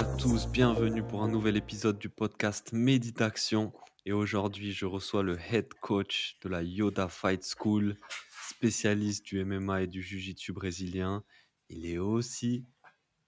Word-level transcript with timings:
À 0.00 0.04
tous, 0.16 0.48
bienvenue 0.48 1.02
pour 1.02 1.22
un 1.22 1.28
nouvel 1.28 1.58
épisode 1.58 1.98
du 1.98 2.08
podcast 2.08 2.72
Méditation. 2.72 3.70
Et 4.06 4.12
aujourd'hui, 4.12 4.72
je 4.72 4.86
reçois 4.86 5.22
le 5.22 5.38
head 5.38 5.74
coach 5.74 6.38
de 6.42 6.48
la 6.48 6.62
Yoda 6.62 7.06
Fight 7.08 7.44
School, 7.44 7.98
spécialiste 8.48 9.26
du 9.26 9.44
MMA 9.44 9.82
et 9.82 9.86
du 9.88 10.00
Jiu-Jitsu 10.00 10.54
brésilien. 10.54 11.22
Il 11.68 11.84
est 11.84 11.98
aussi 11.98 12.64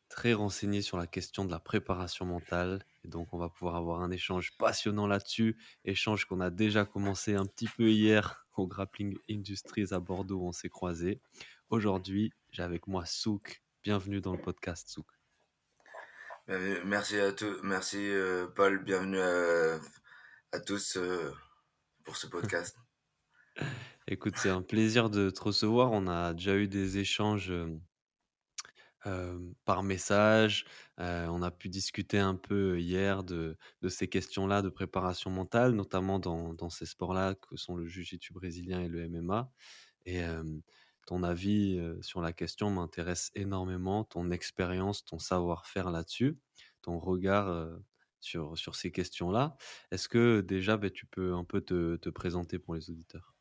très 0.08 0.32
renseigné 0.32 0.80
sur 0.80 0.96
la 0.96 1.06
question 1.06 1.44
de 1.44 1.50
la 1.50 1.60
préparation 1.60 2.24
mentale. 2.24 2.82
Et 3.04 3.08
donc, 3.08 3.34
on 3.34 3.38
va 3.38 3.50
pouvoir 3.50 3.76
avoir 3.76 4.00
un 4.00 4.10
échange 4.10 4.56
passionnant 4.56 5.06
là-dessus. 5.06 5.58
Échange 5.84 6.24
qu'on 6.24 6.40
a 6.40 6.48
déjà 6.48 6.86
commencé 6.86 7.34
un 7.34 7.44
petit 7.44 7.68
peu 7.68 7.90
hier 7.90 8.46
au 8.56 8.66
Grappling 8.66 9.14
Industries 9.28 9.88
à 9.92 10.00
Bordeaux 10.00 10.38
où 10.38 10.48
on 10.48 10.52
s'est 10.52 10.70
croisés. 10.70 11.20
Aujourd'hui, 11.68 12.32
j'ai 12.50 12.62
avec 12.62 12.86
moi 12.86 13.04
Souk. 13.04 13.62
Bienvenue 13.82 14.22
dans 14.22 14.32
le 14.32 14.40
podcast 14.40 14.88
Souk. 14.88 15.21
Ben, 16.48 16.82
Merci 16.84 17.20
à 17.20 17.30
tous, 17.30 17.60
merci 17.62 17.98
euh, 17.98 18.48
Paul, 18.48 18.82
bienvenue 18.82 19.20
à, 19.20 20.58
tous 20.58 20.96
euh, 20.96 21.32
pour 22.02 22.16
ce 22.16 22.26
podcast. 22.26 22.76
Écoute, 24.08 24.34
c'est 24.36 24.48
un 24.48 24.62
plaisir 24.62 25.08
de 25.08 25.30
te 25.30 25.40
recevoir. 25.40 25.92
On 25.92 26.08
a 26.08 26.34
déjà 26.34 26.56
eu 26.56 26.66
des 26.66 26.98
échanges 26.98 27.52
euh, 29.06 29.38
par 29.64 29.84
message. 29.84 30.64
On 30.98 31.42
a 31.42 31.50
pu 31.52 31.68
discuter 31.68 32.18
un 32.18 32.34
peu 32.34 32.80
hier 32.80 33.22
de, 33.22 33.56
ces 33.88 34.08
questions-là 34.08 34.62
de 34.62 34.68
préparation 34.68 35.30
mentale, 35.30 35.72
notamment 35.74 36.18
dans, 36.18 36.70
ces 36.70 36.86
sports-là 36.86 37.36
que 37.36 37.56
sont 37.56 37.76
le 37.76 37.86
jiu-jitsu 37.86 38.32
brésilien 38.32 38.80
et 38.80 38.88
le 38.88 39.08
MMA. 39.08 39.48
Et 40.06 40.20
ton 41.06 41.22
avis 41.22 41.80
sur 42.00 42.20
la 42.20 42.32
question 42.32 42.70
m'intéresse 42.70 43.30
énormément, 43.34 44.04
ton 44.04 44.30
expérience, 44.30 45.04
ton 45.04 45.18
savoir-faire 45.18 45.90
là-dessus, 45.90 46.38
ton 46.82 46.98
regard 46.98 47.68
sur, 48.20 48.56
sur 48.56 48.76
ces 48.76 48.92
questions-là. 48.92 49.56
Est-ce 49.90 50.08
que 50.08 50.40
déjà, 50.40 50.76
ben, 50.76 50.90
tu 50.90 51.06
peux 51.06 51.34
un 51.34 51.44
peu 51.44 51.60
te, 51.60 51.96
te 51.96 52.08
présenter 52.08 52.58
pour 52.58 52.74
les 52.74 52.90
auditeurs? 52.90 53.34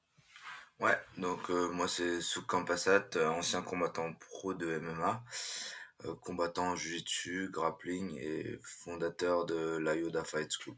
Ouais, 0.80 0.98
donc 1.18 1.50
moi 1.50 1.88
c'est 1.88 2.22
Souk 2.22 2.66
Passat, 2.66 3.10
ancien 3.16 3.62
combattant 3.62 4.14
pro 4.16 4.56
de 4.56 4.80
MMA, 4.80 5.24
combattant 6.22 6.76
Jiu-Jitsu, 6.76 7.50
grappling 7.52 8.18
et 8.18 8.60
fondateur 8.64 9.46
de 9.46 9.78
la 9.78 9.96
Yoda 9.96 10.24
Fight 10.24 10.52
School. 10.52 10.76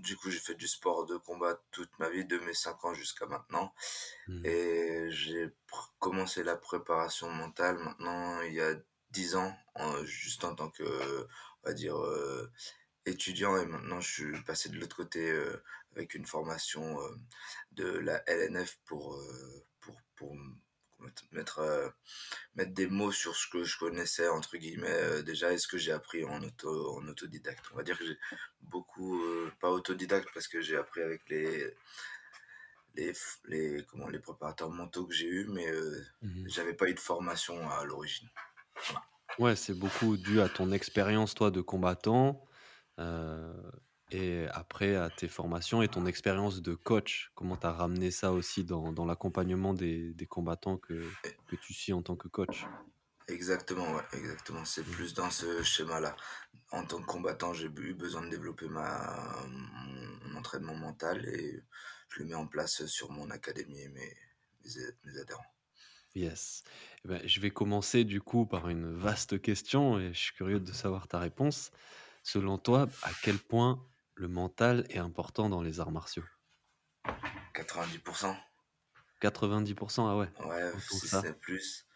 Du 0.00 0.16
coup, 0.16 0.30
j'ai 0.30 0.38
fait 0.40 0.54
du 0.54 0.68
sport 0.68 1.06
de 1.06 1.16
combat 1.16 1.60
toute 1.70 1.90
ma 1.98 2.08
vie, 2.10 2.24
de 2.24 2.38
mes 2.40 2.54
5 2.54 2.84
ans 2.84 2.94
jusqu'à 2.94 3.26
maintenant. 3.26 3.74
Hmm. 4.28 4.44
Et 4.44 5.10
j'ai 5.10 5.50
commencé 5.98 6.42
la 6.42 6.56
préparation 6.56 7.30
mentale 7.30 7.78
maintenant 7.78 8.40
il 8.42 8.54
y 8.54 8.60
a 8.60 8.74
10 9.10 9.36
ans, 9.36 9.56
en- 9.74 10.04
juste 10.04 10.44
en 10.44 10.54
tant 10.54 10.70
que, 10.70 10.84
on 11.64 11.68
va 11.68 11.74
dire, 11.74 11.96
euh, 11.98 12.50
étudiant. 13.06 13.56
Et 13.56 13.66
maintenant, 13.66 14.00
je 14.00 14.10
suis 14.12 14.42
passé 14.44 14.68
de 14.68 14.78
l'autre 14.78 14.96
côté 14.96 15.30
euh, 15.30 15.62
avec 15.96 16.14
une 16.14 16.26
formation 16.26 17.00
euh, 17.02 17.16
de 17.72 17.86
la 17.86 18.22
LNF 18.28 18.78
pour, 18.86 19.20
pour, 19.80 19.96
pour 20.16 20.36
mettre, 21.00 21.24
mettre, 21.32 21.58
euh, 21.60 21.88
mettre 22.54 22.72
des 22.72 22.86
mots 22.86 23.12
sur 23.12 23.34
ce 23.36 23.48
que 23.48 23.64
je 23.64 23.78
connaissais, 23.78 24.28
entre 24.28 24.56
guillemets, 24.56 24.88
euh, 24.90 25.22
déjà, 25.22 25.52
et 25.52 25.58
ce 25.58 25.68
que 25.68 25.78
j'ai 25.78 25.92
appris 25.92 26.24
en, 26.24 26.42
auto, 26.42 26.96
en 26.98 27.06
autodidacte. 27.08 27.64
On 27.72 27.76
va 27.76 27.82
dire 27.82 27.98
que 27.98 28.06
j'ai 28.06 28.18
beaucoup, 28.60 29.22
euh, 29.22 29.50
pas 29.60 29.70
autodidacte, 29.70 30.28
parce 30.34 30.48
que 30.48 30.60
j'ai 30.60 30.76
appris 30.76 31.02
avec 31.02 31.28
les, 31.28 31.74
les, 32.94 33.12
les, 33.44 33.84
comment, 33.86 34.08
les 34.08 34.18
préparateurs 34.18 34.70
mentaux 34.70 35.06
que 35.06 35.14
j'ai 35.14 35.28
eus, 35.28 35.46
mais 35.48 35.68
euh, 35.70 36.04
Mhm. 36.22 36.48
j'avais 36.48 36.74
pas 36.74 36.88
eu 36.88 36.94
de 36.94 37.00
formation 37.00 37.68
à 37.70 37.84
l'origine. 37.84 38.28
Ouais, 39.38 39.56
c'est 39.56 39.74
beaucoup 39.74 40.16
dû 40.16 40.40
à 40.40 40.48
ton 40.48 40.72
expérience, 40.72 41.34
toi, 41.34 41.50
de 41.50 41.60
combattant, 41.60 42.44
euh, 42.98 43.52
et 44.10 44.46
après 44.50 44.96
à 44.96 45.10
tes 45.10 45.28
formations 45.28 45.82
et 45.82 45.88
ton 45.88 46.06
expérience 46.06 46.62
de 46.62 46.74
coach. 46.74 47.30
Comment 47.34 47.56
tu 47.56 47.66
as 47.66 47.72
ramené 47.72 48.10
ça 48.10 48.32
aussi 48.32 48.64
dans, 48.64 48.92
dans 48.92 49.04
l'accompagnement 49.06 49.74
des, 49.74 50.12
des 50.14 50.26
combattants 50.26 50.78
que, 50.78 51.16
que 51.46 51.56
tu 51.56 51.74
suis 51.74 51.92
en 51.92 52.02
tant 52.02 52.16
que 52.16 52.28
coach? 52.28 52.70
Exactement, 53.28 53.94
ouais, 53.94 54.02
exactement. 54.12 54.64
C'est 54.64 54.84
Mhm. 54.84 54.92
plus 54.92 55.14
dans 55.14 55.30
ce 55.30 55.62
schéma-là. 55.62 56.16
En 56.72 56.84
tant 56.84 57.00
que 57.00 57.06
combattant, 57.06 57.52
j'ai 57.52 57.66
eu 57.66 57.94
besoin 57.94 58.22
de 58.22 58.28
développer 58.30 58.68
ma, 58.68 59.46
mon, 59.46 60.28
mon 60.28 60.38
entraînement 60.38 60.74
mental 60.74 61.24
et 61.26 61.62
je 62.08 62.20
le 62.20 62.26
mets 62.26 62.34
en 62.34 62.46
place 62.46 62.86
sur 62.86 63.10
mon 63.10 63.30
académie 63.30 63.80
et 63.82 63.88
mes, 63.88 64.16
mes, 64.64 64.70
mes 65.04 65.18
adhérents. 65.20 65.44
Yes. 66.14 66.64
Eh 67.04 67.08
ben, 67.08 67.20
je 67.26 67.40
vais 67.40 67.50
commencer 67.50 68.04
du 68.04 68.20
coup 68.20 68.44
par 68.46 68.68
une 68.68 68.92
vaste 68.92 69.40
question 69.40 69.98
et 70.00 70.12
je 70.12 70.18
suis 70.18 70.34
curieux 70.34 70.58
de 70.60 70.72
savoir 70.72 71.06
ta 71.06 71.18
réponse. 71.20 71.70
Selon 72.22 72.58
toi, 72.58 72.88
à 73.02 73.14
quel 73.14 73.38
point 73.38 73.86
le 74.20 74.28
mental 74.28 74.86
est 74.90 74.98
important 74.98 75.48
dans 75.48 75.62
les 75.62 75.80
arts 75.80 75.92
martiaux? 75.92 76.24
90%, 77.54 78.36
90%, 79.22 80.08
ah 80.08 80.16
ouais, 80.18 80.28
ouais, 80.46 80.72
si 80.78 81.08
c'est 81.08 81.40
plus. 81.40 81.86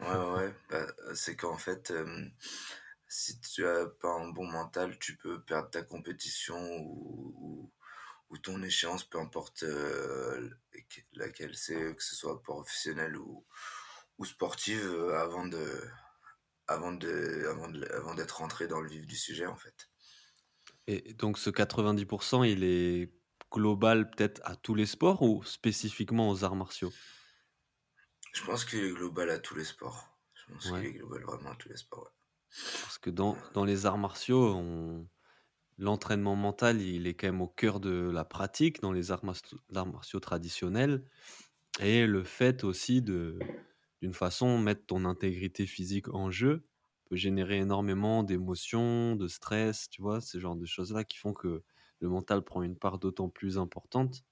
Ouais, 0.00 0.06
ouais. 0.06 0.54
Bah, 0.70 0.86
c'est 1.14 1.36
qu'en 1.36 1.58
fait, 1.58 1.90
euh, 1.90 2.26
si 3.06 3.38
tu 3.40 3.66
as 3.66 3.86
pas 3.86 4.12
un 4.12 4.30
bon 4.30 4.46
mental, 4.46 4.98
tu 4.98 5.16
peux 5.18 5.42
perdre 5.42 5.68
ta 5.68 5.82
compétition 5.82 6.58
ou, 6.78 7.34
ou, 7.36 7.72
ou 8.30 8.38
ton 8.38 8.62
échéance, 8.62 9.04
peu 9.04 9.18
importe 9.20 9.62
euh, 9.64 10.50
laquelle 11.12 11.54
c'est, 11.54 11.94
que 11.94 12.02
ce 12.02 12.16
soit 12.16 12.42
professionnel 12.42 13.18
ou, 13.18 13.44
ou 14.16 14.24
sportive, 14.24 14.86
euh, 14.86 15.20
avant 15.20 15.46
de, 15.46 15.82
avant 16.66 16.92
de, 16.92 17.46
avant 17.50 17.68
de, 17.68 17.84
avant 17.92 18.14
d'être 18.14 18.38
rentré 18.38 18.68
dans 18.68 18.80
le 18.80 18.88
vif 18.88 19.06
du 19.06 19.16
sujet, 19.16 19.46
en 19.46 19.56
fait. 19.56 19.90
Et 20.86 21.12
donc 21.14 21.38
ce 21.38 21.50
90%, 21.50 22.42
il 22.44 22.64
est 22.64 23.12
global 23.52 24.10
peut-être 24.10 24.40
à 24.44 24.56
tous 24.56 24.74
les 24.74 24.86
sports 24.86 25.22
ou 25.22 25.42
spécifiquement 25.44 26.30
aux 26.30 26.44
arts 26.44 26.56
martiaux? 26.56 26.94
Je 28.34 28.44
pense 28.44 28.66
qu'il 28.66 28.84
est 28.84 28.92
global 28.92 29.30
à 29.30 29.38
tous 29.38 29.54
les 29.54 29.64
sports. 29.64 30.18
Je 30.34 30.52
pense 30.52 30.70
Ouais. 30.70 30.84
qu'il 30.84 30.88
est 30.88 30.92
global 30.92 31.22
vraiment 31.22 31.52
à 31.52 31.56
tous 31.56 31.70
les 31.70 31.78
sports. 31.78 32.04
ouais. 32.04 32.10
Parce 32.80 32.98
que 32.98 33.10
dans, 33.10 33.36
dans 33.52 33.64
les 33.64 33.86
arts 33.86 33.98
martiaux, 33.98 34.54
on- 34.54 35.08
l'entraînement 35.78 36.36
mental, 36.36 36.82
il 36.82 37.06
est 37.06 37.14
quand 37.14 37.28
même 37.28 37.42
au 37.42 37.48
cœur 37.48 37.80
de 37.80 38.10
la 38.12 38.24
pratique 38.24 38.80
dans 38.82 38.92
les 38.92 39.10
arts 39.12 39.24
martiaux 39.24 40.20
traditionnels. 40.20 41.04
Et 41.80 42.06
le 42.06 42.24
fait 42.24 42.64
aussi 42.64 43.02
de, 43.02 43.38
d'une 44.02 44.14
façon, 44.14 44.58
mettre 44.58 44.86
ton 44.86 45.04
intégrité 45.06 45.66
physique 45.66 46.08
en 46.14 46.30
jeu 46.30 46.68
peut 47.04 47.16
générer 47.16 47.58
énormément 47.58 48.22
d'émotions, 48.24 49.16
de 49.16 49.28
stress, 49.28 49.88
tu 49.90 50.02
vois, 50.02 50.20
ce 50.20 50.38
genre 50.40 50.56
de 50.56 50.66
choses-là 50.66 51.04
qui 51.04 51.18
font 51.18 51.32
que 51.34 51.62
le 52.00 52.08
mental 52.08 52.42
prend 52.44 52.62
une 52.62 52.76
part 52.78 52.98
d'autant 52.98 53.28
plus 53.30 53.58
importante. 53.58 54.24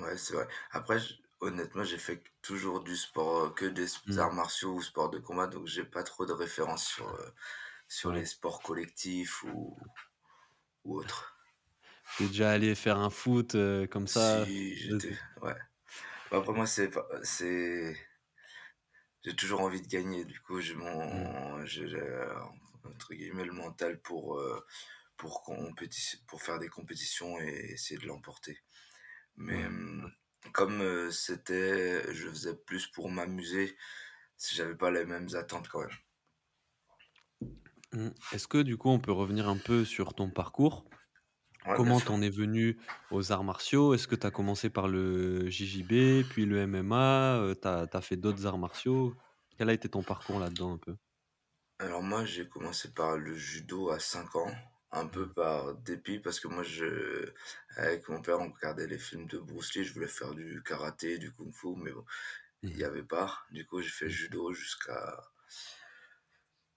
Ouais, 0.00 0.16
c'est 0.16 0.34
vrai. 0.34 0.48
Après, 0.72 0.98
je- 0.98 1.14
honnêtement, 1.40 1.84
j'ai 1.84 1.98
fait 1.98 2.22
toujours 2.42 2.82
du 2.82 2.96
sport, 2.96 3.36
euh, 3.46 3.50
que 3.50 3.66
des 3.66 3.84
s- 3.84 4.00
Mm. 4.06 4.18
arts 4.18 4.32
martiaux 4.32 4.74
ou 4.74 4.82
sports 4.82 5.10
de 5.10 5.18
combat, 5.20 5.46
donc 5.46 5.66
j'ai 5.68 5.84
pas 5.84 6.02
trop 6.02 6.26
de 6.26 6.32
références 6.32 6.84
sur, 6.86 7.08
euh, 7.08 7.30
sur 7.88 8.10
Ouais. 8.10 8.14
les 8.14 8.26
sports 8.26 8.62
collectifs 8.62 9.42
ou, 9.44 9.76
ou 10.84 10.96
autres. 10.98 11.38
T'es 12.14 12.28
déjà 12.28 12.50
allé 12.52 12.74
faire 12.76 12.98
un 12.98 13.10
foot 13.10 13.54
euh, 13.56 13.86
comme 13.86 14.06
ça 14.06 14.52
Si, 14.54 14.76
j'étais, 14.76 15.16
ouais. 15.42 15.54
Bah, 16.30 16.38
Après, 16.38 16.52
moi, 16.54 16.66
c'est, 16.66 16.90
pas- 16.90 17.08
c'est, 17.24 17.96
j'ai 19.24 19.36
toujours 19.36 19.60
envie 19.60 19.82
de 19.82 19.88
gagner, 19.88 20.24
du 20.24 20.40
coup, 20.40 20.60
j'ai 20.60 20.74
Mm. 21.12 21.24
mon, 21.24 21.64
j'ai, 21.66 21.88
j'ai, 21.88 22.26
entre 22.84 23.14
guillemets, 23.14 23.44
le 23.44 23.52
mental 23.52 24.00
pour, 24.00 24.38
euh, 24.38 24.64
pour, 25.16 25.44
pour 26.26 26.42
faire 26.42 26.58
des 26.58 26.68
compétitions 26.68 27.38
et 27.40 27.72
essayer 27.72 28.00
de 28.00 28.06
l'emporter. 28.06 28.58
Mais 29.36 29.66
hum, 29.66 30.10
comme 30.52 30.80
euh, 30.82 31.10
c'était, 31.10 32.12
je 32.14 32.28
faisais 32.30 32.56
plus 32.56 32.88
pour 32.88 33.10
m'amuser, 33.10 33.76
j'avais 34.52 34.76
pas 34.76 34.90
les 34.92 35.06
mêmes 35.06 35.28
attentes 35.34 35.68
quand 35.68 35.80
même. 35.80 35.96
Mm. 37.92 38.08
Est-ce 38.32 38.48
que 38.48 38.58
du 38.62 38.76
coup 38.76 38.88
on 38.90 38.98
peut 38.98 39.12
revenir 39.12 39.48
un 39.48 39.56
peu 39.56 39.84
sur 39.84 40.14
ton 40.14 40.28
parcours? 40.28 40.84
Ouais, 41.66 41.80
bien 41.80 41.92
Comment 41.92 41.94
sûr. 41.94 42.12
t'en 42.12 42.20
es 42.22 42.30
venu 42.30 42.80
aux 43.10 43.32
arts 43.32 43.44
martiaux? 43.44 43.94
Est-ce 43.94 44.08
que 44.08 44.16
tu 44.16 44.26
as 44.26 44.30
commencé 44.30 44.70
par 44.70 44.88
le 44.88 45.48
JJB, 45.50 46.24
puis 46.28 46.46
le 46.46 46.58
MMA? 46.58 47.36
euh, 47.38 47.54
t'as, 47.54 47.86
t'as 47.86 48.00
fait 48.00 48.16
d'autres 48.16 48.46
arts 48.46 48.58
martiaux? 48.58 49.16
Quel 49.56 49.68
a 49.70 49.72
été 49.72 49.88
ton 49.88 50.02
parcours 50.04 50.40
là-dedans 50.40 50.72
un 50.74 50.78
peu? 50.78 50.96
Alors 51.78 52.02
moi, 52.02 52.24
j'ai 52.24 52.48
commencé 52.48 52.92
par 52.94 53.16
le 53.18 53.34
judo 53.34 53.90
à 53.90 53.98
5 53.98 54.36
ans, 54.36 54.52
un 54.92 55.06
peu 55.06 55.26
Mmh. 55.26 55.32
par 55.32 55.74
dépit 55.74 56.18
parce 56.20 56.40
que 56.40 56.48
moi 56.48 56.62
je 56.62 57.32
avec 57.76 58.08
mon 58.08 58.22
père, 58.22 58.38
on 58.40 58.50
regardait 58.52 58.86
les 58.86 58.98
films 58.98 59.26
de 59.26 59.38
Bruce 59.38 59.74
Lee, 59.74 59.84
je 59.84 59.92
voulais 59.94 60.06
faire 60.08 60.34
du 60.34 60.62
karaté, 60.62 61.18
du 61.18 61.32
kung-fu, 61.32 61.74
mais 61.76 61.92
bon, 61.92 62.04
il 62.64 62.78
y 62.78 62.84
Mmh 62.84 62.84
avait 62.84 63.04
pas. 63.04 63.40
Du 63.52 63.66
coup, 63.66 63.80
j'ai 63.82 63.90
fait 63.90 64.08
Mmh. 64.08 64.10
judo 64.10 64.52
jusqu'à 64.52 65.22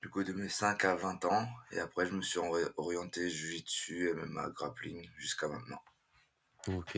du 0.04 0.10
coup 0.12 0.24
de 0.24 0.34
mes 0.34 0.50
5 0.50 0.86
à 0.86 0.94
20 0.96 1.26
ans 1.26 1.48
et 1.72 1.80
après 1.80 2.06
je 2.06 2.12
me 2.14 2.22
suis 2.22 2.38
ori 2.38 2.62
orienté 2.78 3.28
jiu-jitsu, 3.28 4.10
MMA, 4.12 4.50
grappling 4.52 5.10
jusqu'à 5.18 5.48
maintenant. 5.48 5.82
OK 6.68 6.96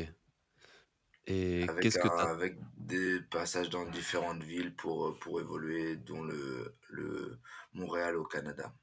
et 1.28 1.68
Avec 1.68 1.80
qu'est-ce 1.80 2.00
que 2.00 2.08
as 2.08 2.30
avec 2.32 2.58
des 2.78 3.20
passages 3.22 3.70
dans 3.70 3.86
différentes 3.86 4.42
villes 4.42 4.74
pour, 4.74 5.06
heu, 5.10 5.20
pour 5.20 5.40
évoluer, 5.42 5.96
dont 5.98 6.24
le 6.24 6.74
le 6.90 7.40
Montréal 7.74 8.16
au 8.16 8.24
Canada. 8.26 8.74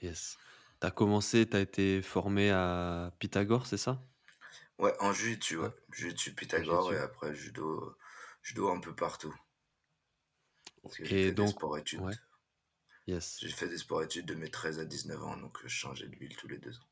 yes. 0.00 0.38
Tu 0.80 0.86
as 0.86 0.90
commencé, 0.90 1.48
tu 1.48 1.56
as 1.56 1.60
été 1.60 2.02
formé 2.02 2.50
à 2.50 3.12
Pythagore, 3.18 3.66
c'est 3.66 3.76
ça? 3.78 4.02
Ouais, 4.78 4.94
en 5.00 5.12
jiu-jitsu, 5.12 5.56
Ouais. 5.58 5.70
Jiu-jitsu 5.92 6.32
Pythagore 6.34 6.92
et 6.94 6.98
après 6.98 7.34
judo, 7.34 7.96
judo 8.42 8.68
un 8.70 8.78
peu 8.80 8.94
partout. 8.94 9.34
Parce 10.82 10.94
que 10.98 11.04
j'ai 11.04 11.16
Et 11.18 11.32
donc 11.32 11.60
ouais, 11.96 12.14
yes. 13.06 13.40
J'ai 13.40 13.48
fait 13.50 13.68
des 13.68 13.78
sports-études 13.78 14.26
de 14.26 14.34
mes 14.34 14.50
13 14.50 14.80
à 14.80 14.84
19 14.84 15.22
ans, 15.22 15.36
donc 15.36 15.58
je 15.62 15.68
changeais 15.68 16.08
de 16.08 16.16
ville 16.16 16.34
tous 16.34 16.48
les 16.48 16.58
2 16.58 16.76
ans. 16.80 16.88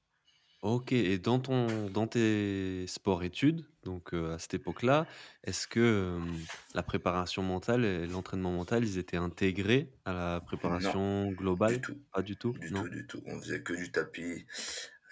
OK 0.62 0.93
et 0.93 1.19
dans 1.19 1.41
ton 1.41 1.91
dans 1.91 2.06
tes 2.06 2.87
sports-études, 2.87 3.67
donc 3.82 4.14
heu, 4.14 4.31
à 4.32 4.38
cette 4.38 4.55
époque-là, 4.55 5.09
est-ce 5.43 5.67
que, 5.67 6.14
hem, 6.19 6.47
la 6.75 6.85
préparation 6.85 7.43
mentale 7.43 7.85
et 7.85 8.06
l'entraînement 8.06 8.53
mental, 8.53 8.85
ils 8.85 8.97
étaient 8.99 9.17
intégrés 9.17 9.93
à 10.05 10.12
la 10.12 10.41
Non, 10.79 10.94
préparation 11.00 11.32
du 11.61 11.81
globale? 11.81 11.81
tout, 11.81 12.03
Pas 12.12 12.23
du 12.23 12.37
tout? 12.37 12.61
du 12.61 12.73
tout, 12.73 12.88
Non? 12.88 12.91
du 12.91 13.06
tout. 13.06 13.23
On 13.26 13.41
faisait 13.41 13.62
que 13.62 13.73
du 13.75 13.91
tapis. 13.93 14.47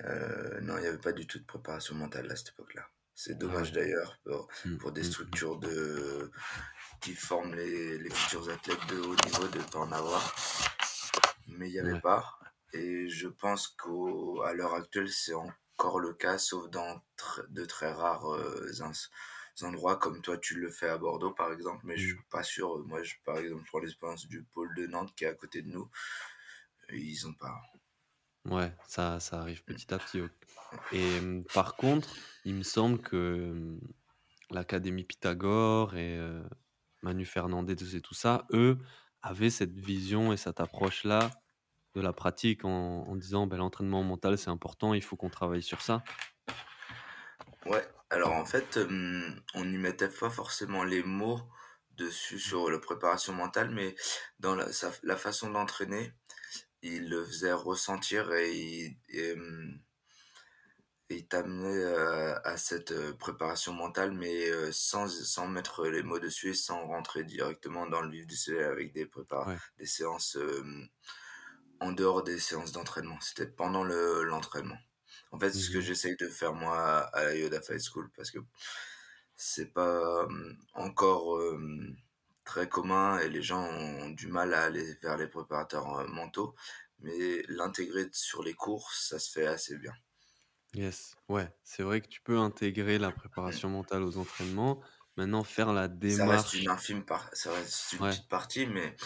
Heu, 0.04 0.60
non, 0.62 0.78
il 0.78 0.84
y 0.84 0.86
avait 0.86 0.98
pas 0.98 1.12
du 1.12 1.26
tout 1.26 1.38
de 1.38 1.44
préparation 1.44 1.94
mentale 1.96 2.30
à 2.30 2.36
cette 2.36 2.50
époque-là. 2.50 2.88
C'est 3.14 3.38
Ah 3.44 3.58
ouais. 3.58 3.68
dommage 3.68 3.72
d'ailleurs 3.72 4.18
pour 4.24 4.48
Mmh, 4.64 4.78
pour 4.78 4.92
des 4.92 5.02
mmh 5.02 5.14
mh. 5.32 5.38
structures 5.44 5.58
de 5.58 6.30
qui 7.02 7.14
forment 7.14 7.54
les 7.54 7.98
les 7.98 8.10
futurs 8.10 8.50
athlètes 8.50 8.86
de 8.90 8.98
haut 9.00 9.16
niveau 9.16 9.48
de 9.48 9.60
pas 9.72 9.80
en 9.80 9.92
avoir. 9.92 10.34
Mais 11.58 11.68
il 11.68 11.74
y 11.74 11.80
avait 11.80 11.92
Ouais, 11.92 12.00
pas 12.00 12.38
et 12.72 13.08
je 13.08 13.28
pense 13.28 13.68
qu'au 13.68 14.42
à 14.42 14.52
l'heure 14.52 14.74
actuelle, 14.74 15.08
c'est 15.08 15.34
encore 15.34 15.98
le 15.98 16.14
cas, 16.14 16.38
sauf 16.38 16.70
dans 16.70 17.02
tr 17.16 17.42
de 17.48 17.64
très 17.64 17.92
rares, 17.92 18.26
ins 18.80 18.92
endroits 19.62 19.96
comme 19.96 20.22
toi 20.22 20.38
tu 20.38 20.54
le 20.54 20.70
fais 20.70 20.88
à 20.88 20.98
Bordeaux, 20.98 21.32
par 21.32 21.52
exemple, 21.52 21.80
mais 21.84 21.96
je 21.96 22.12
mmh. 22.12 22.16
suis 22.16 22.24
pas 22.30 22.42
sûr. 22.42 22.78
Moi, 22.86 23.02
je 23.02 23.14
par 23.24 23.38
exemple, 23.38 23.62
je 23.64 23.68
prends 23.68 23.80
l'expérience 23.80 24.26
du 24.26 24.44
pôle 24.44 24.74
de 24.76 24.86
Nantes 24.86 25.12
qui 25.16 25.24
est 25.24 25.28
à 25.28 25.34
côté 25.34 25.62
de 25.62 25.68
nous, 25.68 25.90
ils 26.92 27.26
ont 27.26 27.34
pas. 27.34 27.60
Ouais, 28.46 28.72
ça 28.86 29.20
ça 29.20 29.40
arrive 29.40 29.64
petit 29.64 29.92
à 29.92 29.98
petit, 29.98 30.20
et 30.92 31.42
par 31.52 31.76
contre, 31.76 32.16
il 32.44 32.54
me 32.54 32.62
semble 32.62 33.00
que, 33.00 33.78
l'académie 34.50 35.04
Pythagore 35.04 35.96
et 35.96 36.18
Manu 37.02 37.24
Fernandez 37.24 37.96
et 37.96 38.00
tout 38.00 38.14
ça, 38.14 38.46
eux, 38.52 38.78
avaient 39.22 39.50
cette 39.50 39.78
vision 39.78 40.32
et 40.32 40.36
cette 40.36 40.60
approche-là 40.60 41.30
de 41.94 42.00
la 42.00 42.12
pratique 42.12 42.64
en 42.64 43.04
en 43.08 43.16
disant: 43.16 43.46
«Beh, 43.46 43.56
l'entraînement 43.58 44.02
mental, 44.02 44.38
c'est 44.38 44.50
important, 44.50 44.94
il 44.94 45.02
faut 45.02 45.16
qu'on 45.16 45.30
travaille 45.30 45.62
sur 45.62 45.82
ça». 45.82 46.02
Ouais, 47.66 47.86
alors 48.10 48.32
en 48.32 48.44
fait, 48.44 48.78
on 49.54 49.64
n'y 49.64 49.78
mettait 49.78 50.08
pas 50.08 50.30
forcément 50.30 50.84
les 50.84 51.02
mots 51.02 51.40
dessus 51.96 52.36
Mmh. 52.36 52.38
sur 52.38 52.70
la 52.70 52.78
préparation 52.78 53.32
mentale, 53.34 53.70
mais 53.70 53.94
dans 54.38 54.54
la 54.54 54.72
sa 54.72 54.90
la 55.02 55.16
façon 55.16 55.50
d'entraîner, 55.50 56.12
il 56.82 57.08
le 57.10 57.24
faisait 57.26 57.52
ressentir 57.52 58.32
et 58.32 58.96
et 61.10 61.26
heu, 61.34 62.34
à 62.46 62.56
cette, 62.56 62.94
préparation 63.18 63.72
mentale, 63.72 64.12
mais 64.12 64.50
sans 64.72 65.08
sans 65.08 65.48
mettre 65.48 65.86
les 65.88 66.02
mots 66.02 66.18
dessus 66.20 66.50
et 66.50 66.54
sans 66.54 66.86
rentrer 66.86 67.24
directement 67.24 67.86
dans 67.86 68.00
le 68.02 68.10
vif 68.10 68.26
du 68.26 68.36
sujet 68.36 68.64
avec 68.64 68.92
des 68.92 69.06
prépa 69.06 69.46
Ouais. 69.46 69.60
des 69.78 69.86
séances, 69.86 70.36
en 71.80 71.92
dehors 71.92 72.22
des 72.22 72.38
séances 72.38 72.72
d'entraînement. 72.72 73.18
C'était 73.20 73.46
pendant 73.46 73.84
le 73.84 74.22
l'entraînement. 74.24 74.78
En 75.32 75.38
fait, 75.38 75.50
c'est 75.52 75.62
ce 75.62 75.70
que 75.70 75.80
Mmh 75.80 75.84
j'essaye 75.84 76.16
de 76.16 76.28
faire 76.28 76.54
moi 76.54 77.00
à 77.14 77.24
la 77.24 77.34
Yoda 77.36 77.60
Fight 77.62 77.80
School 77.82 78.10
parce 78.16 78.30
que 78.30 78.38
c'est 79.36 79.72
pas, 79.72 80.26
encore, 80.74 81.40
très 82.44 82.68
commun 82.68 83.18
et 83.20 83.28
les 83.30 83.42
gens 83.42 83.64
ont 83.64 84.10
du 84.10 84.28
mal 84.28 84.54
à 84.54 84.64
aller 84.64 84.94
vers 85.02 85.16
les 85.16 85.28
préparateurs, 85.28 86.08
mentaux, 86.08 86.54
mais 87.00 87.42
l'intégrer 87.48 88.08
sur 88.12 88.42
les 88.42 88.54
cours, 88.54 88.92
ça 88.92 89.18
se 89.18 89.30
fait 89.32 89.46
assez 89.46 89.76
bien. 89.78 89.92
Yes, 90.74 91.16
ouais, 91.28 91.52
c'est 91.64 91.82
vrai 91.82 92.00
que 92.00 92.06
tu 92.06 92.20
peux 92.22 92.38
intégrer 92.38 92.98
la 92.98 93.10
Mmh. 93.48 93.60
préparation 93.60 93.68
mentale 93.68 94.04
aux 94.04 94.18
entraînements. 94.18 94.80
Maintenant 95.16 95.42
faire 95.42 95.72
la 95.72 95.88
Ça 96.06 96.26
reste 96.26 96.52
une 96.54 96.68
démarche 96.68 96.68
infime 96.68 97.04
part 97.06 97.30
ça 97.32 97.52
reste 97.54 97.92
une 97.94 98.00
ouais. 98.00 98.20
petite 98.20 98.28
partie, 98.28 98.66
mais 98.66 98.96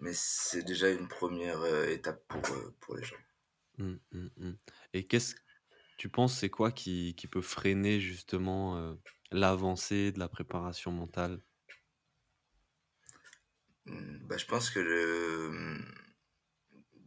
mais 0.00 0.12
c'est 0.14 0.62
déjà 0.62 0.90
une 0.90 1.08
première 1.08 1.60
re 1.60 1.88
étape 1.90 2.26
pour, 2.26 2.40
heu, 2.54 2.74
pour 2.80 2.96
les 2.96 3.04
gens. 3.04 3.16
Mmh, 3.78 3.94
mmh 4.12 4.28
mh 4.36 4.52
et 4.92 5.06
qu'est-ce 5.06 5.34
tu 5.98 6.08
penses, 6.10 6.34
c'est 6.38 6.50
quoi 6.50 6.72
qui 6.72 7.14
qui 7.16 7.28
peut 7.28 7.42
freiner 7.42 8.00
justement, 8.00 8.78
heu, 8.78 9.00
l'avancée 9.32 10.12
de 10.12 10.18
la 10.18 10.28
préparation 10.28 10.92
mentale? 10.92 11.42
Mmh, 13.86 14.26
bah, 14.28 14.36
je 14.38 14.46
pense 14.46 14.70
que 14.70 14.78
le, 14.80 15.50
mmh, 15.50 15.84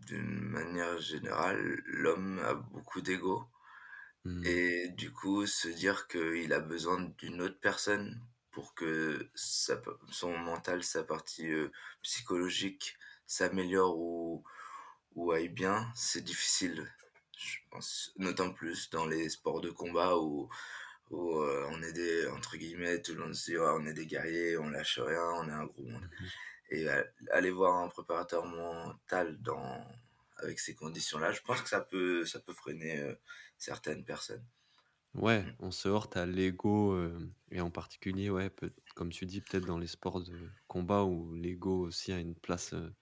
d'une 0.07 0.41
manière 0.41 0.99
générale, 0.99 1.81
l'homme 1.85 2.39
a 2.39 2.53
beaucoup 2.55 3.01
d'ego 3.01 3.45
Mmh, 4.25 4.43
et 4.45 4.89
du 4.89 5.11
coup, 5.11 5.45
se 5.45 5.67
dire 5.67 6.07
qu'il 6.07 6.51
a 6.53 6.59
besoin 6.59 7.01
d'une 7.19 7.41
autre 7.41 7.59
personne 7.61 8.21
pour 8.51 8.73
que 8.75 9.29
sa 9.35 9.81
son 10.11 10.37
mental, 10.37 10.83
sa 10.83 11.03
partie, 11.03 11.49
psychologique 12.01 12.97
s'améliore 13.27 13.97
ou 13.97 14.43
ou 15.15 15.31
aille 15.31 15.49
bien, 15.49 15.91
c'est 15.95 16.23
difficile, 16.23 16.91
je 17.37 17.57
pense. 17.71 18.13
D'autant 18.17 18.51
plus 18.53 18.89
dans 18.91 19.05
les 19.07 19.29
sports 19.29 19.61
de 19.61 19.69
combat 19.71 20.17
où 20.17 20.49
où, 21.11 21.41
on 21.43 21.81
est 21.83 21.93
des 21.93 22.27
entre 22.29 22.57
guillemets, 22.57 23.01
tout 23.01 23.13
le 23.15 23.21
monde 23.21 23.35
se 23.35 23.51
dit: 23.51 23.57
«Ouais, 23.57 23.69
on 23.79 23.85
est 23.87 23.93
des 23.93 24.07
guerriers, 24.07 24.57
on 24.57 24.69
lâche 24.69 24.99
rien, 24.99 25.23
on 25.41 25.47
est 25.49 25.51
un 25.53 25.65
gros 25.65 25.83
monde» 25.83 26.09
mmh 26.19 26.29
et 26.71 26.89
a 26.89 27.05
aller 27.31 27.51
voir 27.51 27.75
un 27.77 27.89
préparateur 27.89 28.45
mental 28.45 29.37
dans 29.41 29.85
avec 30.37 30.59
ces 30.59 30.75
conditions-là, 30.75 31.31
je 31.31 31.41
pense 31.41 31.61
que 31.61 31.69
ça 31.69 31.81
peut 31.81 32.25
ça 32.25 32.39
peut 32.39 32.53
freiner, 32.53 33.15
certaines 33.57 34.05
personnes. 34.05 34.47
Ouais, 35.13 35.45
Mmh. 35.45 35.55
on 35.59 35.71
se 35.71 35.87
heurte 35.87 36.17
à 36.17 36.25
l'ego, 36.25 36.97
hem 37.01 37.29
et 37.51 37.61
en 37.61 37.71
particulier, 37.71 38.29
ouais, 38.29 38.49
peut 38.49 38.71
comme 38.95 39.11
tu 39.11 39.25
dis, 39.25 39.39
peut-être 39.41 39.63
dans 39.65 39.77
les 39.77 39.87
sports 39.87 40.21
de 40.21 40.51
combat 40.67 41.05
où 41.05 41.33
l'ego 41.35 41.79
aussi 41.87 42.11
a 42.11 42.19
une 42.19 42.35
place, 42.35 42.73
heu, 42.73 42.93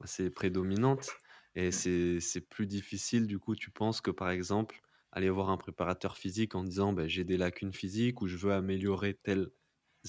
assez 0.00 0.30
prédominante 0.30 1.18
et 1.56 1.72
c'est 1.72 2.20
c'est 2.20 2.42
plus 2.42 2.66
difficile 2.66 3.26
du 3.28 3.38
coup, 3.40 3.56
tu 3.56 3.70
penses 3.72 4.00
que, 4.02 4.10
par 4.12 4.30
exemple, 4.30 4.80
aller 5.12 5.30
voir 5.30 5.50
un 5.50 5.58
préparateur 5.58 6.16
physique 6.18 6.54
en 6.56 6.64
disant: 6.64 6.92
«Beh, 6.94 7.08
j'ai 7.08 7.24
des 7.24 7.36
lacunes 7.38 7.72
physiques» 7.74 8.22
ou 8.22 8.28
«Je 8.28 8.36
veux 8.38 8.52
améliorer 8.54 9.14
telles 9.14 9.50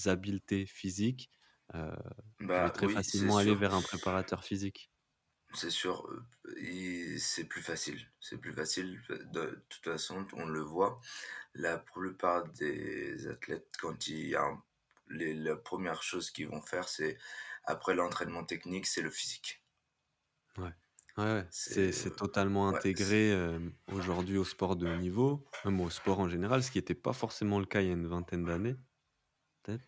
habiletés 0.06 0.66
physiques», 0.66 1.30
je 2.52 2.62
vais 2.62 2.70
Bah, 2.70 2.70
très 2.70 2.88
oui, 2.88 3.02
c'est 3.04 3.28
facilement 3.28 3.38
aller 3.38 3.54
sûr. 3.54 3.56
vers 3.56 3.74
un 3.74 3.82
préparateur 3.82 4.44
physique. 4.44 4.89
C'est 5.54 5.70
sûr, 5.70 6.08
et 6.58 7.18
c'est 7.18 7.44
plus 7.44 7.62
facile. 7.62 8.00
C'est 8.20 8.38
plus 8.38 8.52
facile, 8.52 9.02
de 9.08 9.64
toute 9.68 9.84
façon, 9.84 10.26
on 10.34 10.46
le 10.46 10.60
voit. 10.60 11.00
La 11.54 11.78
plupart 11.78 12.48
des 12.52 13.26
athlètes, 13.28 13.74
quand 13.80 14.06
il 14.08 14.28
y 14.28 14.36
a 14.36 14.44
un 14.44 14.62
les 15.08 15.34
la 15.34 15.56
première 15.56 16.02
chose 16.04 16.30
qu'ils 16.30 16.48
vont 16.48 16.62
faire, 16.62 16.88
c'est 16.88 17.18
après 17.64 17.94
l'entraînement 17.94 18.44
technique, 18.44 18.86
c'est 18.86 19.02
le 19.02 19.10
physique. 19.10 19.64
Ouais. 20.56 20.72
Ouais, 21.16 21.24
ouais, 21.24 21.46
c'est 21.50 22.14
totalement 22.16 22.68
ouais, 22.68 22.76
intégré, 22.76 23.30
hem, 23.30 23.74
aujourd'hui 23.88 24.38
au 24.38 24.44
sport 24.44 24.76
de 24.76 24.86
haut 24.86 24.96
niveau, 24.96 25.44
même 25.64 25.80
au 25.80 25.90
sport 25.90 26.20
en 26.20 26.28
général, 26.28 26.62
ce 26.62 26.70
qui 26.70 26.78
était 26.78 26.94
pas 26.94 27.12
forcément 27.12 27.58
le 27.58 27.66
cas 27.66 27.80
il 27.80 27.88
y 27.88 27.90
a 27.90 27.94
une 27.94 28.06
vingtaine 28.06 28.44
d'années, 28.44 28.76
peut-être 29.62 29.84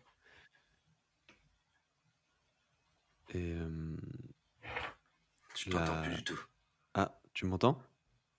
et 3.35 3.51
hem, 3.53 3.97
je 5.55 5.67
t'entends 5.69 5.97
plus 5.99 6.15
du 6.15 6.25
tout. 6.25 6.39
ah, 6.95 7.21
tu 7.35 7.47
m'entends? 7.47 7.83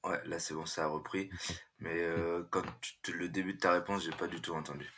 Ouais, 0.05 0.21
là, 0.25 0.39
c'est 0.39 0.53
bon, 0.53 0.65
ça 0.65 0.85
a 0.85 0.87
repris, 0.87 1.29
mais 1.79 2.01
heu, 2.03 2.47
quand 2.51 2.63
tu 3.01 3.11
le 3.13 3.27
début 3.29 3.53
de 3.55 3.59
ta 3.59 3.71
réponse, 3.73 4.03
j'ai 4.05 4.11
pas 4.13 4.27
du 4.27 4.39
tout 4.41 4.53
entendu. 4.53 4.89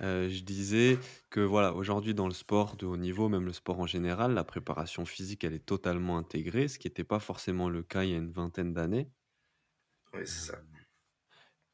Heu, 0.00 0.28
je 0.28 0.42
disais 0.44 0.98
que 1.30 1.40
voilà, 1.40 1.74
aujourd'hui 1.74 2.14
dans 2.14 2.26
le 2.26 2.34
sport 2.34 2.76
de 2.76 2.86
haut 2.86 2.96
niveau, 2.96 3.28
même 3.28 3.44
le 3.44 3.52
sport 3.52 3.80
en 3.80 3.86
général, 3.86 4.34
la 4.34 4.44
préparation 4.44 5.04
physique, 5.06 5.44
elle 5.44 5.54
est 5.54 5.64
totalement 5.66 6.18
intégrée, 6.18 6.68
ce 6.68 6.78
qui 6.78 6.88
était 6.88 7.04
pas 7.04 7.20
forcément 7.20 7.68
le 7.68 7.82
cas 7.82 8.04
il 8.04 8.10
y 8.10 8.14
a 8.14 8.18
une 8.18 8.30
vingtaine 8.32 8.72
d'années. 8.74 9.10
Oui, 10.14 10.26
c'est 10.26 10.40
ça. 10.52 10.62
Hem, 10.62 10.84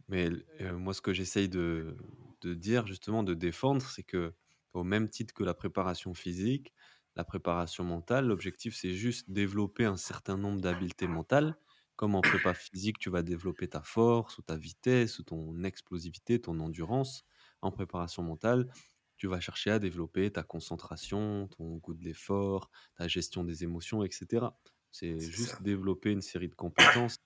mais 0.08 0.30
moi 0.72 0.94
ce 0.94 1.00
que 1.00 1.12
j'essaye 1.12 1.48
de 1.48 1.96
de 2.40 2.54
dire 2.54 2.86
justement, 2.86 3.24
de 3.24 3.34
défendre, 3.34 3.82
c'est 3.82 4.04
que 4.04 4.32
au 4.72 4.84
même 4.84 5.08
titre 5.10 5.34
que 5.34 5.42
la 5.44 5.54
préparation 5.54 6.14
physique, 6.14 6.72
la 7.18 7.24
préparation 7.24 7.84
mentale, 7.84 8.28
l'objectif, 8.28 8.76
c'est 8.76 8.94
juste 8.94 9.28
développer 9.30 9.84
un 9.84 9.96
certain 9.98 10.38
nombre 10.38 10.60
d'habiletés 10.60 11.08
mentales. 11.08 11.58
Comme 11.96 12.14
en 12.14 12.20
prépa 12.20 12.54
physique, 12.54 13.00
tu 13.00 13.10
vas 13.10 13.22
développer 13.22 13.68
ta 13.68 13.82
force 13.82 14.38
ou 14.38 14.42
ta 14.42 14.56
vitesse 14.56 15.18
ou 15.18 15.24
ton 15.24 15.64
explosivité, 15.64 16.40
ton 16.40 16.60
endurance. 16.60 17.24
En 17.60 17.72
préparation 17.72 18.22
mentale, 18.22 18.72
tu 19.16 19.26
vas 19.26 19.40
chercher 19.40 19.72
à 19.72 19.80
développer 19.80 20.30
ta 20.32 20.44
concentration, 20.44 21.48
ton 21.48 21.78
goût 21.78 21.94
de 21.94 22.04
l'effort, 22.04 22.70
ta 22.94 23.08
gestion 23.08 23.42
des 23.42 23.64
émotions, 23.64 24.04
et 24.04 24.10
cetera. 24.12 24.60
C'est 24.92 25.18
juste 25.18 25.56
ça. 25.56 25.58
développer 25.60 26.12
une 26.12 26.22
série 26.22 26.48
de 26.48 26.54
compétences 26.54 27.16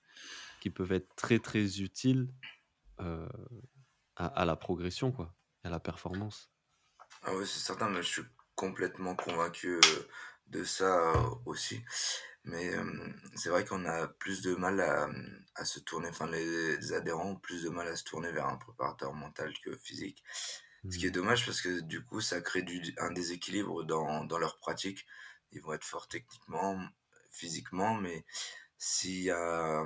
qui 0.59 0.71
peuvent 0.71 0.91
être 0.91 1.15
très, 1.15 1.37
très 1.37 1.81
utiles, 1.81 2.33
à 2.97 3.27
à 4.15 4.45
la 4.45 4.55
progression, 4.55 5.11
quoi, 5.11 5.35
à 5.63 5.69
la 5.69 5.79
performance. 5.79 6.49
Ah 7.21 7.35
ouais, 7.35 7.45
c'est 7.45 7.59
certain, 7.59 7.89
mais 7.89 8.01
je 8.01 8.07
suis 8.07 8.21
complètement 8.65 9.15
convaincu, 9.15 9.75
heu, 9.75 10.09
de 10.47 10.63
ça, 10.63 11.13
heu, 11.15 11.29
aussi. 11.45 11.83
Mais, 12.45 12.65
hem, 12.67 13.15
c'est 13.35 13.49
vrai 13.49 13.65
qu'on 13.65 13.85
a 13.85 14.07
plus 14.07 14.41
de 14.41 14.55
mal 14.55 14.81
à, 14.81 15.09
à 15.55 15.65
se 15.65 15.79
tourner 15.79 16.09
enfin 16.09 16.27
les 16.29 16.77
les 16.77 16.93
adhérents 16.93 17.31
ont 17.31 17.35
plus 17.37 17.63
de 17.63 17.69
mal 17.69 17.87
à 17.87 17.95
se 17.95 18.03
tourner 18.03 18.31
vers 18.31 18.47
un 18.47 18.57
préparateur 18.57 19.13
mental 19.13 19.53
que 19.63 19.77
physique. 19.77 20.23
Ce 20.89 20.97
qui 20.99 21.07
est 21.07 21.11
Mmh. 21.11 21.19
dommage 21.19 21.45
parce 21.45 21.61
que 21.61 21.81
du 21.81 22.03
coup, 22.05 22.21
ça 22.21 22.41
crée 22.41 22.61
du 22.63 22.81
un 22.99 23.11
déséquilibre 23.11 23.83
dans 23.85 24.25
dans 24.25 24.37
leur 24.39 24.57
pratique. 24.59 25.05
Ils 25.51 25.61
vont 25.61 25.73
être 25.73 25.85
forts 25.85 26.07
techniquement, 26.07 26.79
physiquement, 27.31 27.95
mais 27.95 28.25
s'il 28.77 29.23
y 29.23 29.31
a 29.31 29.85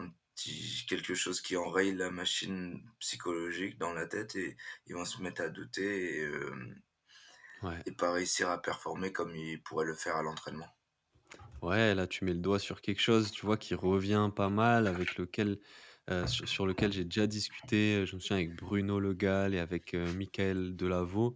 quelque 0.87 1.15
chose 1.15 1.41
qui 1.41 1.57
enraye 1.57 1.93
la 1.93 2.11
machine 2.11 2.81
psychologique 2.99 3.77
dans 3.77 3.93
la 3.93 4.05
tête 4.07 4.35
et 4.35 4.55
ils 4.85 4.95
vont 4.95 5.05
se 5.05 5.21
mettre 5.21 5.41
à 5.41 5.49
douter 5.49 6.21
et 6.21 6.27
Ouais. 7.61 7.83
et 7.85 7.91
pas 7.91 8.11
réussir 8.11 8.49
à 8.51 8.61
performer 8.61 9.11
comme 9.13 9.35
ils 9.35 9.61
pourraient 9.63 9.85
le 9.85 9.95
faire 9.95 10.17
à 10.17 10.23
l'entraînement. 10.23 10.69
Ouais, 11.61 11.95
là, 11.95 12.05
tu 12.07 12.23
mets 12.23 12.33
le 12.33 12.39
doigt 12.39 12.59
sur 12.59 12.81
quelque 12.81 13.01
chose, 13.01 13.31
tu 13.31 13.45
vois, 13.45 13.57
qui 13.57 13.73
revient 13.73 14.29
pas 14.35 14.49
mal, 14.49 14.85
avec 14.87 15.17
lequel, 15.17 15.59
heu, 16.09 16.27
sur 16.27 16.47
sur 16.47 16.67
lequel 16.67 16.91
j'ai 16.93 17.03
déjà 17.03 17.25
discuté, 17.27 17.97
heu, 18.01 18.05
je 18.05 18.15
me 18.15 18.19
souviens 18.19 18.37
avec 18.37 18.55
Bruno 18.55 18.99
Le 18.99 19.13
Gall 19.13 19.55
et 19.55 19.59
avec, 19.59 19.95
heu, 19.95 20.13
Mickaël 20.13 20.75
Delaveau. 20.75 21.35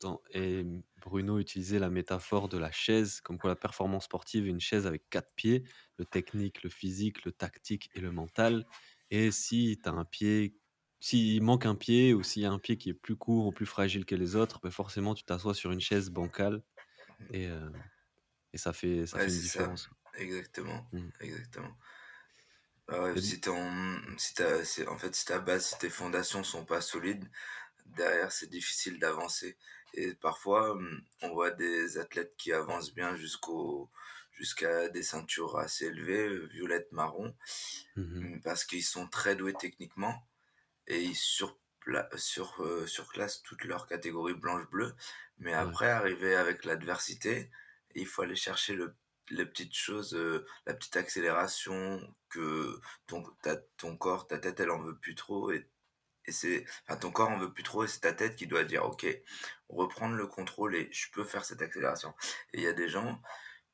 Dans 0.00 0.22
et 0.32 0.64
Bruno 1.02 1.38
utilisait 1.38 1.78
la 1.78 1.90
métaphore 1.90 2.48
de 2.48 2.56
la 2.56 2.70
chaise, 2.72 3.20
comme 3.20 3.38
quoi 3.38 3.50
la 3.50 3.56
performance 3.56 4.04
sportive 4.04 4.46
est 4.46 4.50
une 4.50 4.60
chaise 4.60 4.86
avec 4.86 5.10
4 5.10 5.34
pieds, 5.34 5.64
le 5.98 6.06
technique, 6.06 6.62
le 6.62 6.70
physique, 6.70 7.24
le 7.26 7.32
tactique 7.32 7.90
et 7.94 8.00
le 8.00 8.10
mental 8.10 8.66
et 9.10 9.30
si 9.32 9.78
tu 9.82 9.88
as 9.88 9.92
un 9.92 10.04
pied 10.04 10.59
s'il 11.00 11.42
manque 11.42 11.66
un 11.66 11.74
pied 11.76 12.14
ou 12.14 12.22
s'il 12.22 12.42
y 12.42 12.46
a 12.46 12.52
un 12.52 12.58
pied 12.60 12.78
qui 12.78 12.90
est 12.90 12.94
plus 12.94 13.16
court 13.16 13.46
ou 13.46 13.52
plus 13.52 13.66
fragile 13.66 14.04
que 14.06 14.14
les 14.16 14.36
autres, 14.36 14.60
beh, 14.62 14.70
forcément 14.70 15.14
tu 15.14 15.24
t'assois 15.24 15.54
sur 15.54 15.72
une 15.72 15.80
chaise 15.80 16.10
bancale 16.10 16.62
et 17.30 17.48
heu 17.48 17.72
et 18.54 18.58
ça 18.58 18.72
fait 18.74 19.06
ça 19.06 19.18
Ouais, 19.18 19.20
fait 19.20 19.30
une 19.32 19.38
c'est 19.38 19.46
ça, 19.46 19.72
différence. 19.78 19.90
exactement, 20.14 20.86
Mmh. 20.92 21.10
exactement. 21.20 21.76
Ah 22.88 23.02
ouais, 23.02 23.16
d 23.16 23.18
si 23.18 23.40
ton 23.40 24.00
si 24.18 24.34
en 24.88 24.98
fait, 24.98 25.14
si 25.14 25.24
ta 25.24 25.38
base, 25.38 25.66
si 25.66 25.78
tes 25.78 25.90
fondations 25.90 26.42
sont 26.44 26.64
pas 26.64 26.80
solides, 26.80 27.30
derrière, 27.86 28.32
c'est 28.32 28.48
difficile 28.50 28.98
d'avancer 28.98 29.58
et 29.94 30.14
parfois, 30.14 30.74
mmh, 30.76 31.02
on 31.22 31.30
voit 31.34 31.50
des 31.52 31.98
athlètes 31.98 32.34
qui 32.38 32.52
avancent 32.52 32.94
bien 32.94 33.16
jusqu'au 33.16 33.90
jusqu'à 34.32 34.88
des 34.88 35.02
ceintures 35.04 35.58
assez 35.58 35.86
élevées, 35.86 36.46
violettes, 36.48 36.92
marron, 36.92 37.36
mmh 37.96 38.02
mh. 38.20 38.30
mmh, 38.30 38.40
parce 38.42 38.64
qu'ils 38.64 38.84
sont 38.84 39.08
très 39.08 39.36
doués 39.36 39.54
techniquement 39.54 40.14
et 40.90 41.02
ils 41.02 41.16
sur, 42.16 42.62
heu, 42.62 42.86
surclassent 42.86 43.42
toutes 43.42 43.64
leurs 43.64 43.86
catégories 43.86 44.34
blanche-bleu, 44.34 44.94
mais 45.38 45.54
Ouais. 45.54 45.74
après, 45.74 45.90
arrivé 45.90 46.34
avec 46.36 46.64
l'adversité, 46.64 47.50
il 47.94 48.06
faut 48.06 48.22
aller 48.22 48.36
chercher 48.36 48.74
le 48.74 48.96
les 49.32 49.46
petites 49.46 49.74
choses, 49.76 50.14
heu, 50.14 50.44
la 50.66 50.74
petite 50.74 50.96
accélération 50.96 52.00
que 52.30 52.80
ton 53.06 53.22
ta 53.42 53.56
ton 53.76 53.96
corps, 53.96 54.26
ta 54.26 54.38
tête, 54.38 54.58
elle 54.60 54.70
en 54.72 54.80
veut 54.82 54.98
plus 54.98 55.14
trop 55.14 55.52
et 55.52 55.70
et 56.26 56.32
c'est 56.32 56.64
enfin, 56.88 56.98
ton 56.98 57.12
corps 57.12 57.30
en 57.30 57.38
veut 57.38 57.52
plus 57.52 57.62
trop 57.64 57.84
et 57.84 57.88
c'est 57.88 58.00
ta 58.00 58.12
tête 58.14 58.36
qui 58.36 58.46
doit 58.48 58.64
dire: 58.64 58.84
«OK, 58.86 59.06
reprendre 59.68 60.16
le 60.16 60.26
contrôle 60.28 60.76
et 60.76 60.88
je 60.92 61.10
peux 61.12 61.24
faire 61.24 61.44
cette 61.44 61.62
accélération» 61.62 62.14
et 62.54 62.58
il 62.58 62.64
y 62.64 62.68
a 62.68 62.72
des 62.74 62.88
gens 62.88 63.22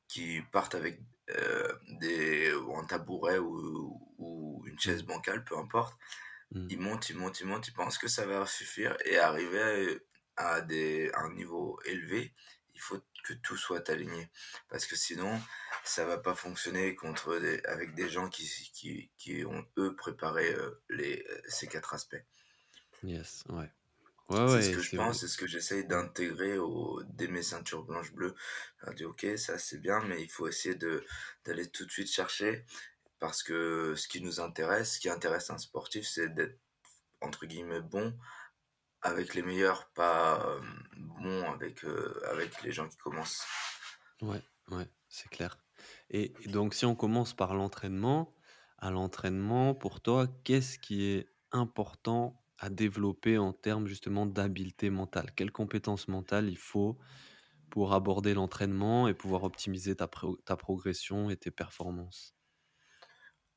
qui 0.08 0.42
partent 0.52 0.74
avec, 0.74 1.00
heu, 1.30 1.78
des 2.00 2.52
ou 2.54 2.76
un 2.78 2.84
tabouret 2.86 3.38
ou 3.38 4.00
ou 4.18 4.64
une 4.66 4.78
chaise 4.78 5.02
Mmh. 5.02 5.06
bancale, 5.06 5.44
peu 5.44 5.56
importe, 5.58 5.98
Mmh. 6.54 6.70
ils 6.70 6.80
montent, 6.80 7.10
ils 7.10 7.16
montent, 7.16 7.40
ils 7.40 7.46
montent, 7.46 7.68
ils 7.68 7.74
pensent 7.74 7.98
que 7.98 8.08
ça 8.08 8.26
va 8.26 8.46
suffire 8.46 8.96
et 9.04 9.18
arriver 9.18 10.00
à 10.36 10.60
des 10.60 11.10
à 11.14 11.20
un 11.22 11.32
niveau 11.34 11.80
élevé, 11.84 12.34
il 12.74 12.80
faut 12.80 13.00
que 13.24 13.34
tout 13.34 13.56
soit 13.56 13.88
aligné. 13.90 14.30
Parce 14.68 14.86
que 14.86 14.96
sinon, 14.96 15.40
ça 15.84 16.04
va 16.06 16.18
pas 16.18 16.34
fonctionner 16.34 16.94
contre 16.94 17.38
des 17.38 17.60
avec 17.64 17.94
des 17.94 18.08
gens 18.08 18.28
qui 18.28 18.46
qui 18.74 19.10
qui 19.18 19.44
ont, 19.46 19.66
eux, 19.78 19.96
préparé, 19.96 20.52
heu, 20.54 20.82
les 20.90 21.26
ces 21.48 21.68
4 21.68 21.94
aspects. 21.94 22.24
Yes, 23.02 23.44
ouais. 23.48 23.72
Ouais, 24.28 24.38
C'est 24.44 24.60
ce 24.62 24.70
ouais 24.70 24.74
que 24.74 24.80
je 24.80 24.92
pense, 24.92 25.20
c'est 25.20 25.28
ce 25.28 25.36
que 25.38 25.46
j'essaye 25.46 25.86
d'intégrer 25.86 26.58
au 26.58 27.02
dès 27.04 27.28
mes 27.28 27.42
ceintures 27.42 27.84
blanche-bleu. 27.84 28.34
Je 28.80 28.86
leur 28.86 28.94
dis: 28.94 29.04
«OK, 29.04 29.26
ça 29.36 29.58
c'est 29.58 29.78
bien, 29.78 30.00
mais 30.04 30.22
il 30.22 30.28
faut 30.30 30.48
essayer 30.48 30.74
de 30.74 31.04
d'aller 31.44 31.68
tout 31.70 31.84
de 31.86 31.90
suite 31.92 32.10
chercher» 32.10 32.64
parce 33.18 33.42
que 33.42 33.94
ce 33.96 34.08
qui 34.08 34.20
nous 34.22 34.40
intéresse, 34.40 34.94
ce 34.96 35.00
qui 35.00 35.08
intéresse 35.10 35.50
un 35.50 35.58
sportif, 35.58 36.06
c'est 36.06 36.28
d'être 36.34 36.58
entre 37.22 37.46
guillemets 37.46 37.80
«bon» 37.82 38.16
avec 39.02 39.34
les 39.34 39.42
meilleurs, 39.42 39.90
pas, 39.94 40.58
hem, 40.60 40.84
bon 40.96 41.50
avec, 41.52 41.84
heu, 41.84 42.22
avec 42.30 42.62
les 42.62 42.72
gens 42.72 42.88
qui 42.88 42.96
commencent. 42.98 43.44
Ouais, 44.22 44.42
ouais, 44.70 44.88
c'est 45.08 45.28
clair 45.28 45.58
et 46.08 46.32
donc 46.46 46.72
si 46.74 46.86
on 46.86 46.94
commence 46.96 47.34
par 47.34 47.54
l'entraînement, 47.54 48.34
à 48.78 48.90
l'entraînement, 48.90 49.74
pour 49.74 50.00
toi, 50.00 50.26
qu'est-ce 50.44 50.78
qui 50.78 51.04
est 51.04 51.28
important 51.52 52.42
à 52.58 52.70
développer 52.70 53.36
en 53.36 53.52
termes 53.52 53.86
justement 53.86 54.24
d'habileté 54.26 54.88
mentale? 54.88 55.32
Quelles 55.34 55.52
compétences 55.52 56.08
mentales 56.08 56.48
il 56.48 56.56
faut 56.58 56.98
pour 57.70 57.94
aborder 57.94 58.34
l'entraînement 58.34 59.08
et 59.08 59.14
pouvoir 59.14 59.44
optimiser 59.44 59.96
ta 59.96 60.08
ta 60.46 60.56
progression 60.56 61.30
et 61.30 61.36
tes 61.38 61.50
performances? 61.52 62.35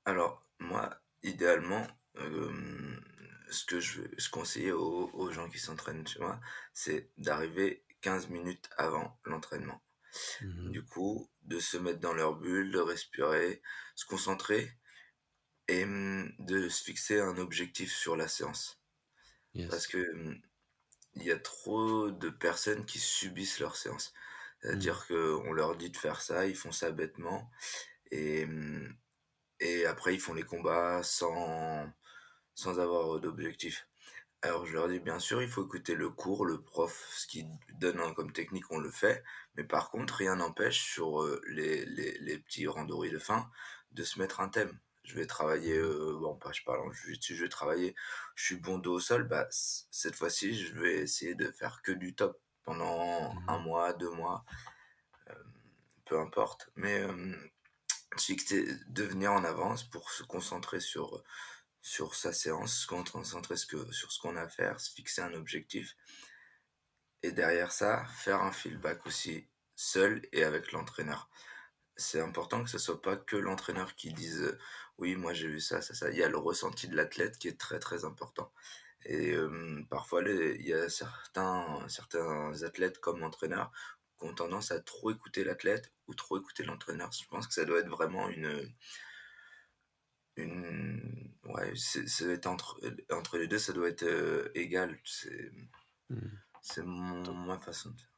Alors 0.06 0.46
moi, 0.60 1.01
idéalement, 1.24 1.88
hem, 2.15 3.01
ce 3.50 3.65
que 3.65 3.79
je 3.79 4.01
je 4.18 4.29
conseillais 4.29 4.72
aux 4.72 5.10
aux 5.13 5.32
gens 5.32 5.50
qui 5.50 5.60
s'entraînent 5.60 6.06
chez 6.08 6.20
moi, 6.20 6.39
c'est 6.74 7.12
d'arriver 7.18 7.86
15 8.01 8.29
minutes 8.29 8.70
avant 8.77 9.20
l'entraînement. 9.25 9.82
Mmh 10.41 10.48
mh. 10.70 10.72
Du 10.72 10.84
coup, 10.86 11.29
de 11.44 11.60
se 11.60 11.77
mettre 11.77 12.00
dans 12.00 12.13
leur 12.13 12.36
bulle, 12.36 12.72
de 12.72 12.79
respirer, 12.79 13.62
se 13.96 14.06
concentrer 14.06 14.72
et 15.68 15.86
mmh, 15.86 16.36
de 16.39 16.70
se 16.70 16.84
fixer 16.84 17.20
un 17.22 17.38
objectif 17.38 17.94
sur 17.94 18.15
la 18.18 18.27
séance. 18.27 18.82
Parce 19.70 19.88
que, 19.88 19.98
mmh, 19.98 20.41
il 21.15 21.24
y 21.24 21.32
a 21.32 21.39
trop 21.39 22.12
de 22.12 22.29
personnes 22.29 22.86
qui 22.86 23.00
subissent 23.00 23.60
leur 23.60 23.75
séance. 23.77 24.13
Mmh. 24.74 24.91
C'est-à-dire 24.91 25.08
qu'on 25.08 25.53
leur 25.53 25.75
dit 25.77 25.91
de 25.91 25.98
faire 25.98 26.22
ça, 26.22 26.48
ils 26.48 26.56
font 26.56 26.72
ça 26.72 26.91
bêtement 26.91 27.51
et 28.12 28.48
et 29.60 29.86
après 29.86 30.13
ils 30.16 30.20
font 30.22 30.34
les 30.34 30.44
combats 30.44 31.04
sans 31.04 31.89
sans 32.56 32.80
avoir, 32.80 33.16
heu, 33.16 33.20
d'objectif. 33.22 33.88
Alors 34.42 34.66
je 34.66 34.74
leur 34.74 34.88
dis: 34.89 35.00
«Bien 35.00 35.20
sûr, 35.20 35.42
il 35.44 35.50
faut 35.50 35.66
écouter 35.66 35.96
le 35.96 36.10
cours, 36.10 36.46
le 36.46 36.62
prof, 36.62 37.10
ce 37.12 37.28
qu'il 37.28 37.48
donne 37.74 38.13
comme 38.16 38.32
technique, 38.34 38.72
on 38.72 38.80
le 38.80 38.92
fait, 38.92 39.24
mais 39.56 39.63
par 39.66 39.89
contre, 39.92 40.16
rien 40.16 40.38
n'empêche 40.38 40.82
sur, 40.82 41.22
heu, 41.24 41.42
les 41.48 41.86
les 41.86 42.18
les 42.20 42.39
petits 42.39 42.68
randoris 42.68 43.12
de 43.12 43.20
fin, 43.20 43.50
de 43.92 44.04
se 44.04 44.20
mettre 44.20 44.39
un 44.42 44.50
thème. 44.50 44.80
Je 45.04 45.16
vais 45.16 45.25
travailler, 45.28 45.75
Mmh 45.75 45.80
mh. 45.80 45.80
heu, 45.80 46.18
bon, 46.20 46.36
bah, 46.44 46.51
je 46.54 46.63
parle 46.63 46.82
en 46.88 46.92
je 46.94 47.34
vais 47.44 47.50
travailler 47.50 47.96
je 48.36 48.46
suis 48.46 48.56
bon 48.58 48.78
dos 48.80 48.96
au 48.96 49.00
sol, 49.00 49.24
bah, 49.28 49.48
cette 49.51 50.16
fois-ci, 50.16 50.56
je 50.56 50.74
vais 50.75 50.98
essayer 51.00 51.36
de 51.36 51.51
faire 51.51 51.82
que 51.84 51.92
du 51.92 52.16
top 52.16 52.42
pendant 52.63 53.36
Mmh 53.36 53.48
un 53.48 53.60
mois, 53.60 53.94
2 53.94 54.12
mois, 54.12 54.46
peu 56.06 56.20
importe, 56.20 56.70
mais 56.75 57.04
se 58.18 58.25
fixer 58.25 58.68
de 58.88 59.28
en 59.28 59.44
avance 59.44 59.84
pour 59.84 60.12
se 60.12 60.24
concentrer 60.24 60.80
sur, 60.80 61.24
sur 61.82 62.16
sa 62.16 62.34
séance, 62.34 62.74
se 62.74 62.88
concentrer 62.88 63.56
sur 63.58 64.12
ce 64.12 64.20
qu'on 64.20 64.36
a 64.36 64.42
à 64.42 64.50
faire, 64.50 64.80
se 64.80 64.92
fixer 64.92 65.22
un 65.22 65.34
objectif 65.34 65.96
et 67.22 67.32
derrière 67.32 67.72
ça, 67.72 68.06
faire 68.06 68.42
un 68.42 68.51
feedback 68.51 69.06
aussi, 69.06 69.48
seul 69.75 70.22
et 70.32 70.44
avec 70.44 70.72
l'entraîneur. 70.72 71.30
C'est 71.96 72.22
important 72.22 72.63
que 72.63 72.70
ce 72.70 72.78
soit 72.78 73.01
pas 73.01 73.18
que 73.18 73.36
l'entraîneur 73.36 73.96
qui 73.96 74.13
dise, 74.13 74.58
«Oui, 74.98 75.16
moi 75.16 75.34
j'ai 75.34 75.48
vu 75.48 75.60
ça, 75.60 75.82
ça, 75.82 75.94
ça». 75.94 76.10
Il 76.10 76.18
y 76.18 76.24
a 76.24 76.30
le 76.30 76.38
ressenti 76.38 76.88
de 76.88 76.96
l'athlète 76.96 77.38
qui 77.38 77.50
est 77.50 77.60
très, 77.60 77.80
très 77.80 78.06
important 78.06 78.51
et 79.06 79.34
parfois 79.89 80.22
il 80.24 80.68
y 80.68 80.74
a 80.74 80.89
certains 80.89 81.88
certains 81.88 82.63
athlètes 82.63 83.00
comme 83.00 83.20
l'entraîneur 83.20 83.72
qui 84.20 84.26
ont 84.28 84.36
tendance 84.36 84.72
à 84.72 84.80
trop 84.82 85.12
écouter 85.12 85.44
l'athlète 85.44 85.94
ou 86.08 86.14
trop 86.16 86.38
écouter 86.40 86.64
l'entraîneur. 86.64 87.12
Je 87.12 87.26
pense 87.28 87.48
que 87.48 87.54
ça 87.54 87.66
doit 87.66 87.80
être 87.80 87.90
vraiment 87.90 88.30
une, 88.30 88.74
une 90.38 91.34
ouais, 91.46 91.74
c'est 91.76 92.08
ça 92.08 92.24
doit 92.26 92.34
être 92.34 92.48
entre, 92.48 92.80
entre 93.12 93.38
les 93.38 93.48
2 93.48 93.60
ça 93.60 93.74
doit 93.74 93.90
être, 93.90 94.04
heu, 94.04 94.52
égal. 94.56 95.00
C'est 95.04 95.52
Mmh. 96.10 96.40
mon 96.86 97.34
ma 97.34 97.60
façon 97.60 97.92
de 97.92 98.00
faire. 98.00 98.10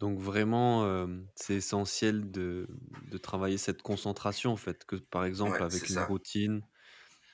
Donc 0.00 0.20
vraiment, 0.20 0.86
hem, 0.86 1.28
c'est 1.34 1.54
essentiel 1.56 2.30
de 2.30 2.68
de 3.02 3.18
travailler 3.18 3.58
cette 3.58 3.82
concentration 3.82 4.52
en 4.52 4.56
fait, 4.56 4.84
que 4.84 4.96
par 4.96 5.24
exemple 5.24 5.62
Ouais, 5.62 5.62
avec 5.62 5.88
une 5.88 5.98
ça, 5.98 6.02
routine 6.02 6.62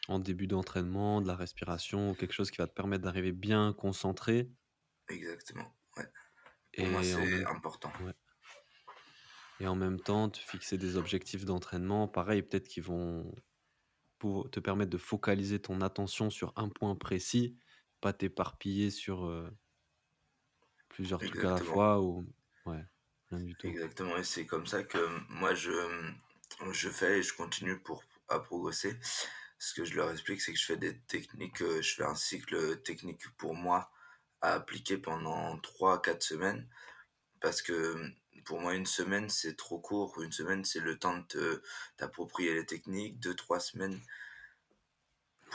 en 0.08 0.18
début 0.20 0.46
d'entraînement, 0.48 1.20
de 1.22 1.28
la 1.28 1.36
respiration 1.36 2.10
ou 2.12 2.14
quelque 2.16 2.32
chose 2.34 2.50
qui 2.52 2.58
va 2.58 2.68
te 2.68 2.74
permettre 2.74 3.04
d'arriver 3.04 3.32
bien 3.32 3.74
concentré 3.74 4.52
exactement. 5.08 5.74
Pour 6.76 6.86
moi, 6.88 7.02
c'est 7.02 7.16
même 7.16 7.44
important. 7.46 7.92
ouais 7.98 8.14
et 9.58 9.66
en 9.66 9.74
même 9.76 10.00
temps 10.00 10.30
te 10.30 10.38
fixer 10.38 10.78
des 10.78 10.96
objectifs 10.96 11.44
d'entraînement, 11.44 12.08
pareil, 12.08 12.42
peut-être 12.42 12.68
qui 12.68 12.80
vont 12.80 13.34
pour 14.18 14.50
te 14.50 14.60
permettre 14.60 14.90
de 14.90 14.98
focaliser 14.98 15.60
ton 15.60 15.80
attention 15.82 16.30
sur 16.30 16.52
un 16.56 16.68
point 16.70 16.96
précis, 16.96 17.58
pas 18.00 18.12
t'éparpiller 18.14 18.90
sur, 18.90 19.26
heu, 19.26 19.56
plusieurs 20.88 21.22
trucs 21.24 21.44
à 21.44 21.50
la 21.50 21.60
Exactement, 21.60 21.60
fois 21.60 22.00
ou 22.00 22.24
ouais, 22.66 22.82
rien 23.30 23.40
du 23.40 23.54
tout. 23.56 23.74
exactement 23.74 24.16
et 24.16 24.24
c'est 24.24 24.46
comme 24.46 24.66
ça 24.66 24.82
que 24.84 24.98
moi 25.30 25.54
je, 25.54 25.72
je 26.72 26.88
fais 26.90 27.18
et 27.18 27.22
je 27.22 27.34
continue 27.34 27.78
pour 27.80 28.04
à 28.28 28.38
progresser. 28.40 28.96
Ce 29.58 29.74
que 29.74 29.84
je 29.84 29.94
leur 29.96 30.10
explique, 30.10 30.40
c'est 30.42 30.52
que 30.52 30.58
je 30.58 30.64
fais 30.64 30.76
des 30.76 30.98
techniques, 31.02 31.62
heu, 31.62 31.82
je 31.82 31.94
fais 31.94 32.04
un 32.04 32.14
cycle 32.14 32.82
technique 32.82 33.28
pour 33.38 33.54
moi 33.54 33.90
à 34.44 34.54
appliquer 34.54 34.98
pendant 34.98 35.58
trois 35.58 36.00
quatre 36.02 36.22
semaines 36.22 36.68
parce 37.40 37.62
que, 37.62 37.96
pour 38.44 38.60
moi, 38.60 38.74
une 38.74 38.86
semaine, 38.86 39.28
c'est 39.30 39.56
trop 39.56 39.78
court. 39.78 40.22
Une 40.22 40.32
semaine, 40.32 40.64
c'est 40.64 40.80
le 40.80 40.98
temps 40.98 41.24
de 41.30 41.62
t'approprier 41.96 42.54
les 42.54 42.66
techniques. 42.66 43.18
deux 43.20 43.34
trois 43.34 43.60
semaines 43.60 44.00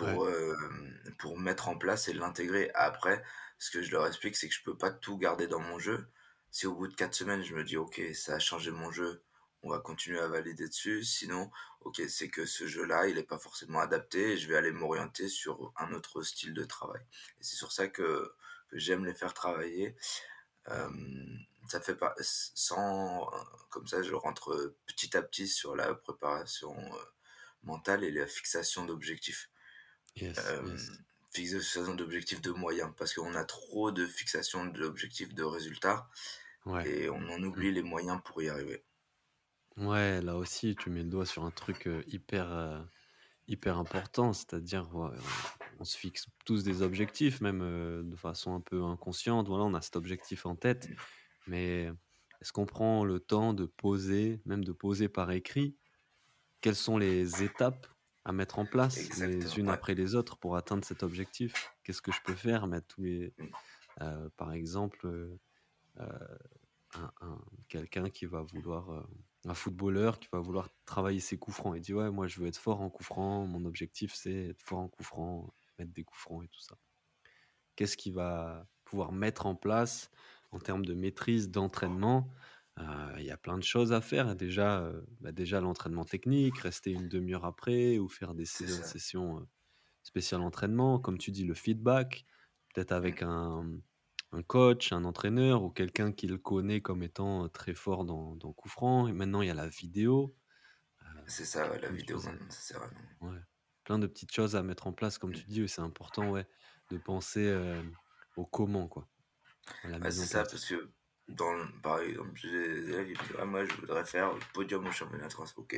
Ouais, 0.01 0.13
pour, 0.13 0.29
hem, 0.29 1.13
pour 1.17 1.37
mettre 1.39 1.67
en 1.67 1.77
place 1.77 2.07
et 2.07 2.13
l'intégrer. 2.13 2.71
Après, 2.73 3.23
ce 3.57 3.71
que 3.71 3.81
je 3.81 3.91
leur 3.91 4.07
explique, 4.07 4.35
c'est 4.35 4.47
que 4.47 4.55
je 4.55 4.63
peux 4.63 4.77
pas 4.77 4.91
tout 4.91 5.17
garder 5.17 5.47
dans 5.47 5.59
mon 5.59 5.79
jeu. 5.79 6.07
Si 6.51 6.67
au 6.67 6.73
bout 6.75 6.87
de 6.87 6.95
4 6.95 7.13
semaines, 7.13 7.43
je 7.43 7.53
me 7.53 7.63
dis: 7.63 7.77
«OK, 7.77 8.01
ça 8.13 8.35
a 8.35 8.39
changé 8.39 8.71
mon 8.71 8.91
jeu, 8.91 9.23
on 9.63 9.69
va 9.69 9.79
continuer 9.79 10.19
à 10.19 10.27
valider 10.27 10.67
dessus». 10.67 11.03
Sinon, 11.03 11.51
OK, 11.81 12.01
c'est 12.07 12.29
que 12.29 12.45
ce 12.45 12.67
jeu-là, 12.67 13.07
il 13.07 13.17
est 13.17 13.23
pas 13.23 13.37
forcément 13.37 13.79
adapté 13.79 14.31
et 14.33 14.37
je 14.37 14.47
vais 14.47 14.55
aller 14.57 14.71
m'orienter 14.71 15.27
sur 15.27 15.73
un 15.77 15.91
autre 15.93 16.23
style 16.23 16.53
de 16.53 16.63
travail. 16.63 17.01
Et 17.39 17.43
c'est 17.43 17.57
sur 17.57 17.71
ça 17.71 17.87
que 17.87 18.33
que 18.69 18.79
j'aime 18.79 19.05
les 19.05 19.13
faire 19.15 19.33
travailler. 19.33 19.95
Ça 21.67 21.79
fait 21.81 21.95
pas 21.95 22.15
sans 22.21 23.29
comme 23.69 23.85
ça, 23.87 24.01
je 24.01 24.13
rentre, 24.13 24.75
petit 24.87 25.15
à 25.15 25.21
petit 25.21 25.47
sur 25.47 25.75
la 25.75 25.93
préparation, 25.93 26.75
heu, 26.75 26.99
mentale 27.63 28.03
et 28.03 28.11
la 28.11 28.25
fixation 28.27 28.85
d'objectifs. 28.85 29.49
yes, 30.15 30.55
yes. 30.61 30.77
Hem, 30.77 31.05
fixation 31.33 31.95
d'objectifs 31.95 32.41
de 32.41 32.51
moyens, 32.51 32.93
parce 32.97 33.13
qu'on 33.15 33.35
a 33.35 33.45
trop 33.45 33.91
de 33.91 34.05
fixation 34.07 34.65
d'objectifs 34.67 35.33
de 35.35 35.43
résultats 35.43 36.09
Ouais. 36.65 36.85
et 36.85 37.09
on 37.09 37.17
en 37.29 37.43
Mmh. 37.55 37.65
oublie 37.65 37.71
les 37.73 37.83
moyens 37.83 38.21
pour 38.25 38.41
y 38.43 38.49
arriver. 38.49 38.85
Ouais, 39.77 40.21
là 40.21 40.35
aussi, 40.37 40.75
tu 40.75 40.91
mets 40.91 41.01
le 41.03 41.09
doigt 41.09 41.25
sur 41.25 41.43
un 41.43 41.49
truc, 41.51 41.89
hyper, 42.05 42.87
hyper 43.49 43.77
important. 43.77 44.33
C'est-à-dire, 44.33 44.93
ouais, 44.95 45.09
on 45.79 45.83
se 45.83 45.97
fixe 45.97 46.27
tous 46.45 46.63
des 46.63 46.81
objectifs, 46.81 47.41
même, 47.41 47.61
heu, 47.63 48.03
de 48.03 48.15
façon 48.15 48.53
un 48.55 48.61
peu 48.61 48.83
inconsciente. 48.83 49.47
Voilà, 49.47 49.65
on 49.65 49.73
a 49.73 49.81
cet 49.81 49.95
objectif 49.95 50.45
en 50.45 50.55
tête, 50.55 50.91
mais 51.47 51.91
est-ce 52.41 52.53
qu'on 52.53 52.65
prend 52.65 53.05
le 53.05 53.19
temps 53.19 53.53
de 53.53 53.65
poser, 53.65 54.41
même 54.45 54.63
de 54.63 54.71
poser 54.73 55.09
par 55.09 55.31
écrit, 55.31 55.77
quelles 56.61 56.75
sont 56.75 56.97
les 56.97 57.43
étapes 57.43 57.87
à 58.25 58.31
mettre 58.33 58.59
en 58.59 58.65
place 58.65 59.13
les 59.15 59.59
unes 59.59 59.69
ouais. 59.69 59.75
après 59.75 59.95
les 59.95 60.15
autres 60.15 60.37
pour 60.37 60.55
atteindre 60.57 60.85
cet 60.85 61.03
objectif? 61.03 61.71
Qu'est-ce 61.83 62.01
que 62.01 62.11
je 62.11 62.21
peux 62.25 62.35
faire? 62.35 62.67
Mettre 62.67 62.87
tous 62.87 63.01
les 63.03 63.33
heu, 64.01 64.29
par 64.37 64.53
exemple, 64.53 65.37
un 66.93 67.11
un 67.21 67.41
quelqu'un 67.67 68.09
qui 68.09 68.25
va 68.25 68.41
vouloir, 68.41 69.07
un 69.45 69.53
footballeur 69.53 70.19
qui 70.19 70.27
va 70.31 70.39
vouloir 70.39 70.69
travailler 70.85 71.19
ses 71.19 71.37
coups 71.39 71.57
francs. 71.57 71.75
Il 71.77 71.81
dit: 71.81 71.93
«Ouais, 71.93 72.11
moi 72.11 72.27
je 72.27 72.39
veux 72.41 72.47
être 72.47 72.57
fort 72.57 72.81
en 72.81 72.89
coups 72.89 73.07
francs, 73.07 73.47
mon 73.49 73.65
objectif 73.65 74.13
c'est 74.15 74.49
être 74.49 74.61
fort 74.61 74.79
en 74.79 74.89
coups 74.89 75.07
francs, 75.09 75.51
mettre 75.79 75.93
des 75.93 76.03
coups 76.03 76.19
francs 76.21 76.43
et 76.45 76.47
tout 76.49 76.61
ça». 76.61 76.77
Qu'est-ce 77.75 77.97
qu'il 77.97 78.13
va 78.13 78.67
pouvoir 78.85 79.11
mettre 79.11 79.45
en 79.45 79.55
place 79.55 80.11
en 80.51 80.59
termes 80.59 80.85
de 80.85 80.93
maîtrise, 80.93 81.49
d'entraînement? 81.51 82.29
Heu, 82.79 82.83
il 83.19 83.23
y 83.25 83.31
a 83.31 83.37
plein 83.37 83.57
de 83.57 83.63
choses 83.63 83.93
à 83.93 84.01
faire. 84.01 84.35
Déjà, 84.35 84.81
heu, 84.83 85.05
bah, 85.21 85.31
déjà 85.31 85.61
l'entraînement 85.61 86.05
technique, 86.05 86.59
rester 86.59 86.91
une 86.91 87.07
demi 87.09 87.33
heure 87.33 87.45
après 87.45 87.97
ou 87.99 88.07
faire 88.09 88.33
des 88.35 88.45
sessions, 88.45 89.47
Spécial 90.03 90.41
entraînement, 90.41 90.99
comme 90.99 91.17
tu 91.19 91.31
dis, 91.31 91.45
le 91.45 91.53
feedback, 91.55 92.25
peut-être 92.73 92.91
avec 92.93 93.21
un 93.23 93.79
un 94.31 94.43
coach, 94.43 94.91
un 94.93 95.05
entraîneur 95.05 95.63
ou 95.63 95.69
quelqu'un 95.71 96.11
qui 96.13 96.27
le 96.27 96.37
connaît 96.37 96.81
comme 96.81 97.03
étant, 97.03 97.45
heu, 97.45 97.49
très 97.49 97.73
fort 97.75 98.05
dans 98.05 98.35
dans 98.35 98.53
coup 98.53 98.69
franc 98.69 99.07
et 99.07 99.13
maintenant 99.13 99.41
il 99.41 99.47
y 99.47 99.51
a 99.51 99.55
la 99.55 99.67
vidéo, 99.69 100.35
heu, 101.03 101.05
c'est 101.27 101.45
ça, 101.45 101.71
ouais, 101.71 101.79
la 101.79 101.91
vidéo 101.91 102.21
maintenant, 102.21 102.49
ça 102.49 102.59
sert 102.59 102.83
à 102.83 102.87
rien. 102.87 102.99
Ouais, 103.21 103.39
plein 103.85 103.99
de 103.99 104.07
petites 104.07 104.31
choses 104.33 104.55
à 104.57 104.63
mettre 104.63 104.87
en 104.87 104.93
place 104.93 105.17
comme 105.17 105.33
tu 105.33 105.43
Mmh. 105.43 105.49
dis 105.49 105.61
et 105.61 105.67
c'est 105.69 105.81
important, 105.81 106.29
ouais, 106.31 106.47
de 106.89 106.97
penser, 106.97 107.43
hem, 107.45 107.97
au 108.35 108.45
comment, 108.45 108.87
quoi, 108.89 109.09
à 109.83 109.89
la 109.89 109.99
Ouais, 110.01 110.11
mise 110.11 110.19
c'est 110.19 110.19
en 110.19 110.27
ça, 110.27 110.45
place. 110.45 110.45
parce 110.45 110.65
que 110.65 110.91
dans 111.27 111.53
le 111.53 111.67
par 111.81 111.99
exemple, 112.01 112.31
j'ai 112.35 112.49
des 112.51 112.89
élèves, 112.89 113.07
me 113.09 113.15
disent: 113.15 113.35
«Ah 113.39 113.45
moi, 113.45 113.65
je 113.65 113.73
voudrais 113.75 114.05
faire 114.05 114.33
le 114.33 114.39
podium 114.53 114.85
au 114.87 114.91
championnat 114.91 115.27
de 115.27 115.33
France». 115.33 115.53
OK, 115.57 115.75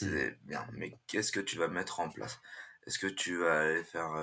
Mmh. 0.00 0.16
c'est 0.16 0.38
bien, 0.44 0.66
mais 0.72 0.98
qu'est-ce 1.08 1.32
que 1.32 1.40
tu 1.40 1.58
vas 1.58 1.68
mettre 1.68 2.00
en 2.00 2.10
place? 2.10 2.40
Est-ce 2.86 2.98
que 2.98 3.06
tu 3.08 3.38
vas 3.38 3.60
aller 3.62 3.84
faire, 3.84 4.14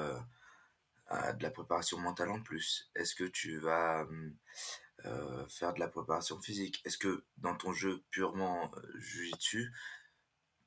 de 1.09 1.43
la 1.43 1.51
préparation 1.51 1.97
mentale 1.99 2.31
en 2.31 2.41
plus? 2.41 2.91
Est-ce 2.95 3.15
que 3.15 3.23
tu 3.25 3.57
vas, 3.59 4.05
heu, 5.05 5.45
faire 5.49 5.73
de 5.73 5.79
la 5.79 5.87
préparation 5.87 6.39
physique? 6.41 6.81
Est-ce 6.85 6.97
que 6.97 7.25
dans 7.37 7.55
ton 7.55 7.73
jeu 7.73 8.03
purement, 8.09 8.71
heu, 8.77 8.99
jiu-jitsu, 8.99 9.71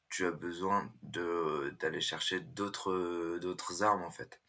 tu 0.08 0.26
as 0.26 0.30
besoin 0.32 0.92
de 1.02 1.70
d'aller 1.80 2.00
chercher 2.00 2.40
d'autres, 2.40 3.38
d'autres 3.40 3.82
armes, 3.82 4.02
en 4.02 4.10
fait? 4.10 4.40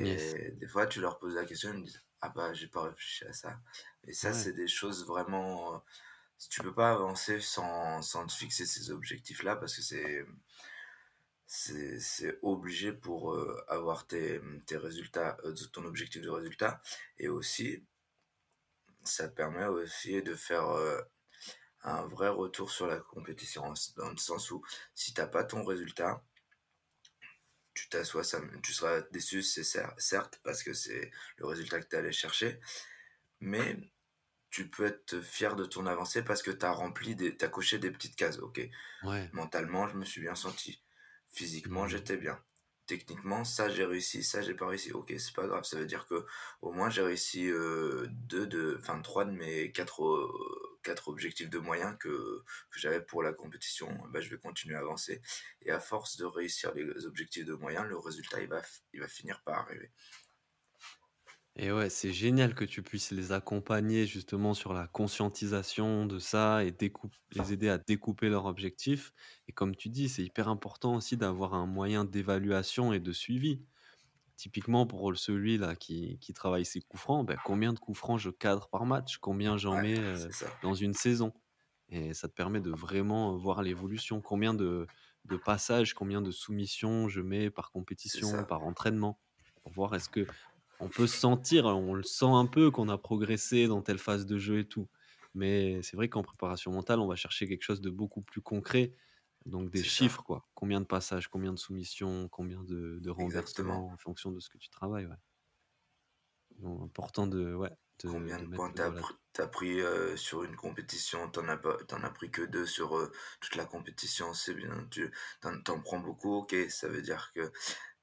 Yes. 0.00 0.34
Et 0.34 0.52
des 0.60 0.68
fois, 0.68 0.86
tu 0.86 1.00
leur 1.00 1.18
poses 1.18 1.36
la 1.36 1.44
question, 1.46 1.72
ils 1.74 1.80
me 1.80 1.84
disent: 1.84 2.02
«Ah 2.22 2.30
bah, 2.30 2.54
j'ai 2.54 2.68
pas 2.68 2.82
réfléchi 2.84 3.24
à 3.26 3.32
ça» 3.34 3.60
et 4.04 4.12
ça, 4.14 4.32
Ouais, 4.32 4.34
c'est 4.34 4.52
des 4.54 4.68
choses 4.68 5.06
vraiment, 5.06 5.84
si 6.38 6.48
tu 6.50 6.62
peux 6.62 6.74
pas 6.74 6.92
avancer 6.92 7.40
sans 7.40 8.02
sans 8.02 8.26
te 8.26 8.32
fixer 8.34 8.66
ces 8.66 8.90
objectifs-là 8.92 9.56
parce 9.56 9.76
que 9.76 9.82
c'est 9.82 10.26
c'est 12.00 12.38
obligé 12.42 12.92
pour, 12.92 13.32
heu, 13.34 13.56
avoir 13.68 14.06
tes, 14.06 14.40
tes 14.66 14.76
résultats, 14.76 15.36
heu, 15.44 15.54
ton 15.72 15.84
objectif 15.84 16.22
de 16.22 16.30
résultat 16.30 16.82
et 17.18 17.28
aussi, 17.28 17.84
ça 19.02 19.26
permet 19.28 19.64
aussi 19.64 20.22
de 20.22 20.36
faire, 20.36 20.70
heu, 20.70 21.02
un 21.82 22.06
vrai 22.06 22.28
retour 22.30 22.70
sur 22.70 22.86
la 22.86 23.00
compétition. 23.00 23.74
Dans 23.96 24.10
le 24.10 24.16
sens 24.18 24.50
où 24.50 24.64
si 24.94 25.14
tu 25.14 25.20
as 25.20 25.28
pas 25.28 25.44
ton 25.44 25.64
résultat, 25.64 26.24
tu 27.74 27.88
t'assois 27.88 28.22
tu 28.62 28.72
seras 28.72 29.02
déçu, 29.12 29.42
c'est 29.42 29.64
cer 29.64 29.94
certes, 29.98 30.40
parce 30.42 30.62
que 30.62 30.72
c'est 30.74 31.10
le 31.36 31.46
résultat 31.46 31.80
que 31.80 31.88
tu 31.88 31.96
es 31.96 31.98
allé 31.98 32.12
chercher, 32.12 32.60
mais 33.40 33.76
tu 34.50 34.70
peux 34.70 34.86
être 34.86 35.20
fier 35.22 35.56
de 35.56 35.64
ton 35.66 35.86
avancée 35.86 36.22
parce 36.24 36.42
que 36.42 36.50
tu 36.52 36.66
as 36.66 36.72
rempli 36.72 37.16
tu 37.16 37.36
as 37.44 37.48
coché 37.48 37.78
des 37.78 37.90
petites 37.92 38.16
cases. 38.16 38.38
OK, 38.40 38.60
ouais. 39.02 39.32
mentalement, 39.32 39.88
je 39.88 39.96
me 39.96 40.04
suis 40.06 40.22
bien 40.22 40.36
senti. 40.36 40.82
Physiquement, 41.38 41.86
j'étais 41.86 42.16
bien. 42.16 42.42
Techniquement, 42.86 43.44
ça 43.44 43.68
j'ai 43.68 43.84
réussi, 43.84 44.24
ça 44.24 44.42
j'ai 44.42 44.54
pas 44.54 44.66
réussi. 44.66 44.92
OK, 44.92 45.12
c'est 45.18 45.34
pas 45.34 45.46
grave, 45.46 45.62
ça 45.64 45.78
veut 45.78 45.86
dire 45.86 46.06
que 46.06 46.26
au 46.62 46.72
moins 46.72 46.90
j'ai 46.90 47.02
réussi, 47.02 47.46
heu, 47.46 48.06
2 48.10 48.46
de 48.46 48.80
3 49.04 49.24
de 49.26 49.30
mes 49.30 49.70
4 49.72 50.02
heu, 50.04 50.78
4 50.82 51.08
objectifs 51.08 51.50
de 51.50 51.58
moyens 51.58 51.96
que 52.00 52.42
j'avais 52.76 53.00
pour 53.02 53.22
la 53.22 53.32
compétition. 53.34 53.88
Bah, 54.10 54.20
je 54.20 54.30
vais 54.30 54.38
continuer 54.38 54.74
à 54.76 54.80
avancer 54.80 55.20
et 55.62 55.70
à 55.70 55.78
force 55.80 56.16
de 56.16 56.24
réussir 56.24 56.72
les 56.74 57.04
objectifs 57.06 57.44
de 57.44 57.54
moyens, 57.54 57.86
le 57.86 57.98
résultat 57.98 58.40
il 58.42 58.48
il 58.94 59.00
va 59.00 59.08
finir 59.08 59.42
par 59.44 59.58
arriver. 59.60 59.92
Et 61.60 61.72
ouais, 61.72 61.90
c'est 61.90 62.12
génial 62.12 62.54
que 62.54 62.64
tu 62.64 62.82
puisses 62.84 63.10
les 63.10 63.32
accompagner 63.32 64.06
justement 64.06 64.54
sur 64.54 64.72
la 64.72 64.86
conscientisation 64.86 66.06
de 66.06 66.20
ça 66.20 66.62
et 66.64 66.70
découp 66.70 67.10
les 67.32 67.52
aider 67.52 67.68
à 67.68 67.78
découper 67.78 68.28
leurs 68.28 68.46
objectifs. 68.46 69.12
Et 69.48 69.52
comme 69.52 69.74
tu 69.74 69.88
dis, 69.88 70.08
c'est 70.08 70.22
hyper 70.22 70.48
important 70.48 70.94
aussi 70.94 71.16
d'avoir 71.16 71.54
un 71.54 71.66
moyen 71.66 72.04
d'évaluation 72.04 72.92
et 72.92 73.00
de 73.00 73.12
suivi. 73.12 73.64
Typiquement 74.36 74.86
pour 74.86 75.16
celui-là 75.16 75.76
qui, 75.76 76.18
qui 76.20 76.34
travaille 76.34 76.64
ses 76.66 76.80
coups 76.82 77.02
francs, 77.02 77.26
ben, 77.26 77.38
combien 77.42 77.72
de 77.74 77.80
coups 77.80 77.98
francs 77.98 78.20
je 78.20 78.30
cadre 78.30 78.68
par 78.70 78.86
match? 78.86 79.18
Combien 79.18 79.56
j'en 79.58 79.76
Ouais, 79.76 79.78
mets 79.78 80.00
euh, 80.00 80.30
c'est 80.30 80.32
ça. 80.32 80.48
dans 80.62 80.74
une 80.74 80.94
saison? 80.94 81.34
Et 81.88 82.14
ça 82.14 82.28
te 82.28 82.34
permet 82.34 82.60
de 82.60 82.70
vraiment 82.70 83.36
voir 83.36 83.62
l'évolution. 83.62 84.20
Combien 84.20 84.54
de, 84.54 84.88
de 85.24 85.36
passages, 85.36 85.94
combien 85.94 86.20
de 86.22 86.30
soumissions 86.30 87.08
je 87.08 87.20
mets 87.20 87.50
par 87.50 87.70
C'est 88.02 88.22
compétition, 88.22 88.24
ça. 88.24 88.46
par 88.46 88.62
entraînement, 88.64 89.20
pour 89.62 89.72
voir 89.72 89.94
est-ce 89.94 90.08
que 90.08 90.28
on 90.80 90.90
peut 90.90 91.06
se 91.06 91.18
sentir, 91.18 91.66
on 91.66 91.94
le 91.94 92.02
sent 92.02 92.26
un 92.26 92.46
peu 92.46 92.70
qu'on 92.70 92.88
a 92.88 92.98
progressé 92.98 93.66
dans 93.68 93.82
telle 93.82 93.98
phase 93.98 94.26
de 94.26 94.38
jeu 94.38 94.60
et 94.60 94.68
tout. 94.68 94.88
Mais 95.34 95.82
c'est 95.82 95.96
vrai 95.96 96.08
qu'en 96.08 96.22
préparation 96.22 96.72
mentale, 96.72 97.00
on 97.00 97.06
va 97.08 97.16
chercher 97.16 97.48
quelque 97.48 97.62
chose 97.62 97.80
de 97.80 97.90
beaucoup 97.90 98.22
plus 98.22 98.40
concret, 98.42 98.94
donc 99.46 99.70
des 99.70 99.82
ça. 99.84 99.84
chiffres, 99.84 100.22
quoi. 100.24 100.48
Combien 100.54 100.80
de 100.80 100.86
passages, 100.86 101.28
combien 101.28 101.52
de 101.52 101.58
soumissions, 101.58 102.28
combien 102.28 102.62
de, 102.64 102.98
de 103.00 103.10
renversements 103.10 103.88
en 103.92 103.96
fonction 103.98 104.30
de 104.32 104.40
ce 104.40 104.48
que 104.48 104.58
tu 104.58 104.70
travailles, 104.70 105.06
ouais. 105.06 105.16
Donc 106.58 106.82
important 106.82 107.26
de 107.26 107.54
ouais, 107.54 107.70
de 108.02 108.10
Combien 108.10 108.40
de 108.40 108.46
points 108.48 108.72
le 108.72 108.72
tu 108.72 108.82
as 108.82 108.90
doigt 108.90 108.94
là 108.94 109.02
pr 109.02 109.12
tu 109.34 109.40
as 109.42 109.46
pris, 109.48 109.80
heu, 109.80 110.16
sur 110.16 110.42
une 110.42 110.56
compétition? 110.56 111.30
Tu 111.30 111.38
en 111.40 111.48
as 111.48 111.58
pas 111.58 111.76
tu 111.86 111.94
en 111.94 112.02
as 112.02 112.10
pris 112.10 112.30
que 112.30 112.42
2 112.42 112.64
sur, 112.66 112.96
heu, 112.96 113.12
toute 113.40 113.54
la 113.54 113.66
compétition, 113.66 114.32
c'est 114.34 114.54
bien. 114.54 114.88
Tu 114.90 115.10
tu 115.42 115.46
en 115.46 115.60
tu 115.62 115.70
en 115.70 115.80
prends 115.82 115.98
beaucoup, 116.00 116.34
OK, 116.38 116.56
ça 116.70 116.88
veut 116.88 117.02
dire 117.02 117.30
que 117.34 117.52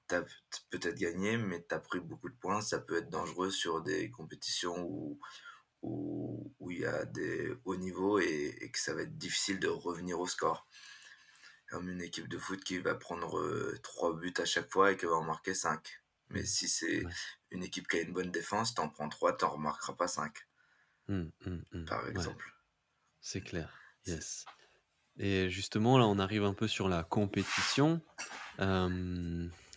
tu 0.08 0.16
as 0.16 0.24
p 0.24 0.32
peut-être 0.72 0.98
gagné, 1.00 1.38
mais 1.38 1.66
tu 1.68 1.76
as 1.76 1.80
pris 1.80 2.00
beaucoup 2.00 2.30
de 2.30 2.36
points. 2.36 2.62
Ça 2.62 2.80
peut 2.80 2.98
être 2.98 3.10
dangereux 3.10 3.52
sur 3.52 3.82
des 3.82 4.12
compétitions 4.12 4.84
où 4.88 5.20
où 5.84 6.54
où 6.60 6.72
il 6.72 6.80
y 6.82 6.86
a 6.88 7.06
des 7.06 7.54
hauts 7.66 7.78
niveaux 7.78 8.20
et 8.20 8.56
et 8.62 8.72
que 8.72 8.80
ça 8.80 8.94
va 8.96 9.04
être 9.04 9.18
difficile 9.18 9.60
de 9.60 9.68
revenir 9.70 10.20
au 10.20 10.28
score. 10.28 10.68
Comme 11.70 11.90
une 11.90 12.02
équipe 12.02 12.28
de 12.28 12.40
foot 12.40 12.64
qui 12.64 12.80
va 12.80 12.96
prendre, 12.96 13.38
heu, 13.40 13.78
3 13.84 14.16
buts 14.16 14.34
à 14.40 14.46
chaque 14.46 14.72
fois 14.72 14.92
et 14.94 14.98
qui 14.98 15.06
va 15.06 15.14
en 15.14 15.24
marquer 15.24 15.54
5. 15.54 16.02
Mais 16.30 16.44
Mmh. 16.44 16.46
si 16.46 16.68
c'est 16.68 17.06
Ouais. 17.06 17.16
une 17.52 17.64
équipe 17.64 17.88
qui 17.88 17.98
a 17.98 18.02
une 18.02 18.14
bonne 18.14 18.32
défense, 18.32 18.74
tu 18.74 18.82
en 18.82 18.90
prends 18.90 19.10
3, 19.10 19.38
tu 19.38 19.46
en 19.46 19.52
remarqueras 19.52 19.94
pas 19.94 20.08
5, 20.08 20.34
Mmh, 21.08 21.30
mmh, 21.46 21.64
mmh. 21.74 21.86
par 21.86 22.08
Ouais, 22.14 22.28
exemple. 22.28 22.54
c'est 23.22 23.42
clair. 23.42 23.82
Yes. 24.06 24.50
Et 25.18 25.50
justement, 25.50 25.98
là, 25.98 26.08
on 26.08 26.20
arrive 26.20 26.44
un 26.46 26.54
peu 26.54 26.68
sur 26.68 26.90
la 26.90 27.04
compétition. 27.04 28.02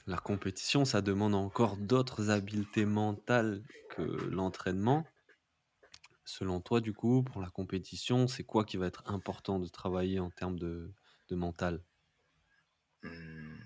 La 0.09 0.17
compétition, 0.19 0.85
ça 0.85 1.03
demande 1.03 1.37
encore 1.37 1.77
d'autres 1.77 2.31
habiletés 2.31 2.85
mentales 2.85 3.63
que 3.89 4.03
l'entraînement. 4.03 5.07
Selon 6.25 6.61
toi, 6.61 6.81
du 6.81 6.95
coup, 6.95 7.25
pour 7.25 7.43
la 7.43 7.51
compétition, 7.51 8.29
c'est 8.29 8.45
quoi 8.45 8.65
qui 8.65 8.77
va 8.77 8.87
être 8.87 9.03
important 9.11 9.59
de 9.59 9.67
travailler 9.67 10.21
en 10.21 10.31
termes 10.31 10.57
de 10.57 10.95
mental? 11.33 11.83
Mmh, 13.03 13.59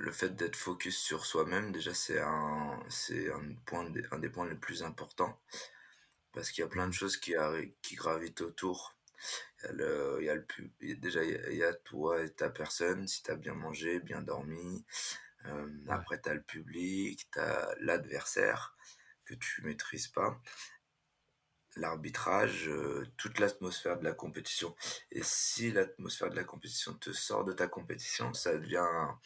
le 0.00 0.12
fait 0.12 0.30
d'être 0.36 0.56
focus 0.56 0.98
sur 0.98 1.24
soi-même, 1.26 1.72
déjà, 1.72 1.94
c'est 1.94 2.20
un 2.20 2.80
un 2.80 3.54
point 3.66 3.90
un 4.12 4.18
des 4.18 4.30
points 4.30 4.48
les 4.48 4.54
plus 4.56 4.82
importants 4.82 5.40
parce 6.32 6.50
qu'il 6.52 6.62
y 6.62 6.66
a 6.66 6.68
plein 6.70 6.88
de 6.88 6.92
choses 6.94 7.16
qui 7.18 7.34
qui 7.82 7.96
gravitent 7.96 8.42
autour. 8.42 8.96
Il 9.64 9.66
y 9.66 9.70
a 9.70 9.72
le 9.74 10.18
il 10.20 10.26
y 10.26 10.30
a 10.30 10.36
le 10.36 10.46
déjà, 10.96 11.24
il 11.24 11.56
y 11.56 11.64
a 11.64 11.74
toi 11.74 12.22
et 12.24 12.30
ta 12.30 12.50
personne, 12.50 13.08
si 13.08 13.22
tu 13.22 13.30
as 13.32 13.36
bien 13.36 13.54
mangé, 13.54 14.00
bien 14.00 14.22
dormi. 14.22 14.84
Ouais, 15.48 15.92
après, 15.92 16.20
tu 16.20 16.28
as 16.28 16.34
le 16.34 16.42
public, 16.42 17.28
tu 17.32 17.38
as 17.40 17.74
l'adversaire 17.80 18.76
que 19.24 19.34
tu 19.34 19.62
maîtrises 19.62 20.08
pas, 20.08 20.40
l'arbitrage, 21.76 22.70
toute 23.16 23.38
l'atmosphère 23.38 23.98
de 23.98 24.04
la 24.04 24.12
compétition. 24.12 24.74
Et 25.10 25.22
si 25.22 25.70
l'atmosphère 25.70 26.30
de 26.30 26.36
la 26.36 26.44
compétition 26.44 26.94
te 26.94 27.12
sort 27.12 27.44
de 27.44 27.52
ta 27.52 27.68
compétition, 27.68 28.32
ça 28.34 28.56
devient 28.56 28.78
un 28.78 29.18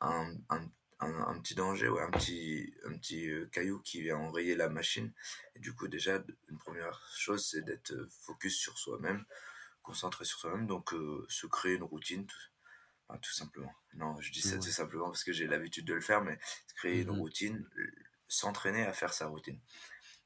un 0.00 0.70
un 1.00 1.12
un 1.28 1.40
petit 1.40 1.54
danger, 1.54 1.88
ouais, 1.88 2.02
un 2.02 2.10
petit 2.10 2.74
un 2.84 2.96
petit, 2.98 3.30
caillou 3.52 3.80
qui 3.80 4.02
vient 4.02 4.16
enrayer 4.18 4.54
la 4.56 4.68
machine. 4.68 5.12
Et 5.54 5.60
du 5.60 5.74
coup 5.74 5.88
déjà 5.88 6.22
une 6.48 6.58
1 6.66 6.90
chose, 7.14 7.46
c'est 7.46 7.62
d'être, 7.62 7.94
focus 8.22 8.56
sur 8.56 8.78
soi-même, 8.78 9.24
concentré 9.82 10.24
sur 10.24 10.38
soi-même. 10.38 10.66
Donc 10.66 10.94
se 11.28 11.46
créer 11.46 11.74
une 11.74 11.84
routine 11.84 12.26
tout 12.26 12.36
enfin 13.08 13.18
tout 13.20 13.32
simplement. 13.32 13.72
Non, 13.94 14.20
je 14.20 14.32
dis 14.32 14.42
ça 14.42 14.58
tout 14.58 14.70
simplement 14.70 15.06
parce 15.06 15.24
que 15.24 15.32
j'ai 15.32 15.46
l'habitude 15.46 15.86
de 15.86 15.94
le 15.94 16.00
faire, 16.00 16.22
mais 16.22 16.38
créer 16.76 17.02
une 17.02 17.10
Mmh 17.10 17.10
routine, 17.10 17.68
s'entraîner 18.28 18.84
à 18.84 18.92
faire 18.92 19.12
sa 19.14 19.26
routine. 19.28 19.60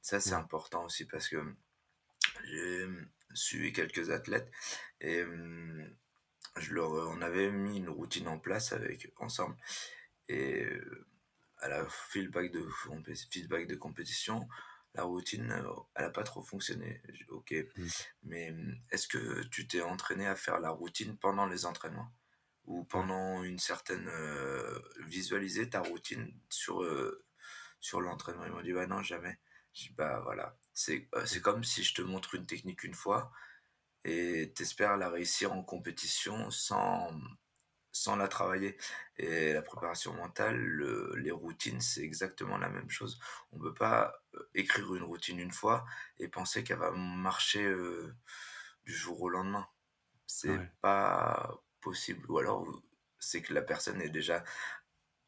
Ça, 0.03 0.21
c'est 0.21 0.35
Ouais, 0.35 0.37
important 0.37 0.85
aussi 0.87 1.07
parce 1.07 1.29
que, 1.29 1.37
mmh, 1.39 1.57
j'ai, 2.45 2.87
mmh, 2.87 3.09
suivi 3.35 3.73
quelques 3.73 4.11
athlètes 4.11 4.51
et 5.01 5.19
hem, 5.19 5.97
je 6.59 6.75
leur, 6.75 6.95
heu 6.97 7.07
on 7.09 7.23
avait 7.23 7.51
mis 7.53 7.79
une 7.79 7.91
routine 7.91 8.29
en 8.29 8.39
place 8.41 8.73
avec 8.73 9.13
ensemble 9.19 9.57
et 10.29 10.65
heu, 10.65 11.07
à 11.59 11.69
la 11.69 11.87
feedback 11.89 12.53
de 12.53 12.69
feedback 13.31 13.67
de 13.69 13.77
compétition, 13.77 14.49
la 14.95 15.05
routine, 15.05 15.53
heu, 15.53 15.67
elle 15.97 16.07
a 16.07 16.11
pas 16.11 16.25
trop 16.25 16.43
fonctionné. 16.43 17.03
OK, 17.31 17.55
mmh, 17.77 17.93
mais 18.25 18.53
mmh, 18.53 18.77
est-ce 18.93 19.09
que 19.09 19.45
tu 19.49 19.67
t'es 19.69 19.83
entraîné 19.83 20.27
à 20.27 20.37
faire 20.37 20.61
la 20.61 20.71
routine 20.71 21.19
pendant 21.19 21.47
les 21.47 21.67
entraînements? 21.67 22.11
Ou 22.67 22.85
pendant 22.85 23.43
une 23.43 23.59
certaine, 23.59 24.09
heu 24.09 24.83
visualiser 25.07 25.69
ta 25.71 25.81
routine 25.81 26.33
sur, 26.51 26.83
heu, 26.83 27.25
sur 27.81 28.01
l'entraînement? 28.01 28.47
Ils 28.47 28.53
m'ont 28.53 28.63
dit: 28.63 28.73
«Bah 28.73 28.87
non, 28.87 29.03
jamais». 29.03 29.39
Je 29.75 29.89
dis: 29.89 29.95
«Bah 29.95 30.21
voilà, 30.25 30.59
c'est, 30.75 31.09
heu, 31.17 31.27
c'est 31.27 31.41
mmh, 31.41 31.43
comme 31.43 31.65
si 31.65 31.83
je 31.85 31.95
te 31.95 32.03
montre 32.03 32.35
une 32.37 32.47
technique 32.47 32.85
une 32.85 32.95
fois 32.95 33.33
et 34.05 34.53
tu 34.57 34.63
espères 34.63 34.97
la 34.97 35.11
réussir 35.11 35.53
en 35.53 35.63
compétition 35.65 36.51
sans, 36.51 37.13
sans 37.93 38.17
la 38.17 38.29
travailler 38.29 38.77
et 39.19 39.53
la 39.53 39.63
préparation 39.63 40.15
mentale, 40.15 40.57
le 40.59 41.15
les 41.17 41.31
routines, 41.33 41.81
c'est 41.81 42.03
exactement 42.03 42.59
la 42.59 42.69
même 42.71 42.91
chose. 42.91 43.21
On 43.53 43.59
peut 43.61 43.75
pas, 43.75 44.15
écrire 44.55 44.95
une 44.95 45.03
routine 45.05 45.39
une 45.41 45.53
fois 45.53 45.85
et 46.19 46.29
penser 46.29 46.65
qu'elle 46.65 46.79
va 46.79 46.93
marcher, 46.93 47.65
du 48.85 48.93
jour 48.95 49.21
au 49.23 49.29
lendemain. 49.29 49.69
C'est 50.27 50.59
ouais. 50.59 50.73
pas 50.81 51.63
possible 51.83 52.31
ou 52.31 52.39
alors, 52.39 52.67
c'est 53.21 53.43
que 53.43 53.55
la 53.55 53.63
personne 53.63 54.03
est 54.03 54.11
déjà 54.11 54.45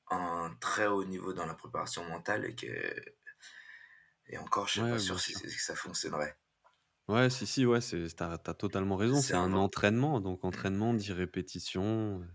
à 0.09 0.17
un 0.17 0.55
très 0.57 0.87
haut 0.89 1.05
niveau 1.05 1.33
dans 1.35 1.47
la 1.47 1.55
préparation 1.55 2.05
mentale 2.09 2.47
et 2.47 2.57
que 2.57 2.67
et 4.27 4.37
encore, 4.37 4.69
je 4.69 4.75
sais 4.75 4.87
pas 4.87 4.99
Ouais, 4.99 4.99
sûr 4.99 5.19
si 5.19 5.33
que 5.33 5.49
ça 5.49 5.75
fonctionnerait. 5.75 6.37
Ouais, 7.09 7.29
si, 7.31 7.47
si, 7.47 7.65
ouais, 7.67 7.81
tu 7.81 7.97
as 8.23 8.39
totalement 8.55 8.97
raison. 8.97 9.23
C'est 9.23 9.37
un 9.37 9.57
entraînement, 9.57 10.21
donc 10.21 10.45
mmh, 10.53 10.59
entraînement 10.59 10.93
dit 10.95 11.13
répétition, 11.13 12.27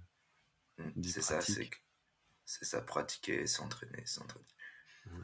mmh, 0.78 0.90
dit 0.96 1.14
c'est 1.14 1.22
ça, 1.22 1.40
c'est 1.42 2.66
ça, 2.66 2.82
pratiquer, 2.82 3.48
s'entraîner, 3.48 4.06
s'entraîner. 4.06 4.46
Ouais. 5.06 5.24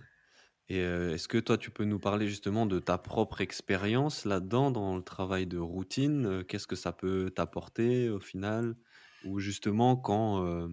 Et 0.70 0.80
heu, 0.82 1.12
est-ce 1.14 1.28
que 1.30 1.38
toi, 1.40 1.58
tu 1.58 1.72
peux 1.72 1.86
nous 1.86 2.00
parler 2.00 2.28
justement 2.28 2.66
de 2.68 2.80
ta 2.80 2.98
propre 2.98 3.42
expérience 3.42 4.26
là-dedans, 4.26 4.72
dans 4.72 4.96
le 4.98 5.04
travail 5.04 5.48
de 5.48 5.60
routine? 5.60 6.26
Heu, 6.28 6.44
qu'est-ce 6.44 6.68
que 6.68 6.76
ça 6.78 6.94
peut 6.94 7.32
t'apporter 7.36 8.10
au 8.10 8.20
final? 8.20 8.78
Ou 9.26 9.40
justement 9.40 9.98
quand, 9.98 10.46
heu, 10.46 10.70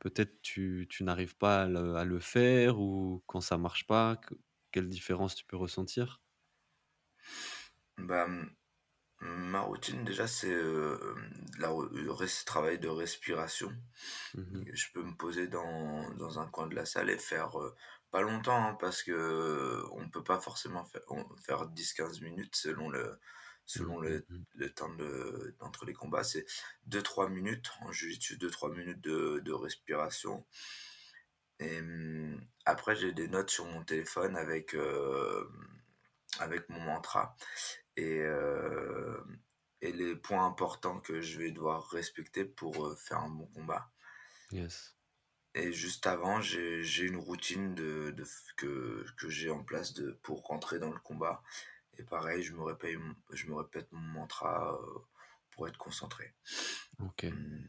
peut-être 0.00 0.42
tu 0.42 0.86
tu 0.90 1.04
n'arrives 1.04 1.36
pas 1.36 1.64
à 1.64 1.68
le 1.68 1.96
à 1.96 2.04
le 2.04 2.20
faire 2.20 2.80
ou 2.80 3.22
quand 3.26 3.40
ça 3.42 3.58
marche 3.58 3.86
pas, 3.86 4.16
que 4.16 4.34
quelle 4.72 4.88
différence 4.88 5.34
tu 5.36 5.46
peux 5.46 5.56
ressentir? 5.58 6.20
Bah, 7.98 8.26
Ma 9.22 9.60
routine 9.62 10.04
déjà 10.04 10.26
c'est, 10.28 10.48
re 10.54 11.88
le 11.92 12.44
travail 12.46 12.78
de 12.80 12.88
respiration. 12.88 13.72
Mmh 14.34 14.42
mh. 14.52 14.66
Je 14.74 14.86
peux 14.94 15.02
me 15.04 15.16
poser 15.16 15.48
dans 15.48 16.10
dans 16.16 16.40
un 16.40 16.48
coin 16.48 16.66
de 16.68 16.74
la 16.76 16.86
salle 16.86 17.10
et 17.10 17.18
faire, 17.18 17.58
heu, 17.60 17.74
pas 18.12 18.22
longtemps, 18.22 18.64
hein, 18.66 18.76
parce 18.80 19.02
que, 19.02 19.12
heu, 19.12 19.84
on 19.92 20.08
peut 20.10 20.24
pas 20.24 20.40
forcément 20.40 20.84
faire 20.84 21.02
on 21.10 21.24
faire 21.38 21.68
10-15 21.68 22.20
minutes 22.22 22.56
selon 22.56 22.90
le 22.90 23.18
selon 23.66 24.00
mmh. 24.00 24.04
le 24.04 24.26
le 24.54 24.70
temps 24.72 24.94
de 24.94 25.54
d'entre 25.58 25.84
les 25.84 25.92
combats. 25.94 26.24
C'est 26.24 26.46
deux 26.86 27.02
trois 27.02 27.28
minutes, 27.28 27.70
en 27.82 27.92
jiu-jitsu, 27.92 28.36
2-3 28.38 28.74
minutes 28.76 29.00
de 29.02 29.40
de 29.44 29.52
respiration. 29.52 30.46
Et 31.58 31.80
mmh, 31.80 32.46
après 32.64 32.96
j'ai 32.96 33.12
des 33.12 33.28
notes 33.28 33.50
sur 33.50 33.64
mon 33.66 33.84
téléphone 33.84 34.36
avec, 34.36 34.74
hem, 34.74 35.82
avec 36.38 36.68
mon 36.68 36.80
mantra. 36.80 37.36
Et 37.96 38.18
hem 38.18 39.40
et 39.82 39.92
les 39.92 40.16
points 40.16 40.46
importants 40.46 41.00
que 41.00 41.20
je 41.20 41.38
vais 41.38 41.50
devoir 41.50 41.88
respecter 41.90 42.44
pour, 42.44 42.86
heu, 42.86 42.96
faire 42.96 43.18
un 43.18 43.28
bon 43.30 43.46
combat. 43.46 43.90
Yes. 44.52 44.96
et 45.54 45.72
juste 45.72 46.06
avant, 46.06 46.40
j'ai 46.40 46.84
j'ai 46.84 47.04
une 47.04 47.16
routine 47.16 47.74
de 47.74 48.10
de 48.12 48.24
que 48.56 49.04
que 49.16 49.28
j'ai 49.28 49.50
en 49.50 49.64
place 49.64 49.92
de 49.94 50.12
pour 50.22 50.42
rentrer 50.46 50.78
dans 50.78 50.92
le 50.92 51.00
combat 51.00 51.42
et 51.98 52.04
pareil, 52.04 52.42
je 52.42 52.52
me 52.54 52.62
répète 52.62 52.98
mon 52.98 53.14
je 53.32 53.46
me 53.48 53.54
répète 53.56 53.90
mon 53.92 54.00
mantra, 54.00 54.78
heu, 54.82 55.00
pour 55.50 55.68
être 55.68 55.78
concentré. 55.78 56.34
Mmh, 57.30 57.66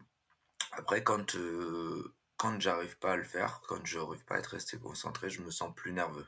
après 0.74 1.04
quand, 1.04 1.36
heu, 1.36 2.16
quand 2.38 2.60
j'arrive 2.62 2.98
pas 3.00 3.14
à 3.14 3.18
le 3.18 3.24
faire, 3.26 3.62
quand 3.68 3.86
j'arrive 3.86 4.26
pas 4.26 4.36
à 4.36 4.40
être 4.40 4.48
resté 4.48 4.80
concentré, 4.80 5.30
je 5.30 5.42
me 5.44 5.52
sens 5.52 5.74
plus 5.76 5.94
nerveux 5.94 6.28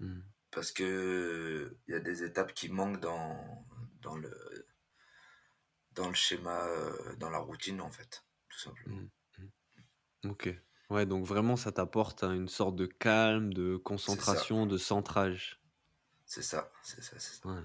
Mmh. 0.00 0.20
parce 0.50 0.72
que, 0.72 1.76
il 1.86 1.92
y 1.92 1.96
a 1.96 2.00
des 2.00 2.24
étapes 2.24 2.54
qui 2.54 2.68
manquent 2.70 3.00
dans 3.00 3.66
dans 4.02 4.16
le 4.16 4.66
Dans 5.92 6.08
le 6.08 6.14
schéma, 6.16 6.66
heu, 6.66 7.14
dans 7.16 7.30
la 7.30 7.38
routine, 7.38 7.80
en 7.80 7.92
fait, 7.92 8.24
tout 8.48 8.58
simplement. 8.58 9.04
Mmh. 9.38 9.50
OK. 10.26 10.48
Ouais, 10.90 11.06
donc 11.06 11.24
vraiment 11.26 11.56
ça 11.56 11.72
t'apporte, 11.72 12.24
hein, 12.24 12.32
une 12.34 12.48
sorte 12.48 12.74
de 12.76 12.86
calme, 12.86 13.52
de 13.54 13.76
concentration, 13.76 14.66
de 14.66 14.76
centrage. 14.76 15.59
C'est 16.30 16.42
ça, 16.42 16.72
c'est 16.82 17.02
ça, 17.02 17.18
c'est 17.18 17.34
ça. 17.34 17.44
Ouais. 17.44 17.60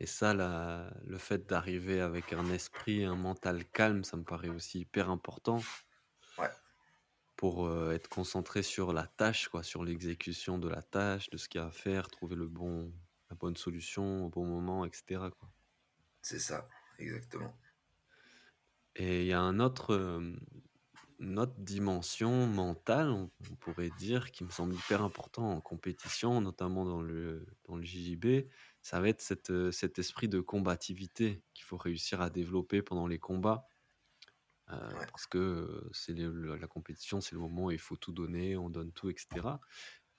Et 0.00 0.06
ça, 0.06 0.34
la 0.34 0.92
le 1.04 1.18
fait 1.18 1.46
d'arriver 1.48 2.00
avec 2.02 2.32
un 2.34 2.50
esprit, 2.50 3.04
un 3.04 3.16
mental 3.16 3.64
calme, 3.70 4.04
ça 4.04 4.16
me 4.18 4.24
paraît 4.24 4.48
aussi 4.50 4.80
hyper 4.80 5.10
important 5.10 5.70
Ouais, 6.38 6.50
pour, 7.36 7.66
heu, 7.66 7.92
être 7.94 8.08
concentré 8.08 8.62
sur 8.62 8.92
la 8.92 9.06
tâche, 9.06 9.48
quoi, 9.48 9.62
sur 9.62 9.84
l'exécution 9.84 10.58
de 10.58 10.68
la 10.68 10.82
tâche, 10.82 11.30
de 11.30 11.36
ce 11.38 11.48
qu'il 11.48 11.60
y 11.60 11.64
a 11.64 11.66
à 11.66 11.70
faire, 11.70 12.08
trouver 12.10 12.36
le 12.36 12.48
bon 12.48 12.92
la 13.30 13.36
bonne 13.36 13.56
solution 13.56 14.26
au 14.26 14.28
bon 14.28 14.46
moment 14.46 14.84
et 14.84 14.90
cetera, 14.92 15.30
quoi. 15.30 15.50
c'est 16.20 16.38
ça, 16.40 16.68
exactement. 16.98 17.56
Et 18.94 19.22
il 19.22 19.26
y 19.28 19.32
a 19.32 19.40
un 19.40 19.60
autre, 19.60 19.94
hem, 19.94 20.40
une 21.18 21.38
autre 21.38 21.54
dimension 21.58 22.46
mentale, 22.46 23.10
on 23.10 23.30
on 23.50 23.56
pourrait 23.56 23.90
dire, 23.90 24.30
qui 24.32 24.44
me 24.44 24.50
semble 24.50 24.74
hyper 24.74 25.02
important 25.02 25.50
en 25.52 25.60
compétition, 25.60 26.40
notamment 26.40 26.84
dans 26.84 27.00
le 27.02 27.46
dans 27.64 27.76
le 27.76 27.82
JJB, 27.84 28.48
ça 28.82 29.00
va 29.00 29.08
être 29.08 29.20
cet, 29.22 29.50
heu, 29.50 29.72
cet 29.72 29.98
esprit 29.98 30.28
de 30.28 30.40
combativité 30.40 31.44
qu'il 31.54 31.64
faut 31.64 31.76
réussir 31.78 32.20
à 32.20 32.30
développer 32.30 32.82
pendant 32.82 33.06
les 33.06 33.18
combats. 33.18 33.66
Ouais, 34.90 35.06
parce 35.12 35.26
que, 35.26 35.38
heu, 35.38 35.90
c'est 35.92 36.14
la 36.14 36.66
compétition, 36.68 37.20
c'est 37.20 37.34
le 37.34 37.40
moment 37.40 37.66
où 37.66 37.70
il 37.70 37.78
faut 37.78 37.96
tout 37.96 38.12
donner, 38.12 38.56
on 38.56 38.68
donne 38.70 38.92
tout 38.92 39.10
et 39.10 39.14
cetera 39.16 39.60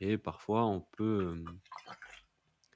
et 0.02 0.18
parfois 0.18 0.66
on 0.66 0.82
peut, 0.82 1.36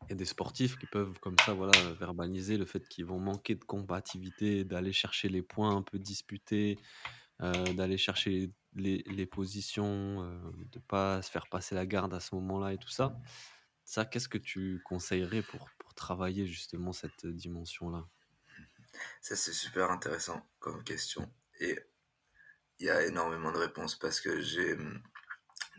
il 0.09 0.11
y 0.11 0.13
a 0.13 0.15
des 0.15 0.25
sportifs 0.25 0.77
qui 0.77 0.87
peuvent 0.87 1.19
comme 1.19 1.37
ça, 1.37 1.53
voilà, 1.53 1.93
verbaliser 1.93 2.57
le 2.57 2.65
fait 2.65 2.87
qu'ils 2.87 3.05
vont 3.05 3.19
manquer 3.19 3.55
de 3.55 3.63
combativité, 3.63 4.65
d'aller 4.65 4.91
chercher 4.93 5.29
les 5.29 5.41
points 5.43 5.75
un 5.75 5.83
peu 5.83 5.99
disputés, 5.99 6.81
heu, 7.41 7.73
d'aller 7.73 7.97
chercher 7.97 8.53
les 8.73 9.03
les 9.07 9.25
positions, 9.25 10.23
heu, 10.23 10.51
de 10.71 10.79
pas 10.79 11.21
se 11.21 11.31
faire 11.31 11.47
passer 11.49 11.75
la 11.75 11.85
garde 11.85 12.13
à 12.13 12.19
ce 12.19 12.35
moment-là 12.35 12.73
et 12.73 12.77
tout 12.77 12.89
ça. 12.89 13.19
Ça, 13.85 14.05
qu'est-ce 14.05 14.29
que 14.29 14.37
tu 14.39 14.81
conseillerais 14.83 15.43
pour 15.43 15.71
pour 15.79 15.93
travailler 15.95 16.47
justement 16.47 16.93
cette 16.93 17.25
dimension-là? 17.27 18.07
ça 19.21 19.35
c'est 19.35 19.53
super 19.53 19.91
intéressant 19.91 20.49
comme 20.59 20.83
question 20.83 21.33
et 21.59 21.79
il 22.79 22.87
y 22.87 22.89
a 22.89 23.05
énormément 23.05 23.51
de 23.51 23.57
réponses 23.59 23.97
parce 23.97 24.21
que 24.21 24.41
j'ai, 24.41 24.75
mmh, 24.75 25.03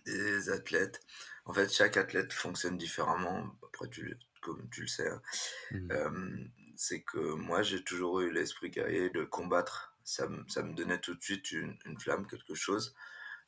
des 0.06 0.50
athlètes 0.50 1.00
en 1.46 1.52
fait, 1.54 1.72
chaque 1.72 1.96
athlète 1.98 2.32
fonctionne 2.32 2.78
différemment. 2.78 3.56
Après 3.64 3.88
tu 3.90 4.18
comme 4.42 4.68
tu 4.70 4.82
le 4.82 4.86
sais, 4.88 5.08
hein, 5.10 5.22
Mmh 5.70 5.92
hem, 5.92 6.50
c'est 6.76 7.02
que 7.02 7.18
moi 7.34 7.62
j'ai 7.62 7.84
toujours 7.84 8.20
eu 8.20 8.32
l'esprit 8.32 8.70
guerrier 8.70 9.10
de 9.10 9.24
combattre. 9.24 9.91
Ça 10.04 10.28
me 10.28 10.44
ça 10.48 10.62
me 10.62 10.74
donnait 10.74 11.00
tout 11.00 11.14
de 11.14 11.22
suite 11.22 11.52
une 11.52 11.76
une 11.86 11.98
flamme, 12.00 12.26
quelque 12.26 12.54
chose. 12.54 12.94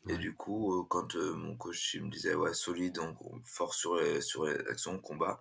Et 0.09 0.19
du 0.19 0.35
coup, 0.37 0.75
heu, 0.83 0.85
quand, 0.89 1.15
heu, 1.17 1.35
mon 1.35 1.57
coach 1.57 1.95
il 1.95 2.05
me 2.05 2.11
disait: 2.11 2.35
«Ouais 2.35 2.55
solide, 2.55 2.99
on 2.99 3.17
on 3.23 3.43
fort 3.45 3.75
sur 3.75 3.97
les 3.97 4.21
sur 4.23 4.47
les 4.47 4.55
actions 4.69 4.99
combat» 5.01 5.41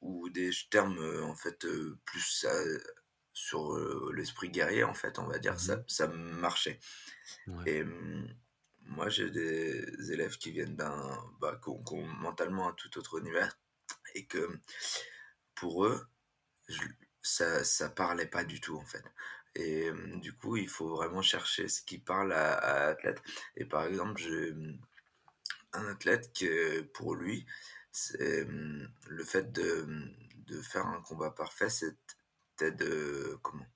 ou 0.00 0.28
des 0.28 0.50
termes, 0.70 0.98
heu, 0.98 1.22
en 1.24 1.34
fait, 1.34 1.64
plus, 2.04 2.46
sur, 3.32 3.76
l'esprit 4.12 4.50
guerrier 4.50 4.84
en 4.84 4.94
fait, 4.94 5.18
on 5.18 5.26
va 5.26 5.38
dire, 5.38 5.58
ça 5.60 5.76
Mmh 5.76 5.84
ça 5.88 6.06
marchait. 6.08 6.80
Ouais. 7.46 7.66
et 7.66 7.84
mmh, 7.84 8.28
moi 8.82 9.08
j'ai 9.10 9.30
des 9.30 10.12
élèves 10.12 10.38
qui 10.38 10.52
viennent 10.52 10.76
d'un 10.76 11.18
bah, 11.40 11.60
qui 11.62 11.70
ont 11.70 11.82
qui 11.84 11.94
ont 11.94 12.06
mentalement 12.06 12.68
un 12.68 12.74
tout 12.74 12.96
autre 12.98 13.18
univers 13.20 13.58
et 14.14 14.26
que 14.26 14.60
pour 15.56 15.86
eux, 15.86 16.06
je 16.68 16.82
ça 17.22 17.64
ça 17.64 17.90
parlait 17.90 18.26
pas 18.28 18.44
du 18.44 18.60
tout 18.60 18.76
en 18.78 18.86
fait 18.86 19.04
et 19.54 19.86
hem, 19.86 20.20
du 20.20 20.32
coup, 20.34 20.56
il 20.56 20.68
faut 20.68 20.88
vraiment 20.88 21.22
chercher 21.22 21.68
ce 21.68 21.82
qui 21.82 21.98
parle 21.98 22.32
à 22.32 22.54
à 22.54 22.86
l'athlète 22.88 23.22
et 23.56 23.64
par 23.66 23.84
exemple, 23.86 24.20
j'ai, 24.20 24.52
mmh, 24.52 24.78
un 25.74 25.86
athlète 25.88 26.32
que 26.38 26.82
pour 26.82 27.14
lui, 27.16 27.46
c'est, 27.92 28.44
mmh, 28.46 28.88
le 29.08 29.24
fait 29.24 29.52
de, 29.52 29.82
mmh, 29.82 30.14
de 30.46 30.62
faire 30.62 30.86
un 30.86 31.02
combat 31.02 31.30
parfait, 31.30 31.70
c'était 31.70 32.72
de 32.72 33.38
comment? 33.42 33.66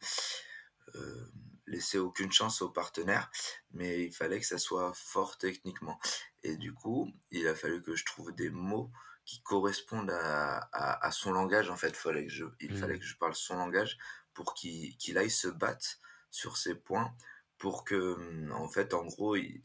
Heu, 0.95 1.31
laisser 1.67 1.99
aucune 1.99 2.33
chance 2.33 2.63
au 2.63 2.71
partenaire, 2.71 3.31
mais 3.73 4.05
il 4.05 4.13
fallait 4.15 4.41
que 4.41 4.47
ça 4.47 4.57
soit 4.59 4.93
fort 4.95 5.37
techniquement 5.37 6.01
et 6.43 6.57
du 6.57 6.73
coup, 6.73 7.13
il 7.31 7.47
a 7.47 7.55
fallu 7.55 7.83
que 7.83 7.95
je 7.95 8.05
trouve 8.07 8.33
des 8.35 8.49
mots 8.51 8.91
qui 9.27 9.43
correspondent 9.43 10.11
à 10.11 10.57
à 10.73 11.07
à 11.07 11.11
son 11.11 11.33
langage, 11.33 11.69
en 11.71 11.77
fait. 11.77 11.95
Fallait 11.97 12.25
que 12.27 12.33
je 12.33 12.45
il 12.61 12.75
fallait 12.75 12.99
Mmh. 12.99 13.01
que 13.01 13.05
je 13.05 13.17
parle 13.19 13.35
son 13.35 13.57
langage 13.57 13.99
pour 14.39 14.55
qu'il 14.55 15.19
aille 15.19 15.31
se 15.31 15.49
battre 15.49 15.99
sur 16.31 16.57
ses 16.59 16.77
points 16.77 17.17
pour 17.59 17.85
que, 17.85 18.51
en 18.53 18.69
fait, 18.69 18.95
en 18.95 19.05
gros, 19.07 19.35
il 19.37 19.65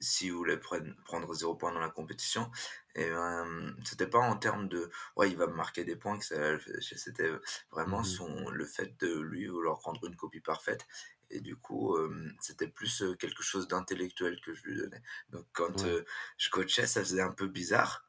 s'il 0.00 0.32
voulait 0.32 0.58
prenne 0.58 0.96
prendre 1.04 1.32
zéro 1.34 1.54
point 1.56 1.72
dans 1.72 1.78
la 1.80 1.88
compétition 1.90 2.50
et 2.96 3.08
ben, 3.10 3.76
c'était 3.84 4.08
pas 4.08 4.18
en 4.18 4.36
termes 4.36 4.68
de: 4.68 4.90
«Ouais, 5.16 5.30
il 5.30 5.36
va 5.36 5.46
me 5.46 5.54
marquer 5.54 5.84
des 5.84 5.94
points 5.96 6.18
que 6.18 6.24
ça 6.24 6.38
va 6.40 6.52
le 6.52 6.58
f» 6.58 6.68
c'était 6.80 7.30
vraiment 7.70 8.02
Mmh 8.02 8.02
son 8.04 8.50
le 8.50 8.66
fait 8.66 8.96
de 9.00 9.20
lui 9.20 9.46
vouloir 9.46 9.78
rendre 9.80 10.04
une 10.06 10.16
copie 10.16 10.40
parfaite 10.40 10.86
et 11.30 11.40
du 11.40 11.56
coup, 11.56 11.96
c'était 12.40 12.68
plus, 12.68 13.02
heu, 13.02 13.14
quelque 13.16 13.42
chose 13.42 13.68
d'intellectuel 13.68 14.40
que 14.40 14.54
je 14.54 14.64
lui 14.64 14.76
donnais. 14.76 15.02
Donc 15.30 15.46
quand, 15.52 15.84
Ouais. 15.84 15.86
heu, 15.86 16.04
je 16.36 16.50
coachais, 16.50 16.86
ça 16.86 17.00
faisait 17.00 17.22
un 17.22 17.32
peu 17.32 17.46
bizarre. 17.48 18.04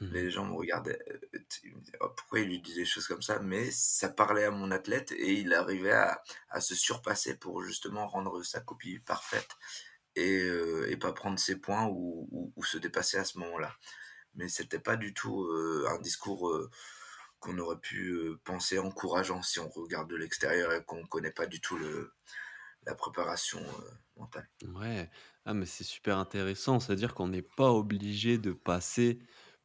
Mmh 0.00 0.12
Les 0.12 0.30
gens 0.30 0.44
me 0.46 0.54
regardaient, 0.54 0.98
ils 1.64 1.74
me 1.74 1.80
disaient: 1.80 1.98
«Oh 2.00 2.10
pourquoi 2.16 2.40
il 2.40 2.48
lui 2.48 2.60
dit 2.60 2.74
des 2.74 2.84
choses 2.84 3.06
comme 3.06 3.22
ça?» 3.22 3.38
mais 3.40 3.70
ça 3.70 4.08
parlait 4.08 4.44
à 4.44 4.50
mon 4.50 4.70
athlète 4.70 5.12
et 5.12 5.34
il 5.34 5.52
arrivait 5.54 5.92
à 5.92 6.22
à 6.50 6.60
se 6.60 6.74
surpasser 6.74 7.36
pour 7.38 7.62
justement 7.62 8.06
rendre 8.06 8.42
sa 8.42 8.60
copie 8.60 9.00
parfaite 9.00 9.56
et 10.16 10.48
et 10.88 10.96
pas 10.96 11.12
prendre 11.12 11.38
ses 11.38 11.56
points 11.56 11.86
ou 11.86 12.28
ou 12.32 12.52
ou 12.56 12.64
se 12.64 12.78
dépasser 12.78 13.18
à 13.18 13.24
ce 13.24 13.38
moment-là. 13.38 13.76
Mais 14.34 14.48
c'était 14.48 14.80
pas 14.80 14.96
du 14.96 15.14
tout, 15.14 15.48
un 15.88 15.98
discours, 16.00 16.52
qu'on 17.40 17.58
aurait 17.58 17.80
pu, 17.80 18.36
penser 18.44 18.78
encourageant 18.78 19.42
si 19.42 19.60
on 19.60 19.68
regarde 19.68 20.10
de 20.10 20.16
l'extérieur 20.16 20.72
et 20.72 20.84
qu'on 20.84 21.06
connaît 21.06 21.32
pas 21.32 21.46
du 21.46 21.60
tout 21.60 21.76
le 21.78 22.12
la 22.84 22.94
préparation, 22.94 23.60
mentale. 24.16 24.48
Ouais. 24.64 25.10
Ah, 25.44 25.54
mais 25.54 25.66
c'est 25.66 25.84
super 25.84 26.18
intéressant. 26.18 26.80
C'est-à-dire 26.80 27.14
qu'on 27.14 27.28
n'est 27.28 27.42
pas 27.42 27.72
obligé 27.72 28.38
de 28.38 28.52
passer 28.52 29.20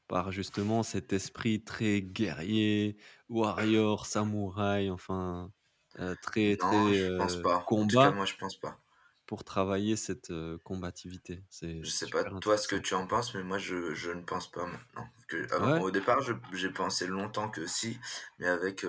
par 0.08 0.32
justement 0.32 0.84
cet 0.84 1.14
esprit 1.14 1.64
très 1.64 2.02
guerrier, 2.02 2.98
warrior, 3.30 4.06
samouraï, 4.06 4.90
enfin, 4.92 5.52
heu, 6.00 6.16
très, 6.18 6.58
Non, 6.58 6.58
très, 6.58 6.94
je 6.94 7.12
pense. 7.18 7.38
En 7.78 7.86
tout 7.86 7.98
cas, 8.00 8.10
combat 8.10 8.12
moi, 8.12 8.24
je 8.26 8.36
pense 8.38 8.58
pas. 8.58 8.80
pour 9.26 9.44
travailler 9.44 9.96
cette, 9.96 10.32
heu, 10.32 10.60
combativité. 10.64 11.46
C'est 11.50 11.84
Je 11.84 11.90
sais 11.92 12.10
pas 12.10 12.24
toi 12.24 12.58
ce 12.58 12.68
que 12.68 12.76
tu 12.78 12.96
en 12.96 13.06
penses, 13.06 13.36
mais 13.36 13.44
moi 13.44 13.58
je 13.60 13.94
je 13.94 14.10
ne 14.12 14.22
pense 14.24 14.50
pas 14.50 14.66
maintenant. 14.66 15.08
Que 15.28 15.52
avant 15.54 15.70
Ouais? 15.70 15.84
au 15.84 15.92
départ, 15.92 16.20
j'ai 16.54 16.70
pensé 16.72 17.06
longtemps 17.08 17.50
que 17.52 17.68
si, 17.68 18.00
mais 18.40 18.48
avec, 18.48 18.84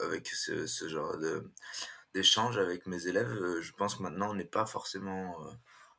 avec 0.00 0.26
ce 0.28 0.66
ce 0.66 0.88
genre 0.88 1.18
de 1.18 1.52
d'échange 2.14 2.58
avec 2.58 2.86
mes 2.86 3.06
élèves, 3.08 3.60
je 3.60 3.72
pense 3.72 3.96
que 3.96 4.02
maintenant 4.04 4.30
on 4.30 4.34
n'est 4.34 4.44
pas 4.46 4.66
forcément, 4.66 5.36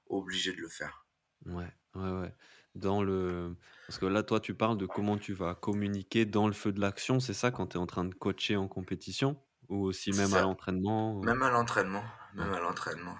obligé 0.07 0.53
de 0.53 0.61
le 0.61 0.69
faire. 0.69 1.05
Ouais, 1.45 1.71
ouais, 1.95 2.11
ouais. 2.11 2.35
Dans 2.75 3.03
le 3.03 3.55
parce 3.87 3.99
que 3.99 4.05
là, 4.05 4.23
toi, 4.23 4.39
tu 4.41 4.55
parles 4.55 4.77
de 4.77 4.85
comment 4.85 5.17
tu 5.17 5.33
vas 5.33 5.55
communiquer 5.55 6.25
dans 6.25 6.47
le 6.47 6.53
feu 6.53 6.73
de 6.73 6.79
l'action, 6.81 7.19
c'est 7.19 7.33
ça? 7.33 7.51
Quand 7.51 7.67
tu 7.67 7.77
es 7.77 7.79
en 7.79 7.87
train 7.87 8.05
de 8.05 8.13
coacher 8.15 8.57
en 8.57 8.67
compétition? 8.67 9.41
Ou 9.69 9.77
aussi 9.85 10.11
C'est 10.11 10.13
même 10.13 10.33
à 10.33 10.41
l'entraînement? 10.41 11.21
Même 11.21 11.43
à 11.43 11.49
l'entraînement 11.49 12.05
Ouais. 12.39 12.47
même 12.47 12.53
à 12.53 12.59
l'entraînement. 12.59 13.17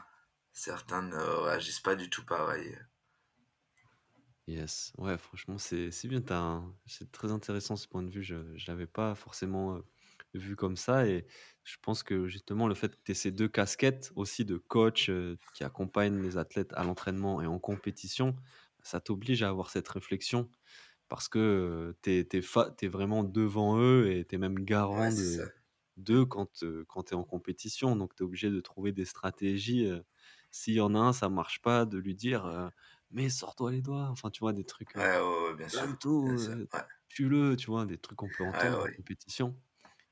Certains 0.54 1.02
ne 1.04 1.18
réagissent 1.18 1.80
pas 1.82 1.96
du 1.96 2.10
tout 2.10 2.26
pareil. 2.26 2.78
Yes. 4.48 4.94
Ouais, 4.98 5.18
franchement, 5.18 5.58
c'est 5.58 5.90
bien, 6.08 6.22
un 6.30 6.74
c'est 6.86 7.12
très 7.12 7.32
intéressant 7.34 7.76
ce 7.76 7.86
point 7.88 8.02
de 8.02 8.10
vue. 8.10 8.24
Je 8.24 8.56
je 8.56 8.72
l'avais 8.72 8.88
pas 8.88 9.14
forcément, 9.14 9.76
heu, 9.76 9.86
vu 10.34 10.56
comme 10.56 10.78
ça 10.78 11.06
et 11.06 11.28
je 11.66 11.76
pense 11.82 12.02
que 12.02 12.28
justement 12.28 12.68
le 12.70 12.74
fait 12.76 12.96
que 12.96 13.02
tu 13.04 13.12
aies 13.12 13.14
ces 13.16 13.32
2 13.32 13.50
casquettes 13.50 14.12
aussi 14.16 14.46
de 14.46 14.56
coach, 14.58 15.10
heu, 15.10 15.38
qui 15.52 15.66
accompagne 15.66 16.22
les 16.22 16.38
athlètes 16.38 16.72
à 16.76 16.86
l'entraînement 16.86 17.42
et 17.42 17.46
en 17.48 17.60
compétition, 17.60 18.38
ça 18.88 19.02
t'oblige 19.02 19.44
à 19.44 19.50
avoir 19.50 19.70
cette 19.72 19.88
réflexion 19.90 20.50
parce 21.10 21.30
que, 21.30 21.96
tu 22.04 22.12
es 22.12 22.88
vraiment 22.90 23.24
devant 23.24 23.80
eux 23.80 24.12
et 24.12 24.26
tu 24.26 24.36
es 24.36 24.38
même 24.40 24.60
garant 24.66 25.12
de 25.14 25.50
d'eux 25.98 26.26
quand, 26.26 26.64
quand 26.88 27.04
tu 27.06 27.14
es 27.14 27.18
en 27.18 27.24
compétition. 27.26 27.96
Donc 27.98 28.16
tu 28.16 28.24
es 28.24 28.26
obligé 28.26 28.50
de 28.52 28.62
trouver 28.62 28.92
des 28.94 29.06
stratégies, 29.06 29.90
s'il 30.52 30.76
y 30.76 30.82
en 30.82 30.96
a 30.96 31.00
un, 31.00 31.14
ça 31.14 31.30
marche 31.30 31.62
pas, 31.62 31.86
de 31.86 31.98
lui 32.00 32.16
dire, 32.16 32.72
«Mais 33.12 33.30
sors-toi 33.30 33.72
les 33.72 33.82
doigts!» 33.82 34.08
enfin, 34.12 34.30
tu 34.32 34.40
vois? 34.42 34.54
Des 34.54 34.66
trucs, 34.66 34.96
Ouais, 34.96 35.20
ouais, 35.20 35.56
bien 35.56 35.70
sûr, 35.70 35.88
«Plains-toi, 35.88 36.24
bien 36.26 36.38
sûr. 36.38 36.58
tue-le!» 37.10 37.56
tu 37.58 37.68
vois? 37.68 37.86
Des 37.88 37.98
trucs 38.00 38.18
qu'on 38.20 38.30
peut 38.30 38.44
entendre 38.44 38.80
en 38.82 38.90
compétition. 38.90 39.60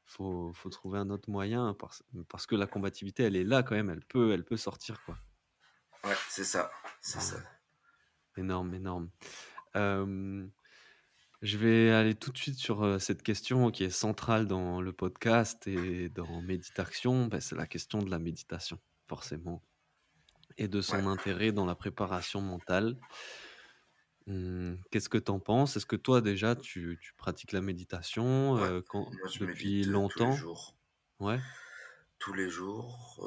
Faut 0.05 0.53
faut 0.53 0.69
trouver 0.71 0.99
un 0.99 1.09
autre 1.11 1.29
moyen 1.31 1.75
parce 1.75 2.03
parce 2.29 2.47
que 2.47 2.55
la 2.55 2.67
combativité, 2.67 3.23
elle 3.23 3.35
est 3.37 3.43
là 3.45 3.63
quand 3.63 3.75
même, 3.75 3.89
elle 3.91 4.05
peut 4.05 4.33
elle 4.33 4.45
peut 4.45 4.57
sortir, 4.57 5.03
quoi. 5.03 5.17
Ouais, 6.03 6.15
c'est 6.29 6.43
ça, 6.43 6.71
c'est 7.01 7.19
ça. 7.21 7.37
Énorme, 8.37 8.73
énorme. 8.73 9.09
Je 11.41 11.57
vais 11.57 11.91
aller 11.91 12.15
tout 12.15 12.31
de 12.31 12.37
suite 12.37 12.57
sur, 12.57 12.99
cette 12.99 13.21
question 13.23 13.69
qui 13.71 13.83
est 13.83 13.89
centrale 13.89 14.47
dans 14.47 14.81
le 14.81 14.93
podcast 14.93 15.67
et 15.67 16.09
dans 16.09 16.41
méditation, 16.41 17.27
bah, 17.27 17.39
c'est 17.41 17.55
la 17.55 17.67
question 17.67 17.99
de 17.99 18.09
la 18.09 18.19
méditation, 18.19 18.79
forcément 19.07 19.61
et 20.57 20.67
de 20.67 20.81
Ouais. 20.89 21.01
son 21.01 21.07
intérêt 21.07 21.51
dans 21.51 21.65
la 21.65 21.75
préparation 21.75 22.41
mentale. 22.41 22.97
Mmh, 24.27 24.75
qu'est-ce 24.91 25.09
que 25.09 25.17
tu 25.19 25.31
en 25.31 25.39
penses? 25.39 25.77
Est-ce 25.77 25.85
que 25.85 25.95
toi 25.95 26.21
déjà 26.21 26.55
tu 26.55 26.97
tu 27.01 27.13
pratiques 27.15 27.51
la 27.51 27.61
méditation, 27.61 28.57
Ouais, 28.57 28.71
heu, 28.77 28.81
quand 28.87 29.11
moi 29.11 29.27
je 29.27 29.45
depuis 29.45 29.85
heu, 29.87 30.01
tous 30.09 30.19
les 30.19 30.31
longtemps? 30.31 30.31
jours. 30.31 30.75
Ouais, 31.19 31.39
Tous 32.19 32.33
les 32.33 32.49
jours, 32.49 33.19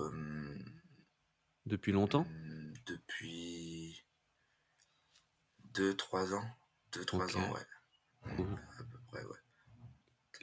depuis 1.67 1.93
longtemps? 1.93 2.27
mmh, 2.27 2.75
depuis 2.87 4.05
deux 5.75 5.97
trois 5.97 6.35
ans. 6.35 6.45
deux 6.93 7.05
trois 7.05 7.37
OK, 7.37 7.37
ans, 7.37 7.53
ouais. 7.53 7.67
Mmh, 8.27 8.57
à 8.81 8.85
peu 8.85 8.99
près, 9.09 9.25
ouais. 9.25 9.39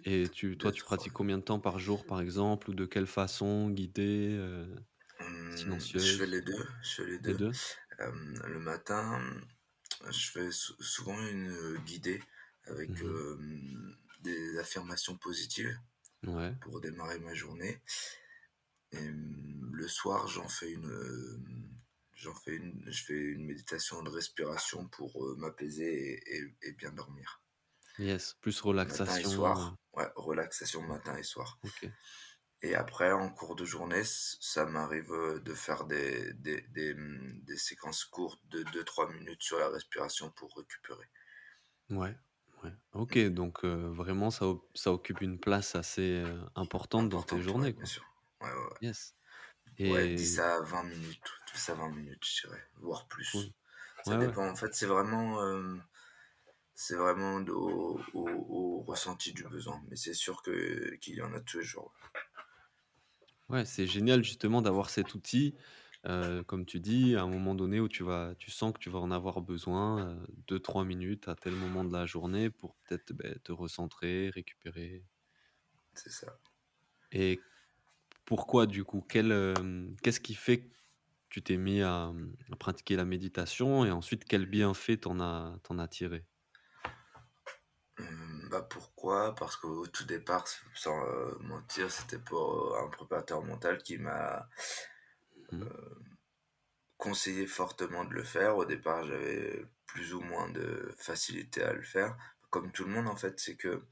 et 0.05 0.29
tu 0.29 0.57
toi, 0.57 0.71
deux 0.71 0.73
tu 0.73 0.83
trois 0.83 0.83
pratiques 0.83 1.13
combien 1.13 1.38
de 1.38 1.43
temps 1.43 1.59
par 1.59 1.79
jour, 1.79 2.05
par 2.05 2.21
exemple? 2.21 2.69
Ou 2.69 2.73
de 2.73 2.85
quelle 2.85 3.07
façon? 3.07 3.69
Guidé, 3.69 4.29
heu? 4.38 4.75
Mmh, 5.19 5.97
je 5.97 6.11
fais 6.17 6.25
silencieuse? 6.25 6.25
les 6.25 6.41
2 6.41 6.65
je 6.83 6.89
fais 6.95 7.05
les 7.05 7.19
Les 7.21 7.33
2 7.33 7.35
2 7.35 7.59
Hem, 7.99 8.41
le 8.47 8.59
matin, 8.59 9.21
je 10.09 10.31
fais 10.31 10.51
sou 10.51 10.73
souvent 10.83 11.19
une, 11.27 11.49
heu, 11.49 11.79
guidée 11.85 12.21
avec, 12.65 12.91
Mmh 12.91 13.15
hem, 13.15 13.95
des 14.21 14.59
affirmations 14.59 15.17
positives 15.17 15.79
Ouais. 16.27 16.55
pour 16.61 16.81
démarrer 16.81 17.19
ma 17.19 17.33
journée 17.35 17.81
et 18.91 18.99
mmh, 19.11 19.69
le 19.75 19.88
soir, 19.88 20.27
j'en 20.27 20.47
fais 20.47 20.71
une, 20.71 20.89
j'en 22.15 22.34
fais 22.36 22.56
une 22.56 22.84
je 22.91 23.04
fais 23.04 23.13
une 23.19 23.45
méditation 23.45 24.01
de 24.04 24.10
respiration 24.10 24.88
pour, 24.89 25.25
heu, 25.25 25.36
m'apaiser 25.38 26.13
et 26.15 26.38
et 26.39 26.56
et 26.69 26.73
bien 26.73 26.91
dormir. 26.91 27.41
Yes, 27.97 28.34
plus 28.39 28.62
Matin 28.86 29.17
et 29.17 29.25
relaxation, 29.25 29.25
soir, 29.25 29.75
ouais, 29.97 30.10
relaxation 30.15 30.82
matin 30.82 31.17
et 31.17 31.23
soir 31.23 31.60
et 32.62 32.75
après 32.75 33.13
en 33.13 33.30
cours 33.30 33.56
de 33.56 33.63
journée, 33.63 34.04
ça 34.04 34.65
m'arrive, 34.65 35.10
heu, 35.13 35.39
de 35.39 35.54
faire 35.54 35.86
des 35.86 36.34
des 36.34 36.60
des, 36.63 36.93
mmh, 36.93 37.43
des 37.45 37.58
séquences 37.58 38.04
courtes 38.04 38.41
de 38.49 38.63
deux 38.63 38.84
trois 38.84 39.10
minutes 39.10 39.41
sur 39.43 39.58
la 39.58 39.69
respiration 39.69 40.32
pour 40.32 40.54
récupérer. 40.58 41.06
Ouais, 41.89 42.15
ouais. 42.63 42.71
OK, 42.93 43.17
donc 43.30 43.63
vraiment 43.65 44.32
ça 44.32 44.45
ça 44.73 44.91
occupe 44.91 45.21
une 45.21 45.39
place 45.39 45.75
assez, 45.75 46.23
importante 46.56 47.10
dans 47.10 47.23
tes 47.23 47.39
Importante, 47.39 47.54
ouais, 47.54 47.69
journées, 47.69 47.75
bien 47.78 47.86
sûr. 47.86 48.04
Ouais, 48.41 48.51
ouais. 48.54 48.80
Yes 48.82 49.15
Ouais, 49.86 50.10
10 50.10 50.38
et 50.38 50.41
à 50.41 50.60
20 50.62 50.84
minutes, 50.84 51.32
10 51.55 51.69
à 51.69 51.75
20 51.75 51.89
minutes, 51.91 52.25
je 52.25 52.47
dirais, 52.47 52.63
voire 52.77 53.07
plus. 53.07 53.51
Ça 54.03 54.15
Ouais, 54.15 54.19
ouais. 54.19 54.35
dépend, 54.35 54.47
en 54.49 54.55
fait, 54.55 54.73
c'est 54.75 54.85
vraiment, 54.87 55.43
hem, 55.43 55.83
c'est 56.75 56.95
vraiment 56.95 57.37
au 57.37 57.99
au 58.13 58.47
au 58.49 58.83
ressenti 58.83 59.33
du 59.33 59.43
besoin, 59.45 59.81
mais 59.89 59.95
c'est 59.97 60.13
sûr 60.15 60.41
que 60.43 60.95
qu'il 60.97 61.15
y 61.15 61.21
en 61.23 61.33
a 61.33 61.41
tous 61.41 61.59
les 61.59 61.65
jours. 61.65 61.93
Ouais, 63.49 63.65
c'est 63.65 63.85
génial 63.87 64.23
justement 64.23 64.61
d'avoir 64.61 64.89
cet 64.89 65.13
outil, 65.13 65.55
heu, 66.07 66.43
comme 66.43 66.65
tu 66.65 66.79
dis, 66.79 67.15
à 67.15 67.21
un 67.23 67.27
moment 67.27 67.53
donné 67.55 67.79
où 67.79 67.87
tu 67.87 68.03
vas 68.03 68.33
tu 68.39 68.49
sens 68.51 68.73
que 68.73 68.79
tu 68.79 68.89
vas 68.89 68.99
en 68.99 69.11
avoir 69.11 69.41
besoin, 69.41 70.15
heu, 70.23 70.27
2-3 70.47 70.83
minutes 70.83 71.27
à 71.27 71.35
tel 71.35 71.55
moment 71.55 71.83
de 71.85 71.93
la 71.93 72.05
journée 72.07 72.49
pour 72.49 72.75
peut-être, 72.77 73.13
beh, 73.13 73.39
te 73.43 73.51
recentrer, 73.51 74.29
récupérer 74.31 75.05
C'est 75.95 76.11
ça. 76.11 76.39
et 77.11 77.47
pourquoi 78.25 78.67
du 78.67 78.83
coup? 78.85 79.01
Qu'est-ce 80.03 80.19
qui 80.19 80.35
fait 80.35 80.61
que 80.61 80.75
tu 81.35 81.43
t'es 81.43 81.57
mis 81.57 81.81
à, 81.81 82.13
mmh, 82.13 82.33
à 82.53 82.55
pratiquer 82.55 82.95
la 82.95 83.03
méditation 83.03 83.83
et 83.83 83.91
ensuite 83.91 84.23
quel 84.23 84.45
bienfait 84.45 84.95
t'en 84.95 85.19
as 85.19 85.57
t'en 85.63 85.79
as 85.79 85.89
tiré? 85.89 86.23
Hem, 87.99 88.47
bah, 88.49 88.61
pourquoi? 88.61 89.35
Parce 89.35 89.57
qu'au 89.57 89.85
tout 89.85 90.05
départ, 90.05 90.45
sans, 90.75 90.97
heu, 91.05 91.37
mentir, 91.41 91.91
c'était 91.91 92.19
pour, 92.19 92.77
un 92.77 92.87
préparateur 92.87 93.43
mental 93.43 93.83
qui 93.83 93.97
m'a 93.97 94.47
Mmh 95.51 95.65
conseillé 96.97 97.45
fortement 97.45 98.05
de 98.05 98.13
le 98.13 98.23
faire. 98.23 98.55
Au 98.55 98.63
départ, 98.63 99.03
j'avais 99.03 99.65
plus 99.85 100.13
ou 100.13 100.21
moins 100.21 100.49
de 100.49 100.95
facilité 100.97 101.61
à 101.61 101.73
le 101.73 101.83
faire. 101.83 102.15
Comme 102.49 102.71
tout 102.71 102.85
le 102.85 102.91
monde, 102.91 103.09
en 103.09 103.17
fait, 103.17 103.37
c'est 103.39 103.55
que 103.57 103.83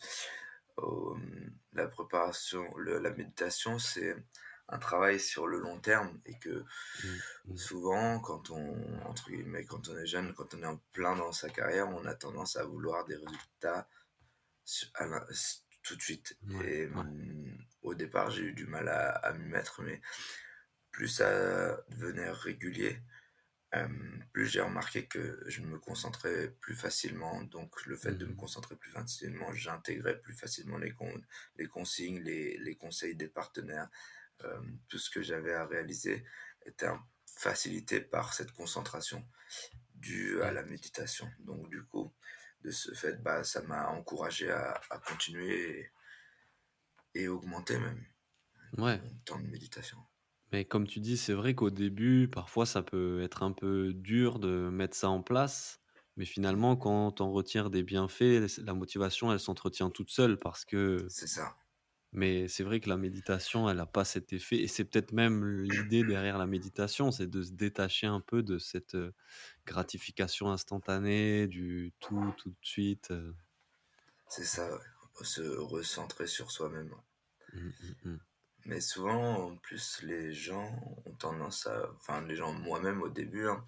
la 1.74 1.88
préparation, 1.88 2.66
le 2.78 3.00
la 3.00 3.12
méditation, 3.12 3.78
c'est 3.80 4.16
un 4.74 4.80
travail 4.80 5.20
sur 5.20 5.48
le 5.48 5.60
long 5.60 5.80
terme 5.80 6.20
et 6.26 6.38
que 6.40 6.66
Mmh, 7.04 7.22
mmh. 7.48 7.58
souvent 7.58 8.20
quand 8.20 8.50
on 8.52 9.02
entre 9.06 9.30
guillemets, 9.32 9.66
«quand 9.66 9.90
on 9.90 9.98
est 9.98 10.08
jeune», 10.08 10.34
quand 10.34 10.54
on 10.56 10.64
est 10.64 10.68
en 10.68 10.78
plein 10.94 11.16
dans 11.16 11.32
sa 11.32 11.50
carrière, 11.50 11.90
on 11.90 12.06
a 12.06 12.16
tendance 12.16 12.56
à 12.58 12.66
vouloir 12.66 13.06
des 13.06 13.16
résultats 13.18 13.88
à 14.96 15.06
tout 15.84 15.96
de 15.96 16.02
suite 16.02 16.38
Ouais, 16.48 16.64
et 16.64 16.88
ouais. 16.96 17.04
mmh, 17.04 17.58
au 17.82 17.96
départ, 17.96 18.30
j'ai 18.32 18.44
eu 18.44 18.54
du 18.54 18.66
mal 18.66 18.88
à 18.90 19.10
à 19.12 19.34
m'y 19.34 19.48
mettre 19.50 19.82
mais 19.82 20.02
plus 20.92 21.10
ça 21.10 21.84
devenait 21.90 22.32
régulier, 22.32 23.02
plus 24.32 24.48
j'ai 24.48 24.62
remarqué 24.62 25.06
que 25.08 25.44
je 25.48 25.62
me 25.62 25.80
concentrais 25.80 26.50
plus 26.62 26.76
facilement, 26.76 27.44
donc 27.44 27.86
le 27.86 27.96
fait 27.98 28.14
de 28.14 28.26
me 28.26 28.36
concentrer 28.36 28.76
plus 28.76 28.92
facilement, 28.92 29.54
j'intégrais 29.54 30.20
plus 30.20 30.34
facilement 30.34 30.78
les 30.78 30.92
con 30.94 31.12
les 31.58 31.68
consignes, 31.68 32.20
les 32.22 32.58
les 32.58 32.76
conseils 32.76 33.16
des 33.16 33.28
partenaires. 33.28 33.90
Hem, 34.44 34.80
tout 34.90 35.00
ce 35.00 35.10
que 35.10 35.22
j'avais 35.24 35.54
à 35.54 35.66
réaliser 35.66 36.26
était 36.66 36.88
facilité 37.28 38.02
par 38.02 38.34
cette 38.34 38.52
concentration 38.52 39.28
due 39.96 40.42
à 40.44 40.52
la 40.52 40.64
méditation. 40.64 41.30
Donc 41.40 41.70
du 41.70 41.84
coup, 41.86 42.14
de 42.62 42.72
ce 42.72 42.94
fait, 42.94 43.22
bah, 43.24 43.44
ça 43.44 43.62
m'a 43.64 43.90
encouragé 43.90 44.52
à 44.52 44.82
à 44.92 45.00
continuer 45.00 45.80
et 45.82 45.92
et 47.16 47.28
augmenter 47.28 47.80
même 47.80 48.06
Ouais. 48.78 49.02
mon 49.02 49.18
temps 49.26 49.40
de 49.40 49.48
méditation. 49.48 50.00
Mais 50.52 50.66
comme 50.66 50.88
tu 50.88 51.00
dis, 51.00 51.18
c'est 51.18 51.34
vrai 51.34 51.56
qu'au 51.56 51.70
début, 51.72 52.28
parfois, 52.30 52.66
ça 52.66 52.84
peut 52.84 53.22
être 53.24 53.44
un 53.44 53.52
peu 53.54 53.94
dur 53.94 54.40
de 54.40 54.70
mettre 54.70 54.96
ça 54.96 55.10
en 55.10 55.24
place. 55.24 55.80
Mais 56.16 56.26
finalement, 56.26 56.76
quand 56.78 57.22
on 57.22 57.32
retire 57.32 57.70
des 57.72 57.82
bienfaits, 57.84 58.60
la 58.60 58.74
motivation, 58.76 59.32
elle 59.32 59.40
s'entretient 59.40 59.90
toute 59.90 60.12
seule 60.12 60.38
parce 60.38 60.64
que 60.66 61.08
c'est 61.08 61.28
ça, 61.28 61.56
mais 62.14 62.48
c'est 62.48 62.64
vrai 62.64 62.80
que 62.80 62.90
la 62.90 62.98
méditation, 62.98 63.70
elle 63.70 63.80
a 63.80 63.86
pas 63.86 64.06
cet 64.06 64.34
effet 64.34 64.58
et 64.62 64.68
c'est 64.68 64.86
peut-être 64.86 65.12
même 65.14 65.62
l'idée 65.64 66.04
derrière 66.04 66.38
la 66.38 66.48
méditation, 66.48 67.12
c'est 67.12 67.28
de 67.28 67.44
se 67.44 67.52
détacher 67.52 68.08
un 68.08 68.22
peu 68.22 68.44
de 68.44 68.58
cette, 68.60 68.98
gratification 69.66 70.52
instantanée, 70.52 71.48
du 71.48 71.94
tout, 72.00 72.34
tout 72.38 72.50
de 72.52 72.56
suite, 72.62 73.12
c'est 74.28 74.44
ça, 74.44 74.70
ouais. 74.70 74.82
Se 75.22 75.42
recentrer 75.42 76.28
sur 76.28 76.52
soi-même. 76.52 76.94
Mmh 77.54 77.72
mh, 77.80 77.96
mmh. 78.10 78.20
Mais 78.66 78.80
souvent, 78.80 79.50
en 79.52 79.58
plus, 79.58 80.02
les 80.04 80.34
gens 80.34 80.72
ont 81.06 81.16
tendance 81.16 81.68
à 81.68 81.92
enfin, 81.98 82.22
les 82.26 82.36
gens, 82.38 82.54
moi-même 82.54 83.02
au 83.02 83.10
début, 83.10 83.48
hein, 83.48 83.66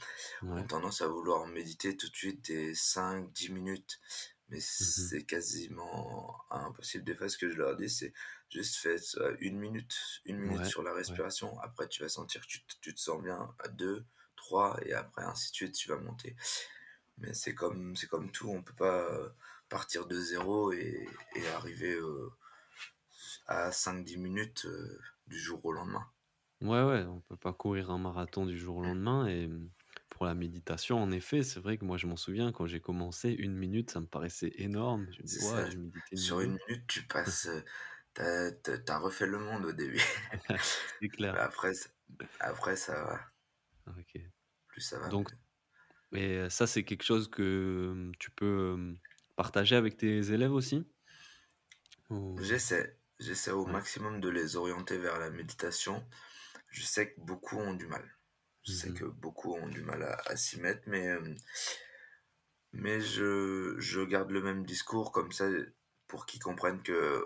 ont 0.56 0.64
tendance 0.66 1.02
à 1.02 1.08
vouloir 1.08 1.48
méditer 1.48 1.98
tout 1.98 2.10
de 2.10 2.16
suite 2.16 2.46
des 2.46 2.74
cinq 2.76 3.32
dix 3.34 3.50
minutes. 3.52 4.00
Mais 4.50 4.60
Mmh 4.80 5.10
c'est 5.10 5.26
quasiment 5.26 6.38
impossible. 6.52 7.04
Des 7.04 7.16
fois, 7.16 7.28
ce 7.30 7.38
que 7.38 7.50
je 7.50 7.58
leur 7.58 7.76
dis, 7.76 7.90
c'est 7.90 8.14
juste 8.50 8.78
fais 8.78 8.98
1 9.42 9.58
minute, 9.58 9.96
une 10.26 10.38
minute 10.40 10.64
Ouais, 10.64 10.68
sur 10.68 10.84
la 10.84 10.94
ouais. 11.08 11.20
respiration. 11.20 11.60
Après, 11.62 11.88
tu 11.88 12.02
vas 12.04 12.10
sentir 12.10 12.42
que 12.42 12.48
tu, 12.48 12.66
te- 12.66 12.76
tu 12.82 12.94
te 12.96 13.00
sens 13.00 13.22
bien 13.24 13.56
à 13.60 13.68
2, 13.70 14.06
3, 14.36 14.78
et 14.86 14.94
après, 14.94 15.24
ainsi 15.24 15.52
de 15.52 15.56
suite, 15.56 15.76
tu 15.76 15.90
vas 15.90 15.98
monter. 15.98 16.36
Mais 17.18 17.34
c'est 17.34 17.56
comme, 17.56 17.96
c'est 17.96 18.08
comme 18.08 18.32
tout, 18.32 18.50
on 18.50 18.64
peut 18.64 18.76
pas 18.76 19.12
euh, 19.12 19.30
partir 19.70 20.08
de 20.08 20.20
zéro 20.20 20.72
et, 20.74 21.08
et 21.36 21.48
arriver 21.50 21.94
euh, 21.96 22.32
à 23.48 23.72
cinq 23.72 24.06
dix 24.06 24.18
minutes 24.18 24.66
euh, 24.66 25.00
du 25.26 25.40
jour 25.40 25.66
au 25.66 25.72
lendemain. 25.72 26.06
Ouais, 26.62 26.84
ouais, 26.84 27.04
on 27.06 27.22
peut 27.22 27.36
pas 27.38 27.54
courir 27.54 27.92
un 27.92 27.98
marathon 27.98 28.46
du 28.46 28.58
jour 28.58 28.78
au 28.78 28.84
Mm. 28.84 28.96
lendemain 28.96 29.26
et 29.28 29.48
mmh, 29.48 29.72
pour 30.10 30.26
la 30.26 30.34
méditation, 30.36 30.98
en 31.02 31.12
effet, 31.12 31.44
c'est 31.44 31.60
vrai 31.60 31.78
que 31.78 31.84
moi, 31.86 31.98
je 31.98 32.08
m'en 32.08 32.16
souviens 32.16 32.52
quand 32.54 32.66
j'ai 32.66 32.80
commencé, 32.82 33.32
une 33.32 33.56
minute, 33.56 33.90
ça 33.92 34.00
me 34.02 34.08
paraissait 34.08 34.52
énorme. 34.56 35.08
Je 35.12 35.22
me 35.22 35.28
dis: 35.28 35.38
C'est 35.38 35.42
«Ouais, 35.42 35.70
je 35.70 35.78
1 36.14 36.16
Sur 36.16 36.42
une 36.42 36.52
minute». 36.52 36.62
minute, 36.68 36.88
tu 36.88 37.06
passes, 37.08 37.48
heu, 38.20 38.60
tu 38.64 38.72
as 38.72 38.78
tu 38.80 38.92
refait 38.94 39.28
le 39.28 39.40
monde 39.40 39.66
au 39.66 39.72
début. 39.74 40.02
C'est 41.02 41.10
clair. 41.10 41.40
Après 42.40 42.76
ça 42.76 43.04
va, 43.06 43.20
OK. 43.88 44.20
plus 44.68 44.82
ça 44.82 45.00
va, 45.00 45.10
Donc 45.10 45.32
et 46.14 46.38
heu, 46.38 46.50
ça, 46.50 46.68
c'est 46.68 46.86
quelque 46.86 47.04
chose 47.04 47.30
que, 47.30 47.94
mmh, 47.96 48.14
tu 48.20 48.32
peux, 48.32 48.96
partager 49.38 49.76
avec 49.78 49.98
tes 49.98 50.32
élèves 50.34 50.54
aussi? 50.54 50.86
Ou 52.10 52.42
J'essaie, 52.42 53.00
j'essaie 53.20 53.52
au 53.52 53.66
ouais. 53.66 53.78
maximum 53.78 54.20
de 54.20 54.28
les 54.30 54.56
orienter 54.58 54.98
vers 54.98 55.20
la 55.20 55.30
méditation. 55.30 56.06
Je 56.70 56.84
sais 56.84 57.14
que 57.14 57.22
beaucoup 57.22 57.58
ont 57.58 57.74
du 57.74 57.88
mal. 57.88 58.18
Je 58.64 58.72
Mmh 58.72 58.74
sais 58.74 58.92
mh. 58.92 58.96
que 58.96 59.06
beaucoup 59.06 59.54
ont 59.56 59.68
du 59.70 59.82
mal 59.82 60.04
à 60.04 60.22
à 60.28 60.36
s'y 60.38 60.60
mettre, 60.60 60.84
mais 60.88 61.10
mais 62.74 63.02
je 63.02 63.76
je 63.80 64.02
garde 64.02 64.32
le 64.32 64.42
même 64.42 64.66
discours 64.66 65.12
comme 65.12 65.32
ça, 65.32 65.46
pour 66.08 66.26
qu'ils 66.26 66.42
comprennent 66.42 66.84
que 66.84 67.24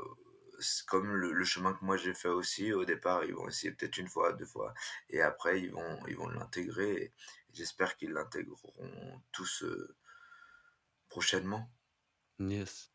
comme 0.88 1.16
le 1.16 1.44
chemin 1.46 1.74
que 1.74 1.84
moi 1.86 1.98
j'ai 1.98 2.14
fait 2.14 2.30
aussi. 2.30 2.74
Au 2.74 2.86
départ, 2.86 3.24
ils 3.26 3.34
vont 3.36 3.48
essayer 3.50 3.74
peut-être 3.74 3.98
une 3.98 4.08
fois, 4.10 4.34
2 4.34 4.46
fois 4.46 4.74
et 5.10 5.22
après 5.22 5.62
ils 5.62 5.72
vont 5.72 6.00
ils 6.08 6.18
vont 6.18 6.30
l'intégrer 6.30 7.14
j'espère 7.54 7.98
qu'ils 7.98 8.12
l'intégreront 8.12 9.22
tous, 9.32 9.64
heu, 9.64 9.96
prochainement. 11.10 11.72
Yes. 12.40 12.92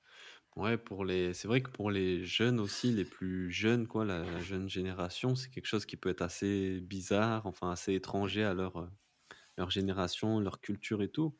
Ouais, 0.56 0.78
pour 0.78 1.04
les 1.04 1.34
c'est 1.34 1.48
vrai 1.48 1.62
que 1.62 1.70
pour 1.70 1.90
les 1.90 2.24
jeunes 2.26 2.60
aussi, 2.60 2.92
les 2.92 3.04
plus 3.06 3.50
jeunes 3.52 3.88
quoi, 3.88 4.04
la 4.04 4.40
jeune 4.40 4.68
génération, 4.68 5.34
c'est 5.36 5.50
quelque 5.50 5.66
chose 5.66 5.86
qui 5.86 5.96
peut 5.96 6.10
être 6.10 6.22
assez 6.22 6.80
bizarre, 6.80 7.46
enfin 7.46 7.70
assez 7.70 7.94
étranger 7.94 8.44
à 8.44 8.54
leur, 8.54 8.78
heu, 8.80 8.90
leur 9.58 9.70
génération, 9.70 10.40
leur 10.40 10.60
culture 10.60 11.02
et 11.02 11.10
tout. 11.10 11.38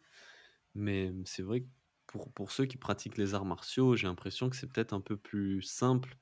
Mais, 0.74 1.12
c'est 1.26 1.42
vrai 1.42 1.62
que 1.62 1.68
pour 2.14 2.32
pour 2.32 2.52
ceux 2.52 2.66
qui 2.66 2.76
pratiquent 2.78 3.18
les 3.18 3.34
arts 3.34 3.44
martiaux, 3.44 3.96
j'ai 3.96 4.06
l'impression 4.06 4.48
que 4.50 4.56
c'est 4.56 4.68
peut-être 4.72 4.92
un 4.94 5.00
peu 5.00 5.16
plus 5.16 5.62
simple 5.62 6.16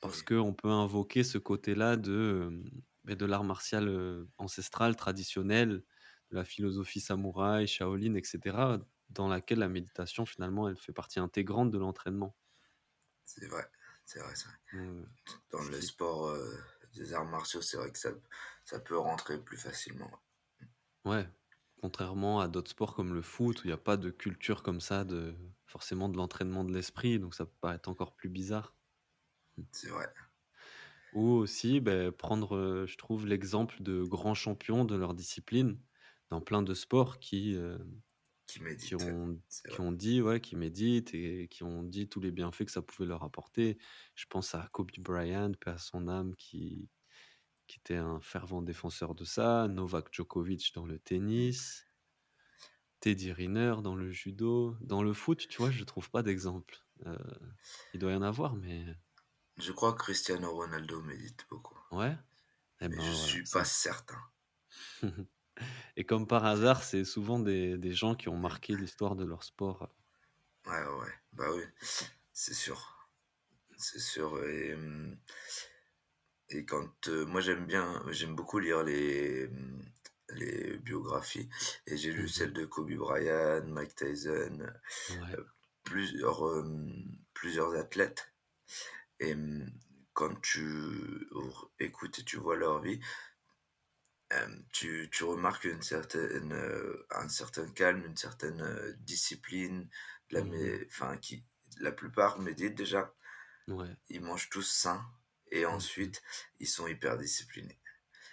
parce 0.00 0.22
qu'on 0.22 0.54
peut 0.54 0.70
invoquer 0.70 1.24
ce 1.24 1.38
côté-là 1.38 1.96
de, 1.98 2.64
beh, 3.04 3.16
de 3.16 3.26
l'art 3.26 3.44
martial, 3.44 3.88
heu, 3.88 4.30
ancestral, 4.38 4.96
traditionnel, 4.96 5.84
de 6.30 6.36
la 6.36 6.44
philosophie 6.44 7.00
samouraï, 7.00 7.66
Shaolin 7.68 8.14
et 8.16 8.24
cetera, 8.24 8.80
dans 9.10 9.28
laquelle 9.28 9.60
la 9.60 9.68
méditation 9.68 10.26
finalement, 10.26 10.68
elle 10.68 10.78
fait 10.78 10.92
partie 10.94 11.20
intégrante 11.20 11.70
de 11.72 11.78
l'entraînement. 11.78 12.36
c'est 13.24 13.46
vrai, 13.46 13.70
c'est 14.06 14.20
vrai, 14.20 14.34
c'est 14.34 14.46
vrai. 14.48 14.56
Mmh, 14.72 15.06
Dans 15.50 15.62
le 15.64 15.80
sport, 15.80 16.36
des 16.94 17.14
arts 17.14 17.26
martiaux, 17.26 17.62
c'est 17.62 17.76
vrai 17.78 17.92
que 17.92 17.98
ça 17.98 18.10
ça 18.64 18.80
peut 18.80 18.98
rentrer 18.98 19.40
plus 19.42 19.58
facilement. 19.58 20.12
Ouais, 21.04 21.26
contrairement 21.86 22.40
à 22.40 22.48
d'autres 22.48 22.70
sports 22.70 22.94
comme 22.94 23.14
le 23.14 23.22
foot 23.22 23.62
où 23.64 23.66
il 23.66 23.70
y 23.70 23.72
a 23.72 23.76
pas 23.78 23.96
de 23.96 24.10
culture 24.10 24.62
comme 24.62 24.80
ça 24.80 25.04
de 25.04 25.34
forcément 25.66 26.08
de 26.08 26.16
l'entraînement 26.16 26.64
de 26.64 26.72
l'esprit, 26.72 27.18
donc 27.20 27.34
ça 27.34 27.46
peut 27.46 27.56
paraître 27.60 27.88
encore 27.88 28.14
plus 28.16 28.28
bizarre. 28.30 28.76
C'est 29.72 29.88
vrai. 29.90 30.06
Ou 31.12 31.30
aussi, 31.30 31.80
beh, 31.80 32.10
prendre, 32.12 32.56
heu, 32.56 32.86
je 32.86 32.96
trouve 32.98 33.26
l'exemple 33.26 33.82
de 33.82 34.02
grands 34.04 34.34
champions 34.34 34.84
de 34.84 34.96
leur 34.96 35.14
discipline 35.14 35.80
dans 36.30 36.40
plein 36.40 36.62
de 36.62 36.74
sports 36.74 37.18
qui, 37.20 37.54
hem, 37.54 38.02
Qui 38.80 38.94
ont 38.96 39.40
qui 39.68 39.80
ont 39.82 39.92
dit 39.92 40.22
ouais, 40.22 40.40
qui 40.40 40.56
méditent 40.56 41.14
et 41.14 41.48
qui 41.48 41.64
ont 41.64 41.82
dit 41.84 42.08
tous 42.08 42.20
les 42.20 42.32
bienfaits 42.32 42.66
que 42.66 42.72
ça 42.72 42.82
pouvait 42.82 43.08
leur 43.08 43.24
apporter. 43.24 43.78
Je 44.16 44.26
pense 44.26 44.54
à 44.54 44.68
Kobe 44.72 44.90
Bryant, 45.00 45.52
paix 45.60 45.72
à 45.72 45.78
son 45.78 46.08
âme, 46.08 46.36
qui 46.36 46.90
qui 47.66 47.78
était 47.78 47.96
un 47.96 48.20
fervent 48.20 48.62
défenseur 48.62 49.14
de 49.14 49.24
ça, 49.24 49.68
Novak 49.68 50.12
Djokovic 50.12 50.72
dans 50.74 50.86
le 50.86 50.98
tennis 50.98 51.86
Teddy 53.00 53.32
Riner 53.32 53.76
dans 53.82 53.94
le 53.94 54.10
judo. 54.10 54.76
Dans 54.80 55.02
le 55.02 55.12
foot, 55.14 55.46
tu 55.48 55.58
vois, 55.58 55.70
je 55.70 55.84
trouve 55.84 56.10
pas 56.10 56.22
d'exemple. 56.22 56.76
Heu, 57.06 57.16
il 57.92 58.00
doit 58.00 58.12
y 58.12 58.16
en 58.16 58.22
avoir, 58.22 58.56
mais 58.56 58.84
Je 59.58 59.70
crois 59.72 59.92
que 59.92 59.98
Cristiano 59.98 60.50
Ronaldo 60.50 61.02
médite 61.02 61.44
beaucoup, 61.50 61.78
ouais? 61.90 62.16
Et 62.80 62.88
mais 62.88 62.98
je 63.00 63.12
ben, 63.12 63.16
voilà, 63.18 63.36
suis 63.36 63.46
pas 63.46 63.64
certain. 63.66 64.18
et 65.96 66.04
comme 66.04 66.26
par 66.28 66.44
hasard, 66.46 66.84
c'est 66.84 67.04
souvent 67.04 67.38
des 67.40 67.78
des 67.78 67.92
gens 67.94 68.14
qui 68.14 68.28
ont 68.28 68.38
marqué 68.38 68.76
l'histoire 68.76 69.16
de 69.16 69.24
leur 69.24 69.44
sport. 69.44 69.90
Ouais, 70.66 70.84
ouais. 70.86 71.12
Bah 71.32 71.50
oui, 71.54 71.62
c'est 72.32 72.54
sûr, 72.54 73.08
c'est 73.78 74.00
sûr 74.00 74.44
et 74.46 74.76
mmh 74.76 75.18
et 76.50 76.64
quand, 76.64 77.08
heu, 77.08 77.24
moi 77.26 77.40
j'aime 77.40 77.66
bien 77.66 78.02
j'aime 78.10 78.34
beaucoup 78.36 78.58
lire 78.58 78.82
les, 78.84 79.48
mmh, 79.48 79.82
les 80.30 80.78
biographies. 80.78 81.48
Et 81.86 81.96
j'ai 81.96 82.12
lu 82.12 82.28
Mmh 82.28 82.28
celle 82.28 82.52
de 82.52 82.64
Kobe 82.66 82.92
Bryant, 82.94 83.64
Mike 83.66 83.94
Tyson, 83.96 84.66
Ouais. 85.08 85.36
heu, 85.38 85.46
plusieurs, 85.84 86.58
hem, 86.58 86.92
plusieurs 87.34 87.74
athlètes. 87.76 88.34
Et 89.20 89.34
mmh, 89.34 89.70
quand 90.14 90.40
tu 90.42 91.28
r 91.34 91.70
écoutes 91.80 92.20
et 92.20 92.24
tu 92.24 92.38
vois 92.38 92.56
leur 92.56 92.82
vie, 92.82 93.00
tu 94.72 95.08
tu 95.12 95.24
remarques 95.24 95.64
une 95.64 95.82
certaine, 95.82 96.54
un 97.10 97.28
certain 97.28 97.68
calme, 97.70 98.04
une 98.06 98.16
certaine, 98.16 98.96
discipline, 99.00 99.88
de 100.30 100.34
la 100.36 100.42
Mmh 100.42 100.44
mé 100.44 100.86
enfin 100.90 101.16
qui 101.18 101.44
la 101.80 101.92
plupart 101.92 102.38
méditent 102.40 102.74
déjà, 102.74 103.14
Ouais. 103.68 103.96
ils 104.10 104.22
mangent 104.22 104.50
tous 104.50 104.62
sain 104.70 105.04
et 105.50 105.66
ensuite 105.66 106.22
ils 106.60 106.68
sont 106.68 106.86
hyper 106.88 107.18
disciplinés. 107.18 107.80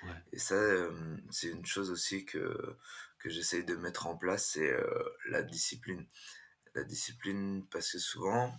Ouais. 0.01 0.23
Et 0.33 0.39
ça, 0.39 0.55
hem, 0.57 1.21
c'est 1.31 1.49
une 1.49 1.65
chose 1.65 1.91
aussi 1.91 2.25
que 2.25 2.77
que 3.19 3.29
j'essaye 3.29 3.65
de 3.65 3.75
mettre 3.75 4.07
en 4.07 4.17
place, 4.17 4.47
c'est, 4.53 4.71
heu, 4.73 5.05
la 5.29 5.43
discipline. 5.43 6.07
La 6.75 6.83
discipline 6.85 7.67
parce 7.71 7.91
que 7.93 7.99
souvent, 7.99 8.53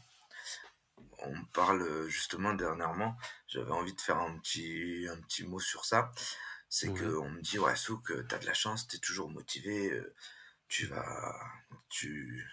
on 1.23 1.35
me 1.37 1.45
parle, 1.53 1.83
heu, 1.83 2.09
justement 2.09 2.55
dernièrement, 2.55 3.17
j'avais 3.49 3.71
envie 3.73 3.95
de 3.95 4.01
faire 4.01 4.19
un 4.19 4.39
petit 4.39 5.07
un 5.11 5.21
petit 5.23 5.45
mot 5.47 5.59
sur 5.61 5.85
ça. 5.85 6.11
C'est 6.69 6.93
Ouais. 6.93 6.95
qu'on 6.95 7.31
me 7.31 7.41
dit: 7.43 7.59
«Ouais 7.59 7.77
Souk, 7.77 8.09
tu 8.29 8.39
de 8.41 8.47
la 8.47 8.55
chance, 8.55 8.89
t'es 8.89 8.99
toujours 8.99 9.31
motivé, 9.31 10.01
tu 10.69 10.87
vas 10.87 11.37
tu 11.91 12.45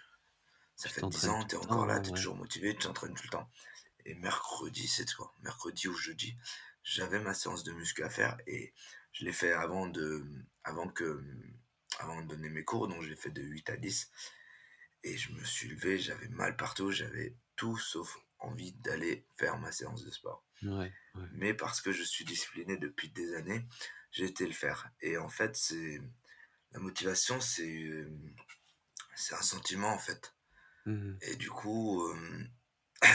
ça 0.76 0.90
Tu 0.90 0.92
fait 0.92 1.04
10 1.04 1.28
t'entraînes 1.28 1.30
ans, 1.30 1.46
t'es 1.46 1.58
encore 1.58 1.88
là, 1.88 2.00
t'es 2.02 2.12
ouais. 2.12 2.22
toujours 2.22 2.36
motivé, 2.38 2.74
tu 2.76 2.82
t'entraînes 2.88 3.16
tout 3.16 3.24
le 3.26 3.30
temps». 3.32 3.50
Et 4.06 4.16
mercredi, 4.16 4.88
c'est 4.88 5.12
quoi? 5.14 5.34
Mercredi 5.42 5.88
ou 5.88 5.94
jeudi, 5.94 6.38
j'avais 6.84 7.20
ma 7.20 7.34
séance 7.34 7.64
de 7.64 7.72
muscu 7.72 8.04
à 8.04 8.10
faire 8.10 8.38
et 8.48 8.74
je 9.12 9.26
l'ai 9.26 9.34
fait 9.34 9.52
avant 9.52 9.88
de 9.88 10.26
avant 10.64 10.88
que, 10.88 11.24
avant 12.00 12.22
de 12.22 12.28
donner 12.28 12.50
mes 12.50 12.64
cours, 12.64 12.88
donc 12.88 13.02
je 13.04 13.10
l'ai 13.10 13.16
fait 13.16 13.32
de 13.32 13.42
8 13.42 13.70
à 13.70 13.78
10 13.78 14.12
et 15.04 15.18
je 15.18 15.32
me 15.34 15.44
suis 15.44 15.68
levé, 15.70 15.98
j'avais 15.98 16.28
mal 16.30 16.56
partout, 16.56 16.92
j'avais 16.92 17.36
tout 17.56 17.78
sauf 17.78 18.18
envie 18.40 18.74
d'aller 18.74 19.26
faire 19.36 19.58
ma 19.58 19.72
séance 19.72 20.04
de 20.04 20.12
sport. 20.12 20.44
Ouais, 20.64 20.92
ouais. 21.16 21.28
Mais 21.34 21.54
parce 21.54 21.82
que 21.82 21.92
je 21.92 22.04
suis 22.04 22.26
discipliné 22.26 22.78
depuis 22.78 23.10
des 23.10 23.36
années, 23.36 23.66
j'ai 24.12 24.26
été 24.26 24.46
le 24.46 24.54
faire 24.54 24.90
et 25.02 25.18
en 25.18 25.30
fait, 25.30 25.56
c'est 25.56 26.02
la 26.72 26.80
motivation, 26.80 27.40
c'est, 27.40 27.82
hem, 27.82 28.36
c'est 29.16 29.36
un 29.36 29.42
sentiment, 29.42 29.94
en 29.94 30.00
fait 30.00 30.34
Mmh 30.86 31.18
et 31.22 31.36
du 31.36 31.50
coup, 31.50 32.10
hem 32.12 32.50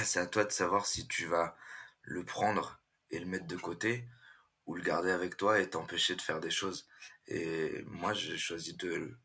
C'est 0.04 0.20
à 0.20 0.26
toi 0.26 0.44
de 0.44 0.52
savoir 0.52 0.86
si 0.86 1.06
tu 1.06 1.26
vas 1.26 1.56
le 2.02 2.24
prendre 2.24 2.80
et 3.10 3.18
le 3.18 3.26
mettre 3.26 3.46
de 3.46 3.56
côté 3.56 4.08
ou 4.66 4.74
le 4.74 4.82
garder 4.82 5.10
avec 5.10 5.36
toi 5.36 5.60
et 5.60 5.70
t'empêcher 5.70 6.16
de 6.16 6.22
faire 6.22 6.40
des 6.40 6.50
choses. 6.50 6.88
Et 7.28 7.82
moi, 7.86 8.12
j'ai 8.12 8.36
choisi 8.36 8.74
de 8.74 9.16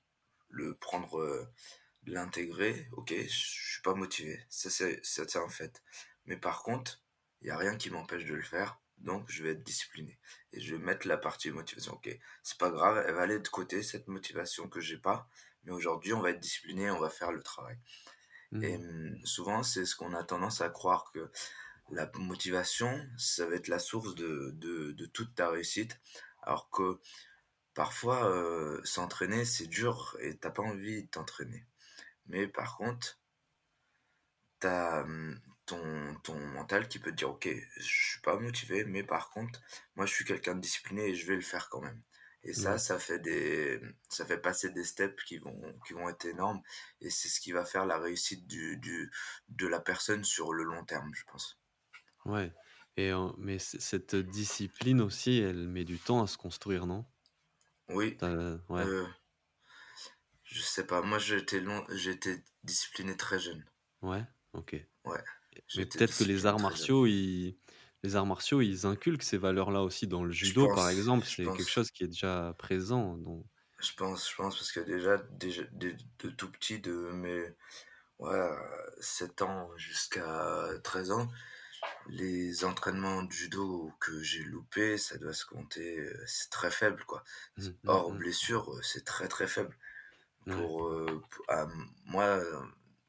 le 0.50 0.76
prendre, 0.76 1.20
de 2.04 2.14
l'intégrer. 2.14 2.88
OK, 2.92 3.14
je 3.14 3.28
suis 3.28 3.82
pas 3.82 3.94
motivé, 3.94 4.44
ça 4.50 4.70
c'est 4.70 5.36
un 5.36 5.50
fait. 5.50 5.82
Mais 6.26 6.38
par 6.38 6.64
contre, 6.64 7.02
il 7.42 7.48
y 7.48 7.52
a 7.52 7.58
rien 7.58 7.76
qui 7.76 7.90
m'empêche 7.90 8.26
de 8.26 8.36
le 8.36 8.44
faire, 8.44 8.80
donc 8.98 9.30
je 9.30 9.42
vais 9.44 9.52
être 9.52 9.64
discipliné 9.64 10.20
et 10.54 10.62
je 10.62 10.76
vais 10.76 10.82
mettre 10.82 11.08
la 11.08 11.18
partie 11.18 11.50
motivation. 11.50 11.94
OK, 11.94 12.10
c'est 12.44 12.58
pas 12.60 12.70
grave, 12.70 13.04
elle 13.08 13.16
va 13.16 13.22
aller 13.22 13.40
de 13.40 13.48
côté 13.48 13.82
cette 13.82 14.08
motivation 14.08 14.70
que 14.70 14.80
j'ai 14.80 14.98
pas, 14.98 15.28
mais 15.64 15.72
aujourd'hui 15.72 16.14
on 16.14 16.22
va 16.22 16.30
être 16.30 16.40
discipliné, 16.40 16.92
on 16.92 17.00
va 17.00 17.10
faire 17.10 17.32
le 17.32 17.42
travail. 17.42 17.78
Et 18.60 18.78
Mmh 18.78 18.80
mmh, 18.80 19.26
souvent, 19.26 19.64
c'est 19.64 19.86
ce 19.86 19.96
qu'on 19.96 20.14
a 20.14 20.24
tendance 20.24 20.62
à 20.62 20.70
croire 20.70 21.12
que 21.14 21.32
la 21.92 22.12
motivation, 22.16 23.08
ça 23.18 23.48
va 23.48 23.56
être 23.56 23.68
la 23.70 23.80
source 23.80 24.16
de 24.16 24.52
de 24.56 24.92
de 24.94 25.06
toute 25.08 25.36
ta 25.36 25.50
réussite, 25.50 26.00
alors 26.44 26.70
que 26.72 27.00
parfois, 27.76 28.30
heu, 28.30 28.82
s'entraîner, 28.86 29.46
c'est 29.46 29.68
dur 29.68 30.18
et 30.22 30.38
tu 30.40 30.52
pas 30.52 30.64
envie 30.64 31.04
de 31.04 31.10
t'entraîner. 31.10 31.66
Mais 32.28 32.48
par 32.48 32.78
contre, 32.78 33.20
tu 34.62 34.68
as, 34.68 35.04
mmh, 35.04 35.40
ton 35.66 36.16
ton 36.24 36.40
mental 36.40 36.88
qui 36.88 37.00
peut 37.00 37.12
te 37.12 37.16
dire: 37.18 37.30
«OK, 37.32 37.48
je 37.78 37.82
suis 37.84 38.22
pas 38.22 38.38
motivé, 38.40 38.86
mais 38.86 39.04
par 39.04 39.30
contre, 39.30 39.62
moi, 39.96 40.06
je 40.06 40.14
suis 40.14 40.26
quelqu'un 40.26 40.56
de 40.56 40.62
discipliné 40.62 41.10
et 41.10 41.16
je 41.16 41.28
vais 41.28 41.36
le 41.36 41.42
faire 41.42 41.70
quand 41.70 41.82
même». 41.82 42.02
Et 42.44 42.54
ça, 42.54 42.78
Ouais. 42.78 42.80
ça 42.80 43.00
fait 43.00 43.20
des 43.20 43.80
ça 44.10 44.26
fait 44.26 44.40
passer 44.40 44.70
des 44.72 44.84
steps 44.84 45.24
qui 45.24 45.38
vont 45.40 45.80
qui 45.88 45.94
vont 45.94 46.10
être 46.10 46.26
énormes 46.26 46.62
et 47.02 47.10
c'est 47.10 47.30
ce 47.30 47.40
qui 47.42 47.52
va 47.52 47.66
faire 47.66 47.86
la 47.86 48.00
réussite 48.00 48.48
du 48.48 48.78
du 48.78 49.12
de 49.50 49.68
la 49.68 49.80
personne 49.80 50.24
sur 50.24 50.54
le 50.54 50.64
long 50.64 50.84
terme, 50.86 51.12
je 51.14 51.24
pense. 51.26 51.60
Ouais 52.26 52.52
et 52.98 53.10
heu, 53.12 53.32
mais 53.38 53.58
cette 53.60 54.16
discipline 54.16 55.02
aussi, 55.02 55.38
elle 55.40 55.68
met 55.68 55.86
du 55.86 56.00
temps 56.00 56.22
à 56.24 56.28
se 56.28 56.38
construire, 56.38 56.86
non? 56.88 57.06
Oui, 57.90 58.20
Tu 58.20 58.26
ouais, 58.70 58.90
je 60.44 60.62
sais 60.62 60.86
pas, 60.86 61.02
moi 61.02 61.18
été 61.38 61.60
long 61.60 61.84
été 62.12 62.44
discipliné 62.64 63.18
très 63.18 63.40
jeune. 63.40 63.66
ouais, 64.02 64.24
OK. 64.54 64.76
Ouais, 65.06 65.24
mais 65.76 65.86
peut-être 65.86 66.16
que 66.16 66.24
les 66.24 66.46
arts 66.48 66.60
martiaux, 66.60 67.06
ils 67.08 67.60
les 68.04 68.16
arts 68.16 68.26
martiaux, 68.26 68.62
ils 68.62 68.86
inculquent 68.86 69.24
ces 69.24 69.38
valeurs-là 69.38 69.84
aussi. 69.84 70.08
Dans 70.08 70.24
le 70.24 70.32
Je 70.42 70.54
judo, 70.54 70.70
par 70.70 70.90
pense, 70.90 70.90
exemple, 70.90 71.28
je 71.28 71.36
c'est 71.36 71.52
quelque 71.52 71.70
pense, 71.70 71.72
chose 71.72 71.92
qui 71.92 72.04
est 72.04 72.08
déjà 72.08 72.56
présent, 72.58 73.18
je 73.80 73.94
pense, 73.96 74.30
je 74.30 74.36
pense 74.36 74.58
parce 74.58 74.72
que 74.72 74.80
déjà 74.82 75.18
déjà 75.18 75.64
dès 75.72 75.96
de 76.20 76.30
tout 76.30 76.52
petit, 76.52 76.80
de 76.80 76.94
mes 76.94 77.56
ouais, 78.20 78.36
heu, 78.36 78.58
7 79.02 79.42
ans 79.44 79.72
jusqu'à 79.78 80.70
13 80.84 81.12
ans, 81.12 81.30
les 82.10 82.66
entraînements 82.66 83.24
de 83.24 83.32
judo 83.34 83.92
que 84.02 84.22
j'ai 84.24 84.44
loupés, 84.44 84.98
ça 85.00 85.18
doit 85.20 85.34
se 85.34 85.46
compter, 85.46 86.00
heu, 86.00 86.24
c'est 86.28 86.50
très 86.52 86.72
faible, 86.72 87.04
quoi. 87.06 87.24
mmh, 87.58 87.74
mmh 87.84 87.88
Hors 87.88 88.12
mh. 88.12 88.22
blessure, 88.22 88.72
heu, 88.76 88.82
c'est 88.84 89.06
très, 89.06 89.28
très 89.30 89.48
faible. 89.48 89.78
Ouais, 90.46 90.68
Pour, 90.68 90.88
heu, 90.90 91.22
p 91.32 91.38
à 91.50 91.64
m 91.64 91.88
moi, 92.06 92.42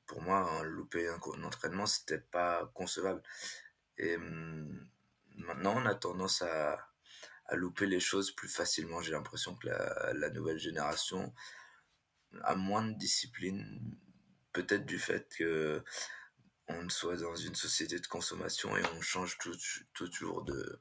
pour 0.07 0.23
moi, 0.23 0.39
hein, 0.51 0.63
louper 0.65 1.09
un 1.09 1.19
co 1.19 1.35
un 1.37 1.45
entraînement, 1.45 1.87
c'était 1.87 2.21
pas 2.21 2.71
concevable 2.75 3.23
et 3.99 4.17
maintenant, 5.37 5.75
on 5.77 5.87
a 5.87 5.95
tendance 5.95 6.43
à 6.43 6.89
à 7.47 7.57
louper 7.57 7.87
les 7.87 8.01
choses 8.01 8.31
plus 8.33 8.49
facilement. 8.49 9.03
J'ai 9.03 9.13
l'impression 9.13 9.55
que 9.57 9.69
la 9.69 10.13
la 10.15 10.31
nouvelle 10.31 10.59
génération 10.59 11.35
a 12.43 12.55
moins 12.57 12.85
de 12.85 12.97
discipline, 12.97 13.97
peut-être 14.53 14.87
du 14.87 14.99
fait 14.99 15.29
que 15.37 15.83
on 16.69 16.89
soit 16.89 17.17
dans 17.17 17.37
une 17.37 17.55
société 17.55 17.99
de 17.99 18.07
consommation 18.07 18.77
et 18.77 18.83
on 18.97 19.01
change 19.01 19.39
tout 19.39 19.57
toujours 19.95 20.45
de 20.45 20.81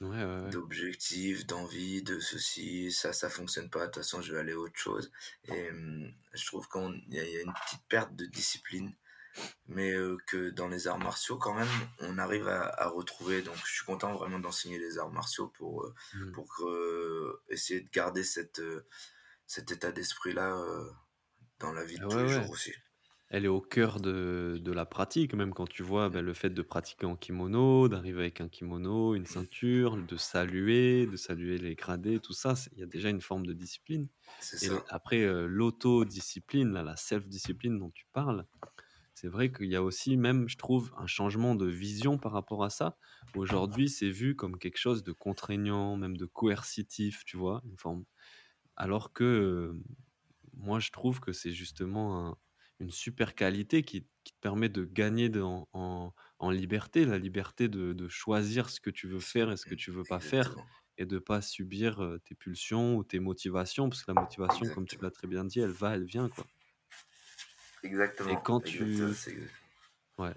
ouais, 0.00 0.08
ouais, 0.08 0.40
ouais. 0.44 0.50
d'objectifs, 0.50 1.46
d'envie, 1.46 2.02
de 2.02 2.18
ceci, 2.20 2.92
ça, 2.92 3.12
ça 3.12 3.30
fonctionne 3.30 3.70
pas, 3.70 3.80
de 3.80 3.86
toute 3.86 3.96
façon, 3.96 4.20
je 4.22 4.32
vais 4.32 4.40
aller 4.40 4.52
à 4.52 4.58
autre 4.58 4.78
chose 4.78 5.10
et 5.44 5.70
je 6.34 6.46
trouve 6.46 6.68
qu'il 6.68 7.04
y 7.08 7.16
y 7.16 7.38
a 7.38 7.42
une 7.42 7.52
petite 7.52 7.82
perte 7.88 8.14
de 8.16 8.26
discipline, 8.26 8.94
mais 9.68 9.92
heu, 9.92 10.18
que 10.26 10.50
dans 10.50 10.68
les 10.68 10.88
arts 10.88 10.98
martiaux, 10.98 11.38
quand 11.38 11.54
même, 11.54 11.68
on 12.00 12.18
arrive 12.18 12.48
à 12.48 12.62
à 12.68 12.88
retrouver 12.88 13.42
donc 13.42 13.56
je 13.66 13.72
suis 13.74 13.84
content 13.86 14.14
vraiment 14.14 14.38
d'enseigner 14.40 14.78
les 14.78 14.98
arts 14.98 15.10
martiaux 15.12 15.48
pour, 15.48 15.84
heu, 15.86 15.94
Mmh. 16.12 16.32
pour 16.32 16.48
heu, 16.68 17.42
essayer 17.48 17.80
de 17.82 17.90
garder 17.90 18.24
cette, 18.24 18.62
cet 19.46 19.70
état 19.72 19.92
d'esprit-là, 19.92 20.56
heu, 20.58 20.90
dans 21.60 21.72
la 21.72 21.84
vie 21.84 22.00
de 22.00 22.04
Ah 22.04 22.08
tous 22.08 22.20
les 22.20 22.28
ouais 22.28 22.44
jours 22.44 22.50
aussi. 22.50 22.72
elle 23.30 23.44
est 23.46 23.48
au 23.48 23.60
cœur 23.62 24.00
de 24.00 24.58
de 24.62 24.72
la 24.72 24.86
pratique, 24.86 25.34
même 25.34 25.54
quand 25.54 25.68
tu 25.68 25.82
vois, 25.84 26.10
bah, 26.10 26.22
le 26.22 26.34
fait 26.34 26.50
de 26.50 26.62
pratiquer 26.62 27.06
en 27.06 27.16
kimono, 27.16 27.88
d'arriver 27.88 28.20
avec 28.22 28.40
un 28.42 28.48
kimono, 28.48 29.14
une 29.16 29.26
ceinture, 29.26 29.98
de 29.98 30.16
saluer, 30.18 31.06
de 31.08 31.16
saluer 31.16 31.58
les 31.58 31.74
gradés, 31.76 32.20
tout 32.20 32.34
ça, 32.34 32.54
il 32.72 32.80
y 32.80 32.82
a 32.84 32.86
déjà 32.86 33.10
une 33.10 33.20
forme 33.22 33.46
de 33.46 33.52
discipline 33.54 34.08
C'est 34.38 34.58
et 34.62 34.68
ça, 34.68 34.84
après, 34.88 35.26
l'autodiscipline, 35.48 36.72
là, 36.72 36.82
la 36.84 36.96
self-discipline 36.96 37.78
dont 37.78 37.90
tu 37.92 38.06
parles, 38.12 38.46
c'est 39.22 39.28
vrai 39.28 39.52
qu'il 39.52 39.66
y 39.68 39.76
a 39.76 39.82
aussi 39.82 40.16
même, 40.16 40.48
je 40.48 40.56
trouve, 40.58 40.92
un 40.98 41.06
changement 41.06 41.54
de 41.54 41.66
vision 41.66 42.18
par 42.18 42.32
rapport 42.32 42.64
à 42.64 42.70
ça. 42.70 42.98
Aujourd'hui, 43.36 43.88
c'est 43.88 44.10
vu 44.10 44.36
comme 44.36 44.58
quelque 44.58 44.78
chose 44.78 45.04
de 45.04 45.12
contraignant, 45.12 45.96
même 45.96 46.16
de 46.16 46.26
coercitif, 46.26 47.24
tu 47.24 47.36
vois? 47.36 47.62
Une 47.64 47.78
forme 47.78 48.04
alors 48.76 49.12
que, 49.12 49.74
moi, 50.54 50.80
je 50.80 50.90
trouve 50.90 51.20
que 51.20 51.32
c'est 51.32 51.52
justement 51.52 52.28
un 52.30 52.38
une 52.80 52.90
super 52.90 53.34
qualité 53.36 53.82
qui 53.84 54.08
qui 54.24 54.32
te 54.34 54.38
permet 54.40 54.68
de 54.68 54.84
gagner 54.84 55.30
en 55.40 55.68
en 56.40 56.50
liberté, 56.50 57.04
la 57.04 57.18
liberté 57.18 57.68
de 57.68 57.92
de 57.92 58.08
choisir 58.08 58.70
ce 58.70 58.80
que 58.80 58.90
tu 58.90 59.06
veux 59.08 59.20
faire 59.20 59.52
et 59.52 59.56
ce 59.56 59.66
que 59.66 59.74
tu 59.76 59.90
veux 59.92 60.04
pas 60.04 60.20
faire 60.20 60.58
et 60.98 61.06
de 61.06 61.18
pas 61.18 61.42
subir, 61.42 62.16
tes 62.24 62.34
pulsions 62.34 62.96
ou 62.96 63.04
tes 63.04 63.20
motivations. 63.20 63.88
Parce 63.88 64.02
que 64.04 64.10
la 64.10 64.14
motivation, 64.16 64.68
comme 64.70 64.86
tu 64.88 64.98
l'as 65.02 65.10
très 65.12 65.28
bien 65.28 65.44
dit, 65.44 65.60
elle 65.60 65.70
va, 65.72 65.94
elle 65.96 66.04
vient, 66.04 66.28
quoi 66.28 66.48
et 68.26 68.36
exactement, 68.36 68.42
quand 68.42 68.60
exactement, 68.64 69.12
tu 69.12 69.14
c'est 69.14 69.32
exact 69.32 69.54
ouais, 70.18 70.34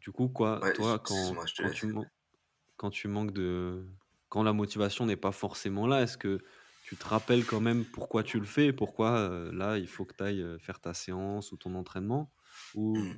du 0.00 0.12
coup, 0.12 0.28
quoi, 0.28 0.62
ouais, 0.62 0.74
toi, 0.74 0.98
quand 1.00 1.36
quand 1.56 1.70
tu 1.70 1.94
quand 2.76 2.90
tu 2.90 3.08
manques 3.08 3.32
de 3.32 3.88
quand 4.30 4.42
la 4.44 4.52
motivation 4.54 5.06
n'est 5.06 5.16
pas 5.18 5.32
forcément 5.32 5.86
là, 5.88 6.02
est-ce 6.02 6.18
que 6.18 6.40
tu 6.82 6.98
te 6.98 7.06
rappelles 7.06 7.46
quand 7.46 7.60
même 7.60 7.86
pourquoi 7.90 8.22
tu 8.24 8.40
le 8.40 8.46
fais? 8.46 8.72
Pourquoi, 8.74 9.20
heu, 9.30 9.52
là, 9.52 9.78
il 9.78 9.88
faut 9.88 10.06
que 10.06 10.14
tu 10.16 10.24
ailles, 10.24 10.58
faire 10.60 10.80
ta 10.80 10.94
séance 10.94 11.52
ou 11.52 11.58
ton 11.58 11.74
entraînement? 11.76 12.32
Ou 12.74 13.10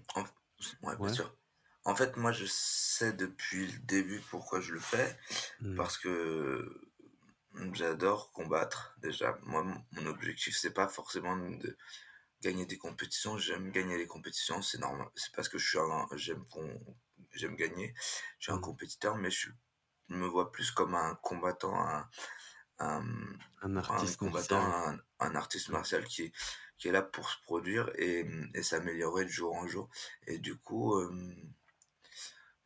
Mmh, 0.83 0.85
ouais, 0.85 0.97
bien 1.03 1.11
sûr. 1.13 1.37
En 1.85 1.97
fait, 1.97 2.17
moi, 2.17 2.33
je 2.33 2.47
sais 2.47 3.13
depuis 3.13 3.67
le 3.73 3.79
début 3.81 4.21
pourquoi 4.31 4.61
je 4.61 4.73
le 4.73 4.81
fais, 4.81 5.19
Mmh. 5.61 5.87
parce 5.87 5.99
que, 5.99 6.81
mmh, 7.53 7.75
j'adore 7.75 8.33
combattre 8.33 8.97
déjà. 9.03 9.39
Moi, 9.45 9.65
mon 9.65 9.85
mon 9.93 10.07
objectif, 10.09 10.57
c'est 10.59 10.75
pas 10.75 10.89
forcément 10.89 11.37
de 11.37 11.77
gagner 12.43 12.67
des 12.67 12.79
compétitions, 12.79 13.39
j'aime 13.39 13.71
gagner 13.73 13.97
les 13.99 14.07
compétitions, 14.07 14.63
c'est 14.63 14.79
normal. 14.79 15.09
C'est 15.17 15.35
parce 15.35 15.49
que 15.49 15.59
je 15.59 15.69
suis 15.69 15.79
un 15.79 16.07
j'aime 16.15 16.45
j'aime 17.35 17.57
gagner, 17.57 17.95
je 18.39 18.45
suis 18.47 18.53
un 18.53 18.59
Mmh. 18.59 18.61
compétiteur, 18.61 19.17
mais 19.17 19.31
je 19.31 19.51
me 20.09 20.27
vois 20.27 20.53
plus 20.53 20.71
comme 20.73 20.95
un 20.95 21.15
combattant, 21.23 21.75
un 21.89 22.09
un, 22.79 23.77
artiste 23.77 24.17
combattant, 24.17 24.61
martial. 24.61 25.05
un 25.21 25.35
artiste 25.37 25.69
martial 25.71 26.05
qui 26.05 26.23
est 26.25 26.33
qui 26.79 26.89
est 26.89 26.93
là 26.93 27.03
pour 27.03 27.31
se 27.31 27.41
produire 27.43 27.91
et 27.97 28.27
et 28.55 28.63
s'améliorer 28.63 29.25
de 29.25 29.31
jour 29.31 29.55
en 29.55 29.67
jour 29.69 29.89
et 30.27 30.39
du 30.39 30.57
coup, 30.57 30.95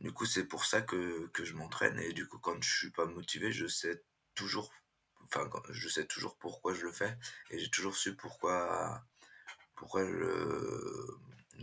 du 0.01 0.13
coup, 0.13 0.27
c'est 0.27 0.45
pour 0.47 0.65
ça 0.65 0.83
que 0.83 1.27
que 1.29 1.45
je 1.45 1.55
m'entraîne 1.55 1.99
et 1.99 2.13
du 2.13 2.27
coup, 2.29 2.39
quand 2.39 2.63
je 2.63 2.77
suis 2.79 2.91
pas 2.91 3.07
motivé, 3.07 3.53
je 3.53 3.67
sais 3.67 4.03
toujours 4.35 4.73
enfin, 5.25 5.49
je 5.71 5.89
sais 5.89 6.07
toujours 6.07 6.37
pourquoi 6.39 6.75
je 6.75 6.85
le 6.87 6.93
fais 6.93 7.17
et 7.51 7.59
j'ai 7.59 7.71
toujours 7.71 7.97
su 7.97 8.15
pourquoi 8.17 9.05
pourquoi 9.77 10.05
je 10.07 11.07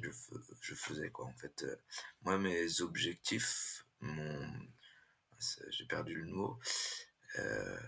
je 0.02 0.12
fai 0.12 0.36
je 0.62 0.76
faisais 0.76 1.10
quoi, 1.12 1.26
en 1.26 1.34
fait, 1.34 1.66
moi, 2.24 2.38
mes 2.38 2.82
objectifs, 2.82 3.86
mon 4.02 4.50
c'est 5.40 5.72
j'ai 5.72 5.86
perdu 5.88 6.16
le 6.16 6.28
mot, 6.28 6.60
heu, 7.40 7.80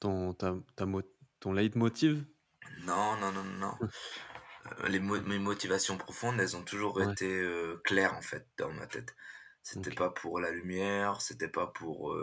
Ton 0.00 0.34
ta 0.40 0.48
ta 0.76 0.84
mot 0.84 1.02
ton 1.40 1.52
leitmotiv? 1.54 2.14
non, 2.86 3.16
non, 3.20 3.32
non, 3.32 3.44
non, 3.62 3.76
les 4.88 5.00
mo 5.00 5.20
mes 5.22 5.38
motivations 5.38 5.96
profondes, 5.98 6.40
elles 6.40 6.56
ont 6.56 6.64
toujours 6.64 7.00
Ouais, 7.00 7.14
été, 7.14 7.26
heu, 7.40 7.80
claires, 7.84 8.14
en 8.14 8.22
fait, 8.22 8.48
dans 8.58 8.72
ma 8.72 8.86
tête. 8.86 9.14
C'était 9.62 9.92
pas 9.92 10.10
pour 10.10 10.40
la 10.40 10.50
lumière, 10.50 11.20
c'était 11.20 11.48
pas 11.48 11.68
pour, 11.68 12.14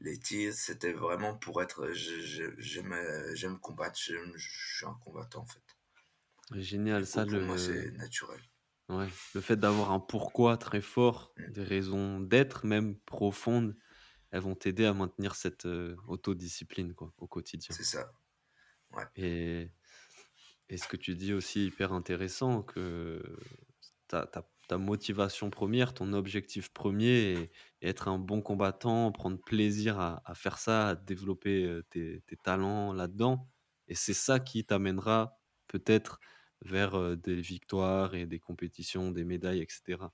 les 0.00 0.18
titres, 0.18 0.56
c'était 0.56 0.92
vraiment 0.92 1.36
pour 1.38 1.62
être, 1.62 1.92
je 1.92 2.20
je 2.20 2.44
j'aime, 2.58 3.58
combattre, 3.60 3.98
je 4.00 4.16
suis 4.36 4.86
un 4.86 4.94
combattant, 5.04 5.42
en 5.42 5.46
fait. 5.46 5.71
Génial 6.52 7.06
ça 7.06 7.26
pour 7.26 7.42
moi, 7.42 7.56
le 7.56 7.58
c'est 7.58 7.90
naturel. 7.92 8.40
ouais, 8.90 9.12
le 9.32 9.40
fait 9.40 9.56
d'avoir 9.56 9.90
un 9.92 10.00
pourquoi 10.00 10.56
très 10.56 10.80
fort, 10.80 11.36
Mmh, 11.36 11.48
des 11.48 11.62
raisons 11.64 12.20
d'être 12.20 12.64
même 12.66 12.98
profondes, 13.00 13.76
elles 14.32 14.42
vont 14.42 14.56
t'aider 14.56 14.84
à 14.86 14.94
maintenir 14.94 15.34
cette, 15.36 15.66
heu, 15.66 15.96
autodiscipline, 16.08 16.94
quoi, 16.94 17.14
au 17.18 17.28
quotidien 17.28 17.76
c'est 17.76 17.82
ça, 17.84 18.12
ouais. 18.92 19.06
et 19.16 19.70
et 20.70 20.78
ce 20.78 20.88
que 20.88 20.96
tu 20.96 21.16
dis 21.16 21.32
aussi 21.34 21.66
hyper 21.66 21.92
intéressant 21.92 22.62
que 22.62 23.22
ta 24.08 24.26
ta 24.26 24.48
ta 24.68 24.78
motivation 24.78 25.50
première, 25.50 25.94
ton 25.94 26.12
objectif 26.14 26.72
premier 26.72 27.08
est 27.08 27.52
est 27.82 27.88
être 27.90 28.08
un 28.08 28.18
bon 28.18 28.42
combattant, 28.42 29.12
prendre 29.12 29.42
plaisir 29.42 29.98
à 30.00 30.22
à 30.30 30.34
faire 30.34 30.58
ça, 30.58 30.90
à 30.90 30.96
développer, 30.96 31.64
heu, 31.66 31.82
tes 31.90 32.22
tes 32.26 32.36
talents 32.38 32.92
là-dedans 32.94 33.48
et 33.88 33.94
c'est 33.96 34.14
ça 34.14 34.40
qui 34.40 34.64
t'amènera 34.66 35.40
peut-être 35.68 36.20
vers, 36.64 37.16
des 37.16 37.40
victoires 37.40 38.14
et 38.14 38.26
des 38.26 38.38
compétitions, 38.38 39.10
des 39.10 39.24
médailles 39.24 39.60
et 39.60 39.66
cetera. 39.68 40.12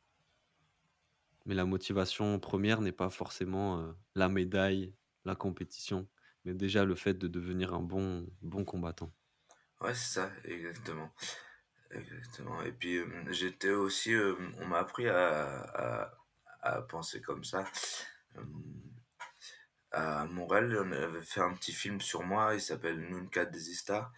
Mais 1.47 1.55
la 1.55 1.65
motivation 1.65 2.39
première 2.39 2.81
n'est 2.81 2.93
pas 2.93 3.11
forcément, 3.11 3.95
la 4.15 4.29
médaille, 4.29 4.93
la 5.25 5.35
compétition, 5.35 6.09
mais 6.45 6.55
déjà 6.55 6.85
le 6.85 6.95
fait 6.95 7.15
de 7.15 7.29
devenir 7.29 7.75
un 7.75 7.81
bon 7.81 8.27
bon 8.43 8.65
combattant. 8.65 9.13
Ouais, 9.81 9.95
c'est 9.95 10.21
ça, 10.21 10.33
exactement. 10.45 11.11
Exactement 11.91 12.61
et 12.63 12.73
puis, 12.73 13.01
j'étais 13.31 13.71
aussi, 13.71 14.15
on 14.59 14.67
m'a 14.67 14.79
appris 14.79 15.09
à 15.09 15.63
à 15.63 16.15
à 16.61 16.83
penser 16.83 17.23
comme 17.23 17.45
ça. 17.45 17.65
À 19.91 20.27
Montréal, 20.27 20.77
on 20.85 20.93
avait 20.93 21.23
fait 21.23 21.41
un 21.41 21.55
petit 21.55 21.73
film 21.73 22.01
sur 22.01 22.23
moi, 22.25 22.55
il 22.55 22.61
s'appelle 22.61 23.01
Nunca 23.09 23.47
Desista 23.47 24.13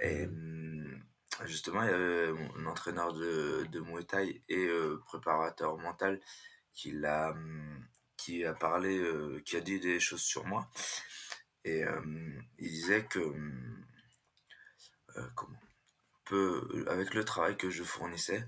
et 0.00 0.26
Mmh 0.26 1.02
justement, 1.44 1.82
il 1.82 1.90
y 1.90 1.94
avait 1.94 2.32
mon 2.32 2.66
entraîneur 2.66 3.12
de 3.12 3.66
de 3.70 3.80
Muay 3.80 4.04
Thai 4.04 4.42
et 4.48 4.66
heu, 4.66 5.00
préparateur 5.06 5.76
mental 5.78 6.20
qui 6.74 6.92
l'a, 6.92 7.32
mmh, 7.34 7.88
qui 8.16 8.44
a 8.44 8.54
parlé, 8.54 8.98
heu, 8.98 9.40
qui 9.44 9.56
a 9.56 9.60
dit 9.60 9.80
des 9.80 10.00
choses 10.00 10.22
sur 10.22 10.44
moi 10.46 10.68
et 11.64 11.80
hem, 11.80 12.42
il 12.58 12.70
disait 12.70 13.04
que, 13.06 13.20
heu, 15.16 15.30
comment? 15.34 15.58
Peu 16.24 16.86
avec 16.88 17.14
le 17.14 17.24
travail 17.24 17.56
que 17.56 17.70
je 17.70 17.84
fournissais, 17.84 18.46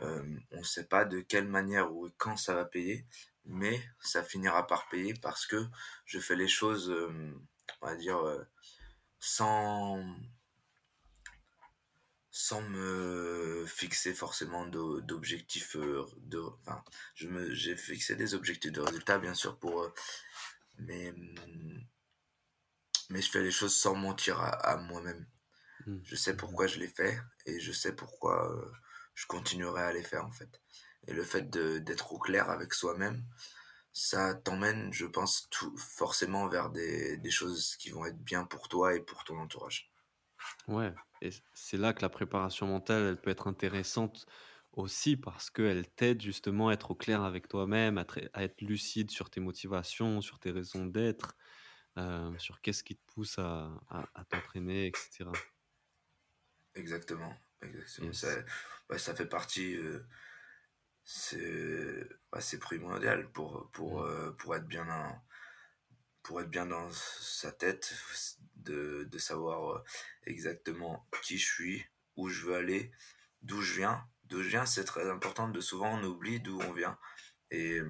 on 0.00 0.36
ne 0.52 0.62
sait 0.64 0.86
pas 0.86 1.04
de 1.06 1.20
quelle 1.20 1.48
manière 1.48 1.92
ou 1.94 2.10
quand 2.18 2.36
ça 2.36 2.54
va 2.54 2.64
payer, 2.66 3.06
mais 3.46 3.82
ça 4.00 4.22
finira 4.24 4.66
par 4.66 4.88
payer 4.88 5.14
parce 5.22 5.46
que 5.46 5.64
je 6.06 6.18
fais 6.20 6.36
les 6.36 6.48
choses, 6.48 6.90
on 7.82 7.86
va 7.86 7.96
dire, 7.96 8.18
sans 9.20 10.02
sans 12.44 12.62
me 12.62 13.64
fixer 13.66 14.14
forcément 14.14 14.66
d'o 14.66 15.00
d'objectifs, 15.00 15.76
heu, 15.76 16.04
de 16.18 16.40
enfin, 16.40 16.84
je 17.14 17.28
me 17.28 17.54
j'ai 17.54 17.76
fixé 17.76 18.16
des 18.16 18.34
objectifs 18.34 18.72
de 18.72 18.80
résultats 18.82 19.18
bien 19.18 19.34
sûr 19.34 19.58
pour, 19.58 19.82
heu, 19.84 19.92
mais, 20.78 21.12
mmh, 21.12 21.80
mais 23.10 23.20
je 23.22 23.30
fais 23.30 23.42
les 23.42 23.50
choses 23.50 23.74
sans 23.74 23.94
mentir 23.94 24.40
à 24.40 24.48
à 24.50 24.76
moi-même. 24.76 25.26
mh. 25.86 26.00
Je 26.04 26.16
sais 26.16 26.36
Mmh 26.36 26.36
pourquoi 26.36 26.66
je 26.68 26.78
les 26.80 26.88
fais 26.88 27.18
et 27.46 27.60
je 27.60 27.72
sais 27.72 27.94
pourquoi, 27.96 28.50
heu, 28.52 28.72
je 29.14 29.26
continuerai 29.26 29.82
à 29.84 29.92
les 29.92 30.02
faire, 30.04 30.26
en 30.26 30.32
fait. 30.32 30.60
Et 31.08 31.12
le 31.14 31.24
fait 31.24 31.50
d'être 31.50 32.12
au 32.12 32.18
clair 32.20 32.50
avec 32.50 32.74
soi-même, 32.74 33.24
ça 33.92 34.34
t'emmène, 34.34 34.92
je 34.94 35.06
pense, 35.06 35.48
tout 35.50 35.76
forcément 35.78 36.48
vers 36.48 36.70
des 36.70 37.18
des 37.18 37.30
choses 37.32 37.76
qui 37.78 37.90
vont 37.90 38.06
être 38.06 38.22
bien 38.24 38.44
pour 38.46 38.68
toi 38.68 38.94
et 38.96 39.00
pour 39.00 39.24
ton 39.24 39.38
entourage. 39.40 39.92
Ouais 40.68 40.94
et 41.22 41.30
c'est 41.54 41.78
là 41.78 41.94
que 41.94 42.02
la 42.02 42.10
préparation 42.10 42.66
mentale, 42.66 43.02
elle 43.04 43.20
peut 43.20 43.30
être 43.30 43.46
intéressante 43.48 44.26
aussi 44.72 45.16
parce 45.16 45.48
qu'elle 45.48 45.88
t'aide 45.88 46.20
justement 46.20 46.68
à 46.68 46.74
être 46.74 46.90
au 46.90 46.94
clair 46.94 47.22
avec 47.22 47.48
toi-même, 47.48 47.96
à 47.98 48.02
être 48.02 48.20
à 48.34 48.42
être 48.44 48.60
lucide 48.60 49.10
sur 49.10 49.30
tes 49.30 49.40
motivations, 49.40 50.20
sur 50.20 50.38
tes 50.38 50.50
raisons 50.50 50.84
d'être, 50.86 51.36
heu, 51.98 52.34
sur 52.38 52.60
qu'est-ce 52.62 52.84
qui 52.84 52.96
te 52.96 53.02
pousse 53.14 53.38
à 53.38 53.80
à 53.88 54.10
à 54.14 54.24
t'entraîner 54.26 54.88
et 54.88 54.92
cetera. 54.96 55.42
Exactement, 56.74 57.34
exactement. 57.62 58.12
Ça 58.12 58.28
bah, 58.88 58.98
ça 58.98 59.14
fait 59.14 59.26
partie, 59.26 59.76
c'est 61.04 62.06
bah, 62.30 62.40
c'est 62.42 62.58
primordial 62.58 63.30
pour, 63.32 63.70
pour, 63.72 64.00
Mmh. 64.00 64.04
heu, 64.04 64.34
pour 64.38 64.54
être 64.56 64.66
bien 64.66 64.84
dans 64.84 65.20
pour 66.22 66.40
être 66.40 66.50
bien 66.50 66.66
dans 66.66 66.90
sa 66.92 67.52
tête, 67.52 67.94
de 68.72 69.18
savoir, 69.18 69.72
heu, 69.78 69.82
exactement 70.24 71.06
qui 71.22 71.38
je 71.38 71.46
suis, 71.46 71.84
où 72.16 72.28
je 72.28 72.46
veux 72.46 72.56
aller, 72.56 72.90
d'où 73.42 73.60
je 73.62 73.74
viens. 73.76 74.04
D'où 74.24 74.42
je 74.42 74.48
viens, 74.48 74.66
c'est 74.66 74.84
très 74.84 75.08
important 75.10 75.48
de 75.48 75.60
souvent 75.60 75.98
on 75.98 76.04
oublie 76.04 76.40
d'où 76.40 76.58
on 76.62 76.72
vient 76.72 76.98
et 77.52 77.80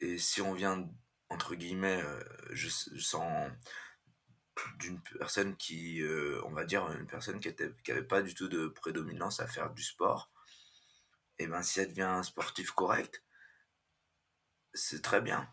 et 0.00 0.18
si 0.18 0.40
on 0.42 0.54
vient 0.54 0.88
entre 1.28 1.54
guillemets, 1.54 2.02
heu, 2.02 2.24
je 2.52 2.68
s 2.68 2.90
sans 2.98 3.50
d'une 4.78 5.00
personne 5.18 5.56
qui, 5.56 6.02
euh, 6.02 6.40
on 6.44 6.50
va 6.50 6.64
dire, 6.64 6.90
une 6.92 7.06
personne 7.06 7.40
qui 7.40 7.48
était, 7.48 7.70
qui 7.84 7.92
pas 8.02 8.22
du 8.22 8.34
tout 8.34 8.48
de 8.48 8.66
prédominance 8.68 9.40
à 9.40 9.46
faire 9.46 9.70
du 9.72 9.82
sport, 9.82 10.30
et 11.40 11.48
ben 11.48 11.60
si 11.60 11.80
elle 11.80 11.88
devient 11.88 12.02
un 12.02 12.22
sportif 12.22 12.70
correct, 12.70 13.24
c'est 14.74 15.00
très 15.02 15.20
bien. 15.20 15.48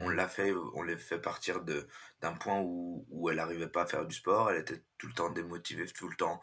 On 0.00 0.08
Mmh 0.08 0.10
l'a 0.10 0.28
fait, 0.28 0.52
on 0.74 0.82
l'a 0.82 0.96
fait 0.98 1.20
partir 1.20 1.62
de 1.62 1.86
d'un 2.20 2.34
point 2.34 2.60
où, 2.60 3.06
où 3.10 3.30
elle 3.30 3.36
n'arrivait 3.36 3.68
pas 3.68 3.82
à 3.82 3.86
faire 3.86 4.06
du 4.06 4.14
sport, 4.14 4.50
elle 4.50 4.60
était 4.60 4.82
tout 4.98 5.06
le 5.08 5.12
temps 5.14 5.30
démotivée, 5.30 5.86
tout 5.86 6.08
le 6.08 6.16
temps, 6.16 6.40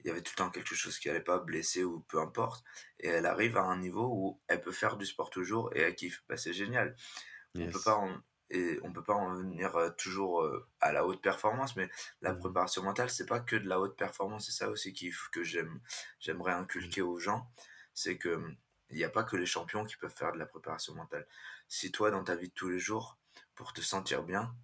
il 0.00 0.08
y 0.08 0.10
avait 0.10 0.22
tout 0.22 0.32
le 0.36 0.38
temps 0.44 0.50
quelque 0.50 0.74
chose 0.74 0.98
qui 0.98 1.10
allait 1.10 1.20
pas, 1.22 1.38
blessée 1.40 1.84
ou 1.84 2.00
peu 2.00 2.20
importe, 2.20 2.64
et 3.00 3.08
elle 3.08 3.26
arrive 3.26 3.56
à 3.56 3.62
un 3.62 3.78
niveau 3.78 4.08
où 4.12 4.40
elle 4.48 4.60
peut 4.60 4.72
faire 4.72 4.96
du 4.96 5.06
sport 5.06 5.30
toujours 5.30 5.74
et 5.76 5.80
elle 5.80 5.94
kiffe. 5.94 6.24
Bah, 6.28 6.36
c'est 6.36 6.52
génial. 6.52 6.96
On 7.58 7.68
peut 7.68 7.82
pas 7.82 7.96
en, 7.96 8.18
et 8.50 8.78
on 8.84 8.92
peut 8.92 9.02
pas 9.02 9.14
en 9.14 9.34
venir 9.34 9.94
toujours 9.98 10.46
à 10.80 10.92
la 10.92 11.06
haute 11.06 11.22
performance, 11.22 11.76
mais 11.76 11.88
la 12.20 12.32
Mmh 12.32 12.34
préparation 12.34 12.82
mentale, 12.82 13.10
c'est 13.10 13.26
pas 13.26 13.40
que 13.40 13.56
de 13.56 13.68
la 13.68 13.80
haute 13.80 13.96
performance, 13.96 14.46
c'est 14.46 14.52
ça 14.52 14.70
aussi 14.70 14.92
qui, 14.92 15.12
que 15.32 15.42
j'aime, 15.42 15.80
j'aimerais 16.20 16.52
mh. 16.78 16.92
inculquer 16.92 17.02
aux 17.02 17.18
gens, 17.18 17.50
c'est 17.94 18.18
que 18.18 18.40
il 18.90 18.96
n'y 18.96 19.04
a 19.04 19.08
pas 19.10 19.24
que 19.24 19.36
les 19.36 19.46
champions 19.46 19.84
qui 19.84 19.96
peuvent 19.96 20.14
faire 20.14 20.32
de 20.32 20.38
la 20.38 20.46
préparation 20.46 20.94
mentale. 20.94 21.26
Si 21.68 21.90
toi, 21.92 22.10
dans 22.10 22.24
ta 22.24 22.36
vie 22.36 22.48
de 22.48 22.54
tous 22.54 22.68
les 22.68 22.78
jours, 22.78 23.18
pour 23.54 23.72
te 23.72 23.80
sentir 23.80 24.22
bien, 24.22 24.54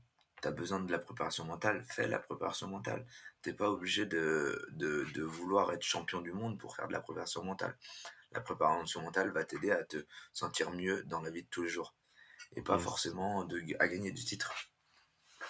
tu 0.42 0.48
as 0.48 0.52
besoin 0.52 0.80
de 0.80 0.90
la 0.92 0.98
préparation 0.98 1.44
mentale, 1.44 1.84
fais 1.84 2.08
la 2.08 2.18
préparation 2.18 2.68
mentale. 2.68 3.06
T'es 3.42 3.52
pas 3.52 3.70
obligé 3.70 4.06
de, 4.06 4.66
de, 4.72 5.04
de 5.14 5.22
vouloir 5.22 5.72
être 5.72 5.82
champion 5.82 6.20
du 6.20 6.32
monde 6.32 6.58
pour 6.58 6.76
faire 6.76 6.88
de 6.88 6.92
la 6.92 7.00
préparation 7.00 7.44
mentale. 7.44 7.76
La 8.32 8.40
préparation 8.40 9.02
mentale 9.02 9.30
va 9.32 9.44
t'aider 9.44 9.70
à 9.72 9.84
te 9.84 10.04
sentir 10.32 10.70
mieux 10.72 11.04
dans 11.04 11.20
la 11.20 11.30
vie 11.30 11.42
de 11.44 11.48
tous 11.48 11.62
les 11.64 11.68
jours 11.68 11.94
et 12.56 12.62
pas 12.62 12.78
Yes. 12.78 12.80
forcément 12.80 13.44
de, 13.44 13.62
à 13.80 13.88
gagner 13.88 14.12
du 14.12 14.24
titre. 14.24 14.52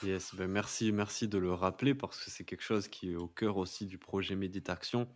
Yes, 0.02 0.34
ben 0.34 0.48
merci 0.50 0.90
merci 0.92 1.28
de 1.28 1.38
le 1.38 1.52
rappeler 1.54 1.94
parce 1.94 2.22
que 2.22 2.30
c'est 2.30 2.44
quelque 2.44 2.62
chose 2.62 2.88
qui 2.88 3.12
est 3.12 3.16
au 3.16 3.28
cœur 3.28 3.56
aussi 3.56 3.86
du 3.86 3.98
projet 3.98 4.34
Méditation. 4.36 5.08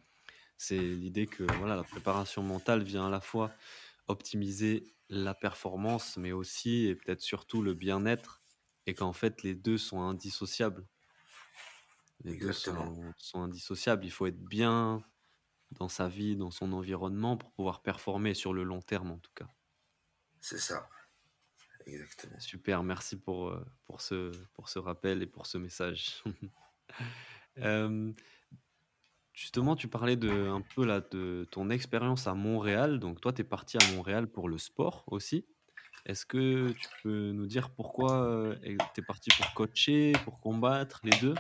C'est 0.58 0.94
l'idée 0.94 1.28
que, 1.28 1.42
voilà, 1.44 1.76
la 1.76 1.84
préparation 1.84 2.42
mentale 2.42 2.82
vient 2.82 3.06
à 3.06 3.10
la 3.10 3.20
fois 3.20 3.54
optimiser 4.08 4.94
la 5.08 5.34
performance, 5.34 6.16
mais 6.16 6.32
aussi 6.32 6.86
et 6.86 6.96
peut-être 6.96 7.20
surtout 7.22 7.62
le 7.62 7.74
bien-être 7.74 8.42
et 8.86 8.94
qu'en 8.94 9.12
fait 9.12 9.42
les 9.42 9.54
2 9.54 9.78
sont 9.78 10.00
indissociables. 10.02 10.88
Les 12.20 12.34
2 12.34 12.52
Exactement, 12.52 12.92
sont 12.92 13.14
sont 13.16 13.40
indissociables. 13.40 14.04
Il 14.04 14.10
faut 14.10 14.26
être 14.26 14.44
bien 14.44 15.02
dans 15.72 15.88
sa 15.88 16.08
vie, 16.08 16.36
dans 16.36 16.50
son 16.52 16.72
environnement 16.72 17.36
pour 17.38 17.52
pouvoir 17.52 17.82
performer 17.82 18.34
sur 18.34 18.54
le 18.54 18.64
long 18.64 18.82
terme 18.82 19.10
en 19.12 19.18
tout 19.18 19.32
cas. 19.34 19.48
c'est 20.40 20.58
ça, 20.58 20.88
exactement. 21.86 22.38
Super, 22.38 22.82
merci 22.82 23.18
pour, 23.20 23.48
heu, 23.48 23.64
pour 23.84 24.00
ce 24.00 24.30
pour 24.54 24.68
ce 24.68 24.78
rappel 24.78 25.22
et 25.22 25.26
pour 25.26 25.46
ce 25.46 25.58
message. 25.58 26.22
Hem, 27.56 28.14
justement, 29.36 29.76
tu 29.76 29.86
parlais 29.86 30.16
de 30.16 30.48
un 30.48 30.62
peu 30.62 30.84
là 30.84 31.00
de 31.00 31.46
ton 31.52 31.70
expérience 31.70 32.26
à 32.26 32.34
Montréal, 32.34 32.98
donc 32.98 33.20
toi 33.20 33.32
tu 33.32 33.42
es 33.42 33.44
parti 33.44 33.78
à 33.78 33.92
Montréal 33.92 34.26
pour 34.26 34.48
le 34.48 34.58
sport 34.58 35.04
aussi. 35.06 35.46
Est-ce 36.06 36.26
que 36.26 36.70
tu 36.70 36.88
peux 37.02 37.30
nous 37.32 37.46
dire 37.46 37.70
pourquoi, 37.70 38.54
et 38.64 38.76
tu 38.94 39.00
es 39.00 39.04
parti 39.04 39.28
pour 39.36 39.54
coacher, 39.54 40.12
pour 40.24 40.40
combattre, 40.40 41.00
les 41.04 41.16
2? 41.18 41.34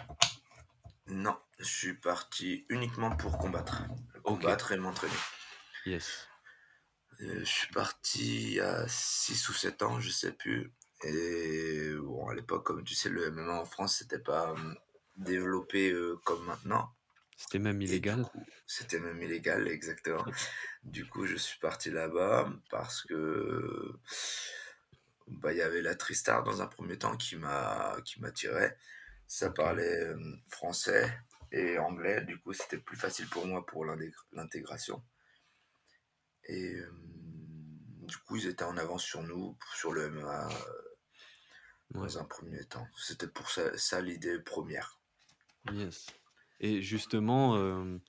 Non, 1.08 1.36
je 1.58 1.64
suis 1.64 1.94
parti 1.94 2.66
uniquement 2.68 3.14
pour 3.16 3.38
combattre, 3.38 3.84
OK, 4.24 4.40
combattre 4.40 4.72
et 4.72 4.76
m'entraîner. 4.76 5.14
yes. 5.86 6.28
Euh, 7.20 7.38
je 7.40 7.44
suis 7.44 7.72
parti 7.72 8.60
à 8.60 8.86
6 8.88 9.48
ou 9.48 9.52
7 9.52 9.82
ans, 9.82 10.00
je 10.00 10.10
sais 10.10 10.32
plus. 10.32 10.72
Et 11.04 11.92
bon, 11.94 12.28
à 12.28 12.34
l'époque, 12.34 12.66
comme 12.66 12.84
tu 12.84 12.94
sais, 12.94 13.08
le 13.08 13.30
MMA 13.30 13.60
en 13.60 13.64
France, 13.64 13.98
c'était 13.98 14.18
pas 14.18 14.50
euh, 14.50 14.74
développé 15.16 15.92
euh, 15.92 16.20
comme 16.24 16.44
maintenant. 16.44 16.92
C'était 17.36 17.58
même 17.58 17.80
illégal? 17.80 18.26
c'était 18.66 18.98
même 19.00 19.22
illégal, 19.22 19.68
exactement. 19.68 20.24
Du 20.84 21.06
coup, 21.08 21.26
je 21.26 21.36
suis 21.36 21.58
parti 21.58 21.90
là-bas 21.90 22.50
parce 22.70 23.02
que 23.02 23.92
bah, 25.28 25.52
il 25.52 25.58
y 25.58 25.62
avait 25.62 25.82
la 25.82 25.94
Tristar 25.94 26.42
dans 26.44 26.62
un 26.62 26.66
premier 26.66 26.98
temps 26.98 27.16
qui 27.16 27.36
m'a 27.36 27.96
qui 28.04 28.20
m'attirait. 28.20 28.76
Ça 29.26 29.50
parlait 29.50 30.00
euh, 30.04 30.36
français 30.48 31.12
et 31.52 31.78
anglais, 31.78 32.22
du 32.24 32.38
coup, 32.38 32.52
c'était 32.52 32.78
plus 32.78 32.96
facile 32.96 33.28
pour 33.28 33.46
moi 33.46 33.64
pour 33.66 33.84
l'intég- 33.84 34.14
l'intégration. 34.32 35.02
Et 36.44 36.76
euh, 36.76 36.90
du 38.06 38.16
coup, 38.18 38.36
ils 38.36 38.46
étaient 38.46 38.64
en 38.64 38.76
avance 38.76 39.02
sur 39.04 39.22
nous, 39.22 39.56
sur 39.74 39.92
le 39.92 40.06
MMA 40.10 40.48
ouais, 41.94 42.08
dans 42.08 42.18
un 42.18 42.24
premier 42.24 42.64
temps. 42.64 42.86
C'était 42.96 43.28
pour 43.28 43.50
ça, 43.50 43.76
ça 43.76 44.00
l'idée 44.00 44.38
première. 44.40 44.98
yes 45.72 46.06
et 46.60 46.82
justement, 46.82 47.56
hem, 47.56 48.00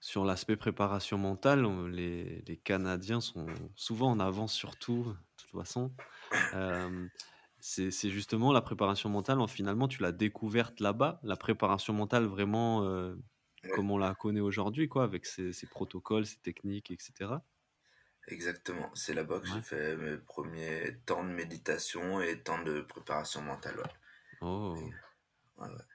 sur 0.00 0.24
l'aspect 0.24 0.56
préparation 0.56 1.16
mentale, 1.18 1.64
on 1.64 1.86
les 1.86 2.42
les 2.42 2.56
Canadiens 2.58 3.20
sont 3.20 3.70
souvent 3.76 4.10
en 4.10 4.20
avance 4.20 4.52
sur 4.54 4.76
tout, 4.76 5.04
de 5.04 5.16
toute 5.36 5.50
façon. 5.50 5.94
Hem, 6.52 7.10
c'est 7.60 7.90
c'est 7.92 8.10
justement 8.10 8.52
la 8.52 8.62
préparation 8.62 9.10
mentale, 9.10 9.40
en 9.40 9.48
finalement, 9.48 9.88
tu 9.88 10.02
l'as 10.02 10.12
découverte 10.12 10.80
là-bas? 10.80 11.20
La 11.24 11.36
préparation 11.36 11.94
mentale 11.94 12.26
vraiment, 12.26 12.82
Ouais, 13.64 13.70
comme 13.70 13.90
on 13.92 13.98
la 13.98 14.14
connaît 14.16 14.40
aujourd'hui, 14.40 14.88
quoi, 14.88 15.04
avec 15.04 15.26
ses 15.26 15.52
ses 15.52 15.68
protocoles, 15.68 16.26
ses 16.26 16.38
techniques 16.40 16.90
et 16.92 16.98
cetera? 17.00 17.46
exactement. 18.26 18.92
C'est 18.96 19.14
là-bas 19.14 19.38
que 19.40 19.46
j'ai 19.46 19.60
Ouais. 19.60 19.62
fait 19.62 19.96
mes 19.96 20.16
premiers 20.18 20.98
temps 21.06 21.22
de 21.24 21.30
méditation 21.30 22.20
et 22.20 22.42
temps 22.42 22.60
de 22.62 22.80
préparation 22.80 23.42
mentale. 23.42 23.78
Ouais. 23.78 23.90
Oh 24.40 24.92
ouais, 25.56 25.68
ouais. 25.68 25.91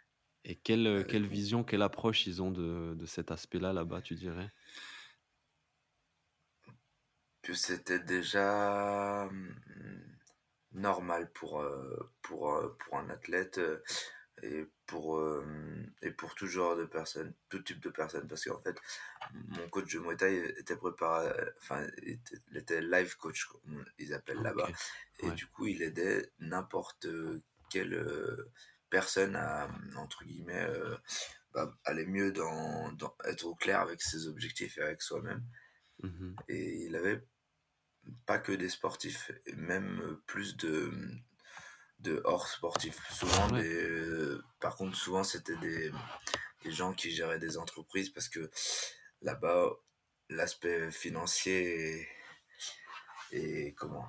Et 0.47 0.55
quelle, 0.55 0.87
heu, 0.87 1.03
Avec 1.03 1.05
quelle 1.05 1.27
vision, 1.27 1.63
quelle 1.63 1.83
approche 1.83 2.25
ils 2.27 2.41
ont 2.41 2.51
de 2.51 2.95
de 2.97 3.05
cet 3.05 3.31
aspect-là, 3.31 3.73
là-bas, 3.73 4.01
tu 4.01 4.15
dirais? 4.15 4.51
que 7.41 7.53
c'était 7.53 7.99
déjà 7.99 9.25
hum, 9.27 9.55
normal 10.73 11.31
pour, 11.33 11.61
euh, 11.61 12.11
pour, 12.21 12.53
euh, 12.53 12.75
pour 12.79 12.97
un 12.97 13.09
athlète 13.09 13.57
euh, 13.59 13.83
et 14.43 14.67
pour, 14.87 15.17
euh, 15.19 15.45
et 16.01 16.11
pour 16.11 16.35
tout 16.35 16.47
genre 16.47 16.75
de 16.77 16.85
personnes, 16.85 17.33
tout 17.49 17.59
type 17.61 17.81
de 17.81 17.89
personnes. 17.89 18.27
Parce 18.27 18.45
qu'en 18.45 18.61
fait, 18.61 18.77
mon 19.33 19.69
coach 19.69 19.93
de 19.93 19.99
Muay 19.99 20.17
Thai 20.17 20.49
était 20.59 20.77
préparé, 20.77 21.31
enfin, 21.59 21.87
était, 22.03 22.37
il 22.51 22.57
était 22.57 22.81
life 22.81 23.15
coach, 23.15 23.45
comme 23.45 23.85
ils 23.99 24.13
appellent 24.13 24.41
là-bas. 24.41 24.71
OK. 24.71 24.77
Et 25.19 25.31
Ouais. 25.31 25.33
du 25.33 25.47
coup, 25.47 25.67
il 25.67 25.81
aidait 25.83 26.31
n'importe 26.39 27.05
euh, 27.07 27.43
personne 28.89 29.35
à, 29.35 29.69
entre 29.97 30.23
guillemets, 30.25 30.65
euh, 30.69 30.97
bah, 31.53 31.73
aller 31.85 32.05
mieux 32.05 32.31
dans, 32.31 32.91
dans, 32.93 33.15
être 33.25 33.45
au 33.45 33.55
clair 33.55 33.81
avec 33.81 34.01
ses 34.01 34.27
objectifs 34.27 34.77
et 34.77 34.81
avec 34.81 35.01
soi-même. 35.01 35.43
Mmh 36.03 36.35
Et 36.49 36.85
il 36.85 36.95
avait 36.95 37.23
pas 38.25 38.39
que 38.39 38.51
des 38.51 38.69
sportifs, 38.69 39.31
même 39.55 40.19
plus 40.27 40.55
de, 40.57 40.91
de 41.99 42.21
hors 42.25 42.47
sportifs. 42.47 42.99
Souvent 43.11 43.51
Ouais. 43.51 43.61
des, 43.61 43.73
euh, 43.75 44.43
par 44.59 44.75
contre, 44.75 44.95
souvent 44.97 45.23
c'était 45.23 45.57
des, 45.57 45.91
des 46.63 46.71
gens 46.71 46.93
qui 46.93 47.11
géraient 47.11 47.39
des 47.39 47.57
entreprises 47.57 48.09
parce 48.09 48.29
que 48.29 48.49
là-bas, 49.21 49.71
l'aspect 50.29 50.91
financier 50.91 52.01
est, 53.31 53.67
est 53.67 53.73
comment? 53.73 54.07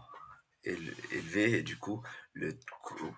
Éle- 0.64 0.94
élevé 1.12 1.58
et 1.58 1.62
du 1.62 1.78
coup, 1.78 2.02
le 2.38 2.56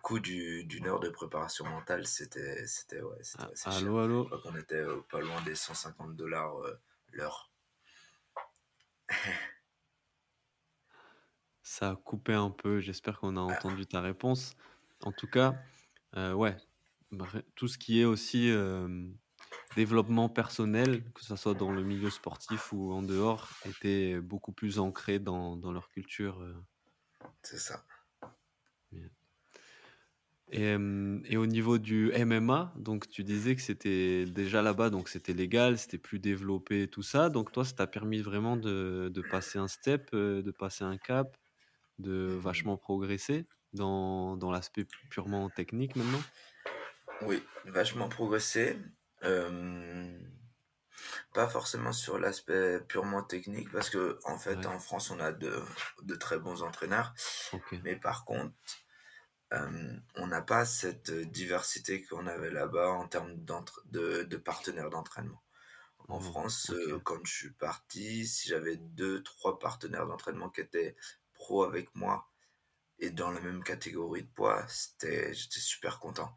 coût, 0.03 0.19
du, 0.19 0.65
d'une 0.65 0.87
heure 0.87 1.01
de 1.01 1.11
préparation 1.11 1.65
mentale, 1.67 2.07
c'était, 2.07 2.67
c'était, 2.67 3.03
ouais, 3.03 3.19
c'était 3.23 3.45
assez 3.53 3.71
cher. 3.71 3.93
allô, 3.93 3.99
allô? 3.99 4.23
Je 4.25 4.29
crois 4.29 4.41
qu'on 4.41 4.57
était 4.59 4.75
euh, 4.77 5.01
pas 5.11 5.21
loin 5.21 5.41
des 5.43 5.55
150 5.55 6.17
dollars 6.17 6.57
euh, 6.65 6.81
l'heure. 7.13 7.51
Ça 11.63 11.91
a 11.91 11.97
coupé 11.97 12.33
un 12.35 12.51
peu, 12.51 12.81
j'espère 12.81 13.19
qu'on 13.21 13.37
a 13.37 13.41
Ah, 13.49 13.57
entendu 13.57 13.87
ta 13.87 14.01
réponse. 14.01 14.57
En 15.05 15.13
tout 15.13 15.27
cas, 15.29 15.55
heu, 16.17 16.35
ouais, 16.35 16.57
tout 17.55 17.69
ce 17.69 17.79
qui 17.79 18.01
est 18.01 18.05
aussi, 18.05 18.51
développement 19.77 20.29
personnel, 20.29 21.05
que 21.13 21.25
ça 21.25 21.37
soit 21.37 21.55
dans 21.55 21.73
le 21.73 21.83
milieu 21.83 22.11
sportif 22.11 22.73
ou 22.73 22.93
en 22.93 23.03
dehors, 23.03 23.49
était 23.65 24.21
beaucoup 24.21 24.53
plus 24.53 24.79
ancré 24.79 25.19
dans 25.19 25.57
dans 25.57 25.73
leur 25.73 25.89
culture, 25.89 26.45
c'est 27.43 27.59
ça. 27.59 27.85
Et 30.53 30.77
et 31.25 31.37
au 31.37 31.47
niveau 31.47 31.79
du 31.79 32.11
MMA, 32.13 32.73
donc 32.77 33.09
tu 33.09 33.25
disais 33.25 33.55
que 33.57 33.63
c'était 33.63 34.27
déjà 34.27 34.63
là-bas, 34.63 34.91
donc 34.91 35.09
c'était 35.09 35.33
légal, 35.33 35.79
c'était 35.79 35.99
plus 35.99 36.19
développé, 36.19 36.89
tout 36.89 37.03
ça. 37.03 37.31
Donc 37.31 37.53
toi, 37.53 37.65
ça 37.65 37.73
t'a 37.75 37.87
permis 37.87 38.21
vraiment 38.21 38.57
de 38.57 39.11
de 39.13 39.23
passer 39.23 39.59
un 39.59 39.69
step, 39.69 40.11
heu, 40.15 40.43
de 40.43 40.51
passer 40.51 40.85
un 40.85 40.99
cap? 40.99 41.37
De 41.99 42.39
vachement 42.41 42.77
progresser 42.79 43.49
dans 43.75 44.37
dans 44.37 44.51
l'aspect 44.53 44.87
purement 45.11 45.51
technique 45.51 45.97
maintenant? 45.97 46.27
Oui, 47.23 47.43
vachement 47.65 48.09
progressé. 48.09 48.79
Euh, 49.23 50.19
pas 51.33 51.49
forcément 51.49 51.93
sur 51.93 52.19
l'aspect 52.19 52.81
purement 52.81 53.23
technique, 53.23 53.71
parce 53.73 53.91
que 53.91 54.19
en 54.25 54.39
fait, 54.39 54.67
Ouais, 54.67 54.67
en 54.67 54.79
France, 54.79 55.11
on 55.11 55.21
a 55.21 55.33
de, 55.33 55.63
de 56.03 56.15
très 56.15 56.39
bons 56.39 56.63
entraîneurs. 56.63 57.15
Mais 57.83 57.97
par 57.97 58.25
contre, 58.25 58.55
hem, 59.53 60.03
on 60.17 60.27
n'a 60.29 60.43
pas 60.43 60.65
cette 60.65 61.11
diversité 61.13 62.03
qu'on 62.05 62.27
avait 62.27 62.51
là-bas 62.51 62.91
en 62.91 63.09
termes 63.09 63.37
de 63.87 64.23
de 64.25 64.37
partenaires 64.37 64.91
d'entraînement. 64.91 65.43
En 66.09 66.19
Mmh 66.19 66.21
France, 66.21 66.73
OK. 66.73 67.01
quand 67.05 67.25
je 67.27 67.33
suis 67.35 67.51
parti, 67.53 68.27
si 68.27 68.49
j'avais 68.49 68.77
deux 68.77 69.23
trois 69.23 69.59
partenaires 69.59 70.07
d'entraînement 70.07 70.51
qui 70.51 70.61
étaient 70.63 70.97
pro 71.35 71.65
avec 71.65 71.95
moi 71.97 72.31
et 72.99 73.11
dans 73.11 73.31
la 73.33 73.41
même 73.41 73.65
catégorie 73.65 74.23
de 74.25 74.29
poids, 74.29 74.67
c'était 74.69 75.35
j'étais 75.35 75.61
super 75.61 76.01
content. 76.01 76.37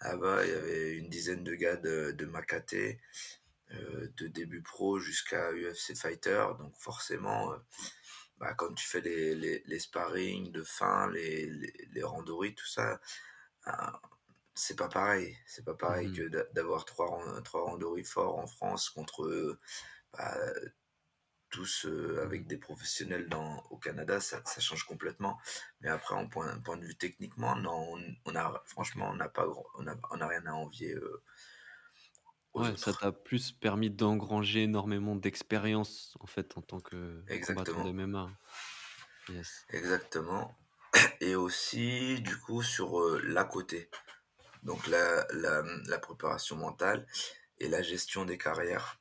Là-bas, 0.00 0.44
il 0.46 0.50
y 0.52 0.54
avait 0.54 0.96
une 0.98 1.10
dizaine 1.10 1.44
de 1.44 1.54
gars 1.54 1.76
de 1.76 2.12
de 2.12 2.26
ma 2.26 2.42
caté, 2.42 3.00
heu, 3.72 4.12
de 4.16 4.26
début 4.28 4.62
pro 4.62 4.98
jusqu'à 5.00 5.52
UFC 5.52 5.94
fighter, 5.94 6.46
donc 6.58 6.76
forcément, 6.78 7.54
bah, 8.42 8.54
quand 8.56 8.74
tu 8.74 8.86
fais 8.88 9.02
les 9.02 9.36
les 9.36 9.64
les 9.66 9.80
sparring 9.80 10.52
de 10.52 10.64
fin, 10.64 11.10
les 11.12 11.48
les 11.50 11.88
les 11.92 12.04
randonnées, 12.04 12.54
tout 12.56 12.66
ça, 12.68 13.00
ben, 13.66 14.00
c'est 14.54 14.76
pas 14.78 14.88
pareil. 14.90 15.36
C'est 15.46 15.64
pas 15.66 15.74
pareil 15.76 16.10
Mmh 16.10 16.12
que 16.12 16.28
d'a 16.28 16.44
d'avoir 16.54 16.84
3 16.86 17.08
ran 17.08 17.42
3 17.42 17.64
randonnées 17.64 18.04
forts 18.04 18.38
en 18.38 18.46
France 18.48 18.90
contre, 18.90 19.58
bah, 20.14 20.36
tous, 21.50 21.84
heu, 21.86 22.20
Mmh 22.22 22.22
avec 22.22 22.46
des 22.46 22.56
professionnels 22.56 23.28
dans 23.28 23.62
au 23.70 23.76
Canada, 23.78 24.20
ça 24.20 24.42
ça 24.46 24.60
change 24.60 24.84
complètement. 24.84 25.38
Mais 25.80 25.88
après 25.90 26.14
en 26.14 26.26
point 26.28 26.58
point 26.60 26.76
de 26.78 26.84
vue 26.86 26.96
techniquement, 26.96 27.54
non, 27.56 27.94
on 27.96 28.00
on 28.26 28.34
a 28.36 28.62
franchement, 28.66 29.10
on 29.10 29.16
n'a 29.16 29.28
pas 29.28 29.46
on 29.78 29.86
a 29.86 29.94
on 30.10 30.20
a 30.20 30.26
rien 30.26 30.46
à 30.46 30.52
envier, 30.54 30.94
heu, 30.94 31.22
aux 32.54 32.68
Ouais, 32.68 32.76
ça 32.76 32.92
autres. 32.92 32.94
t'a 32.94 33.12
plus 33.12 33.52
permis 33.52 33.90
d'engranger 33.90 34.62
énormément 34.64 35.16
d'expérience, 35.16 36.16
en 36.20 36.26
fait, 36.26 36.56
en 36.58 36.62
tant 36.62 36.80
que 36.80 37.24
combattant 37.40 37.80
Exactement, 37.80 37.82
d'MMA. 37.82 38.38
Yes. 39.28 39.68
exactement 39.70 40.56
et 41.20 41.34
aussi 41.34 42.20
du 42.22 42.36
coup 42.38 42.62
sur, 42.62 43.00
heu, 43.00 43.20
l'à 43.24 43.44
côté, 43.44 43.90
donc 44.64 44.86
la 44.88 45.26
la, 45.32 45.62
la 45.86 45.98
préparation 46.00 46.56
mentale 46.56 47.06
et 47.58 47.68
la 47.68 47.82
gestion 47.82 48.24
des 48.26 48.38
carrières. 48.38 49.00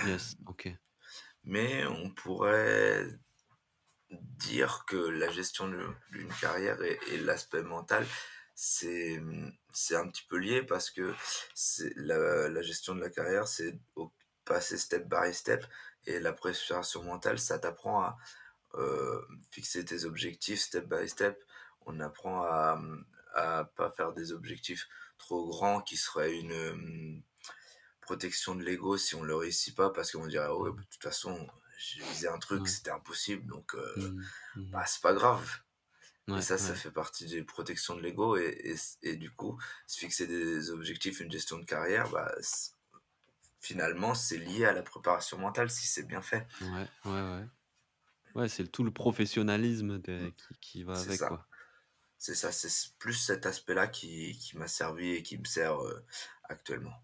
Yes, 0.00 0.36
OK. 0.46 0.76
Mais 1.44 1.84
on 1.86 2.10
pourrait 2.10 3.06
dire 4.10 4.84
que 4.86 4.96
la 4.96 5.30
gestion 5.30 5.68
de 5.68 5.86
d'une 6.12 6.32
carrière 6.32 6.80
et 6.82 6.98
et 7.12 7.18
l'aspect 7.18 7.62
mental, 7.62 8.06
c'est, 8.60 9.18
mmh, 9.20 9.52
c'est 9.72 9.96
un 9.96 10.08
petit 10.08 10.24
peu 10.28 10.36
lié 10.38 10.62
parce 10.64 10.90
que 10.90 11.14
c'est 11.54 11.92
la 11.96 12.48
la 12.48 12.62
gestion 12.62 12.94
de 12.96 13.00
la 13.00 13.10
carrière, 13.10 13.46
c'est 13.48 13.78
passer 14.44 14.78
step 14.78 15.08
by 15.08 15.32
step 15.34 15.66
et 16.06 16.20
la 16.20 16.32
préparation 16.32 17.02
mentale, 17.04 17.38
ça 17.38 17.58
t'apprend 17.58 18.00
à, 18.02 18.18
heu, 18.76 19.26
fixer 19.52 19.84
tes 19.84 20.04
objectifs 20.04 20.60
step 20.62 20.86
by 20.88 21.08
step. 21.08 21.44
On 21.86 22.00
apprend 22.00 22.42
à, 22.44 22.76
mmh, 22.76 23.06
à 23.34 23.64
pas 23.76 23.90
faire 23.92 24.12
des 24.14 24.32
objectifs 24.32 24.88
trop 25.18 25.48
grands 25.48 25.82
qui 25.82 25.96
seraient 25.96 26.36
une, 26.38 26.52
hem, 26.52 27.22
protection 28.00 28.54
de 28.56 28.64
l'ego 28.64 28.96
si 28.98 29.14
on 29.14 29.22
le 29.24 29.34
réussit 29.36 29.76
pas 29.76 29.90
parce 29.90 30.12
qu'on 30.12 30.26
dirait: 30.26 30.48
«Ouais, 30.50 30.70
bah, 30.70 30.76
Mmh 30.76 30.84
de 30.84 30.88
toute 30.90 31.02
façon, 31.02 31.48
j'ai 31.78 32.02
visé 32.02 32.28
un 32.28 32.38
truc, 32.38 32.68
Ouais. 32.68 32.70
c'était 32.70 32.90
impossible 32.90 33.46
donc 33.46 33.74
heu, 33.74 33.96
Mmh 33.96 34.32
Mmh 34.54 34.72
bah, 34.72 34.84
c'est 34.86 35.02
pas 35.02 35.14
grave». 35.14 35.58
Et 36.34 36.40
Ouais, 36.40 36.42
ça, 36.42 36.58
ça 36.58 36.74
ouais. 36.74 36.76
fait 36.76 36.90
partie 36.92 37.26
des 37.26 37.42
protections 37.44 37.96
de 37.96 38.02
l'ego 38.02 38.36
et 38.36 38.56
et 38.64 38.76
et 39.02 39.16
du 39.16 39.30
coup, 39.30 39.58
se 39.86 39.98
fixer 39.98 40.26
des 40.26 40.70
objectifs, 40.70 41.20
une 41.20 41.30
gestion 41.32 41.58
de 41.58 41.64
carrière, 41.64 42.10
bah, 42.10 42.32
finalement, 43.60 44.14
c'est 44.14 44.36
lié 44.38 44.64
à 44.64 44.72
la 44.72 44.82
préparation 44.82 45.38
mentale 45.38 45.70
si 45.70 45.86
c'est 45.86 46.02
bien 46.06 46.22
fait. 46.22 46.46
Ouais, 46.60 46.88
ouais, 47.04 47.10
ouais. 47.12 47.46
Ouais, 48.34 48.48
c'est 48.48 48.68
tout 48.72 48.84
le 48.84 48.92
professionnalisme 48.92 49.98
de 50.00 50.32
qui 50.36 50.56
qui 50.60 50.84
va 50.84 51.00
avec, 51.00 51.24
ça, 51.26 51.40
c'est 52.18 52.34
ça, 52.36 52.52
c'est 52.52 52.96
plus 52.98 53.14
cet 53.14 53.46
aspect-là 53.46 53.88
qui 53.88 54.38
qui 54.38 54.58
m'a 54.58 54.68
servi 54.68 55.10
et 55.12 55.22
qui 55.24 55.38
me 55.38 55.44
sert, 55.46 55.80
heu, 55.82 56.04
actuellement. 56.44 56.94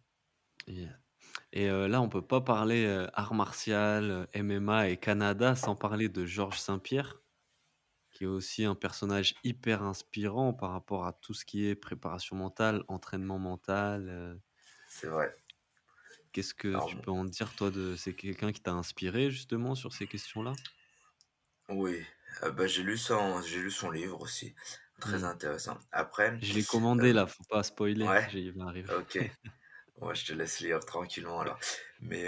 Et 1.53 1.68
heu, 1.68 1.87
là, 1.87 2.01
on 2.03 2.09
peut 2.09 2.27
pas 2.27 2.41
parler, 2.41 2.85
heu, 2.87 3.09
arts 3.14 3.35
martial, 3.35 4.11
heu, 4.11 4.27
MMA 4.35 4.89
et 4.89 4.97
Canada 4.99 5.55
sans 5.55 5.77
parler 5.77 6.09
de 6.09 6.27
Georges 6.27 6.59
Saint-Pierre, 6.61 7.22
qui 8.14 8.24
est 8.24 8.28
aussi 8.28 8.64
un 8.64 8.76
personnage 8.76 9.36
hyper 9.44 9.82
inspirant 9.84 10.54
par 10.54 10.72
rapport 10.72 11.06
à 11.06 11.12
tout 11.14 11.34
ce 11.34 11.44
qui 11.46 11.66
est 11.66 11.76
préparation 11.76 12.36
mentale, 12.36 12.84
entraînement 12.88 13.38
mental, 13.40 14.08
heu. 14.10 14.40
C'est 14.86 15.08
vrai. 15.08 15.36
Qu'est-ce 16.32 16.52
que 16.52 16.76
Alors 16.76 16.80
tu 16.80 16.98
peux 16.98 17.10
en 17.10 17.24
dire, 17.24 17.54
toi, 17.54 17.70
de 17.70 17.96
c'est 17.96 18.14
quelqu'un 18.14 18.52
qui 18.52 18.60
t'a 18.60 18.72
inspiré 18.74 19.30
justement 19.30 19.74
sur 19.74 19.94
ces 19.94 20.06
questions-là? 20.06 20.58
oui, 21.68 22.04
heu, 22.42 22.50
bah, 22.52 22.66
j'ai 22.66 22.82
lu 22.82 22.98
son 22.98 23.40
lu 23.60 23.70
son 23.70 23.90
livre 23.90 24.20
aussi, 24.20 24.54
très 25.00 25.24
Mmh. 25.24 25.24
intéressant. 25.24 25.78
Après, 25.92 26.38
Je 26.40 26.52
l'ai 26.54 26.64
commandé 26.64 27.12
hem 27.12 27.12
là, 27.12 27.26
faut 27.26 27.42
pas 27.42 27.64
spoiler, 27.64 28.12
ouais, 28.12 28.28
j'ai 28.28 28.40
il 28.42 28.52
va 28.52 28.66
arriver. 28.66 28.90
OK. 28.90 29.18
Ouais, 30.00 30.14
je 30.16 30.26
te 30.26 30.32
laisse 30.34 30.60
lire 30.60 30.80
tranquillement 30.80 31.40
alors. 31.40 31.60
Mais, 32.00 32.22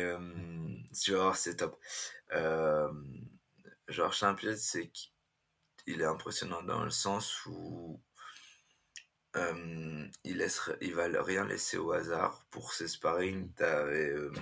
vas 1.13 1.19
voir, 1.19 1.37
c'est 1.37 1.57
top. 1.57 1.79
Hem, 2.33 3.29
Georges 3.89 4.19
Saint-Pierre, 4.19 4.57
c'est 4.59 4.91
il 5.87 6.01
est 6.03 6.05
impressionnant 6.05 6.63
dans 6.63 6.85
le 6.85 6.91
sens 6.91 7.47
où, 7.47 8.01
hem, 9.35 10.11
il 10.25 10.39
laisse 10.39 10.71
il 10.83 10.95
va 10.95 11.07
rien 11.23 11.45
laisser 11.47 11.79
au 11.79 11.93
hasard. 11.93 12.47
Pour 12.51 12.73
ses 12.75 12.89
Mmh 13.29 13.29
sparring, 13.29 13.47
mh. 13.47 13.57
tu 13.57 13.65
avais, 13.65 14.11
hem, 14.13 14.35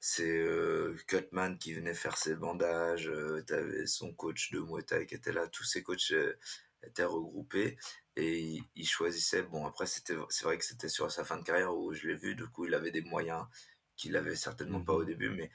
ses, 0.00 0.38
heu, 0.38 0.96
cutman 1.08 1.58
qui 1.58 1.74
venait 1.74 1.94
faire 1.94 2.16
ses 2.18 2.36
bandages, 2.36 3.08
heu, 3.08 3.44
tu 3.46 3.54
avais 3.54 3.86
son 3.86 4.14
coach 4.14 4.50
de 4.52 4.60
Muay 4.60 4.82
Thai 4.84 5.06
qui 5.06 5.14
était 5.16 5.32
là. 5.32 5.48
Tous 5.48 5.64
ses 5.64 5.82
coachs, 5.82 6.12
étaient 6.84 7.04
regroupés 7.04 7.78
et 8.16 8.40
il 8.40 8.62
il 8.76 8.86
choisissait 8.88 9.42
bon 9.42 9.66
après 9.66 9.86
c'était 9.86 10.16
c'est 10.30 10.44
vrai 10.44 10.58
que 10.58 10.64
c'était 10.64 10.88
sur 10.90 11.10
sa 11.10 11.24
fin 11.24 11.38
de 11.38 11.42
carrière 11.44 11.74
où 11.76 11.92
je 11.94 12.06
l'ai 12.08 12.14
vu, 12.16 12.34
du 12.36 12.46
coup 12.48 12.66
il 12.66 12.74
avait 12.74 12.90
des 12.92 13.02
moyens 13.02 13.46
qu'il 13.96 14.16
avait 14.16 14.36
certainement 14.36 14.80
Mmh 14.80 14.84
pas 14.84 14.92
au 14.94 15.04
mh. 15.04 15.04
début, 15.04 15.30
mais 15.30 15.50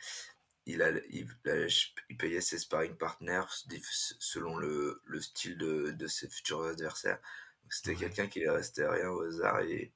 il 0.71 2.17
payait 2.17 2.41
ses 2.41 2.59
sparring 2.59 2.95
partners 2.95 3.45
selon 4.19 4.57
le 4.57 5.01
le 5.05 5.21
style 5.21 5.57
de 5.57 5.91
de 5.91 6.07
ses 6.07 6.29
futurs 6.29 6.63
adversaires. 6.63 7.19
C'était 7.69 7.95
Ouais. 7.95 7.95
quelqu'un 7.95 8.27
qui 8.27 8.47
restait 8.47 8.87
rien 8.87 9.09
au 9.09 9.21
hasard 9.23 9.61
et 9.61 9.93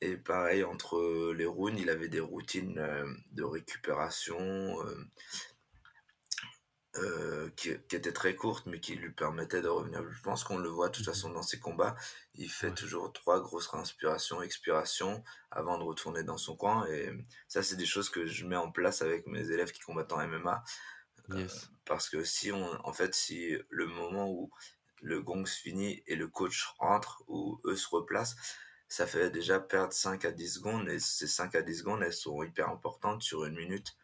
et 0.00 0.16
pareil 0.16 0.62
entre 0.64 1.32
les 1.32 1.46
rounds, 1.46 1.80
il 1.80 1.90
avait 1.90 2.08
des 2.08 2.20
routines, 2.20 2.78
hem, 2.78 3.22
de 3.32 3.42
récupération, 3.44 4.38
hem 4.86 5.08
heu, 6.98 7.52
qui 7.56 7.76
qui 7.88 7.96
étaient 7.96 8.12
très 8.12 8.34
courtes, 8.36 8.66
mais 8.66 8.80
qui 8.80 8.94
lui 8.96 9.12
permettaient 9.12 9.62
de 9.62 9.68
revenir. 9.68 10.02
Je 10.10 10.22
pense 10.22 10.44
qu'on 10.44 10.58
le 10.58 10.68
voit 10.68 10.88
de 10.88 10.94
toute 10.96 11.04
Mmh 11.04 11.16
mh. 11.16 11.22
façon 11.22 11.30
dans 11.30 11.42
ses 11.42 11.58
combats, 11.60 11.96
il 12.34 12.50
fait 12.50 12.72
Ouais. 12.72 12.76
toujours 12.76 13.12
3 13.12 13.40
grosses 13.40 13.66
respirations, 13.68 14.42
expirations 14.42 15.22
avant 15.50 15.78
de 15.78 15.84
retourner 15.84 16.22
dans 16.24 16.38
son 16.38 16.56
coin 16.56 16.86
et 16.88 17.12
ça, 17.48 17.62
c'est 17.62 17.76
des 17.76 17.86
choses 17.86 18.10
que 18.10 18.26
je 18.26 18.46
mets 18.46 18.56
en 18.56 18.70
place 18.72 19.02
avec 19.02 19.26
mes 19.26 19.50
élèves 19.50 19.72
qui 19.72 19.80
combattent 19.80 20.12
en 20.12 20.20
MMA. 20.20 20.64
Yes. 21.28 21.70
parce 21.84 22.08
que 22.08 22.24
si 22.24 22.52
on 22.52 22.86
en 22.86 22.92
fait, 22.92 23.14
si 23.14 23.56
le 23.70 23.86
moment 23.86 24.30
où 24.30 24.50
le 25.02 25.22
gong 25.22 25.44
se 25.46 25.58
finit 25.60 26.02
et 26.06 26.16
le 26.16 26.28
coach 26.28 26.64
rentre 26.78 27.22
ou 27.28 27.60
eux 27.66 27.76
se 27.76 27.88
replacent, 27.88 28.36
ça 28.88 29.06
fait 29.06 29.30
déjà 29.30 29.60
perdre 29.60 29.92
5 29.92 30.24
à 30.24 30.32
10 30.32 30.48
secondes 30.54 30.88
et 30.88 30.98
ces 31.00 31.26
5 31.26 31.54
à 31.54 31.62
10 31.62 31.76
secondes, 31.76 32.02
elles 32.02 32.12
sont 32.12 32.42
hyper 32.42 32.68
importantes 32.70 33.22
sur 33.22 33.44
une 33.44 33.56
minute. 33.56 33.96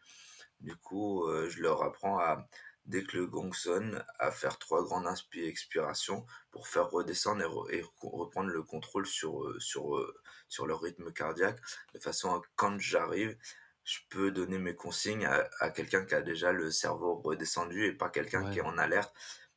Du 0.61 0.75
coup, 0.77 1.27
heu, 1.29 1.49
je 1.49 1.61
leur 1.61 1.83
apprends 1.83 2.19
à 2.19 2.47
dès 2.85 3.03
que 3.03 3.17
le 3.17 3.27
gong 3.27 3.53
sonne, 3.53 4.03
à 4.19 4.31
faire 4.31 4.57
3 4.59 4.83
grandes 4.83 5.07
expirations 5.33 6.25
pour 6.51 6.67
faire 6.67 6.89
redescendre 6.89 7.41
et 7.41 7.45
re 7.45 7.71
et 7.71 7.81
re 7.81 8.13
reprendre 8.13 8.49
le 8.49 8.63
contrôle 8.63 9.05
sur, 9.05 9.53
sur, 9.61 9.97
heu, 9.97 10.13
sur 10.49 10.67
leur 10.67 10.81
rythme 10.81 11.11
cardiaque. 11.13 11.59
De 11.93 11.99
façon 11.99 12.33
à 12.33 12.41
quand 12.55 12.79
j'arrive, 12.79 13.37
je 13.83 13.99
peux 14.09 14.31
donner 14.31 14.59
mes 14.59 14.75
consignes 14.75 15.25
à 15.25 15.49
à 15.59 15.69
quelqu'un 15.69 16.05
qui 16.05 16.15
a 16.15 16.21
déjà 16.21 16.51
le 16.51 16.71
cerveau 16.71 17.15
redescendu 17.15 17.85
et 17.85 17.93
pas 17.93 18.09
quelqu'un 18.09 18.49
qui 18.51 18.59
est 18.59 18.61
en 18.63 18.77
alerte. 18.77 19.13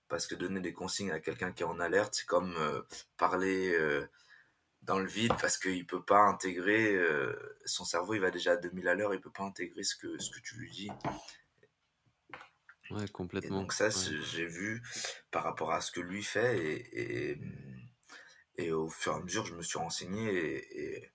Parce 0.09 0.29
que 0.29 0.37
donner 0.37 0.61
des 0.61 0.73
consignes 0.73 1.11
à 1.11 1.19
quelqu'un 1.21 1.51
qui 1.53 1.65
est 1.65 1.67
en 1.67 1.81
alerte, 1.81 2.15
c'est 2.15 2.27
comme, 2.27 2.55
heu, 2.59 2.87
parler, 3.17 3.77
dans 4.83 4.99
le 5.01 5.07
vide 5.07 5.33
parce 5.41 5.59
qu'il 5.59 5.85
peut 5.87 6.05
pas 6.05 6.21
intégrer, 6.21 6.97
son 7.65 7.85
cerveau, 7.85 8.15
il 8.15 8.21
va 8.21 8.31
déjà 8.31 8.53
à 8.53 8.57
2000 8.57 8.89
à 8.89 8.95
l'heure, 8.95 9.15
il 9.15 9.21
peut 9.21 9.33
pas 9.33 9.43
intégrer 9.43 9.83
ce 9.83 9.97
que 9.97 10.19
ce 10.19 10.31
que 10.31 10.41
tu 10.41 10.57
lui 10.57 10.71
dis. 10.71 10.91
Ouais, 12.91 13.09
Et 13.43 13.51
complètement. 13.51 13.51
donc 13.51 13.73
ça, 13.73 13.89
Ouais. 13.93 14.13
j'ai 14.23 14.47
vu 14.47 14.83
par 15.31 15.45
rapport 15.45 15.73
à 15.73 15.81
ce 15.81 15.93
que 15.93 16.01
lui 16.01 16.23
fait 16.25 16.59
et 16.59 17.33
et 17.33 17.39
et 18.57 18.73
au 18.73 18.89
fur 18.89 19.13
et 19.13 19.17
à 19.17 19.21
mesure, 19.21 19.47
je 19.47 19.55
me 19.55 19.63
suis 19.63 19.79
renseigné 19.79 20.33
et 20.33 20.97
et 20.97 21.13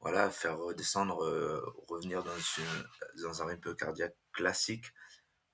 voilà, 0.00 0.30
faire 0.30 0.58
redescendre, 0.58 1.24
heu, 1.24 1.62
revenir 1.88 2.24
dans 2.24 2.36
une 2.38 3.22
dans 3.24 3.42
un 3.42 3.46
rythme 3.46 3.74
cardiaque 3.76 4.16
«classique» 4.32 4.86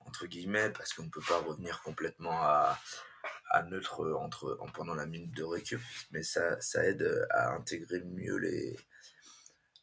entre 0.01 0.27
guillemets, 0.27 0.71
parce 0.71 0.93
qu'on 0.93 1.03
ne 1.05 1.09
peut 1.11 1.23
pas 1.27 1.39
revenir 1.39 1.81
complètement 1.83 2.41
à 2.43 2.79
à 3.51 3.63
neutre, 3.63 4.07
entre 4.17 4.57
en 4.61 4.67
pendant 4.71 4.95
la 4.95 5.05
minute 5.07 5.33
de 5.35 5.43
récup, 5.43 5.81
mais 6.11 6.23
ça 6.23 6.61
ça 6.61 6.85
aide, 6.85 7.27
à 7.31 7.51
intégrer 7.55 8.01
mieux 8.03 8.37
les 8.37 8.77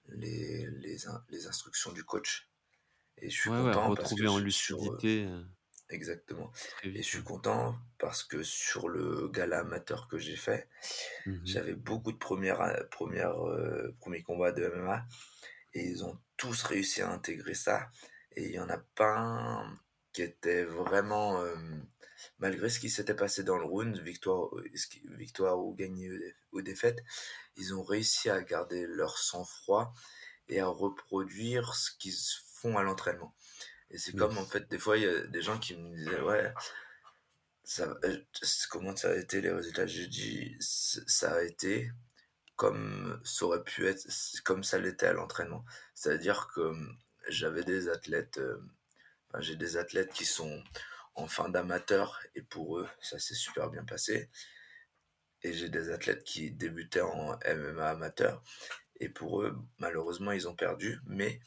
les 0.09 0.67
les 0.71 1.07
in 1.07 1.25
les 1.31 1.47
instructions 1.47 1.93
du 1.93 2.05
coach 2.05 2.49
et 3.19 3.31
je 3.31 3.37
suis 3.41 3.51
Ouais, 3.51 3.61
ouais, 3.61 3.75
content 3.75 3.93
parce 3.93 4.15
que 4.15 4.25
retrouver 4.25 4.29
en 4.29 4.39
je 4.39 4.47
sur, 4.49 4.79
lucidité, 4.81 5.25
heu. 5.27 5.47
Exactement. 5.93 6.51
Et 6.95 7.03
je 7.03 7.09
suis 7.09 7.23
content 7.23 7.77
parce 7.99 8.23
que 8.25 8.43
sur 8.43 8.89
le 8.89 9.29
gala 9.29 9.61
amateur 9.61 10.09
que 10.09 10.19
j'ai 10.19 10.37
fait, 10.37 10.69
Mmh 11.27 11.43
j'avais 11.45 11.75
beaucoup 11.75 12.13
de 12.13 12.19
premières 12.19 12.61
a 12.61 12.85
premières, 12.85 13.39
heu, 13.47 13.97
1 14.01 14.23
combats 14.23 14.53
de 14.53 14.65
MMA 14.67 15.07
et 15.75 15.85
ils 15.87 16.05
ont 16.05 16.19
tous 16.37 16.63
réussi 16.65 17.03
à 17.03 17.11
intégrer 17.11 17.55
ça 17.55 17.91
et 18.33 18.47
il 18.47 18.53
y 18.53 18.61
en 18.61 18.69
a 18.71 18.79
pas 18.79 19.17
un 19.19 19.77
qui 20.13 20.23
était 20.23 20.65
vraiment, 20.65 21.45
hem, 21.47 21.87
malgré 22.39 22.71
ce 22.71 22.81
qui 22.81 22.91
s'était 22.91 23.15
passé 23.17 23.45
dans 23.45 23.59
le 23.59 23.65
round, 23.67 23.99
victoire, 24.01 24.51
victoire 25.17 25.59
ou 25.65 25.75
dé 25.77 25.91
ou 26.53 26.63
défaite, 26.63 27.01
ils 27.57 27.75
ont 27.75 27.83
réussi 27.83 28.31
à 28.31 28.43
garder 28.43 28.87
leur 28.87 29.19
sang-froid 29.19 29.95
et 30.49 30.61
à 30.61 30.67
reproduire 30.69 31.75
ce 31.77 31.91
qu'ils 31.99 32.17
font 32.55 32.77
à 32.79 32.83
l'entraînement 32.83 33.35
et 33.93 33.99
c'est 33.99 34.17
comme 34.17 34.39
en 34.39 34.47
fait 34.47 34.69
des 34.71 34.79
fois 34.79 34.97
il 34.99 35.05
y 35.05 35.09
a 35.09 35.21
des 35.27 35.43
gens 35.43 35.59
qui 35.59 35.77
me 35.77 35.97
disaient: 35.97 36.21
«Ouais, 36.23 36.53
ça 37.65 37.87
heu, 38.05 38.25
comment 38.71 38.95
ça 38.97 39.11
a 39.11 39.17
été 39.17 39.41
les 39.41 39.51
résultats?» 39.53 39.87
j'ai 39.87 40.07
dit: 40.07 40.57
«Ç 40.61 41.01
ça 41.07 41.35
a 41.35 41.43
été 41.43 41.91
comme 42.57 43.21
ça 43.25 43.47
aurait 43.47 43.65
pu 43.65 43.87
être 43.89 44.07
comme 44.45 44.65
ça 44.65 44.79
l'était 44.79 45.07
à 45.07 45.13
l'entraînement». 45.15 45.65
C'est-à-dire 45.95 46.49
que, 46.55 46.61
mmh, 46.73 46.99
j'avais 47.29 47.65
des 47.65 47.89
athlètes, 47.89 48.39
hem, 48.39 48.71
enfin 49.31 49.41
j'ai 49.43 49.57
des 49.57 49.77
athlètes 49.77 50.13
qui 50.13 50.25
sont 50.27 50.63
en 51.15 51.27
fin 51.29 51.49
d'amateur 51.51 52.21
et 52.35 52.43
pour 52.43 52.79
eux, 52.79 52.89
ça 53.03 53.19
s'est 53.19 53.35
super 53.35 53.71
bien 53.71 53.85
passé 53.85 54.31
et 55.43 55.53
j'ai 55.53 55.69
des 55.69 55.91
athlètes 55.91 56.25
qui 56.25 56.51
débutaient 56.53 57.01
en 57.03 57.39
MMA 57.47 57.89
amateur 57.91 58.43
et 59.03 59.09
pour 59.11 59.43
eux, 59.43 59.57
malheureusement, 59.79 60.33
ils 60.33 60.49
ont 60.49 60.57
perdu 60.57 61.01
mais 61.07 61.41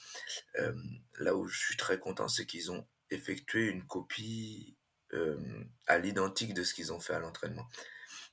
Hem, 0.56 0.82
là 1.20 1.36
où 1.36 1.48
je 1.48 1.58
suis 1.60 1.78
très 1.78 2.00
content, 2.00 2.28
c'est 2.28 2.46
qu'ils 2.46 2.72
ont 2.72 2.88
effectué 3.12 3.68
une 3.68 3.86
copie, 3.88 4.78
hem, 5.14 5.70
à 5.88 5.98
l'identique 6.00 6.54
de 6.54 6.64
ce 6.64 6.74
qu'ils 6.74 6.94
ont 6.94 7.00
fait 7.00 7.14
à 7.16 7.20
l'entraînement. 7.20 7.68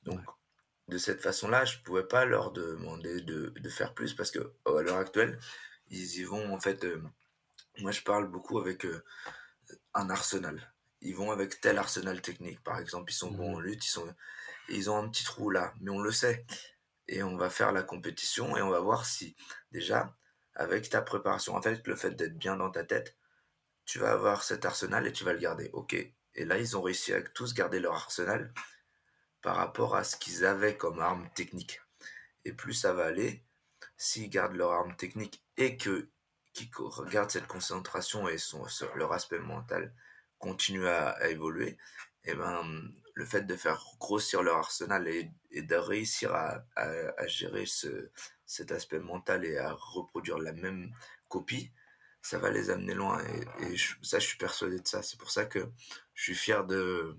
Donc 0.03 0.19
Ouais. 0.19 0.25
de 0.89 0.97
cette 0.97 1.21
façon-là, 1.21 1.65
je 1.65 1.79
pouvais 1.79 2.07
pas 2.07 2.25
leur 2.25 2.51
demander 2.53 3.21
de 3.21 3.49
de 3.55 3.69
faire 3.69 3.93
plus 3.95 4.13
parce 4.15 4.31
que 4.31 4.53
à 4.65 4.81
l'heure 4.83 4.97
actuelle, 4.97 5.39
ils 5.89 6.17
y 6.19 6.23
vont 6.23 6.53
en 6.53 6.59
fait, 6.59 6.83
hem, 6.85 7.11
moi 7.79 7.91
je 7.91 8.01
parle 8.03 8.29
beaucoup 8.31 8.59
avec, 8.59 8.85
un 9.93 10.09
arsenal. 10.09 10.73
Ils 11.01 11.15
vont 11.15 11.31
avec 11.31 11.59
tel 11.61 11.77
arsenal 11.77 12.21
technique. 12.21 12.63
Par 12.63 12.79
exemple, 12.79 13.11
ils 13.11 13.15
sont 13.15 13.31
bons 13.31 13.55
en 13.55 13.59
Mmh 13.59 13.61
lutte, 13.61 13.85
ils 13.85 13.89
sont 13.89 14.13
ils 14.69 14.89
ont 14.89 14.97
un 14.97 15.09
petit 15.09 15.23
trou 15.25 15.49
là, 15.49 15.73
mais 15.81 15.91
on 15.91 15.99
le 16.01 16.11
sait 16.11 16.45
et 17.07 17.23
on 17.23 17.37
va 17.37 17.49
faire 17.49 17.71
la 17.71 17.83
compétition 17.83 18.55
et 18.57 18.61
on 18.61 18.69
va 18.69 18.79
voir 18.79 19.05
si 19.05 19.35
déjà 19.71 20.15
avec 20.55 20.89
ta 20.89 21.01
préparation, 21.01 21.55
en 21.55 21.61
fait, 21.61 21.85
le 21.87 21.95
fait 21.95 22.11
d'être 22.11 22.37
bien 22.37 22.55
dans 22.55 22.69
ta 22.69 22.83
tête, 22.83 23.17
tu 23.85 23.99
vas 23.99 24.11
avoir 24.11 24.43
cet 24.43 24.65
arsenal 24.65 25.07
et 25.07 25.11
tu 25.11 25.23
vas 25.23 25.33
le 25.33 25.39
garder. 25.39 25.69
OK. 25.73 25.93
Et 25.93 26.45
là, 26.45 26.57
ils 26.57 26.77
ont 26.77 26.81
réussi 26.81 27.13
à 27.13 27.21
tous 27.21 27.53
garder 27.53 27.79
leur 27.79 27.93
arsenal 27.93 28.53
par 29.41 29.55
rapport 29.57 29.95
à 29.95 30.03
ce 30.03 30.15
qu'ils 30.15 30.45
avaient 30.45 30.77
comme 30.77 30.99
arme 30.99 31.29
technique. 31.35 31.81
Et 32.45 32.53
plus 32.53 32.73
ça 32.73 32.93
va 32.93 33.05
aller, 33.05 33.43
s'ils 33.97 34.29
gardent 34.29 34.55
leur 34.55 34.71
arme 34.71 34.95
technique 34.95 35.43
et 35.57 35.77
que 35.77 36.09
qu'ils 36.53 36.69
gardent 37.09 37.31
cette 37.31 37.47
concentration 37.47 38.27
et 38.27 38.37
leur 38.95 39.11
aspect 39.11 39.39
mental 39.39 39.93
continue 40.37 40.87
à 40.87 41.29
évoluer, 41.29 41.77
et 42.25 42.33
ben 42.35 42.63
le 43.15 43.25
fait 43.25 43.41
de 43.43 43.55
faire 43.55 43.83
grossir 43.99 44.41
leur 44.41 44.57
arsenal 44.57 45.07
et, 45.07 45.29
et 45.51 45.61
de 45.61 45.75
réussir 45.75 46.33
à, 46.33 46.63
à, 46.75 46.87
à 47.17 47.27
gérer 47.27 47.65
ce, 47.67 48.09
cet 48.45 48.71
aspect 48.71 48.99
mental 48.99 49.45
et 49.45 49.57
à 49.57 49.71
reproduire 49.73 50.39
la 50.39 50.51
même 50.51 50.91
copie, 51.27 51.71
ça 52.23 52.39
va 52.39 52.49
les 52.49 52.69
amener 52.71 52.93
loin. 52.95 53.21
Et, 53.59 53.65
et 53.65 53.75
je- 53.77 53.95
ça, 54.01 54.17
je 54.19 54.25
suis 54.27 54.37
persuadé 54.37 54.79
de 54.79 54.87
ça. 54.87 55.03
C'est 55.03 55.19
pour 55.19 55.29
ça 55.29 55.45
que 55.45 55.69
je 56.15 56.23
suis 56.23 56.35
fier 56.35 56.65
de 56.65 57.15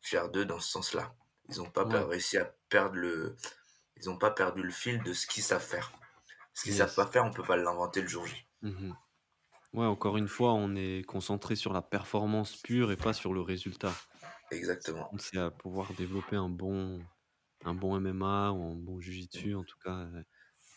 fier 0.00 0.28
d'eux 0.28 0.44
dans 0.44 0.60
ce 0.60 0.70
sens-là. 0.70 1.14
Ils 1.48 1.56
n'ont 1.56 1.70
pas 1.70 1.84
Ouais. 1.84 1.98
réussi 2.04 2.36
à 2.38 2.44
perdre 2.68 2.94
le, 2.96 3.34
ils 3.96 4.08
ont 4.10 4.18
pas 4.18 4.30
perdu 4.30 4.62
le 4.62 4.70
fil 4.70 5.02
de 5.02 5.12
ce 5.12 5.26
qu'ils 5.26 5.42
savent 5.42 5.64
faire. 5.66 5.90
Ce 6.54 6.62
qu'ils 6.62 6.74
savent 6.74 6.88
Yes. 6.88 6.96
pas 6.96 7.06
faire, 7.06 7.24
on 7.24 7.32
peut 7.32 7.42
pas 7.42 7.56
l'inventer 7.56 8.02
le 8.02 8.08
jour 8.08 8.26
J. 8.26 8.46
Mmh 8.62 8.92
Ouais, 9.74 9.84
encore 9.84 10.16
une 10.16 10.28
fois, 10.28 10.54
on 10.54 10.74
est 10.76 11.04
concentré 11.06 11.54
sur 11.54 11.72
la 11.74 11.82
performance 11.82 12.56
pure 12.56 12.90
et 12.90 12.96
pas 12.96 13.12
sur 13.12 13.34
le 13.34 13.42
résultat. 13.42 13.92
Exactement. 14.50 15.10
c'est 15.18 15.38
à 15.38 15.50
pouvoir 15.50 15.92
développer 15.94 16.36
un 16.36 16.48
bon 16.48 17.00
un 17.64 17.74
bon 17.74 18.00
MMA 18.00 18.52
ou 18.52 18.62
un 18.72 18.74
bon 18.76 19.00
jiu-jitsu 19.00 19.54
en 19.54 19.64
tout 19.64 19.78
cas, 19.84 20.06
ouais. 20.06 20.24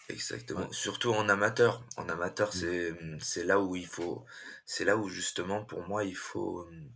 Exactement. 0.09 0.72
Surtout 0.72 1.11
en 1.13 1.30
amateur. 1.30 1.86
En 1.97 2.09
amateur, 2.09 2.49
Mmh. 2.49 2.51
c'est, 2.51 2.91
mmh, 2.91 3.19
c'est 3.22 3.43
là 3.45 3.59
où 3.61 3.76
il 3.76 3.86
faut, 3.88 4.26
c'est 4.65 4.84
là 4.86 4.97
où 4.97 5.07
justement 5.07 5.63
pour 5.63 5.88
moi 5.88 6.03
il 6.03 6.15
faut, 6.15 6.65
mmh, 6.65 6.89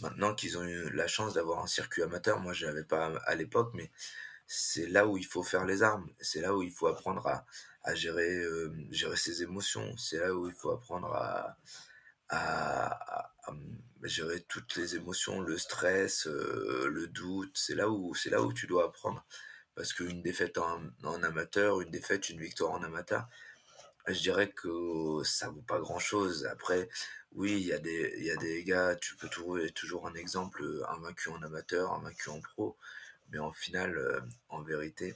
maintenant 0.00 0.34
qu'ils 0.34 0.58
ont 0.58 0.64
eu 0.64 0.90
la 0.90 1.06
chance 1.08 1.34
d'avoir 1.34 1.62
un 1.62 1.66
circuit 1.66 2.02
amateur, 2.02 2.40
moi 2.40 2.52
je 2.52 2.66
l'avais 2.66 2.84
pas 2.84 3.12
à 3.26 3.34
l'époque, 3.34 3.70
mais 3.74 3.90
c'est 4.46 4.86
là 4.88 5.06
où 5.06 5.16
il 5.16 5.26
faut 5.26 5.42
faire 5.42 5.64
les 5.66 5.82
armes. 5.82 6.10
C'est 6.20 6.40
là 6.40 6.54
où 6.56 6.62
il 6.62 6.72
faut 6.72 6.86
apprendre 6.88 7.26
à, 7.26 7.46
à 7.84 7.94
gérer, 7.94 8.30
euh, 8.44 8.74
gérer 8.90 9.16
ses 9.16 9.42
émotions. 9.42 9.96
C'est 9.96 10.18
là 10.18 10.34
où 10.34 10.46
il 10.48 10.54
faut 10.54 10.70
apprendre 10.72 11.12
à, 11.14 11.58
à, 12.28 13.34
gérer 14.02 14.40
toutes 14.42 14.76
les 14.76 14.96
émotions, 14.96 15.40
le 15.40 15.58
stress, 15.58 16.26
euh, 16.26 16.88
le 16.90 17.06
doute. 17.08 17.52
C'est 17.54 17.74
là 17.74 17.88
où, 17.88 18.14
c'est 18.14 18.30
là 18.30 18.42
où 18.42 18.52
tu 18.52 18.66
dois 18.66 18.86
apprendre. 18.86 19.24
Parce 19.74 19.92
qu'une 19.92 20.22
défaite 20.22 20.58
en, 20.58 21.22
amateur, 21.22 21.80
une 21.80 21.90
défaite, 21.90 22.30
une 22.30 22.40
victoire 22.40 22.72
en 22.72 22.82
amateur, 22.82 23.28
je 24.06 24.20
dirais 24.20 24.50
que 24.50 25.22
ça 25.24 25.50
vaut 25.50 25.62
pas 25.62 25.80
grand-chose. 25.80 26.46
Après, 26.46 26.88
oui, 27.32 27.52
il 27.60 27.66
y 27.66 27.72
a 27.72 27.78
des, 27.78 28.14
y 28.22 28.30
a 28.30 28.36
des 28.36 28.64
gars, 28.64 28.96
tu 28.96 29.16
peux 29.16 29.28
trouver 29.28 29.70
toujours 29.72 30.06
un 30.08 30.14
exemple, 30.14 30.62
un 30.88 30.98
vaincu 31.00 31.28
en 31.30 31.42
amateur, 31.42 31.92
un 31.92 32.02
vaincu 32.02 32.30
en 32.30 32.40
pro. 32.40 32.76
Mais 33.30 33.38
en 33.38 33.52
final, 33.52 33.98
euh, 33.98 34.20
en 34.48 34.62
vérité, 34.62 35.14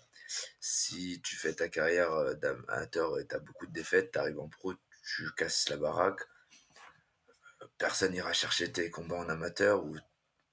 si 0.60 1.20
tu 1.22 1.36
fais 1.36 1.54
ta 1.54 1.68
carrière 1.68 2.12
euh, 2.12 2.34
d'amateur 2.34 3.18
et 3.18 3.26
tu 3.26 3.34
as 3.34 3.38
beaucoup 3.38 3.66
de 3.66 3.72
défaites, 3.72 4.12
tu 4.12 4.18
arrives 4.18 4.40
en 4.40 4.48
pro, 4.48 4.74
tu 5.02 5.30
casses 5.36 5.68
la 5.68 5.76
baraque, 5.76 6.22
personne 7.78 8.12
n'ira 8.12 8.32
chercher 8.32 8.70
tes 8.72 8.90
combats 8.90 9.18
en 9.18 9.28
amateur 9.28 9.84
ou, 9.84 9.96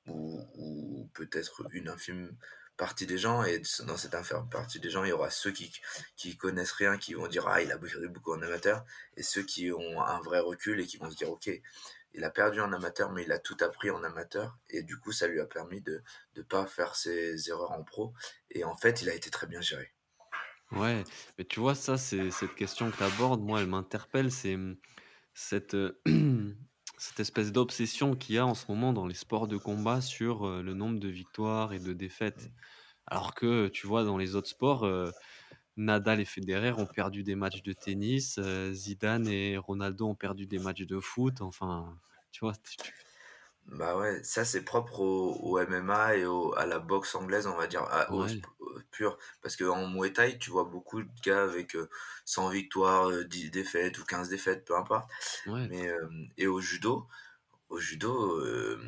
ou, 0.07 1.09
peut-être 1.13 1.63
une 1.71 1.89
infime 1.89 2.35
partie 2.77 3.05
des 3.05 3.17
gens. 3.17 3.43
Et 3.43 3.61
dans 3.85 3.97
cette 3.97 4.15
infime 4.15 4.47
partie 4.49 4.79
des 4.79 4.89
gens, 4.89 5.03
il 5.03 5.09
y 5.09 5.13
aura 5.13 5.29
ceux 5.29 5.51
qui, 5.51 5.71
qui 6.15 6.37
connaissent 6.37 6.71
rien, 6.71 6.97
qui 6.97 7.13
vont 7.13 7.27
dire 7.27 7.47
Ah, 7.47 7.61
il 7.61 7.71
a 7.71 7.77
perdu 7.77 8.09
beaucoup 8.09 8.33
en 8.33 8.41
amateur, 8.41 8.85
et 9.15 9.23
ceux 9.23 9.43
qui 9.43 9.71
ont 9.71 10.01
un 10.01 10.19
vrai 10.21 10.39
recul 10.39 10.79
et 10.79 10.85
qui 10.85 10.97
vont 10.97 11.09
se 11.09 11.15
dire 11.15 11.31
Ok, 11.31 11.49
il 12.13 12.23
a 12.23 12.29
perdu 12.29 12.61
en 12.61 12.71
amateur, 12.73 13.11
mais 13.11 13.23
il 13.23 13.31
a 13.31 13.39
tout 13.39 13.57
appris 13.61 13.89
en 13.89 14.03
amateur, 14.03 14.57
et 14.69 14.83
du 14.83 14.97
coup, 14.97 15.11
ça 15.11 15.27
lui 15.27 15.39
a 15.39 15.45
permis 15.45 15.81
de 15.81 16.01
ne 16.35 16.41
pas 16.41 16.65
faire 16.65 16.95
ses 16.95 17.49
erreurs 17.49 17.71
en 17.71 17.83
pro. 17.83 18.13
Et 18.51 18.63
en 18.63 18.75
fait, 18.75 19.01
il 19.01 19.09
a 19.09 19.13
été 19.13 19.29
très 19.29 19.47
bien 19.47 19.61
géré. 19.61 19.93
Ouais, 20.71 21.03
mais 21.37 21.45
tu 21.45 21.59
vois, 21.61 21.75
ça, 21.75 21.97
c'est 21.97 22.29
cette 22.31 22.55
question 22.55 22.91
que 22.91 22.97
tu 22.97 23.03
abordes, 23.03 23.41
moi, 23.41 23.61
elle 23.61 23.67
m'interpelle, 23.67 24.31
c'est, 24.31 24.57
mmh, 24.57 24.77
cette, 25.33 25.75
heu, 25.75 26.01
cette 26.97 27.19
espèce 27.19 27.51
d'obsession 27.51 28.15
qu'il 28.15 28.35
y 28.35 28.37
a 28.37 28.45
en 28.45 28.53
ce 28.55 28.65
moment 28.69 28.93
dans 28.93 29.05
les 29.07 29.13
sports 29.15 29.47
de 29.47 29.57
combat 29.57 30.01
sur, 30.01 30.47
heu, 30.47 30.61
le 30.63 30.73
nombre 30.73 30.99
de 30.99 31.07
victoires 31.09 31.73
et 31.73 31.79
de 31.79 31.93
défaites. 31.93 32.51
Alors 33.07 33.35
que, 33.35 33.67
tu 33.69 33.87
vois, 33.87 34.03
dans 34.05 34.17
les 34.17 34.35
autres 34.35 34.49
sports, 34.49 34.85
heu, 34.85 35.13
Nadal 35.77 36.19
et 36.21 36.25
Federer 36.25 36.73
ont 36.73 36.87
perdu 36.87 37.23
des 37.23 37.35
matchs 37.35 37.63
de 37.63 37.73
tennis, 37.73 38.39
Zidane 38.73 39.27
et 39.27 39.57
Ronaldo 39.57 40.07
ont 40.09 40.15
perdu 40.15 40.47
des 40.47 40.59
matchs 40.59 40.83
de 40.85 40.99
foot, 40.99 41.41
enfin, 41.41 41.99
tu 42.31 42.41
vois? 42.45 42.53
Tu 42.55 42.77
Bah 43.67 43.97
ouais, 43.97 44.23
ça 44.23 44.45
c'est 44.45 44.63
propre 44.63 45.01
au, 45.01 45.33
au 45.41 45.59
MMA 45.59 46.15
et 46.15 46.25
au, 46.25 46.53
à 46.55 46.65
la 46.65 46.79
boxe 46.79 47.15
anglaise, 47.15 47.47
on 47.47 47.57
va 47.57 47.67
dire, 47.67 47.81
à- 47.83 48.13
au, 48.15 48.23
ouais, 48.23 48.27
sp- 48.27 48.45
au 48.59 48.79
pur. 48.91 49.17
Parce 49.41 49.57
qu'en 49.57 49.87
Muay 49.89 50.13
Thai, 50.13 50.37
tu 50.39 50.51
vois 50.51 50.63
beaucoup 50.63 51.01
de 51.03 51.09
gars 51.21 51.43
avec 51.43 51.75
euh, 51.75 51.89
100 52.23 52.47
victoires, 52.49 53.09
euh, 53.09 53.25
10 53.25 53.51
défaites 53.51 53.97
ou 53.99 54.05
15 54.05 54.29
défaites, 54.29 54.63
peu 54.65 54.75
importe. 54.77 55.09
ouais, 55.45 55.69
Mais, 55.69 55.89
euh, 55.89 56.07
et 56.37 56.47
au 56.47 56.61
judo, 56.61 57.07
au 57.69 57.79
judo, 57.79 58.39
euh, 58.41 58.79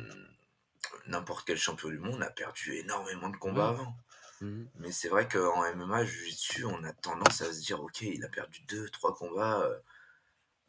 n'importe 1.06 1.46
quel 1.46 1.58
champion 1.58 1.88
du 1.88 1.98
monde 1.98 2.22
a 2.22 2.30
perdu 2.30 2.74
énormément 2.76 3.28
de 3.28 3.36
combats 3.36 3.68
ouais. 3.68 3.70
avant. 3.70 3.94
Mmh 4.40 4.66
Mais 4.76 4.92
c'est 4.92 5.08
vrai 5.08 5.28
qu'en 5.28 5.64
MMA, 5.64 6.04
Jiu-Jitsu, 6.04 6.64
on 6.66 6.84
a 6.84 6.92
tendance 6.94 7.42
à 7.42 7.52
se 7.52 7.60
dire, 7.60 7.82
ok, 7.82 8.02
il 8.02 8.24
a 8.24 8.28
perdu 8.28 8.62
deux, 8.68 8.88
trois 8.90 9.14
combats, 9.14 9.60
euh, 9.62 9.78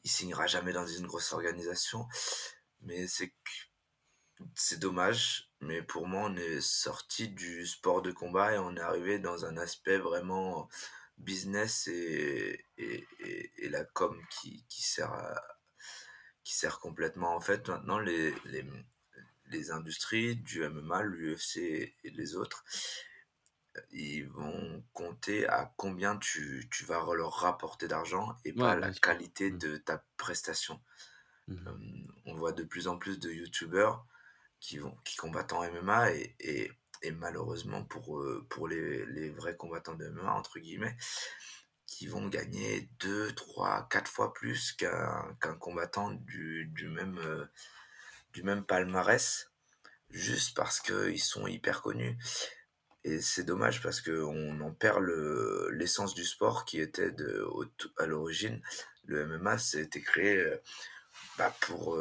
il 0.03 0.11
signera 0.11 0.47
jamais 0.47 0.73
dans 0.73 0.87
une 0.87 1.07
grosse 1.07 1.33
organisation. 1.33 2.07
Mais 2.81 3.07
c'est 3.07 3.33
c'est 4.55 4.79
dommage, 4.79 5.51
mais 5.61 5.81
pour 5.81 6.07
moi, 6.07 6.23
on 6.29 6.35
est 6.35 6.61
sorti 6.61 7.29
du 7.29 7.65
sport 7.67 8.01
de 8.01 8.11
combat 8.11 8.53
et 8.55 8.57
on 8.59 8.75
est 8.75 8.79
arrivé 8.81 9.19
dans 9.19 9.45
un 9.45 9.57
aspect 9.57 9.97
vraiment 9.97 10.69
business 11.17 11.87
et, 11.87 12.65
et, 12.77 13.05
et, 13.19 13.51
et 13.65 13.69
la 13.69 13.85
com 13.85 14.19
qui, 14.31 14.65
qui 14.69 14.81
sert 14.83 15.11
à- 15.13 15.41
qui 16.43 16.55
sert 16.55 16.79
complètement. 16.79 17.35
En 17.35 17.41
fait, 17.41 17.67
maintenant, 17.69 17.99
les, 17.99 18.33
les, 18.45 18.65
les 19.47 19.71
industries 19.71 20.35
du 20.37 20.63
MMA, 20.63 21.03
l'UFC 21.03 21.95
et 22.03 22.09
les 22.11 22.35
autres, 22.35 22.63
ils 23.91 24.27
vont 24.27 24.83
compter 24.93 25.47
à 25.47 25.73
combien 25.77 26.17
tu, 26.17 26.67
tu 26.71 26.83
vas 26.85 27.03
leur 27.15 27.33
rapporter 27.33 27.87
d'argent 27.87 28.35
et 28.43 28.53
pas 28.53 28.75
Ouais, 28.75 28.75
la 28.75 28.89
bien 28.89 28.93
sûr. 28.93 29.01
qualité 29.01 29.51
Mmh. 29.51 29.59
de 29.59 29.77
ta 29.77 30.03
prestation. 30.17 30.81
Mmh 31.47 31.67
Euh, 31.67 31.73
on 32.25 32.35
voit 32.35 32.53
de 32.53 32.63
plus 32.63 32.87
en 32.87 32.97
plus 32.97 33.19
de 33.19 33.31
youtubeurs. 33.31 34.07
Qui 34.61 34.77
vont 34.77 34.95
qui 35.03 35.17
combattent 35.17 35.53
en 35.53 35.63
MMA 35.69 36.11
et 36.13 36.71
et 37.03 37.11
malheureusement 37.11 37.83
pour, 37.83 38.19
heu, 38.19 38.45
pour 38.49 38.67
les 38.67 39.05
les 39.07 39.29
vrais 39.31 39.55
combattants 39.57 39.95
de 39.95 40.07
MMA 40.07 40.33
entre 40.33 40.59
guillemets, 40.59 40.95
qui 41.87 42.07
vont 42.07 42.27
gagner 42.27 42.89
2-3-4 42.99 44.07
fois 44.07 44.33
plus 44.33 44.71
qu'un 44.73 45.35
qu'un 45.41 45.55
combattant 45.55 46.11
du 46.11 46.65
du 46.75 46.87
même, 46.89 47.17
heu, 47.19 47.49
du 48.33 48.43
même 48.43 48.63
palmarès, 48.65 49.51
juste 50.11 50.55
parce 50.55 50.79
qu'ils 50.79 51.21
sont 51.21 51.47
hyper 51.47 51.81
connus 51.81 52.17
et 53.03 53.19
c'est 53.21 53.43
dommage 53.43 53.81
parce 53.81 54.01
qu'on 54.01 54.59
en 54.61 54.71
perd 54.71 54.99
le 54.99 55.69
l'essence 55.73 56.13
du 56.13 56.23
sport 56.25 56.65
qui 56.65 56.79
était 56.79 57.11
de 57.11 57.41
au 57.41 57.65
à 57.97 58.05
l'origine. 58.05 58.61
Le 59.05 59.25
MMA, 59.25 59.57
c'était 59.57 60.01
créé, 60.01 60.53
pour, 61.61 61.97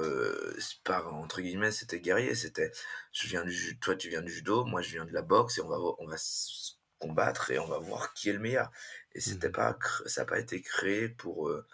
par 0.84 1.14
entre 1.14 1.40
guillemets, 1.40 1.72
c'était 1.72 2.00
guerrier, 2.00 2.34
c'était 2.34 2.70
je 3.12 3.26
viens 3.28 3.44
du 3.44 3.78
toi 3.80 3.96
tu 3.96 4.08
viens 4.08 4.22
du 4.22 4.32
judo, 4.32 4.64
moi 4.64 4.82
je 4.82 4.90
viens 4.92 5.04
de 5.04 5.12
la 5.12 5.22
boxe 5.22 5.58
et 5.58 5.62
on 5.62 5.68
va 5.68 5.78
on 5.98 6.06
va 6.06 6.16
se 6.16 6.72
combattre 6.98 7.50
et 7.50 7.58
on 7.58 7.66
va 7.66 7.78
voir 7.78 8.12
qui 8.14 8.28
est 8.28 8.32
le 8.34 8.38
meilleur 8.40 8.70
et 9.14 9.20
c'était 9.20 9.48
Mmh 9.48 9.52
pas 9.52 9.74
cr 9.74 10.02
ça 10.06 10.22
a 10.22 10.24
pas 10.26 10.38
été 10.38 10.60
créé 10.62 11.08
pour, 11.08 11.48
heu, 11.48 11.66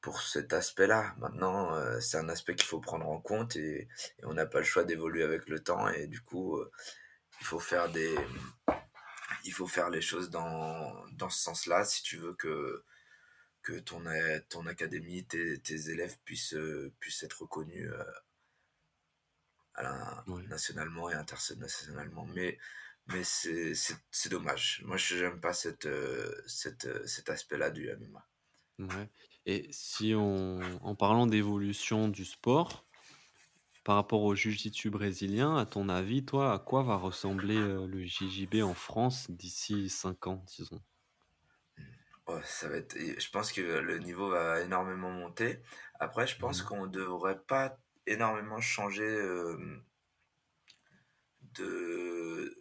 pour 0.00 0.20
cet 0.22 0.52
aspect-là. 0.52 1.14
Maintenant, 1.18 1.74
heu, 1.76 2.00
c'est 2.00 2.18
un 2.18 2.28
aspect 2.28 2.54
qu'il 2.54 2.66
faut 2.66 2.80
prendre 2.80 3.08
en 3.08 3.20
compte 3.20 3.56
et 3.56 3.88
et 4.18 4.24
on 4.24 4.34
n'a 4.34 4.46
pas 4.46 4.58
le 4.60 4.64
choix 4.64 4.84
d'évoluer 4.84 5.22
avec 5.24 5.48
le 5.48 5.60
temps 5.60 5.88
et 5.88 6.06
du 6.06 6.20
coup, 6.20 6.56
heu, 6.58 6.70
il 7.40 7.46
faut 7.46 7.58
faire 7.60 7.90
des 7.90 8.14
il 9.44 9.52
faut 9.52 9.66
faire 9.66 9.90
les 9.90 10.00
choses 10.00 10.30
dans 10.30 10.92
dans 11.12 11.30
ce 11.30 11.40
sens-là 11.42 11.84
si 11.84 12.02
tu 12.02 12.16
veux 12.18 12.34
que 12.34 12.84
que 13.66 13.78
ton 13.80 14.04
ton 14.50 14.66
académie, 14.66 15.24
tes 15.26 15.60
tes 15.60 15.90
élèves 15.90 16.18
puissent, 16.24 16.54
heu, 16.54 16.94
puissent 17.00 17.22
être 17.24 17.42
reconnus, 17.42 17.88
heu, 17.90 18.04
à 19.74 19.82
la 19.84 20.26
nationalement 20.48 21.08
et 21.10 21.14
internationalement. 21.14 22.26
Mais 22.26 22.58
mais 23.06 23.22
c'est 23.24 24.28
dommage. 24.28 24.82
Moi, 24.84 24.96
je 24.96 25.16
j'aime 25.16 25.40
pas 25.40 25.52
cette, 25.52 25.86
heu, 25.86 26.42
cet, 26.48 26.86
heu, 26.86 27.06
cet 27.06 27.30
aspect-là 27.30 27.70
du 27.70 27.86
MMA. 27.88 28.28
ouais 28.78 29.10
et 29.46 29.68
si 29.70 30.14
on 30.14 30.78
en 30.82 30.94
parlant 30.94 31.26
d'évolution 31.26 32.08
du 32.08 32.24
sport, 32.24 32.86
par 33.84 33.96
rapport 33.96 34.22
au 34.22 34.34
jiu-jitsu 34.34 34.90
brésilien, 34.90 35.56
à 35.56 35.66
ton 35.66 35.88
avis, 35.88 36.24
toi, 36.26 36.52
à 36.52 36.58
quoi 36.58 36.82
va 36.82 36.96
ressembler, 36.96 37.56
le 37.86 38.04
JJB 38.04 38.62
en 38.62 38.74
France 38.74 39.30
d'ici 39.30 39.88
5 39.88 40.26
ans, 40.26 40.44
disons? 40.58 40.82
Ouais, 42.28 42.40
ça 42.44 42.68
va 42.68 42.76
être 42.76 42.96
je 42.98 43.30
pense 43.30 43.52
que 43.52 43.60
le 43.60 43.98
niveau 43.98 44.30
va 44.30 44.60
énormément 44.60 45.10
monter. 45.10 45.62
Après, 46.00 46.26
je 46.26 46.36
pense 46.36 46.60
Mmh 46.60 46.62
qu'on 46.62 46.86
devrait 46.86 47.40
pas 47.40 47.78
énormément 48.06 48.60
changer, 48.60 49.04
de 51.54 52.52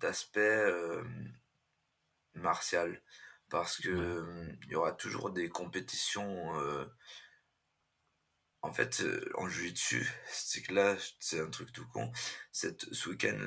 d'aspect, 0.00 0.70
martial 2.34 3.02
parce 3.48 3.78
que, 3.80 3.88
Ouais. 3.92 4.08
hem, 4.20 4.58
il 4.66 4.72
y 4.72 4.74
aura 4.76 4.92
toujours 4.92 5.30
des 5.30 5.48
compétitions, 5.48 6.54
heu, 6.60 6.90
en 8.62 8.72
fait, 8.72 9.00
heu, 9.00 9.30
en 9.36 9.48
jiu-jitsu, 9.48 10.06
c'est 10.28 10.62
que 10.62 10.74
là, 10.74 10.96
c'est 11.20 11.40
un 11.40 11.48
truc 11.50 11.72
tout 11.72 11.86
con, 11.88 12.10
cette 12.52 12.92
ce 12.92 13.08
week-end, 13.10 13.38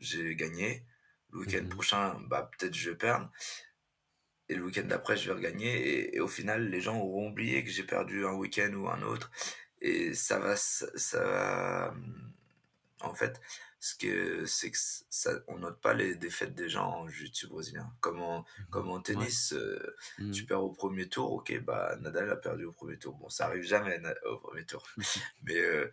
j'ai 0.00 0.36
gagné. 0.36 0.86
Le 1.30 1.40
week-end 1.40 1.64
Mmh 1.64 1.68
prochain, 1.68 2.20
bah, 2.28 2.50
peut-être 2.58 2.74
je 2.74 2.90
vais 2.90 2.96
perdre. 2.96 3.30
Et 4.50 4.56
le 4.56 4.64
week-end 4.64 4.84
d'après, 4.86 5.16
je 5.16 5.28
vais 5.28 5.34
regagner 5.36 5.72
et 5.88 6.16
et 6.16 6.20
au 6.20 6.28
final, 6.28 6.68
les 6.70 6.80
gens 6.82 6.98
auront 7.00 7.30
oublié 7.30 7.64
que 7.64 7.70
j'ai 7.70 7.84
perdu 7.84 8.26
un 8.26 8.34
week-end 8.34 8.72
ou 8.74 8.88
un 8.88 9.02
autre 9.02 9.30
et 9.80 10.14
ça 10.14 10.38
va 10.40 10.56
ça 10.56 10.86
ça 10.96 11.24
va, 11.24 11.92
mmh, 11.92 12.32
en 13.02 13.14
fait, 13.14 13.40
ce 13.80 13.94
que 13.96 14.46
c'est 14.46 14.70
que 14.70 14.78
ça 14.78 15.32
on 15.48 15.58
note 15.58 15.80
pas 15.80 15.94
les 15.94 16.14
défaites 16.16 16.54
des 16.54 16.68
gens 16.68 16.88
en 16.90 17.08
jiu-jitsu 17.08 17.48
brésilien. 17.48 17.92
Comme 18.00 18.20
en 18.22 18.44
Mmh 18.58 18.66
comme 18.70 18.90
en 18.90 19.00
Ouais. 19.14 19.28
tennis, 19.28 19.52
heu, 19.54 19.96
tu 20.30 20.44
Mmh 20.44 20.46
perds 20.46 20.62
au 20.64 20.72
premier 20.72 21.08
tour, 21.08 21.32
OK, 21.32 21.58
bah, 21.60 21.96
Nadal 22.00 22.30
a 22.30 22.36
perdu 22.36 22.64
au 22.66 22.72
premier 22.72 22.98
tour. 22.98 23.16
Bon, 23.16 23.28
ça 23.30 23.46
arrive 23.46 23.62
jamais 23.64 24.00
au 24.26 24.38
premier 24.38 24.66
tour, 24.66 24.86
mais 25.42 25.58
heu, 25.60 25.90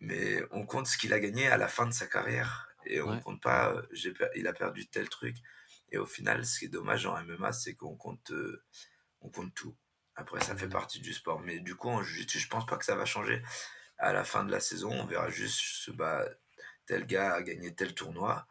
mais 0.00 0.42
on 0.50 0.66
compte 0.66 0.86
ce 0.86 0.98
qu'il 0.98 1.12
a 1.12 1.20
gagné 1.20 1.48
à 1.48 1.56
la 1.56 1.68
fin 1.68 1.86
de 1.86 1.92
sa 1.92 2.06
carrière 2.06 2.68
et 2.84 3.00
on 3.00 3.16
Ouais. 3.16 3.22
compte 3.22 3.42
pas, 3.42 3.82
per 4.18 4.28
il 4.36 4.46
a 4.48 4.52
perdu 4.52 4.86
tel 4.88 5.08
truc 5.08 5.36
et 5.92 5.98
au 5.98 6.06
final, 6.06 6.46
ce 6.46 6.60
qui 6.60 6.66
est 6.66 6.68
dommage 6.68 7.06
en 7.06 7.18
MMA, 7.18 7.52
c'est 7.52 7.76
qu'on 7.76 7.96
compte, 7.96 8.32
heu, 8.32 8.64
on 9.20 9.30
compte 9.30 9.54
tout. 9.54 9.76
Après, 10.16 10.40
ça 10.42 10.56
fait 10.56 10.68
Mmh 10.68 10.70
partie 10.70 11.00
du 11.00 11.12
sport, 11.14 11.40
mais 11.40 11.60
du 11.60 11.76
coup, 11.76 11.88
en 11.90 12.02
jiu-jitsu, 12.02 12.38
je 12.40 12.48
pense 12.48 12.66
pas 12.66 12.76
que 12.78 12.84
ça 12.84 12.96
va 12.96 13.06
changer. 13.06 13.42
À 13.98 14.12
la 14.12 14.24
fin 14.24 14.44
de 14.44 14.52
la 14.52 14.60
saison, 14.60 14.90
on 14.92 15.06
verra 15.06 15.30
juste, 15.30 15.90
bah, 15.92 16.26
tel 16.86 17.06
gars 17.06 17.34
a 17.34 17.42
gagné 17.42 17.74
tel 17.74 17.94
tournoi 17.94 18.46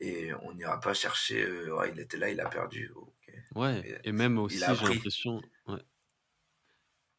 et 0.00 0.34
on 0.42 0.54
n'ira 0.54 0.80
pas 0.80 0.94
chercher, 0.94 1.70
«Ouais, 1.72 1.90
il 1.92 2.00
était 2.00 2.18
là, 2.18 2.30
il 2.30 2.40
a 2.40 2.46
perdu». 2.46 2.92
Ouais 3.54 3.86
et 4.04 4.12
même 4.12 4.38
aussi, 4.38 4.76
j'ai 4.76 4.84
l'impression 4.84 5.42
ouais, 5.66 5.82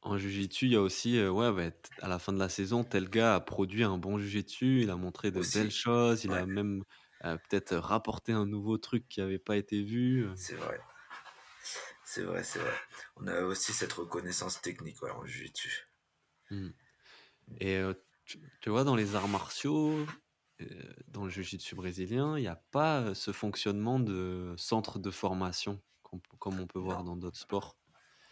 en 0.01 0.17
jiu-jitsu, 0.17 0.65
il 0.67 0.71
y 0.73 0.75
a 0.75 0.81
aussi, 0.81 1.17
heu, 1.17 1.31
ouais, 1.31 1.51
bah, 1.51 1.75
à 2.01 2.07
la 2.07 2.19
fin 2.19 2.31
de 2.33 2.37
la 2.39 2.49
saison, 2.49 2.83
tel 2.83 3.09
gars 3.09 3.35
a 3.35 3.39
produit 3.41 3.83
un 3.83 3.97
bon 3.97 4.19
jiu-jitsu, 4.19 4.81
il 4.83 4.89
a 4.91 4.95
montré 4.97 5.31
de 5.31 5.41
belles 5.43 5.71
choses, 5.71 6.23
il 6.25 6.33
ouais, 6.33 6.35
a 6.35 6.45
même, 6.45 6.83
peut-être 7.49 7.75
rapporté 7.77 8.31
un 8.33 8.45
nouveau 8.45 8.77
truc 8.77 9.07
qui 9.09 9.21
avait 9.21 9.39
pas 9.39 9.57
été 9.57 9.83
vu, 9.83 10.23
heu, 10.25 10.35
c'est 10.35 10.55
vrai. 10.55 10.79
C'est 12.05 12.21
vrai, 12.23 12.43
c'est 12.43 12.59
vrai. 12.59 12.73
On 13.17 13.27
a 13.27 13.41
aussi 13.41 13.73
cette 13.73 13.91
reconnaissance 13.93 14.61
technique, 14.61 15.01
ouais, 15.01 15.11
en 15.11 15.25
jiu-jitsu. 15.25 15.85
mmh 16.51 16.69
et 17.59 17.77
heu, 17.77 18.03
tu 18.25 18.39
tu 18.61 18.69
vois, 18.71 18.83
dans 18.85 18.95
les 18.95 19.15
arts 19.15 19.29
martiaux, 19.29 20.07
heu, 20.61 20.95
dans 21.07 21.25
le 21.25 21.29
jiu-jitsu 21.31 21.75
brésilien, 21.75 22.37
il 22.39 22.43
y 22.45 22.47
a 22.47 22.55
pas, 22.71 23.15
ce 23.15 23.31
fonctionnement 23.33 23.99
de 23.99 24.55
centre 24.57 24.99
de 24.99 25.11
formation 25.11 25.81
comme 26.39 26.59
on 26.61 26.67
peut 26.67 26.79
voir 26.79 27.03
Non, 27.03 27.05
dans 27.05 27.17
d'autres 27.17 27.37
sports. 27.39 27.77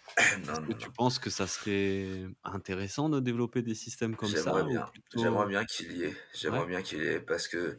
Est-ce 0.47 0.59
non, 0.61 0.61
que 0.67 0.71
non, 0.71 0.77
tu 0.77 0.89
non. 0.89 0.93
penses 0.93 1.19
que 1.19 1.29
ça 1.29 1.47
serait 1.47 2.25
intéressant 2.43 3.09
de 3.09 3.19
développer 3.19 3.61
des 3.63 3.75
systèmes 3.75 4.15
comme 4.15 4.35
J'aimerais 4.35 4.35
ça 4.35 4.69
ou 4.69 4.79
bien. 4.79 4.91
J'aimerais 5.15 5.45
plutôt 5.45 5.47
bien 5.47 5.65
qu'il 5.65 5.91
y 5.97 6.03
ait. 6.03 6.15
ouais? 6.47 6.63
J'aimerais 6.63 6.65
bien 6.65 6.81
qu'il 6.81 6.99
y 7.03 7.07
ait 7.07 7.19
parce 7.19 7.47
que 7.47 7.77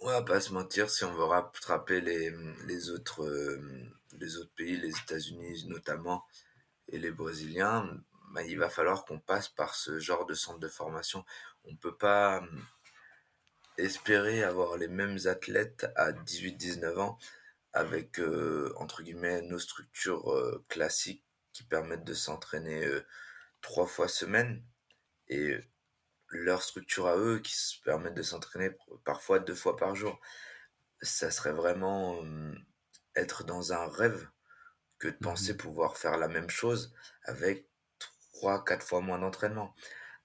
on 0.00 0.06
va 0.06 0.22
pas 0.22 0.40
se 0.40 0.52
mentir, 0.52 0.90
si 0.90 1.04
on 1.04 1.12
veut 1.14 1.24
rattraper 1.24 2.00
les, 2.00 2.34
les 2.66 2.90
autres, 2.90 3.26
hem, 3.26 3.94
les 4.18 4.36
autres 4.36 4.52
pays, 4.54 4.76
les 4.76 4.90
États-Unis 4.90 5.66
notamment 5.68 6.24
et 6.88 6.98
les 6.98 7.10
Brésiliens, 7.10 7.88
bah, 8.32 8.42
il 8.42 8.58
va 8.58 8.70
falloir 8.70 9.04
qu'on 9.04 9.18
passe 9.20 9.48
par 9.48 9.74
ce 9.74 9.98
genre 9.98 10.26
de 10.26 10.34
centre 10.34 10.58
de 10.58 10.68
formation. 10.68 11.24
On 11.64 11.76
peut 11.76 11.96
pas, 11.96 12.40
mmh, 12.40 12.66
espérer 13.78 14.42
avoir 14.42 14.76
les 14.76 14.88
mêmes 14.88 15.18
athlètes 15.26 15.86
à 15.96 16.12
18-19 16.12 16.98
ans 16.98 17.18
avec, 17.72 18.18
heu, 18.18 18.72
entre 18.76 19.02
guillemets 19.02 19.42
«nos 19.42 19.58
structures, 19.58 20.62
classiques» 20.68 21.24
qui 21.52 21.64
permettent 21.64 22.04
de 22.04 22.14
s'entraîner, 22.14 22.86
3 23.62 23.86
fois 23.86 24.08
semaine 24.08 24.62
leur 26.32 26.62
structure 26.62 27.06
à 27.06 27.16
eux 27.16 27.38
qui 27.40 27.54
se 27.54 27.80
permettent 27.82 28.14
de 28.14 28.22
s'entraîner 28.22 28.70
parfois 29.04 29.38
2 29.38 29.54
fois 29.54 29.76
par 29.76 29.94
jour. 29.94 30.20
Ça 31.02 31.30
serait 31.30 31.52
vraiment, 31.52 32.22
être 33.16 33.44
dans 33.44 33.72
un 33.72 33.86
rêve 33.88 34.28
que 34.98 35.08
de 35.08 35.16
penser 35.16 35.54
Mmh 35.54 35.56
pouvoir 35.56 35.96
faire 35.96 36.16
la 36.16 36.28
même 36.28 36.50
chose 36.50 36.94
avec 37.24 37.68
trois 38.32 38.64
quatre 38.64 38.86
fois 38.86 39.00
moins 39.00 39.18
d'entraînement. 39.18 39.74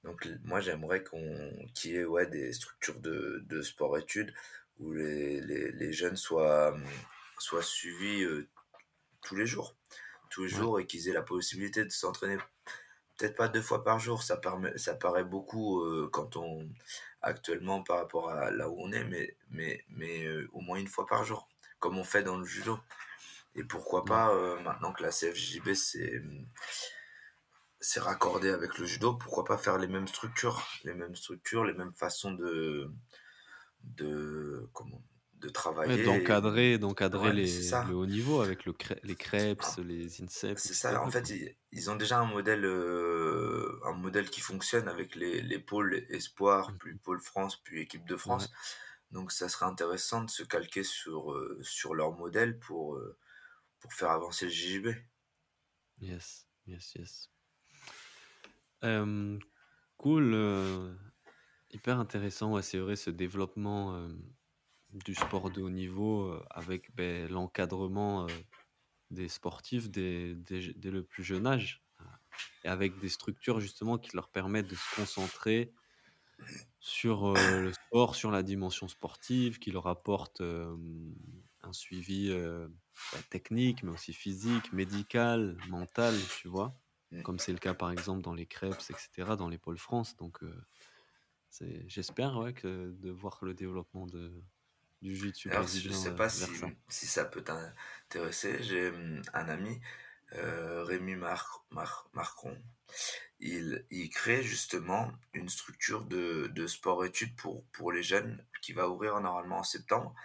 Donc 0.03 0.27
moi 0.43 0.61
j'aimerais 0.61 1.03
qu'on 1.03 1.51
qu'il 1.73 1.91
y 1.91 1.95
ait, 1.97 2.05
ouais, 2.05 2.27
des 2.27 2.53
structures 2.53 2.99
de 2.99 3.43
de 3.47 3.61
sport-études 3.61 4.33
où 4.79 4.93
les 4.93 5.41
les 5.41 5.71
les 5.71 5.93
jeunes 5.93 6.15
soient, 6.15 6.71
mmh, 6.71 6.85
soient 7.39 7.63
suivis, 7.63 8.25
tous 9.21 9.35
les 9.35 9.45
jours 9.45 9.75
tous 10.29 10.43
les 10.43 10.49
Ouais, 10.51 10.59
jours 10.59 10.79
et 10.79 10.85
qu'ils 10.85 11.07
aient 11.09 11.13
la 11.13 11.21
possibilité 11.21 11.83
de 11.83 11.89
s'entraîner 11.89 12.37
Peut-être 13.17 13.35
pas 13.35 13.47
2 13.47 13.61
fois 13.63 13.83
par 13.83 13.99
jour, 13.99 14.21
ça 14.23 14.37
permet 14.37 14.77
ça 14.77 14.93
paraît 14.95 15.23
beaucoup, 15.23 15.81
heu, 15.83 16.07
quand 16.11 16.35
on 16.37 16.69
actuellement 17.21 17.81
par 17.83 17.97
rapport 17.97 18.29
à 18.29 18.51
là 18.51 18.69
où 18.69 18.75
on 18.79 18.91
est, 18.91 19.03
mais 19.05 19.35
mais 19.49 19.83
mais 19.89 20.25
heu, 20.27 20.49
au 20.53 20.61
moins 20.61 20.77
une 20.77 20.87
fois 20.87 21.07
par 21.07 21.23
jour, 21.23 21.49
comme 21.79 21.97
on 21.97 22.03
fait 22.03 22.23
dans 22.23 22.37
le 22.37 22.45
judo 22.45 22.79
et 23.55 23.63
pourquoi 23.65 24.05
pas, 24.05 24.33
heu, 24.35 24.59
maintenant 24.61 24.93
que 24.93 25.03
la 25.03 25.11
CFJB 25.11 25.73
s'est, 25.75 26.21
s'est 27.79 27.99
raccordée 27.99 28.49
avec 28.49 28.77
le 28.77 28.85
judo, 28.85 29.13
pourquoi 29.13 29.43
pas 29.45 29.57
faire 29.57 29.77
les 29.77 29.87
mêmes 29.87 30.07
structures? 30.07 30.63
Les 30.83 30.93
mêmes 30.93 31.15
structures, 31.15 31.63
les 31.65 31.73
mêmes 31.73 31.93
façons 31.93 32.31
de 32.33 32.91
de 33.83 34.69
comment? 34.73 35.03
De 35.37 35.49
travailler 35.49 35.97
d'encadrer 35.97 36.77
d'encadrer 36.79 37.31
ouais, 37.31 37.39
c'est 37.45 37.63
les 37.63 37.79
le 37.81 37.95
haut 37.95 38.05
niveau 38.05 38.41
avec 38.41 38.65
le 38.65 38.73
les 39.03 39.15
creps, 39.15 39.77
les 39.79 40.21
INSEP 40.21 40.59
C'est 40.59 40.73
ça, 40.73 41.01
en 41.03 41.09
fait, 41.09 41.29
ils 41.29 41.55
ils 41.71 41.89
ont 41.91 41.95
déjà 41.95 42.19
un 42.19 42.25
modèle, 42.25 42.65
heu, 42.65 43.79
un 43.85 43.93
modèle 43.93 44.29
qui 44.29 44.41
fonctionne 44.41 44.87
avec 44.87 45.15
les 45.15 45.41
les 45.41 45.59
pôles 45.59 46.05
espoirs, 46.09 46.75
puis 46.79 46.93
Mmh 46.93 46.99
pôle 47.03 47.21
France, 47.21 47.57
puis 47.63 47.81
équipe 47.81 48.05
de 48.07 48.17
Ouais. 48.25 48.47
France. 48.47 48.51
Donc 49.11 49.31
ça 49.31 49.49
serait 49.49 49.65
intéressant 49.67 50.23
de 50.23 50.29
se 50.29 50.43
calquer 50.43 50.83
sur, 50.83 51.31
heu, 51.33 51.59
sur 51.63 51.93
leur 51.95 52.11
modèle 52.13 52.59
pour, 52.59 52.95
heu, 52.97 53.17
pour 53.79 53.93
faire 53.93 54.11
avancer 54.11 54.45
le 54.47 54.51
JJB. 54.51 54.87
Yes, 55.99 56.47
yes, 56.65 56.95
yes. 56.95 57.27
Cool, 59.97 60.33
Hyper 61.71 61.99
intéressant, 61.99 62.53
ouais, 62.53 62.61
c'est 62.61 62.79
vrai 62.79 62.95
ce 62.95 63.09
développement, 63.09 64.09
du 64.93 65.15
sport 65.15 65.51
de 65.51 65.61
haut 65.61 65.69
niveau, 65.69 66.33
heu, 66.33 66.43
avec, 66.49 66.95
beh, 66.95 67.27
l'encadrement, 67.27 68.27
heu, 68.29 68.45
des 69.11 69.29
sportifs 69.29 69.89
dès 69.91 70.35
dès 70.35 70.61
j 70.61 70.73
dès 70.77 70.91
le 70.91 71.03
plus 71.05 71.23
jeune 71.23 71.47
âge, 71.47 71.85
heu 72.01 72.05
et 72.65 72.69
avec 72.69 72.99
des 72.99 73.09
structures 73.09 73.59
justement 73.61 73.97
qui 73.99 74.15
leur 74.15 74.31
permettent 74.31 74.67
de 74.67 74.75
se 74.77 74.87
concentrer 74.89 75.73
sur, 76.79 77.27
le 77.59 77.71
sport, 77.73 78.15
sur 78.15 78.31
la 78.31 78.43
dimension 78.43 78.87
sportive, 78.87 79.57
qui 79.59 79.71
leur 79.71 79.87
apporte, 79.87 80.41
un 80.41 81.73
suivi, 81.73 82.29
bah, 83.11 83.23
technique, 83.29 83.83
mais 83.83 83.91
aussi 83.91 84.13
physique, 84.13 84.71
médical, 84.73 85.57
mental, 85.63 86.29
tu 86.35 86.47
vois? 86.47 86.79
Comme 87.23 87.39
c'est 87.39 87.51
le 87.51 87.57
cas 87.59 87.73
par 87.73 87.91
exemple 87.91 88.21
dans 88.21 88.33
les 88.35 88.45
Crêpes 88.47 88.81
et 88.89 88.93
cetera, 88.95 89.35
dans 89.35 89.49
les 89.49 89.57
pôles 89.57 89.77
France 89.79 90.15
donc 90.17 90.39
j'espère, 91.87 92.37
ouais, 92.37 92.53
que 92.53 92.91
de 92.91 93.09
voir 93.11 93.39
le 93.43 93.53
développement 93.53 94.07
de 94.07 94.43
du 95.01 95.15
jiu-jitsu 95.15 95.49
Alors 95.49 95.67
je 95.67 95.89
brésilien, 95.89 95.99
sais 96.01 96.13
heu, 96.15 96.15
pas 96.15 96.29
si, 96.29 96.51
ça. 96.53 96.71
si 96.89 97.07
ça 97.07 97.25
peut 97.25 97.43
t'intéresser, 97.43 98.61
j'ai, 98.63 98.91
mmh, 98.91 99.21
un 99.33 99.49
ami, 99.49 99.81
heu, 100.35 100.83
Rémi 100.83 101.15
Mar 101.15 101.65
Mar. 101.71 102.09
Il 103.39 103.85
il 103.91 104.09
crée 104.09 104.41
justement 104.43 105.11
une 105.33 105.49
structure 105.49 106.03
de 106.05 106.47
de 106.47 106.67
sport-études 106.67 107.35
pour 107.35 107.65
pour 107.71 107.91
les 107.91 108.03
jeunes 108.03 108.45
qui 108.61 108.73
va 108.73 108.89
ouvrir 108.89 109.19
normalement 109.21 109.59
en 109.59 109.63
septembre. 109.63 110.15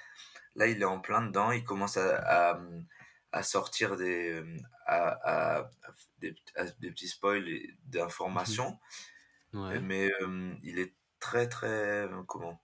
Là, 0.56 0.66
il 0.68 0.82
est 0.82 0.84
en 0.86 1.00
plein 1.00 1.22
dedans, 1.22 1.52
il 1.52 1.64
commence 1.64 1.96
à 1.98 2.52
à, 2.54 2.60
à 3.32 3.42
sortir 3.42 3.96
des, 3.96 4.28
hem, 4.38 4.68
à 4.86 5.70
des 6.20 6.34
des 6.80 6.90
petits 6.92 7.08
spoils 7.08 7.48
Mmh 8.34 8.58
d'informations, 8.64 8.78
mh. 9.52 9.58
heu, 9.72 9.80
Ouais. 9.80 9.82
mais 9.82 10.10
hem, 10.20 10.58
il 10.62 10.78
est 10.78 10.94
très, 11.20 11.48
très, 11.48 12.08
comment? 12.28 12.62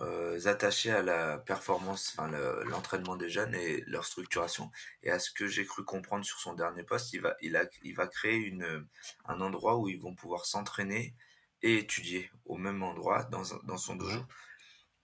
Heu, 0.00 0.46
attaché 0.46 0.92
à 0.92 1.02
la 1.02 1.38
performance, 1.38 2.14
enfin 2.16 2.28
le 2.30 2.62
l'entraînement 2.64 3.16
des 3.16 3.28
jeunes 3.30 3.54
et 3.54 3.82
leur 3.86 4.04
structuration 4.04 4.70
et 5.02 5.10
à 5.10 5.18
ce 5.18 5.30
que 5.32 5.46
j'ai 5.48 5.66
cru 5.66 5.84
comprendre 5.84 6.24
sur 6.24 6.38
son 6.40 6.54
dernier 6.54 6.84
poste, 6.84 7.12
il 7.12 7.20
va 7.22 7.36
il 7.40 7.56
a 7.56 7.64
il 7.82 7.94
va 7.96 8.06
créer 8.06 8.36
une, 8.36 8.86
un 9.24 9.40
endroit 9.40 9.76
où 9.78 9.88
ils 9.88 10.00
vont 10.00 10.14
pouvoir 10.14 10.46
s'entraîner 10.46 11.16
et 11.62 11.78
étudier 11.78 12.30
au 12.44 12.56
même 12.56 12.82
endroit 12.84 13.24
dans 13.24 13.42
dans 13.64 13.78
son 13.78 13.96
dojo. 13.96 14.20
Ouais. 14.20 14.26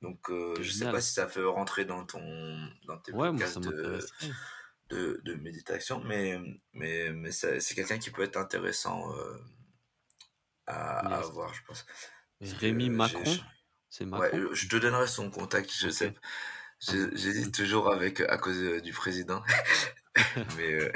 Donc 0.02 0.30
heu, 0.30 0.62
je 0.62 0.70
sais 0.72 0.88
pas 0.88 1.00
si 1.00 1.12
ça 1.12 1.26
peut 1.26 1.48
rentrer 1.48 1.84
dans 1.84 2.04
ton 2.06 2.70
dans 2.86 2.98
tes 2.98 3.12
Ouais, 3.12 3.32
moi 3.32 3.52
podcasts 3.52 3.62
de 3.62 4.10
de 4.90 5.20
de 5.24 5.34
méditation, 5.36 6.00
mais 6.04 6.38
mais 6.74 7.12
mais 7.12 7.32
c'est 7.32 7.60
quelqu'un 7.74 7.98
qui 7.98 8.10
peut 8.12 8.22
être 8.22 8.36
intéressant, 8.38 9.12
heu, 9.16 9.40
à 10.66 10.98
à 11.20 11.26
voir, 11.26 11.54
je 11.54 11.62
pense. 11.64 11.86
Rémi 12.40 12.90
Macron? 12.90 13.40
C'est 13.96 14.06
ouais, 14.10 14.32
Macron? 14.32 14.44
je 14.54 14.66
te 14.66 14.74
donnerai 14.74 15.06
son 15.06 15.30
contact, 15.30 15.70
je 15.72 15.88
sais 15.88 16.12
j'hésite 17.14 17.54
toujours 17.54 17.92
avec, 17.92 18.20
à 18.22 18.38
cause, 18.38 18.82
du 18.82 18.92
président, 18.92 19.40
mais 20.56 20.72
heu, 20.74 20.92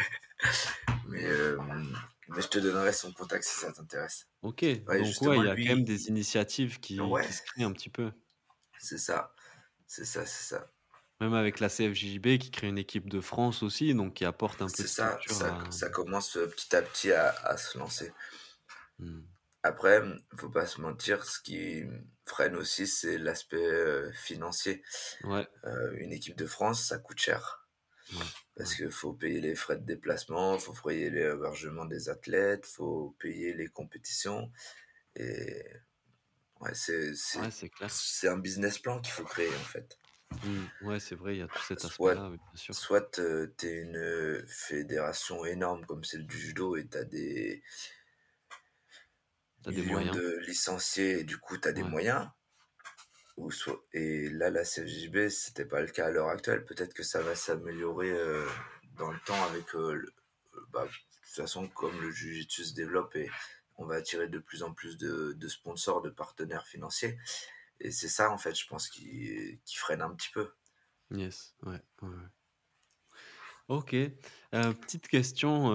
mais 1.07 1.23
hem, 1.23 1.97
mais 2.29 2.43
je 2.43 2.49
te 2.49 2.59
donnerai 2.59 2.93
son 2.93 3.13
contact 3.13 3.45
si 3.45 3.57
ça 3.61 3.73
t'intéresse. 3.73 4.27
OK, 4.43 4.65
Ouais, 4.89 4.99
donc 4.99 5.23
ouais, 5.23 5.39
il 5.39 5.45
y 5.45 5.49
a 5.49 5.57
quand 5.57 5.77
même 5.77 5.85
des 5.85 6.09
initiatives 6.09 6.81
qui 6.81 7.01
ouais, 7.01 7.23
qui 7.23 7.33
se 7.33 7.43
créent 7.43 7.63
un 7.65 7.73
petit 7.73 7.89
peu. 7.91 8.11
c'est 8.79 8.99
ça, 8.99 9.33
c'est 9.87 10.05
ça, 10.05 10.27
c'est 10.27 10.55
ça. 10.55 10.67
Même 11.21 11.35
avec 11.35 11.61
la 11.61 11.69
CFJJB 11.69 12.39
qui 12.39 12.51
crée 12.51 12.69
une 12.69 12.79
équipe 12.79 13.09
de 13.09 13.21
France 13.21 13.63
aussi, 13.63 13.95
donc 13.95 14.15
qui 14.15 14.25
apporte 14.25 14.63
un 14.63 14.71
peu 14.71 14.83
de 14.83 14.89
ça, 14.89 15.19
ça 15.27 15.49
à 15.49 15.71
ça 15.71 15.89
commence, 15.91 16.37
heu, 16.37 16.49
petit 16.49 16.75
à 16.75 16.83
petit 16.83 17.13
à 17.13 17.29
à 17.31 17.57
se 17.57 17.79
lancer. 17.79 18.13
mmh. 18.99 19.38
Après, 19.63 20.03
faut 20.37 20.51
pas 20.51 20.67
se 20.67 20.81
mentir, 20.81 21.25
ce 21.25 21.41
qui, 21.41 21.85
freine 22.27 22.57
aussi, 22.57 22.87
c'est 22.87 23.19
l'aspect, 23.19 23.57
heu, 23.59 24.13
financier. 24.15 24.83
Ouais, 25.23 25.49
Heu, 25.67 25.97
une 26.01 26.13
équipe 26.13 26.37
de 26.39 26.47
France, 26.47 26.87
ça 26.89 26.99
coûte 26.99 27.21
cher. 27.21 27.69
ouais, 28.13 28.33
Parce 28.57 28.75
qu'il 28.75 28.91
faut 28.91 29.15
payer 29.15 29.41
les 29.41 29.55
frais 29.57 29.77
de 29.79 29.85
déplacement, 29.87 30.59
faut 30.59 30.75
payer 30.75 31.11
l'hébergement 31.11 31.87
des 31.87 32.09
athlètes, 32.11 32.67
faut 32.67 33.17
payer 33.21 33.55
les 33.55 33.69
compétitions 33.69 34.53
et 35.17 35.65
ouais, 36.61 36.75
c'est 36.75 37.13
Ouais, 37.33 37.55
un 38.29 38.39
business 38.39 38.79
plan 38.79 39.01
qu'il 39.01 39.13
faut 39.13 39.25
créer, 39.25 39.57
en 39.57 39.65
fait. 39.65 39.99
Mmh. 40.43 40.67
Ouais, 40.81 40.99
c'est 41.01 41.15
vrai, 41.15 41.37
il 41.37 41.39
y 41.39 41.43
a 41.43 41.49
tout 41.49 41.63
cet 41.63 41.85
aspect-là, 41.85 42.29
oui, 42.29 42.39
bien 42.51 42.57
sûr. 42.57 42.75
soit, 42.75 43.13
tu 43.13 43.67
es 43.67 43.83
une, 43.83 43.97
heu, 43.97 44.45
fédération 44.49 45.45
énorme 45.45 45.85
comme 45.87 46.05
celle 46.05 46.27
du 46.27 46.39
judo 46.39 46.77
et 46.77 46.87
tu 46.89 46.99
as 46.99 47.05
des 47.05 47.63
Des 49.67 49.83
moyens. 49.85 50.21
de 50.21 50.39
licenciés 50.47 51.21
et 51.21 51.25
du 51.25 51.39
coup, 51.39 51.59
tu 51.59 51.69
as 51.69 51.73
des 51.73 51.83
Ouais. 51.83 51.85
moyens 51.85 52.29
ou 53.37 53.51
soit 53.51 53.81
et 53.93 54.29
là, 54.31 54.51
la 54.51 54.65
CFJB, 54.65 55.29
c'était 55.29 55.65
pas 55.65 55.81
le 55.81 55.87
cas 55.89 56.07
à 56.07 56.11
l'heure 56.11 56.29
actuelle. 56.29 56.65
Peut-être 56.65 56.93
que 56.95 57.03
ça 57.03 57.23
va 57.23 57.35
s'améliorer, 57.35 58.11
heu, 58.11 58.47
dans 58.97 59.11
le 59.13 59.19
temps 59.21 59.43
avec, 59.45 59.75
heu, 59.75 59.95
le 59.95 60.09
heu, 60.55 60.67
bah, 60.71 60.85
de 60.87 60.91
toute 60.91 61.35
façon, 61.37 61.69
comme 61.69 62.01
le 62.01 62.11
jiu-jitsu 62.11 62.65
se 62.65 62.75
développe 62.75 63.15
et 63.17 63.31
on 63.77 63.87
va 63.87 63.95
attirer 63.97 64.29
de 64.29 64.39
plus 64.41 64.63
en 64.65 64.73
plus 64.75 64.97
de 64.99 65.33
de 65.35 65.49
sponsors, 65.49 66.03
de 66.03 66.11
partenaires 66.11 66.67
financiers 66.67 67.19
et 67.81 67.93
c'est 67.93 68.09
ça, 68.09 68.31
en 68.33 68.39
fait, 68.39 68.55
je 68.57 68.67
pense 68.69 68.89
qui 68.89 69.61
qui 69.67 69.77
freine 69.79 70.03
un 70.03 70.15
petit 70.15 70.31
peu. 70.33 70.51
Yes, 71.11 71.55
ouais. 71.63 71.83
OK, 73.69 73.95
petite 74.51 75.09
question, 75.09 75.71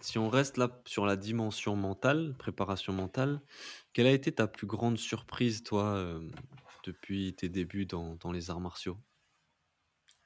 si 0.00 0.18
on 0.18 0.28
reste 0.28 0.56
là 0.58 0.82
sur 0.86 1.06
la 1.06 1.16
dimension 1.16 1.76
mentale, 1.76 2.36
préparation 2.38 2.92
mentale, 2.92 3.42
quelle 3.92 4.06
a 4.06 4.12
été 4.12 4.32
ta 4.34 4.46
plus 4.48 4.66
grande 4.66 4.98
surprise 4.98 5.62
toi, 5.62 5.98
hem, 6.00 6.30
depuis 6.84 7.34
tes 7.36 7.48
débuts 7.48 7.86
dans 7.86 8.16
dans 8.16 8.32
les 8.32 8.50
arts 8.50 8.60
martiaux? 8.60 8.98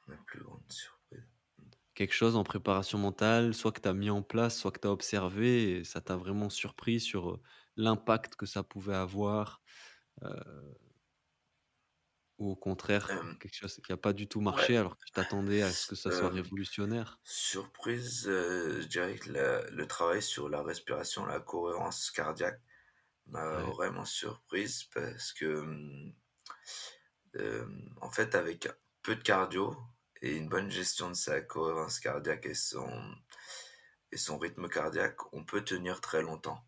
Ma 0.09 0.16
plus 0.16 0.41
grande 0.43 0.71
surprise. 0.73 1.23
Quelque 1.95 2.14
chose 2.14 2.37
en 2.37 2.45
préparation 2.45 2.99
mentale, 2.99 3.55
soit 3.55 3.73
que 3.73 3.81
tu 3.81 3.89
as 3.89 3.95
mis 3.95 4.11
en 4.11 4.23
place, 4.23 4.59
soit 4.59 4.71
que 4.73 4.81
tu 4.81 4.89
as 4.89 4.93
observé 4.93 5.73
et 5.79 5.85
ça 5.85 6.01
t'a 6.01 6.16
vraiment 6.16 6.51
surpris 6.51 7.01
sur, 7.01 7.31
heu, 7.33 7.43
l'impact 7.77 8.37
que 8.37 8.47
ça 8.47 8.62
pouvait 8.62 8.95
avoir, 8.95 9.62
heu, 10.25 10.79
ou 12.39 12.51
au 12.51 12.57
contraire, 12.57 13.09
Hem, 13.09 13.39
quelque 13.41 13.55
chose 13.57 13.80
qui 13.84 13.93
a 13.93 13.97
pas 13.97 14.12
du 14.12 14.28
tout 14.28 14.41
ouais, 14.57 14.70
marché 14.70 14.76
alors 14.76 14.97
que 14.99 15.05
tu 15.07 15.12
t'attendais 15.12 15.62
à 15.62 15.74
ce 15.74 15.86
que 15.86 15.97
ça 15.97 16.11
soit 16.12 16.30
hem, 16.30 16.30
révolutionnaire? 16.30 17.20
surprise, 17.24 18.28
heu, 18.28 18.80
je 18.82 18.89
dirais 18.89 19.16
que 19.18 19.30
le 19.72 19.86
travail 19.89 20.22
sur 20.22 20.49
la 20.49 20.62
respiration, 20.62 21.26
la 21.26 21.41
cohérence 21.41 22.11
cardiaque 22.11 22.62
m'a 23.26 23.47
Ouais. 23.53 23.78
vraiment 23.78 24.05
surprise 24.07 24.84
parce 24.95 25.32
que, 25.34 25.47
mmh, 25.62 26.14
hem, 27.34 27.95
en 28.03 28.11
fait, 28.11 28.34
avec 28.34 28.68
peu 29.03 29.16
de 29.16 29.22
cardio 29.22 29.76
et 30.20 30.36
une 30.36 30.49
bonne 30.49 30.70
gestion 30.70 31.09
de 31.09 31.14
sa 31.14 31.41
cohérence 31.41 32.01
cardiaque 32.01 32.47
et 32.47 32.55
son 32.55 32.91
et 34.12 34.18
son 34.18 34.36
rythme 34.36 34.68
cardiaque, 34.68 35.32
on 35.32 35.47
peut 35.47 35.64
tenir 35.64 36.03
très 36.03 36.20
longtemps 36.20 36.62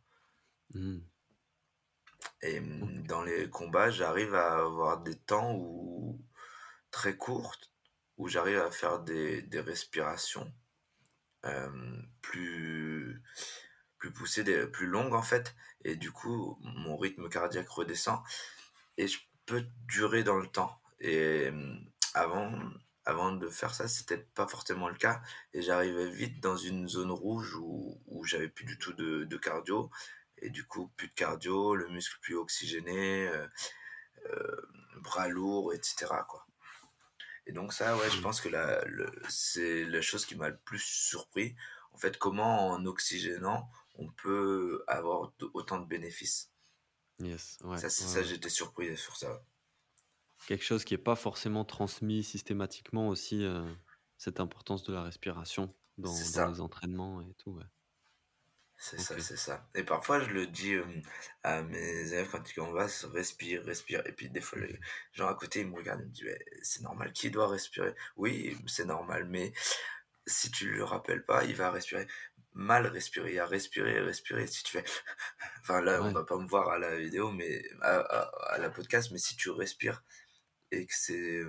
Mmh. 0.75 1.01
Et 2.43 2.61
mmh, 2.61 2.83
OK. 2.83 3.07
dans 3.07 3.23
les 3.23 3.49
combats, 3.51 3.91
j'arrive 3.91 4.35
à 4.35 4.59
avoir 4.59 5.03
des 5.03 5.17
temps 5.17 5.55
où 5.55 6.21
très 6.91 7.17
courtes, 7.17 7.73
où 8.19 8.29
j'arrive 8.29 8.59
à 8.59 8.71
faire 8.71 9.01
des 9.01 9.43
des 9.43 9.61
respirations, 9.61 10.53
plus 12.23 13.23
plus 13.99 14.13
poussées, 14.13 14.45
des 14.45 14.67
plus 14.67 14.87
longues, 14.87 15.15
en 15.15 15.23
fait. 15.23 15.55
Et 15.85 15.97
du 15.97 16.11
coup, 16.13 16.59
mon 16.63 16.97
rythme 16.97 17.29
cardiaque 17.29 17.69
redescend 17.69 18.21
Et 18.99 19.09
je 19.09 19.19
peux 19.47 19.65
durer 19.89 20.25
dans 20.25 20.37
le 20.39 20.47
temps. 20.49 20.81
Et 21.01 21.51
mmh, 21.51 21.87
avant 22.15 22.53
avant 23.07 23.33
de 23.33 23.49
faire 23.49 23.75
ça, 23.75 23.89
c'était 23.89 24.19
pas 24.19 24.47
forcément 24.47 24.89
le 24.89 24.95
cas 24.97 25.23
et 25.55 25.63
j'arrivais 25.63 26.11
vite 26.11 26.41
dans 26.41 26.57
une 26.57 26.89
zone 26.89 27.11
rouge 27.11 27.55
où 27.57 28.01
où 28.07 28.25
j'avais 28.25 28.49
plus 28.49 28.65
du 28.67 28.79
tout 28.79 28.93
de 28.95 29.25
de 29.25 29.37
cardio 29.39 29.91
et 30.43 30.51
du 30.51 30.65
coup, 30.67 30.89
plus 30.97 31.09
de 31.09 31.15
cardio, 31.15 31.75
le 31.77 31.89
muscle 31.89 32.19
plus 32.23 32.37
oxygéné, 32.37 33.29
heu 33.29 33.49
heu, 34.27 34.69
bras 35.03 35.29
lourds 35.29 35.75
et 35.75 35.81
cetera, 35.83 36.25
quoi 36.25 36.47
et 37.47 37.53
donc 37.53 37.73
ça, 37.73 37.97
ouais, 37.97 38.11
je 38.11 38.21
Mmh. 38.21 38.23
pense 38.23 38.41
que 38.41 38.49
la 38.49 38.83
c'est 39.29 39.85
la 39.85 40.01
chose 40.03 40.27
qui 40.27 40.37
m'a 40.37 40.49
le 40.51 40.59
plus 40.59 40.79
surpris. 40.83 41.55
En 41.93 41.99
fait, 41.99 42.19
comment 42.19 42.69
en 42.71 42.85
oxygénant, 42.87 43.69
on 43.97 44.09
peut 44.11 44.85
avoir 44.87 45.33
autant 45.55 45.79
de 45.81 45.87
bénéfices. 45.87 46.53
Yes, 47.21 47.59
ouais, 47.63 47.85
Ça, 47.89 47.89
ouais, 47.99 48.23
j'étais 48.23 48.49
surpris 48.49 48.97
sur 48.97 49.17
ça. 49.17 49.43
Quelque 50.47 50.65
chose 50.65 50.85
qui 50.85 50.93
est 50.95 50.99
pas 50.99 51.17
forcément 51.17 51.65
transmis 51.65 52.23
systématiquement 52.23 53.09
aussi, 53.09 53.43
heu, 53.43 53.75
cette 54.19 54.39
importance 54.41 54.83
de 54.83 54.93
la 54.93 55.03
respiration 55.03 55.75
dans 55.97 56.29
les 56.45 56.61
entraînements 56.61 57.23
et 57.23 57.33
tout, 57.35 57.53
ouais. 57.53 57.65
C'est 58.83 58.99
ça, 58.99 59.19
c'est 59.19 59.37
ça. 59.37 59.69
Et 59.75 59.85
parfois, 59.85 60.21
je 60.21 60.31
le 60.31 60.47
dis, 60.47 60.73
hem, 60.73 61.03
à 61.43 61.63
mes 61.63 62.13
élèves 62.13 62.31
quand 62.31 62.49
ils 62.51 62.55
conversent: 62.55 63.05
«Respire, 63.05 63.63
respire» 63.65 64.03
et 64.07 64.13
puis 64.13 64.31
des 64.31 64.41
fois, 64.41 64.59
les 64.61 64.81
gens 65.13 65.29
à 65.29 65.35
côté, 65.35 65.61
ils 65.61 65.69
me 65.69 65.77
regardent, 65.77 66.01
ils 66.03 66.07
me 66.09 66.13
disent: 66.13 66.25
«Mais 66.25 66.39
c'est 66.63 66.81
normal, 66.83 67.13
qui 67.13 67.31
doit 67.31 67.49
respirer?» 67.49 67.95
«Oui, 68.17 68.57
c'est 68.67 68.87
normal, 68.87 69.27
mais 69.29 69.53
si 70.27 70.51
tu 70.51 70.71
lui 70.71 70.83
rappelles 70.83 71.25
pas, 71.27 71.45
il 71.45 71.57
va 71.57 71.71
respirer». 71.71 72.07
mal 72.55 72.87
respirer. 72.89 73.31
Il 73.33 73.37
y 73.37 73.39
a 73.41 73.47
respirer 73.47 73.95
et 73.97 74.01
respirer. 74.01 74.47
Si 74.49 74.65
tu 74.65 74.73
fais, 74.73 74.85
enfin 75.63 75.81
là, 75.83 76.03
on 76.03 76.09
Ouais. 76.09 76.13
va 76.13 76.25
pas 76.25 76.37
me 76.39 76.49
voir 76.49 76.71
à 76.71 76.79
la 76.79 76.97
vidéo, 76.99 77.31
mais 77.33 77.63
à, 77.83 77.99
à- 78.01 78.55
à 78.55 78.59
la 78.59 78.71
podcast, 78.71 79.11
mais 79.13 79.19
si 79.19 79.37
tu 79.37 79.51
respires 79.51 80.03
et 80.73 80.87
que 80.87 80.95
c'est 80.97 81.43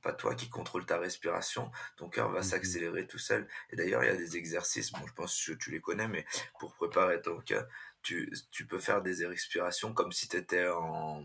euh, 0.00 0.02
pas 0.02 0.12
toi 0.12 0.34
qui 0.34 0.48
contrôle 0.48 0.86
ta 0.86 0.98
respiration, 0.98 1.70
ton 1.96 2.08
cœur 2.08 2.30
va 2.30 2.42
Mmh 2.42 2.42
s'accélérer 2.42 3.06
tout 3.06 3.18
seul. 3.18 3.48
Et 3.70 3.76
d'ailleurs, 3.76 4.02
il 4.04 4.06
y 4.08 4.10
a 4.10 4.16
des 4.16 4.36
exercices, 4.36 4.92
bon, 4.92 5.06
je 5.06 5.12
pense 5.14 5.44
que 5.44 5.52
tu 5.52 5.70
les 5.70 5.80
connais, 5.80 6.08
mais 6.08 6.24
pour 6.58 6.74
préparer 6.74 7.20
ton 7.22 7.40
cœur, 7.40 7.66
tu, 8.02 8.32
tu 8.50 8.66
peux 8.66 8.78
faire 8.80 9.02
des 9.02 9.26
respirations 9.26 9.92
comme 9.94 10.12
si 10.12 10.28
tu 10.28 10.36
étais 10.36 10.68
en, 10.68 11.24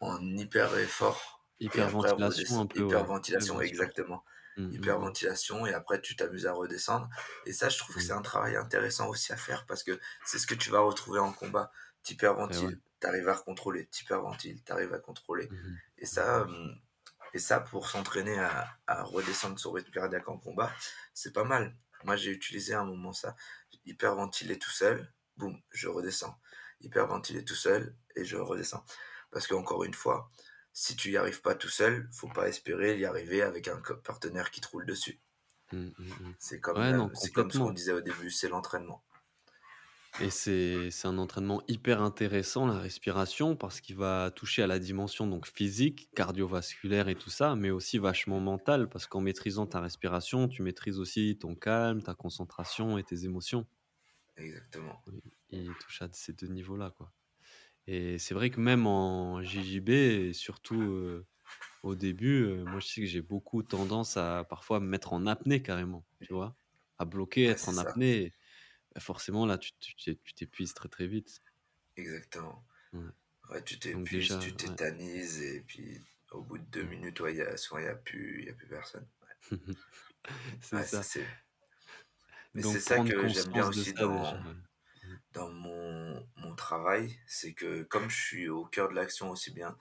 en 0.00 0.36
hyper 0.36 0.76
effort. 0.78 1.44
Hyperventilation 1.60 2.60
un 2.60 2.66
peu. 2.66 2.84
Ouais, 2.84 3.06
Hyperventilation, 3.06 3.60
exactement 3.60 4.24
Mmh, 4.56 4.64
mh. 4.78 4.92
hyperventilation 4.92 5.66
et 5.66 5.74
après 5.74 6.00
tu 6.00 6.16
t'amuses 6.16 6.46
à 6.46 6.52
redescendre. 6.54 7.08
Et 7.46 7.52
ça, 7.52 7.68
je 7.68 7.78
trouve 7.78 7.96
que 7.96 8.02
c'est 8.02 8.12
Mmh. 8.12 8.18
un 8.18 8.22
travail 8.22 8.56
intéressant 8.56 9.08
aussi 9.08 9.32
à 9.32 9.36
faire 9.36 9.66
parce 9.66 9.82
que 9.82 9.98
c'est 10.24 10.38
ce 10.38 10.46
que 10.46 10.54
tu 10.54 10.70
vas 10.70 10.80
retrouver 10.80 11.20
en 11.20 11.32
combat. 11.32 11.70
Et 12.48 12.56
ouais. 12.56 12.68
T'hyperventiles, 12.68 12.80
t'arrives 13.00 13.28
à 13.28 13.34
contrôler, 13.36 13.86
t'hyperventiles, 13.88 14.62
t'arrives 14.64 14.94
à 14.94 14.98
contrôler. 14.98 15.50
Mmh 15.50 15.56
mh. 15.56 15.80
Et 15.98 16.06
ça, 16.06 16.40
euh, 16.40 16.68
et 17.34 17.38
ça 17.38 17.60
pour 17.60 17.88
s'entraîner 17.88 18.38
à, 18.38 18.78
à 18.86 19.02
redescendre 19.02 19.58
son 19.58 19.72
rythme 19.72 19.90
cardiaque 19.90 20.28
en 20.28 20.38
combat, 20.38 20.72
c'est 21.14 21.32
pas 21.32 21.44
mal. 21.44 21.76
Moi, 22.04 22.16
j'ai 22.16 22.30
utilisé 22.32 22.74
à 22.74 22.80
un 22.80 22.84
moment 22.84 23.12
ça. 23.12 23.36
Hyperventiler 23.84 24.58
tout 24.58 24.70
seul, 24.70 25.12
boum, 25.36 25.60
je 25.70 25.88
redescends. 25.88 26.38
Hyperventiler 26.80 27.44
tout 27.44 27.54
seul 27.54 27.96
et 28.16 28.24
je 28.24 28.36
redescends. 28.36 28.84
Parce 29.30 29.46
que 29.46 29.54
encore 29.54 29.84
une 29.84 29.94
fois, 29.94 30.30
si 30.72 30.96
tu 30.96 31.10
y 31.10 31.16
arrives 31.16 31.42
pas 31.42 31.54
tout 31.54 31.68
seul, 31.68 32.08
faut 32.12 32.28
pas 32.28 32.48
espérer 32.48 32.98
y 32.98 33.04
arriver 33.04 33.42
avec 33.42 33.68
un 33.68 33.80
partenaire 34.04 34.50
qui 34.50 34.60
te 34.60 34.68
roule 34.68 34.86
dessus. 34.86 35.20
Mmh, 35.72 35.90
mmh 35.98 36.12
mh. 36.20 36.34
C'est 36.38 36.60
comme, 36.60 36.78
Ouais, 36.80 36.90
la- 36.90 36.98
non, 36.98 37.10
c'est 37.14 37.32
comme 37.32 37.50
ce 37.50 37.58
qu'on 37.58 37.72
disait 37.72 37.92
au 37.92 38.00
début, 38.00 38.30
c'est 38.30 38.48
l'entraînement. 38.48 39.02
Et 40.18 40.30
c'est 40.30 40.90
c'est 40.90 41.06
un 41.08 41.18
entraînement 41.18 41.62
hyper 41.68 42.00
intéressant, 42.02 42.66
la 42.66 42.78
respiration, 42.78 43.56
parce 43.56 43.80
qu'il 43.80 43.96
va 43.96 44.30
toucher 44.30 44.62
à 44.62 44.66
la 44.66 44.78
dimension 44.78 45.26
donc 45.26 45.46
physique, 45.46 46.10
cardiovasculaire 46.14 47.08
et 47.08 47.16
tout 47.16 47.30
ça, 47.30 47.56
mais 47.56 47.70
aussi 47.70 47.98
vachement 47.98 48.40
mentale, 48.40 48.88
parce 48.88 49.06
qu'en 49.06 49.20
maîtrisant 49.20 49.66
ta 49.66 49.80
respiration, 49.80 50.48
tu 50.48 50.62
maîtrises 50.62 50.98
aussi 50.98 51.38
ton 51.38 51.54
calme, 51.54 52.02
ta 52.02 52.14
concentration 52.14 52.98
et 52.98 53.04
tes 53.04 53.24
émotions. 53.24 53.66
Exactement. 54.36 55.02
Il 55.50 55.76
touche 55.76 56.02
à 56.02 56.08
ces 56.12 56.32
2 56.32 56.46
niveaux-là, 56.48 56.90
quoi. 56.90 57.12
Et 57.88 58.18
c'est 58.18 58.34
vrai 58.34 58.50
que 58.50 58.60
même 58.60 58.86
en 58.86 59.42
JJB 59.42 59.90
et 59.90 60.34
surtout, 60.34 60.92
heu, 60.92 61.26
au 61.82 61.96
début, 61.96 62.44
heu, 62.44 62.64
moi 62.66 62.80
je 62.80 62.88
sais 62.88 63.00
que 63.02 63.08
j'ai 63.08 63.22
beaucoup 63.22 63.62
tendance 63.64 64.16
à 64.18 64.44
parfois 64.44 64.80
me 64.80 64.86
mettre 64.88 65.12
en 65.14 65.26
apnée 65.26 65.62
carrément, 65.62 66.06
tu 66.22 66.34
vois? 66.34 66.58
À 66.98 67.04
bloquer, 67.06 67.46
Ouais, 67.46 67.56
être 67.56 67.68
en 67.68 67.76
ça. 67.76 67.78
apnée 67.78 68.34
bah, 68.94 69.00
forcément 69.00 69.46
là 69.46 69.58
tu 69.58 69.72
tu 69.80 69.94
t'é 69.96 70.16
tu 70.16 70.34
t'épuises 70.34 70.74
très, 70.74 70.88
très 70.88 71.06
vite. 71.06 71.42
Exactement. 71.96 72.66
Ouais, 72.92 73.12
Ouais, 73.50 73.62
tu 73.64 73.78
t'épuises, 73.78 74.10
déjà 74.10 74.38
tu 74.38 74.56
ouais. 74.56 74.56
tétanises 74.56 75.42
et 75.42 75.62
puis 75.62 76.02
au 76.32 76.42
bout 76.42 76.58
de 76.58 76.64
deux 76.64 76.82
Mmh. 76.82 76.86
minutes, 76.86 77.20
ouais, 77.20 77.34
il 77.34 77.38
y 77.38 77.42
a, 77.42 77.56
souvent 77.58 77.80
il 77.80 77.84
n'y 77.84 77.90
a, 77.90 77.96
plus- 77.96 78.44
y 78.44 78.50
a 78.50 78.54
plus 78.54 78.68
personne. 78.68 79.08
C'est 80.60 80.76
Ouais, 80.76 80.86
ça 80.86 81.02
ça. 81.02 81.02
c'est. 81.02 81.30
Mais 82.54 82.62
c'est 82.62 82.80
ça 82.80 83.00
que 83.00 83.26
j'aime 83.28 83.52
bien 83.52 83.66
aussi 83.66 83.94
déjà, 83.94 83.94
dans, 83.94 84.42
dans 85.32 85.50
mon, 85.50 86.28
mon 86.36 86.54
travail, 86.56 87.18
c'est 87.26 87.54
que 87.54 87.82
comme 87.84 88.10
je 88.10 88.20
suis 88.20 88.48
au 88.48 88.64
cœur 88.66 88.88
de 88.90 88.94
l'action 88.94 89.30
aussi 89.30 89.52
bien, 89.52 89.78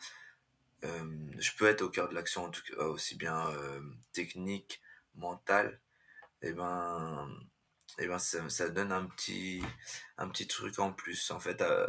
euh, 0.86 1.28
je 1.40 1.52
peux 1.58 1.68
être 1.68 1.82
au 1.84 1.90
cœur 1.90 2.10
de 2.10 2.16
l'action 2.16 2.46
en 2.46 2.52
tout 2.52 2.64
cas 2.64 2.86
aussi 2.86 3.16
bien 3.18 3.50
euh, 3.52 3.82
technique, 4.14 4.82
mentale, 5.16 5.82
et 6.42 6.54
ben, 6.54 7.30
et 8.00 8.08
ben 8.08 8.18
ça, 8.20 8.48
ça 8.50 8.70
donne 8.70 8.92
un 8.92 9.06
petit, 9.06 9.64
un 10.18 10.30
petit 10.30 10.48
truc 10.48 10.80
en 10.80 10.94
plus. 10.94 11.32
En 11.32 11.40
fait, 11.40 11.62
euh, 11.62 11.88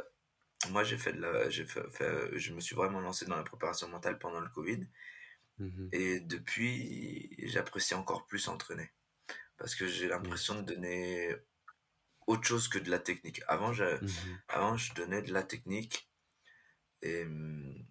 moi 0.71 0.85
j'ai 0.85 0.99
fait 0.99 1.13
de 1.13 1.21
la, 1.21 1.49
j'ai 1.51 1.67
fait, 1.67 1.83
fait- 1.91 2.39
je 2.39 2.53
me 2.55 2.61
suis 2.61 2.77
vraiment 2.77 3.01
lancé 3.01 3.27
dans 3.27 3.37
la 3.37 3.45
préparation 3.45 3.89
mentale 3.89 4.19
pendant 4.19 4.41
le 4.41 4.49
Covid, 4.51 4.87
Mmh 5.59 5.67
mh. 5.67 5.89
et 5.93 6.21
depuis 6.21 7.37
j'apprécie 7.49 7.95
encore 7.95 8.27
plus 8.27 8.49
entraîner 8.49 8.91
parce 9.59 9.75
que 9.75 9.87
j'ai 9.87 10.09
l'impression 10.09 10.63
de 10.63 10.75
donner 10.75 11.37
autre 12.27 12.45
chose 12.45 12.69
que 12.69 12.79
de 12.79 12.91
la 12.91 12.99
technique. 12.99 13.43
Avant, 13.49 13.73
je, 13.73 13.85
Mmh 13.85 14.07
mh. 14.07 14.39
avant, 14.49 14.77
je 14.77 14.95
donnais 14.95 15.23
de 15.23 15.33
la 15.33 15.43
technique 15.43 16.11
et 17.03 17.25
hum, 17.25 17.87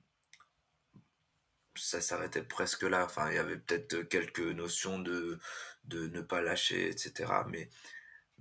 ça 1.75 2.01
s'arrêtait 2.01 2.43
presque 2.43 2.83
là. 2.83 3.05
Enfin, 3.05 3.29
il 3.29 3.35
y 3.35 3.39
avait 3.39 3.57
peut-être 3.57 4.03
quelques 4.03 4.39
notions 4.39 4.99
de, 4.99 5.39
de 5.85 6.07
ne 6.07 6.21
pas 6.21 6.41
lâcher, 6.41 6.89
etc. 6.89 7.45
Mais, 7.49 7.69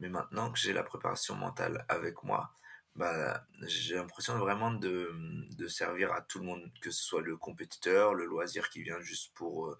mais 0.00 0.08
maintenant 0.08 0.50
que 0.50 0.58
j'ai 0.58 0.72
la 0.72 0.82
préparation 0.82 1.36
mentale 1.36 1.84
avec 1.88 2.22
moi, 2.24 2.52
bah, 2.96 3.46
j'ai 3.62 3.94
l'impression 3.94 4.38
vraiment 4.38 4.72
de, 4.72 5.12
de 5.56 5.68
servir 5.68 6.12
à 6.12 6.22
tout 6.22 6.38
le 6.38 6.46
monde, 6.46 6.70
que 6.80 6.90
ce 6.90 7.02
soit 7.02 7.22
le 7.22 7.36
compétiteur, 7.36 8.14
le 8.14 8.26
loisir 8.26 8.70
qui 8.70 8.82
vient 8.82 9.00
juste 9.00 9.32
pour, 9.34 9.66
euh, 9.66 9.78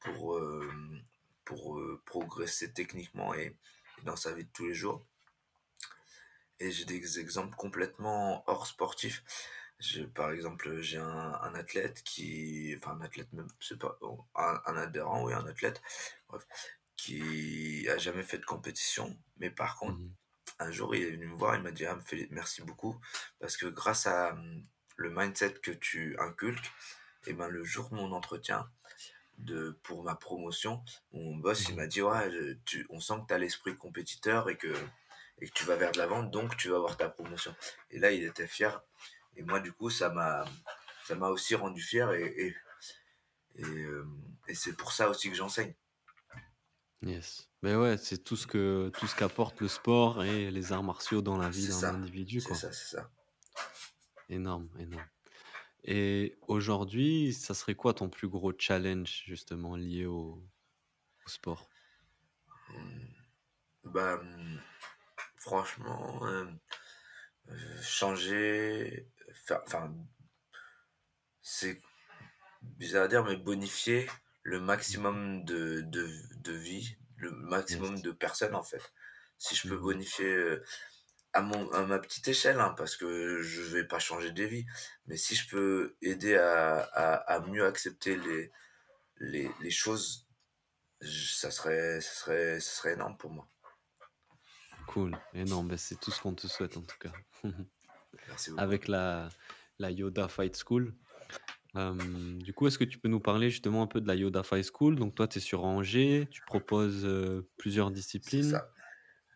pour, 0.00 0.36
euh, 0.36 0.70
pour 1.44 1.78
euh, 1.78 2.00
progresser 2.04 2.72
techniquement 2.72 3.34
et, 3.34 3.56
dans 4.04 4.16
sa 4.16 4.32
vie 4.32 4.44
de 4.44 4.50
tous 4.52 4.66
les 4.66 4.74
jours. 4.74 5.04
Et 6.60 6.70
j'ai 6.70 6.84
des 6.84 7.18
exemples 7.18 7.56
complètement 7.56 8.44
hors 8.46 8.66
sportif. 8.66 9.24
Je, 9.80 10.04
par 10.04 10.30
exemple, 10.30 10.80
j'ai 10.80 10.98
un, 10.98 11.34
un 11.42 11.54
athlète 11.54 12.02
qui, 12.04 12.74
enfin 12.78 12.92
un 12.92 13.00
athlète 13.00 13.32
même, 13.32 13.48
c'est 13.60 13.78
pas, 13.78 13.98
un, 14.36 14.60
un 14.66 14.76
adhérent, 14.76 15.24
oui, 15.24 15.32
un 15.34 15.46
athlète, 15.46 15.82
bref, 16.28 16.46
qui 17.02 17.88
a 17.88 17.98
jamais 17.98 18.22
fait 18.22 18.38
de 18.38 18.44
compétition, 18.44 19.16
mais 19.38 19.50
par 19.50 19.76
contre, 19.76 19.98
Mmh 19.98 20.04
mh. 20.04 20.14
un 20.60 20.70
jour, 20.70 20.94
il 20.94 21.02
est 21.02 21.10
venu 21.12 21.26
me 21.26 21.34
voir, 21.36 21.56
il 21.56 21.62
m'a 21.62 21.72
dit, 21.72 21.84
ah, 21.86 21.98
merci 22.30 22.62
beaucoup, 22.62 23.00
parce 23.40 23.56
que 23.56 23.66
grâce 23.66 24.06
à 24.06 24.32
hum, 24.34 24.62
le 24.96 25.10
mindset 25.10 25.54
que 25.54 25.72
tu 25.72 26.16
inculques, 26.18 26.70
et 27.26 27.32
ben 27.34 27.48
le 27.48 27.64
jour 27.64 27.90
de 27.90 27.96
mon 27.96 28.12
entretien, 28.12 28.70
de, 29.38 29.78
pour 29.82 30.04
ma 30.04 30.14
promotion, 30.14 30.84
mon 31.12 31.36
boss, 31.36 31.68
il 31.68 31.74
Mmh 31.74 31.76
m'a 31.76 31.86
dit, 31.86 32.02
ouais, 32.02 32.30
tu, 32.64 32.86
on 32.90 33.00
sent 33.00 33.14
que 33.22 33.26
tu 33.28 33.34
as 33.34 33.38
l'esprit 33.38 33.76
compétiteur 33.76 34.48
et 34.50 34.56
que, 34.56 34.72
et 35.40 35.48
que 35.48 35.52
tu 35.54 35.64
vas 35.64 35.76
vers 35.76 35.92
de 35.92 35.98
l'avant, 35.98 36.22
donc 36.22 36.56
tu 36.56 36.68
vas 36.68 36.76
avoir 36.76 36.96
ta 36.96 37.08
promotion. 37.08 37.54
Et 37.90 37.98
là, 37.98 38.12
il 38.12 38.22
était 38.24 38.46
fier. 38.46 38.82
Et 39.36 39.42
moi, 39.42 39.60
du 39.60 39.72
coup, 39.72 39.90
ça 39.90 40.10
m'a, 40.10 40.44
ça 41.06 41.14
m'a 41.16 41.28
aussi 41.30 41.54
rendu 41.56 41.82
fier 41.82 42.12
et, 42.12 42.24
et, 42.46 42.56
et, 43.56 43.64
euh, 43.64 44.06
et 44.48 44.54
c'est 44.54 44.74
pour 44.76 44.92
ça 44.92 45.08
aussi 45.08 45.28
que 45.30 45.36
j'enseigne. 45.36 45.74
Yes. 47.02 47.48
Beh, 47.62 47.76
ouais, 47.76 47.96
c'est 47.98 48.22
tout 48.24 48.36
ce 48.36 48.46
que 48.46 48.90
tout 48.98 49.06
ce 49.06 49.14
qu'apporte 49.16 49.60
le 49.60 49.68
sport 49.68 50.24
et 50.24 50.50
les 50.50 50.72
arts 50.72 50.82
martiaux 50.82 51.20
dans 51.22 51.36
la 51.36 51.48
vie 51.50 51.68
d'un 51.68 51.84
individu, 51.90 52.40
c'est 52.40 52.54
ça, 52.54 52.72
c'est 52.72 52.96
ça. 52.96 53.10
Énorme, 54.28 54.68
énorme. 54.80 55.06
Et 55.84 56.36
aujourd'hui, 56.48 57.32
ça 57.34 57.54
serait 57.54 57.74
quoi 57.76 57.94
ton 57.94 58.10
plus 58.10 58.28
gros 58.28 58.52
challenge 58.58 59.22
justement 59.26 59.76
lié 59.76 60.06
au 60.06 60.42
au 61.26 61.30
sport? 61.30 61.68
Hum, 62.68 63.08
Bah, 63.84 64.18
hum, 64.20 64.60
franchement, 65.36 66.24
euh, 66.26 66.46
changer, 67.82 69.06
enfin, 69.64 69.94
c'est 71.42 71.80
bizarre 72.62 73.04
à 73.04 73.08
dire, 73.08 73.24
mais 73.24 73.36
bonifier 73.36 74.08
le 74.42 74.60
maximum 74.60 75.44
de, 75.44 75.80
de, 75.82 76.08
de 76.38 76.52
vie, 76.52 76.96
le 77.16 77.30
maximum 77.32 77.94
Yes. 77.94 78.02
de 78.02 78.12
personnes 78.12 78.54
en 78.54 78.62
fait. 78.62 78.82
Si 79.38 79.54
je 79.56 79.68
peux 79.68 79.76
Mmh 79.76 79.78
mh. 79.78 79.82
bonifier 79.82 80.26
euh, 80.34 80.64
à, 81.32 81.42
mon, 81.42 81.70
à 81.72 81.84
ma 81.86 81.98
petite 81.98 82.28
échelle, 82.28 82.60
hein, 82.60 82.74
parce 82.76 82.96
que 82.96 83.42
je 83.42 83.62
vais 83.62 83.84
pas 83.84 83.98
changer 83.98 84.32
des 84.32 84.46
vies, 84.48 84.66
mais 85.06 85.16
si 85.16 85.34
je 85.36 85.48
peux 85.48 85.96
aider 86.02 86.36
à, 86.36 86.78
à, 86.80 87.14
à 87.14 87.40
mieux 87.40 87.66
accepter 87.66 88.16
les, 88.16 88.52
les, 89.18 89.50
les 89.60 89.70
choses, 89.70 90.28
je- 91.00 91.32
ça 91.34 91.50
serait, 91.50 92.00
ça, 92.00 92.14
serait, 92.14 92.60
ça 92.60 92.72
serait 92.76 92.92
énorme 92.94 93.16
pour 93.18 93.30
moi. 93.32 93.48
Cool, 94.86 95.16
énorme. 95.34 95.68
Beh, 95.68 95.76
c'est 95.76 95.98
tout 95.98 96.10
ce 96.10 96.20
qu'on 96.20 96.34
te 96.34 96.46
souhaite 96.46 96.76
en 96.76 96.82
tout 96.82 96.98
cas. 96.98 97.12
Merci 98.26 98.50
beaucoup. 98.50 98.62
Avec 98.62 98.88
la 98.88 99.28
la 99.78 99.90
Yoda 99.90 100.28
Fight 100.28 100.56
School. 100.56 100.94
Du 101.74 102.52
coup, 102.52 102.66
est-ce 102.66 102.78
que 102.78 102.84
tu 102.84 102.98
peux 102.98 103.08
nous 103.08 103.20
parler 103.20 103.50
justement 103.50 103.82
un 103.82 103.86
peu 103.86 104.00
de 104.00 104.06
la 104.06 104.14
Yoda 104.14 104.42
Fight 104.42 104.68
School? 104.72 104.96
Donc 104.96 105.14
toi, 105.14 105.26
tu 105.26 105.38
es 105.38 105.40
sur 105.40 105.64
Angers, 105.64 106.28
tu 106.30 106.42
proposes, 106.42 107.08
plusieurs 107.56 107.88
C'est 107.88 107.94
disciplines? 107.94 108.50
ça. 108.50 108.70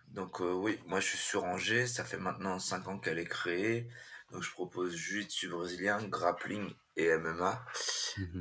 Donc 0.08 0.40
euh, 0.40 0.52
oui, 0.52 0.78
moi 0.86 1.00
je 1.00 1.08
suis 1.08 1.18
sur 1.18 1.44
Angers, 1.44 1.86
ça 1.86 2.04
fait 2.04 2.16
maintenant 2.18 2.58
5 2.58 2.88
ans 2.88 2.98
qu'elle 2.98 3.18
est 3.18 3.26
créée. 3.26 3.88
Donc 4.32 4.42
je 4.42 4.50
propose 4.50 4.94
jiu-jitsu 4.96 5.48
brésilien, 5.48 6.02
grappling 6.08 6.72
et 6.96 7.16
MMA. 7.16 7.64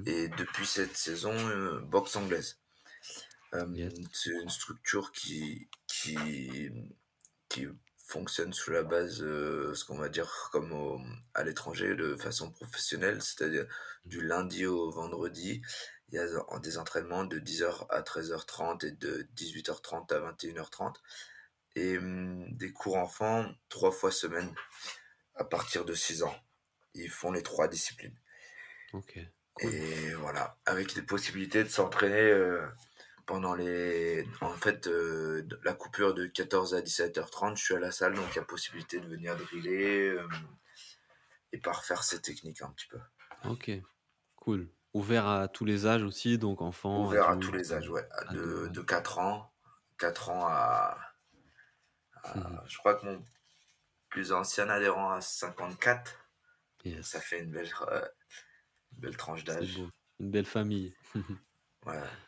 Et 0.05 0.29
depuis 0.29 0.65
cette 0.65 0.95
saison, 0.95 1.33
boxe 1.83 2.15
anglaise. 2.15 2.59
Yes. 3.73 3.93
c'est 4.11 4.31
une 4.31 4.49
structure 4.49 5.11
qui, 5.13 5.69
qui, 5.87 6.69
qui 7.47 7.67
fonctionne 8.07 8.53
sous 8.53 8.71
la 8.71 8.83
base, 8.83 9.21
euh, 9.23 9.73
ce 9.73 9.83
qu'on 9.85 9.97
va 9.97 10.09
dire 10.09 10.49
comme 10.51 10.71
au- 10.73 11.01
à 11.33 11.43
l'étranger, 11.43 11.95
de 11.95 12.15
façon 12.15 12.51
professionnelle, 12.51 13.21
c'est-à-dire 13.21 13.65
Mmh. 14.05 14.09
du 14.09 14.21
lundi 14.21 14.65
au 14.65 14.91
vendredi. 14.91 15.61
Il 16.09 16.15
y 16.15 16.19
a 16.19 16.27
des 16.59 16.77
entraînements 16.77 17.25
de 17.25 17.39
10h 17.39 17.85
à 17.89 18.01
13h30 18.03 18.83
et 18.83 18.91
de 18.91 19.27
18h30 19.35 20.11
à 20.11 20.19
21h30 20.19 21.01
et 21.75 21.97
mmh, 21.99 22.57
des 22.57 22.71
cours 22.71 22.97
enfants 22.97 23.51
3 23.69 23.91
fois 23.91 24.11
semaine 24.11 24.53
à 25.35 25.43
partir 25.45 25.85
de 25.85 25.93
6 25.95 26.23
ans. 26.23 26.35
Ils 26.95 27.09
font 27.09 27.31
les 27.31 27.43
3 27.43 27.67
disciplines 27.67 28.17
cool. 29.61 29.71
et 29.71 30.13
voilà, 30.15 30.57
avec 30.65 30.93
des 30.95 31.01
possibilités 31.01 31.63
de 31.63 31.69
s'entraîner, 31.69 32.31
heu, 32.31 32.61
pendant 33.25 33.55
les 33.55 34.27
en 34.41 34.53
fait, 34.55 34.87
de 34.87 35.59
la 35.63 35.73
coupure 35.73 36.13
de 36.13 36.25
14 36.27 36.75
à 36.75 36.81
17:30, 36.81 37.57
je 37.57 37.63
suis 37.63 37.75
à 37.75 37.79
la 37.79 37.91
salle, 37.91 38.13
donc 38.15 38.25
il 38.33 38.35
y 38.37 38.39
a 38.39 38.45
possibilité 38.45 38.99
de 38.99 39.07
venir 39.07 39.35
driller, 39.37 40.15
hem 40.17 40.29
et 41.53 41.57
parfaire 41.59 42.03
ses 42.03 42.21
techniques 42.21 42.61
un 42.61 42.69
petit 42.71 42.87
peu. 42.87 42.99
OK, 43.43 43.71
cool. 44.35 44.69
Ouvert 44.93 45.27
à 45.27 45.47
tous 45.47 45.65
les 45.65 45.85
âges 45.87 46.03
aussi, 46.03 46.37
donc 46.37 46.61
enfants, 46.61 47.11
Ouvert 47.11 47.29
à 47.29 47.37
tous 47.37 47.51
les 47.51 47.73
âges, 47.73 47.89
ouais, 47.89 48.07
à 48.11 48.23
de 48.33 48.67
de 48.67 48.81
4 48.81 49.19
ans 49.19 49.53
4 49.99 50.29
ans 50.29 50.45
à 50.47 50.97
Mmh 52.35 52.41
mh. 52.41 52.59
à 52.59 52.63
je 52.67 52.77
crois 52.77 52.95
que 52.95 53.05
mon 53.05 53.23
plus 54.09 54.33
ancien 54.33 54.69
adhérent 54.69 55.11
a 55.11 55.21
54, 55.21 56.13
donc 56.91 57.05
ça 57.05 57.19
Yes. 57.19 57.21
fait 57.21 57.39
une 57.41 57.51
belle, 57.51 57.71
une 58.93 58.99
belle 58.99 59.17
tranche 59.17 59.43
d'âge. 59.43 59.83
une 60.19 60.31
belle 60.31 60.45
famille. 60.45 60.95
Ouais. 61.85 62.01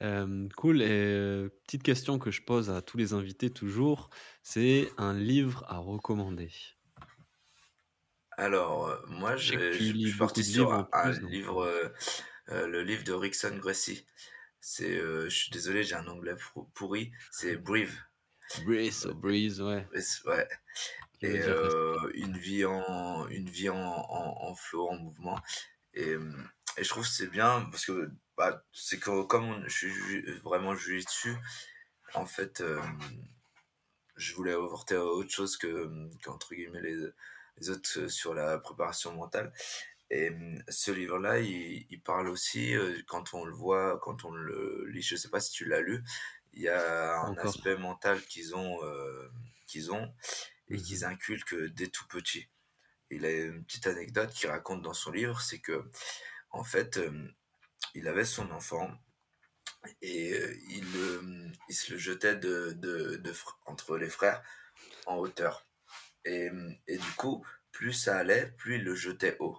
Cool 0.00 0.82
et 0.82 1.48
petite 1.64 1.82
question 1.82 2.18
que 2.18 2.30
je 2.30 2.42
pose 2.42 2.70
à 2.70 2.82
tous 2.82 2.98
les 2.98 3.12
invités 3.14 3.50
toujours, 3.50 4.10
c'est 4.42 4.90
un 4.98 5.14
livre 5.14 5.64
à 5.68 5.78
recommander? 5.78 6.50
Alors, 8.38 8.88
heu, 8.88 9.00
moi 9.08 9.36
Je 9.36 9.82
suis 9.82 10.14
parti 10.18 10.44
sur 10.44 10.72
un 10.72 10.84
plus 10.84 11.22
livre, 11.30 11.64
heu 11.64 11.92
heu, 12.50 12.66
le 12.68 12.82
livre 12.82 13.04
de 13.04 13.12
Rickson 13.12 13.56
Gracie. 13.58 14.06
C'est, 14.60 14.96
je 14.98 15.28
suis 15.30 15.50
désolé, 15.52 15.84
j'ai 15.84 15.96
un 15.96 16.08
anglais 16.08 16.36
pour 16.54 16.70
pourri, 16.72 17.12
c'est 17.32 17.56
Breathe. 17.56 17.90
Breathe 18.54 19.06
Breathe, 19.14 19.60
ouais. 19.60 19.86
Ouais 20.26 20.48
et 21.22 21.40
une 22.14 22.36
vie 22.38 22.64
en 22.66 23.28
une 23.28 23.48
vie 23.50 23.70
en 23.70 23.76
en 23.78 24.48
en 24.50 24.54
flow, 24.54 24.88
en 24.88 24.96
mouvement 24.98 25.38
et 25.96 26.16
et 26.78 26.84
je 26.84 26.88
trouve 26.90 27.04
que 27.04 27.10
c'est 27.10 27.28
bien 27.28 27.66
parce 27.70 27.86
que, 27.86 28.10
bah, 28.36 28.62
c'est 28.72 28.98
que 29.00 29.22
comme 29.24 29.44
on 29.46 29.64
je 29.68 29.76
suis 29.88 30.22
vraiment 30.42 30.74
jugé 30.76 31.04
dessus, 31.04 31.36
en 32.14 32.26
fait, 32.26 32.60
hem, 32.62 32.98
je 34.16 34.34
voulais 34.34 34.52
avorter 34.52 34.94
à 34.96 35.04
autre 35.04 35.30
chose 35.30 35.56
que, 35.56 35.90
qu'entre 36.22 36.54
guillemets 36.54 36.80
«les 36.82 36.96
les 37.58 37.70
autres» 37.70 38.08
sur 38.08 38.34
la 38.34 38.58
préparation 38.58 39.14
mentale 39.14 39.50
et 40.10 40.32
ce 40.68 40.92
livre-là, 40.92 41.40
il 41.40 41.86
il 41.90 42.02
parle 42.02 42.28
aussi, 42.28 42.74
heu, 42.74 43.02
quand 43.08 43.34
on 43.34 43.44
le 43.46 43.54
voit, 43.54 43.98
quand 44.00 44.24
on 44.24 44.32
le 44.32 44.86
lit, 44.88 45.02
je 45.02 45.16
sais 45.16 45.30
pas 45.30 45.40
si 45.40 45.52
tu 45.52 45.66
l'as 45.66 45.80
lu, 45.82 46.04
il 46.54 46.62
y 46.62 46.68
a 46.70 47.18
un 47.20 47.36
encore. 47.36 47.36
aspect 47.38 47.76
mental 47.78 48.22
qu'ils 48.22 48.56
ont, 48.56 48.80
qu'ils 49.66 49.92
ont 49.92 50.14
et 50.70 50.78
Mmh 50.78 50.82
qu'ils 50.82 51.04
inculquent 51.04 51.56
dès 51.74 51.88
tout 51.88 52.06
petit. 52.08 52.48
Il 53.10 53.24
a 53.24 53.30
une 53.30 53.64
petite 53.64 53.86
anecdote 53.86 54.32
qu'il 54.32 54.50
raconte 54.50 54.82
dans 54.82 54.94
son 54.94 55.12
livre, 55.12 55.40
c'est 55.40 55.60
qu'en 55.60 56.64
fait, 56.64 56.96
hem, 56.98 57.32
il 57.94 58.08
avait 58.08 58.24
son 58.24 58.50
enfant 58.50 58.90
et 60.02 60.30
il, 60.68 60.84
hem, 60.96 61.52
il 61.68 61.74
se 61.74 61.92
le 61.92 61.98
jetait 61.98 62.36
de 62.36 62.72
de 62.72 63.16
de 63.16 63.32
entre 63.66 63.96
les 63.98 64.08
frères 64.08 64.42
en 65.06 65.16
hauteur. 65.16 65.66
Et 66.24 66.50
et 66.88 66.98
du 66.98 67.12
coup, 67.16 67.46
plus 67.72 67.92
ça 67.92 68.18
allait, 68.18 68.52
plus 68.58 68.76
il 68.76 68.84
le 68.84 68.94
jetait 68.94 69.36
haut. 69.40 69.58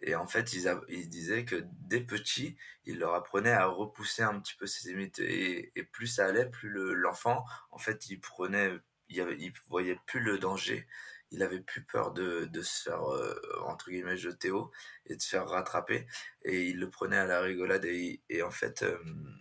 Et 0.00 0.14
en 0.14 0.26
fait, 0.28 0.52
il 0.54 1.08
disait 1.08 1.44
que 1.44 1.64
dès 1.72 2.00
petit, 2.00 2.56
il 2.84 2.98
leur 2.98 3.14
apprenait 3.14 3.52
à 3.52 3.66
repousser 3.66 4.22
un 4.22 4.38
petit 4.40 4.54
peu 4.56 4.66
ses 4.66 4.90
limites. 4.90 5.18
Et 5.20 5.72
et 5.76 5.84
plus 5.84 6.06
ça 6.08 6.26
allait, 6.26 6.46
plus 6.50 6.70
le 6.70 6.94
l'enfant, 6.94 7.44
en 7.70 7.78
fait, 7.78 8.08
il 8.10 8.20
prenait 8.20 8.72
il 9.08 9.18
il 9.38 9.52
voyait 9.68 9.98
plus 10.06 10.20
le 10.20 10.38
danger. 10.38 10.86
Il 11.30 11.42
avait 11.42 11.60
plus 11.60 11.84
peur 11.84 12.12
de 12.12 12.44
de 12.46 12.62
se 12.62 12.82
faire, 12.84 13.02
heu, 13.12 13.40
entre 13.66 13.90
guillemets 13.90 14.16
«jeter 14.16 14.50
haut» 14.50 14.70
et 15.06 15.16
de 15.16 15.20
se 15.22 15.28
faire 15.30 15.48
rattraper 15.48 16.06
et 16.42 16.64
il 16.68 16.78
le 16.80 16.90
prenait 16.90 17.18
à 17.18 17.26
la 17.26 17.40
rigolade 17.40 17.84
et 17.84 18.22
et 18.30 18.42
en 18.42 18.50
fait, 18.50 18.82
hem, 18.82 19.38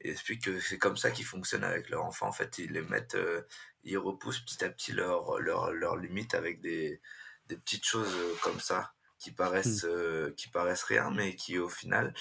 il 0.00 0.10
explique 0.10 0.44
que 0.44 0.60
c'est 0.60 0.78
comme 0.78 0.96
ça 0.96 1.10
qu'ils 1.10 1.24
fonctionnent 1.24 1.64
avec 1.64 1.90
leurs 1.90 2.04
enfants. 2.04 2.28
En 2.28 2.32
fait, 2.32 2.58
ils 2.58 2.72
les 2.72 2.82
mettent, 2.82 3.16
heu, 3.16 3.46
ils 3.84 3.98
repoussent 3.98 4.40
petit 4.40 4.64
à 4.64 4.70
petit 4.70 4.92
leurs 4.92 5.40
leurs 5.40 5.72
leurs 5.72 5.96
limites 5.96 6.34
avec 6.34 6.60
des 6.60 7.00
des 7.46 7.56
petites 7.56 7.84
choses, 7.86 8.14
comme 8.42 8.60
ça 8.60 8.92
qui 9.18 9.32
paraissent, 9.32 9.84
heu, 9.84 10.34
qui 10.36 10.48
paraissent 10.50 10.84
rien, 10.84 11.10
mais 11.10 11.34
qui 11.34 11.58
au 11.58 11.68
final, 11.68 12.14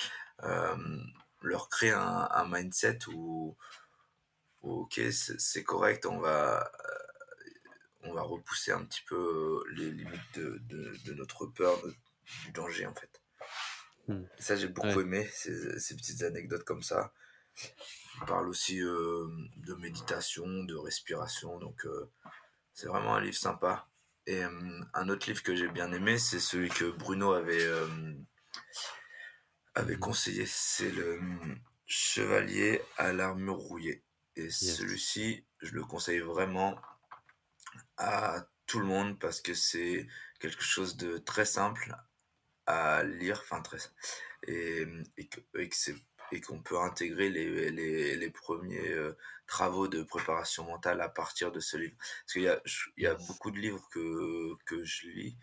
leur 1.42 1.70
créent 1.70 1.92
un 1.92 2.28
un 2.32 2.46
mindset 2.48 3.00
où 3.08 3.58
où 4.64 4.82
OK, 4.82 5.00
c'est 5.12 5.64
correct, 5.64 6.06
on 6.06 6.20
va, 6.20 6.72
on 8.10 8.14
va 8.14 8.22
repousser 8.22 8.72
un 8.72 8.84
petit 8.86 9.02
peu, 9.08 9.16
heu, 9.16 9.64
les 9.74 9.92
limites 9.92 10.36
de 10.36 10.60
de 10.70 10.94
de 11.06 11.14
notre 11.14 11.46
peur, 11.48 11.82
de 11.84 11.94
du 12.46 12.52
danger, 12.52 12.86
en 12.86 12.94
fait. 12.94 13.22
Mmh. 14.08 14.24
Et 14.38 14.42
ça, 14.42 14.56
j'ai 14.56 14.68
beaucoup 14.68 14.88
Ouais. 14.98 15.02
aimé 15.02 15.30
ces 15.34 15.80
ces 15.80 15.96
petites 15.96 16.24
anecdotes 16.24 16.64
comme 16.64 16.84
ça. 16.84 17.14
Parle 18.26 18.50
aussi, 18.50 18.80
hem, 18.80 19.50
de 19.58 19.74
méditation, 19.76 20.64
de 20.64 20.76
respiration, 20.76 21.60
donc 21.60 21.86
heu, 21.86 22.10
c'est 22.74 22.88
vraiment 22.88 23.16
un 23.16 23.22
livre 23.22 23.36
sympa 23.38 23.88
et 24.26 24.44
un 24.44 25.10
autre 25.10 25.28
livre 25.30 25.42
que 25.42 25.56
j'ai 25.56 25.70
bien 25.70 25.92
aimé, 25.94 26.18
c'est 26.18 26.40
celui 26.42 26.70
que 26.70 26.86
Bruno 26.92 27.32
avait, 27.32 27.66
avait 29.76 29.96
mh. 29.96 30.00
conseillé. 30.00 30.46
C'est 30.46 30.92
le, 30.92 31.22
Chevalier 31.86 32.82
à 32.98 33.14
l'armure 33.14 33.56
rouillée 33.56 34.04
et 34.36 34.50
Yes. 34.62 34.78
celui-ci, 34.78 35.46
je 35.62 35.74
le 35.74 35.84
conseille 35.86 36.20
vraiment 36.20 36.78
à 37.98 38.48
tout 38.68 38.80
le 38.80 38.86
monde 38.86 39.20
parce 39.20 39.42
que 39.42 39.54
c'est 39.54 40.08
quelque 40.40 40.64
chose 40.64 40.98
de 40.98 41.18
très 41.20 41.46
simple 41.46 41.96
à 42.68 43.04
lire, 43.04 43.42
enfin 43.44 43.62
très 43.62 43.80
et 44.48 44.86
et 45.18 45.30
et 46.34 46.42
qu'on 46.42 46.62
peut 46.64 46.80
intégrer 46.80 47.30
les 47.30 47.72
les 47.72 48.16
les 48.18 48.32
1ers, 48.32 48.92
heu, 48.94 49.18
travaux 49.48 49.88
de 49.90 50.04
préparation 50.04 50.66
mentale 50.66 51.02
à 51.02 51.10
partir 51.10 51.52
de 51.54 51.60
ce 51.62 51.78
livre. 51.78 51.96
Parce 52.00 52.34
qu'il 52.34 52.44
y 52.44 52.50
a 52.50 52.62
il 52.98 53.04
y 53.04 53.08
a 53.08 53.16
beaucoup 53.16 53.52
de 53.52 53.60
livres 53.60 53.88
que 53.92 54.56
que 54.66 54.84
je 54.86 55.08
lis 55.10 55.38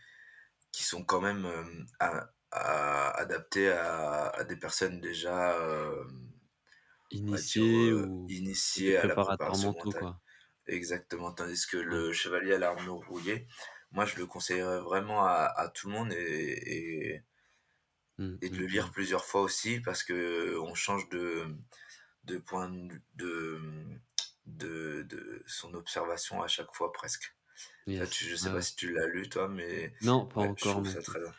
qui 0.73 0.85
sont 0.85 1.05
quand 1.05 1.21
même, 1.23 1.47
hem, 1.47 1.87
a 2.01 2.31
a 2.53 3.11
adaptés 3.21 3.71
à 3.73 4.29
à 4.31 4.45
des 4.45 4.57
personnes 4.59 5.01
déjà, 5.01 5.59
Initiés 7.11 7.91
heu, 7.95 8.07
ou 8.07 8.29
initiées 8.29 8.97
à 8.99 9.07
la 9.07 9.17
préparation 9.17 9.71
mentaux, 9.77 9.93
mentale. 9.93 9.95
quoi. 9.95 10.21
Exactement, 10.67 11.33
tandis 11.33 11.67
que 11.67 11.77
le 11.79 12.13
Chevalier 12.13 12.55
à 12.55 12.59
l'armure 12.59 12.97
rouillée, 13.09 13.47
moi 13.93 14.05
je 14.07 14.17
le 14.17 14.27
conseillerais 14.27 14.81
vraiment 14.81 15.25
à 15.25 15.45
à 15.57 15.69
tout 15.69 15.89
le 15.89 15.95
monde 15.95 16.13
et 16.13 17.15
et 17.15 17.25
Mmh, 18.19 18.39
et 18.41 18.51
de 18.51 18.57
mmh 18.57 18.61
le 18.61 18.67
lire 18.67 18.91
plusieurs 18.93 19.25
fois 19.25 19.43
aussi 19.43 19.81
parce 19.81 20.05
qu'on 20.05 20.75
change 20.75 21.09
de 21.09 21.47
de 22.25 22.39
point 22.39 22.71
de 22.71 23.01
de, 23.15 23.59
mmh, 23.59 24.01
de 24.47 25.43
son 25.47 25.75
observation 25.75 26.43
à 26.43 26.49
chaque 26.49 26.75
fois 26.75 26.93
presque. 26.93 27.37
Ça 27.93 28.07
tu 28.09 28.25
Yes, 28.25 28.27
je 28.27 28.37
sais 28.37 28.51
pas 28.53 28.63
si 28.63 28.77
tu 28.77 28.93
l'as 28.93 29.07
lu 29.09 29.29
toi, 29.31 29.49
mais 29.49 29.95
Non, 30.01 30.29
pas 30.29 30.41
ouais, 30.41 30.53
je 30.57 30.69
encore 30.69 30.71
trouve 30.71 30.87
non 30.87 30.95
ça 30.95 31.03
très 31.03 31.21
bien. 31.21 31.35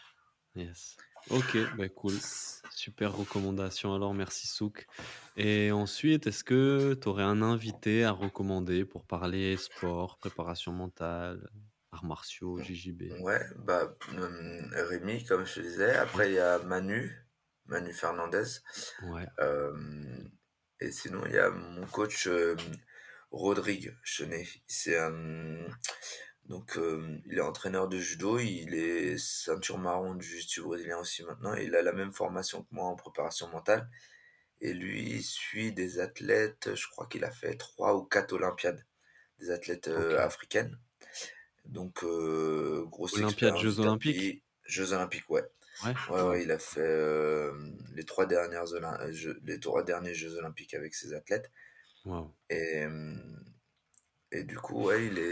Yes. 0.56 0.98
OK, 1.30 1.58
bah 1.74 1.90
cool. 1.90 2.20
Super 2.70 3.16
recommandation 3.16 3.94
alors, 3.96 4.14
merci 4.14 4.48
Souk 4.48 4.86
et 5.38 5.72
ensuite, 5.72 6.28
est-ce 6.28 6.44
que 6.44 6.98
tu 7.02 7.08
aurais 7.08 7.24
un 7.24 7.42
invité 7.42 8.04
à 8.04 8.12
recommander 8.12 8.86
pour 8.86 9.06
parler 9.06 9.58
sport, 9.58 10.18
préparation 10.18 10.72
mentale, 10.72 11.50
arts 11.92 12.06
martiaux, 12.06 12.62
JJB? 12.62 13.16
Ouais, 13.22 13.42
bah, 13.58 13.96
hem, 14.14 14.70
Rémi 14.74 15.24
comme 15.26 15.46
je 15.46 15.56
te 15.56 15.60
disais, 15.62 15.96
après 15.96 16.30
il 16.32 16.36
y 16.36 16.40
a 16.40 16.60
Manu, 16.60 17.12
Manu 17.66 17.94
Fernandez, 17.94 18.44
Ouais. 19.00 19.28
hem 19.40 20.30
et 20.82 20.92
sinon 20.92 21.24
il 21.26 21.34
y 21.34 21.40
a 21.40 21.50
mon 21.52 21.86
coach, 21.88 22.28
hem, 22.28 22.58
Rodrigue 23.32 23.98
Chenet. 24.04 24.48
C'est, 24.68 24.94
hem, 24.94 25.68
donc 26.46 26.78
hem, 26.78 27.22
il 27.26 27.38
est 27.38 27.42
entraîneur 27.42 27.88
de 27.88 27.98
judo, 28.00 28.40
il 28.40 28.74
est 28.76 29.18
ceinture 29.18 29.78
marron 29.80 30.16
de 30.16 30.22
jiu-jitsu 30.22 30.62
brésilien 30.64 31.00
aussi 31.00 31.24
maintenant 31.24 31.54
il 31.56 31.76
a 31.76 31.82
la 31.82 31.94
même 31.94 32.14
formation 32.14 32.64
que 32.64 32.70
moi 32.72 32.86
en 32.86 32.96
préparation 32.96 33.48
mentale 33.50 33.90
et 34.62 34.74
lui, 34.74 35.04
il 35.12 35.24
suit 35.24 35.74
des 35.74 36.00
athlètes, 36.00 36.76
je 36.76 36.88
crois 36.90 37.08
qu'il 37.08 37.26
a 37.26 37.32
fait 37.32 37.56
3 37.58 37.96
ou 37.98 38.04
4 38.06 38.34
olympiades, 38.34 38.86
des 39.40 39.52
athlètes, 39.52 39.90
OK. 39.96 40.16
africaines, 40.18 40.80
donc 41.66 42.04
heu, 42.04 42.86
grosse 42.88 43.20
Olympiades, 43.20 43.58
jeux 43.58 43.80
du 43.80 43.80
olympiques? 43.80 44.38
jeux 44.66 44.94
olympiques, 44.94 45.30
ouais. 45.30 45.44
Ouais? 45.82 45.96
Ouais, 46.10 46.44
il 46.44 46.52
a 46.52 46.60
fait, 46.60 46.82
hem, 46.82 47.78
les 47.96 48.06
3 48.06 48.26
dernières 48.28 48.66
les 49.44 49.60
3 49.60 49.84
derniers 49.84 50.14
jeux 50.14 50.38
olympiques 50.38 50.74
avec 50.76 50.96
ses 50.96 51.14
athlètes 51.14 51.52
Waouh. 52.06 52.36
et 52.50 52.86
et 54.32 54.44
du 54.44 54.58
coup, 54.58 54.86
ouais, 54.86 55.08
il 55.08 55.18
est 55.20 55.32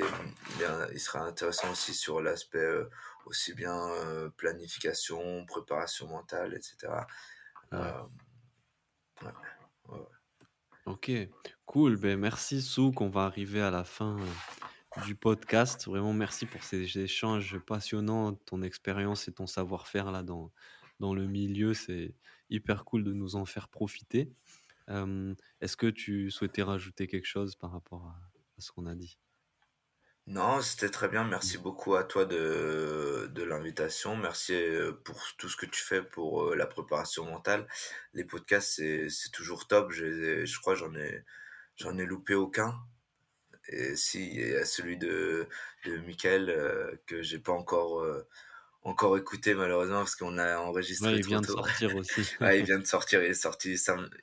il 0.58 0.62
est 0.64 0.94
il 0.94 1.00
sera 1.00 1.22
intéressant 1.22 1.72
aussi 1.72 1.94
sur 1.94 2.22
l'aspect, 2.22 2.60
heu, 2.60 2.90
aussi 3.26 3.54
bien, 3.54 3.76
heu, 4.06 4.32
planification, 4.38 5.46
préparation 5.46 6.08
mentale 6.08 6.54
et 6.54 6.62
cetera, 6.62 7.08
Ouais. 7.72 7.80
hem, 7.80 8.10
ouais, 9.24 9.32
ouais, 9.90 9.98
ouais. 10.00 10.06
OK, 10.86 11.12
Cool, 11.66 11.96
beh, 11.98 12.18
merci 12.18 12.62
Souk, 12.62 13.02
on 13.02 13.10
va 13.10 13.24
arriver 13.26 13.62
à 13.62 13.72
la 13.72 13.84
fin, 13.84 14.18
du 15.06 15.16
podcast. 15.16 15.86
Vraiment 15.88 16.14
merci 16.14 16.46
pour 16.46 16.64
ces 16.64 17.00
échanges 17.00 17.58
passionnants, 17.60 18.34
ton 18.36 18.62
expérience 18.62 19.28
et 19.28 19.34
ton 19.34 19.48
savoir-faire 19.48 20.12
là 20.12 20.24
dans 20.24 20.52
dans 21.00 21.16
le 21.16 21.26
milieu, 21.28 21.74
c'est 21.74 22.16
hyper 22.50 22.86
cool 22.86 23.04
de 23.04 23.14
nous 23.14 23.36
en 23.36 23.46
faire 23.46 23.68
profiter. 23.70 24.32
Est-ce 24.88 25.76
que 25.78 25.88
tu 25.88 26.30
souhaitais 26.30 26.62
rajouter 26.64 27.08
quelque 27.08 27.26
chose 27.26 27.56
par 27.56 27.72
rapport 27.72 28.06
à 28.06 28.20
à 28.58 28.62
ce 28.62 28.72
qu'on 28.72 28.88
a 28.88 28.96
dit? 28.96 29.20
Non, 30.26 30.62
c'était 30.62 30.90
très 30.90 31.10
bien. 31.10 31.26
Merci 31.26 31.58
beaucoup 31.58 31.96
à 31.96 32.04
toi 32.06 32.26
de 32.26 33.30
de 33.34 33.44
l'invitation. 33.44 34.16
Merci, 34.16 34.54
heu, 34.54 34.98
pour 35.04 35.22
tout 35.38 35.50
ce 35.50 35.58
que 35.58 35.66
tu 35.66 35.82
fais 35.84 36.02
pour, 36.02 36.44
heu, 36.44 36.56
la 36.56 36.66
préparation 36.66 37.26
mentale. 37.26 37.68
Les 38.14 38.24
podcasts, 38.24 38.82
c'est 39.10 39.32
toujours 39.34 39.68
top. 39.68 39.92
Je 39.92 40.60
crois 40.62 40.76
j'en 40.76 40.96
ai 40.96 41.24
j'en 41.78 41.98
ai 41.98 42.06
loupé 42.06 42.36
aucun 42.36 42.76
et 43.70 43.96
si, 43.98 44.28
il 44.36 44.50
y 44.52 44.56
a 44.56 44.66
celui 44.66 44.98
de 44.98 45.48
de 45.86 45.98
Mickaël, 46.00 46.50
heu, 46.50 47.02
que 47.08 47.22
j'ai 47.24 47.40
pas 47.40 47.54
encore, 47.54 48.02
heu, 48.04 48.28
encore 48.84 49.18
écouté 49.18 49.56
malheureusement 49.56 50.00
parce 50.00 50.16
qu'on 50.18 50.38
a 50.40 50.58
Ouais, 51.00 51.18
enregistré 51.18 51.20
il 51.20 51.22
trop 51.22 51.26
vient 51.26 51.44
de 51.44 51.48
sortir 51.48 51.94
aussi. 51.94 52.28
Ouais, 52.42 52.60
il 52.60 52.66
vient 52.66 52.80
de 52.80 52.86
sortir, 52.86 53.24
il 53.24 53.32
est 53.32 53.34
sorti 53.34 53.76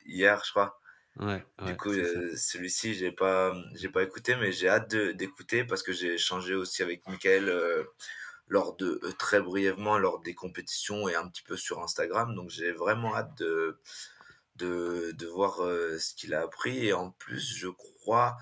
hier, 0.07 0.43
je 0.45 0.51
crois. 0.51 0.80
Ouais, 1.17 1.45
Du 1.61 1.77
ouais, 1.77 1.77
coup, 1.77 1.91
c'est 1.91 2.05
ça. 2.05 2.21
heu, 2.23 2.37
celui-ci, 2.37 2.95
j'ai 2.95 3.13
pas, 3.13 3.55
j'ai 3.75 3.91
pas 3.91 4.03
écouté, 4.03 4.35
mais 4.37 4.51
j'ai 4.53 4.69
hâte 4.69 4.91
de 4.93 5.13
d'écouter 5.13 5.65
parce 5.65 5.83
que 5.83 5.93
j'ai 5.93 6.15
échangé 6.15 6.55
aussi 6.55 6.83
avec 6.83 7.07
Mickaël, 7.09 7.49
heu, 7.51 7.87
lors 8.49 8.77
de 8.77 9.01
heu, 9.05 9.13
très 9.19 9.41
brièvement 9.43 9.99
lors 9.99 10.21
des 10.21 10.35
compétitions 10.35 11.09
et 11.09 11.17
un 11.17 11.29
petit 11.29 11.43
peu 11.45 11.57
sur 11.57 11.83
Instagram. 11.83 12.35
Donc 12.35 12.51
j'ai 12.51 12.73
vraiment 12.73 13.15
hâte 13.17 13.37
de 13.39 13.79
de 14.57 15.13
de 15.13 15.27
voir, 15.27 15.57
ce 16.01 16.15
qu'il 16.15 16.35
a 16.35 16.43
appris 16.43 16.87
et 16.89 16.93
en 16.95 17.11
plus, 17.13 17.57
je 17.59 17.69
crois, 17.69 18.37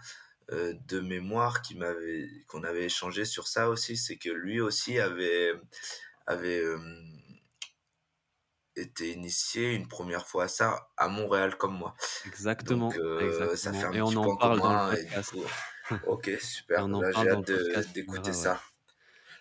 de 0.53 1.01
mémoire 1.01 1.63
qu'il 1.63 1.79
m'avait 1.79 2.29
qu'on 2.49 2.65
avait 2.65 2.85
échangé 2.87 3.25
sur 3.27 3.49
ça 3.49 3.69
aussi, 3.71 3.97
c'est 3.97 4.17
que 4.19 4.31
lui 4.31 4.61
aussi 4.61 4.99
avait 5.01 5.53
avait, 6.27 6.63
été 8.79 9.13
initié 9.13 9.75
une 9.75 9.89
première 9.89 10.27
fois 10.27 10.45
à 10.45 10.49
ça, 10.49 10.91
à 10.97 11.09
Montréal 11.09 11.57
comme 11.57 11.77
moi. 11.77 11.95
Donc 12.25 12.33
Exactement, 12.33 12.93
heu, 12.97 13.57
ça 13.57 13.73
fait 13.73 13.79
exactement 13.79 13.89
un 13.89 13.93
et 13.93 14.03
on 14.03 14.17
en 14.17 14.37
parle 14.37 14.61
dans 14.61 14.91
le 14.91 14.97
podcast 14.97 15.31
coup 15.33 15.45
OK, 16.07 16.31
super. 16.41 16.87
j'ai 16.87 17.31
hâte 17.31 17.93
d'écouter 17.95 18.31
ouais. 18.31 18.33
ça. 18.37 18.61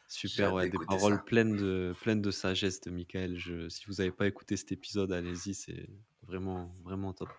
Super, 0.07 0.53
ouais, 0.53 0.69
des 0.69 0.77
paroles 0.87 1.15
ça. 1.15 1.23
pleines 1.25 1.57
de 1.57 1.93
pleines 2.01 2.21
de 2.21 2.31
sagesse 2.31 2.79
de 2.81 2.91
Michael. 2.91 3.37
Je 3.37 3.67
si 3.67 3.85
vous 3.87 3.99
avez 3.99 4.11
pas 4.11 4.25
écouté 4.27 4.55
cet 4.55 4.71
épisode, 4.71 5.11
allez-y, 5.11 5.53
c'est 5.53 5.89
vraiment, 6.25 6.73
vraiment 6.83 7.13
top. 7.13 7.29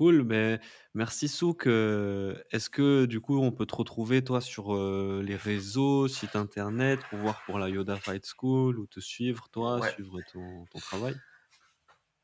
Cool, 0.00 0.22
beh, 0.22 0.58
merci 0.94 1.28
Souk, 1.28 1.66
est-ce 1.66 2.70
que 2.70 3.04
du 3.04 3.20
coup 3.20 3.38
on 3.38 3.52
peut 3.52 3.66
te 3.66 3.74
retrouver 3.76 4.24
toi 4.24 4.40
sur, 4.40 4.74
les 5.22 5.36
réseaux, 5.36 6.08
site 6.08 6.36
internet 6.36 7.06
pour 7.06 7.20
voir 7.20 7.42
pour 7.44 7.58
la 7.58 7.68
Yoda 7.68 7.98
Fight 7.98 8.24
School 8.24 8.78
ou 8.78 8.86
te 8.86 8.98
suivre 8.98 9.50
toi, 9.50 9.82
Ouais. 9.82 9.94
suivre 9.94 10.22
ton 10.22 10.64
ton 10.68 10.80
travail? 10.80 11.20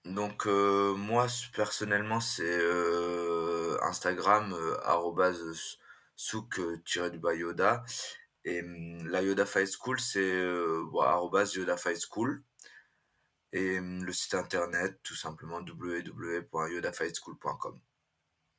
Donc 0.04 0.46
moi 0.96 1.26
personnellement, 1.52 2.20
c'est, 2.20 2.44
Instagram, 3.82 4.52
heu, 4.54 4.76
arobase, 4.86 5.40
heu, 5.42 5.52
s 5.52 5.78
souk, 6.16 6.58
heu, 6.60 6.80
tiré 6.84 7.10
du 7.10 7.18
bas 7.18 7.34
Yoda 7.34 7.84
et 8.44 8.62
mmh, 8.62 9.08
la 9.08 9.22
Yoda 9.22 9.44
Fight 9.46 9.68
School, 9.68 9.98
c'est, 10.00 10.20
Yoda 11.56 11.76
Fight 11.76 11.98
School 12.00 12.44
et 13.52 13.80
le 13.80 14.12
site 14.12 14.34
internet, 14.34 15.00
tout 15.02 15.14
simplement 15.16 15.60
www.yodafightschool.com. 15.62 17.80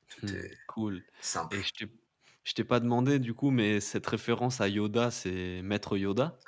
Tout 0.10 0.22
Mmh, 0.22 0.36
est 0.36 0.60
cool 0.68 1.04
et 1.52 1.62
simple. 1.62 1.64
je 1.64 1.72
t'ai 1.74 1.86
je 2.44 2.54
t'ai 2.54 2.64
pas 2.64 2.80
demandé 2.80 3.20
du 3.20 3.34
coup, 3.34 3.52
mais 3.52 3.82
cette 3.82 4.08
référence 4.08 4.62
à 4.62 4.70
Yoda, 4.70 5.12
c'est 5.12 5.62
Maître 5.64 5.98
Yoda? 5.98 6.40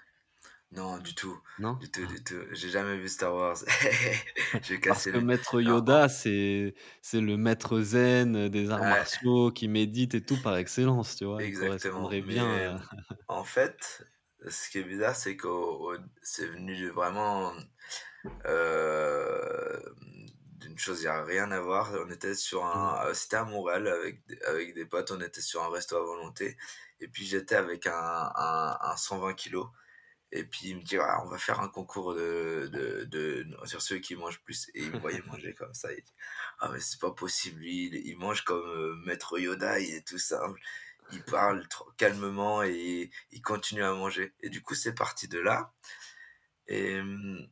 Non, 0.72 1.00
du 1.00 1.16
tout, 1.16 1.42
Non? 1.58 1.80
du 1.80 1.90
tout, 1.92 2.06
du 2.06 2.24
tout. 2.24 2.42
J'ai 2.52 2.70
jamais 2.70 2.98
vu 2.98 3.08
Star 3.10 3.34
Wars. 3.36 3.58
J'ai 4.62 4.80
Parce 4.82 4.82
cassé 4.82 5.10
que 5.12 5.14
les 5.14 5.20
Maître 5.20 5.62
Yoda, 5.62 6.10
c'est 6.10 6.74
c'est 7.02 7.22
le 7.22 7.38
maître 7.38 7.82
zen, 7.82 8.50
des 8.50 8.70
arts 8.72 8.80
ouais, 8.82 8.86
martiaux 8.86 9.52
qui 9.52 9.68
médite 9.68 10.16
et 10.16 10.26
tout 10.26 10.40
par 10.40 10.58
excellence, 10.58 11.16
tu 11.16 11.26
vois? 11.26 11.46
Il 11.46 11.48
exactement, 11.48 12.16
mais 12.24 12.40
à 12.40 12.80
en 13.28 13.44
fait, 13.44 14.04
ce 14.50 14.70
qui 14.70 14.80
est 14.80 14.84
bizarre, 14.84 15.16
c'est 15.16 15.42
au 15.46 15.94
c'est 16.24 16.48
venu 16.48 16.90
vraiment, 16.90 17.54
hem, 18.46 19.82
d'une 20.60 20.78
chose, 20.78 21.02
il 21.02 21.06
y 21.06 21.08
a 21.08 21.24
rien 21.24 21.52
à 21.52 21.62
voir. 21.62 21.92
On 22.06 22.10
était 22.12 22.36
sur 22.36 22.66
un, 22.66 23.08
heu, 23.10 23.14
c'était 23.14 23.38
à 23.38 23.46
Montréal 23.46 23.88
avec 23.88 24.26
des 24.28 24.42
avec 24.44 24.74
des 24.76 24.86
potes, 24.86 25.12
on 25.12 25.22
était 25.22 25.42
sur 25.42 25.64
un 25.64 25.70
resto 25.70 25.98
à 25.98 26.02
volonté. 26.04 26.58
Et 27.00 27.08
puis 27.08 27.26
j'étais 27.26 27.56
avec 27.56 27.88
un 27.88 27.94
un 28.36 28.78
un 28.82 28.96
120 28.98 29.34
kilogrammes 29.34 29.74
Et 30.32 30.44
puis 30.46 30.70
il 30.70 30.78
me 30.78 30.84
dit: 30.84 30.98
«Ah, 31.00 31.22
on 31.26 31.30
va 31.30 31.38
faire 31.40 31.60
un 31.62 31.70
concours 31.70 32.14
de 32.16 32.70
de 32.72 33.06
de 33.06 33.48
sur 33.66 33.82
ceux 33.82 34.00
qui 34.00 34.16
mangent 34.16 34.42
plus» 34.44 34.70
et 34.76 34.84
il 34.86 34.94
me 34.94 35.00
voyait 35.00 35.22
manger 35.28 35.54
comme 35.56 35.74
ça, 35.74 35.92
il 35.94 36.04
dit: 36.04 36.14
«Ah 36.60 36.70
mais 36.72 36.80
c'est 36.82 37.00
pas 37.02 37.12
possible, 37.12 37.60
lui, 37.62 37.88
il 37.88 37.96
il 38.08 38.18
mange 38.18 38.44
comme, 38.46 38.64
heu, 38.68 38.96
maître 39.06 39.40
Yoda, 39.40 39.80
il 39.80 39.94
est 39.96 40.08
tout 40.08 40.20
simple, 40.20 40.60
il 41.12 41.24
parle 41.26 41.68
calmement 41.98 42.64
et 42.64 43.12
il 43.32 43.42
continue 43.42 43.84
à 43.84 43.94
manger» 43.94 44.34
et 44.42 44.50
du 44.50 44.62
coup, 44.64 44.76
c'est 44.76 44.94
parti 44.96 45.28
de 45.28 45.40
là. 45.40 45.74
Et 46.68 47.02
mmh, 47.02 47.48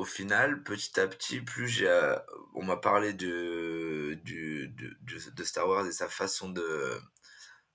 au 0.00 0.04
final, 0.04 0.62
petit 0.62 0.98
à 1.00 1.08
petit, 1.08 1.40
plus 1.40 1.68
j'ai, 1.68 1.88
heu, 1.88 2.16
on 2.54 2.64
m'a 2.64 2.76
parlé 2.76 3.12
de 3.14 4.18
du 4.24 4.68
de 4.68 5.44
Star 5.44 5.68
Wars 5.68 5.86
et 5.86 5.92
sa 5.92 6.08
façon 6.08 6.50
de 6.50 6.98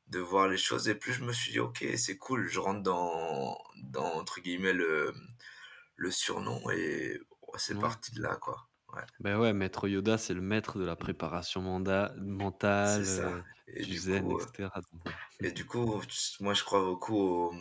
de 0.08 0.20
voir 0.20 0.48
les 0.50 0.58
choses 0.58 0.90
et 0.90 0.96
plus 0.96 1.14
je 1.14 1.24
me 1.24 1.34
suis 1.34 1.52
dit: 1.54 1.60
«OK, 1.60 1.86
c'est 1.98 2.18
cool», 2.18 2.48
je 2.50 2.60
rentre 2.60 2.84
dans 2.84 3.58
dans 3.84 4.14
entre 4.16 4.42
guillemets 4.42 4.74
«le 4.74 5.14
le 5.98 6.12
surnom» 6.12 6.70
et 6.72 7.20
c'est 7.58 7.78
ouais. 7.78 7.80
parti 7.80 8.14
de 8.14 8.22
là, 8.24 8.38
quoi. 8.38 8.70
Ouais, 8.94 9.04
Beh, 9.20 9.36
ouais, 9.36 9.54
Maître 9.54 9.88
Yoda, 9.88 10.18
c'est 10.18 10.34
le 10.34 10.42
maître 10.42 10.78
de 10.80 10.86
la 10.86 10.96
préparation 10.96 11.62
manda 11.62 12.14
mentale, 12.18 13.08
heu, 13.10 13.44
et 13.68 13.86
du 13.86 14.02
zen 14.02 14.06
coup, 14.06 14.38
ouais. 14.38 14.46
et 15.42 15.52
du 15.52 15.66
coup, 15.66 16.02
moi, 16.42 16.54
je 16.54 16.64
crois 16.64 16.84
beaucoup 16.84 17.18
aux, 17.18 17.54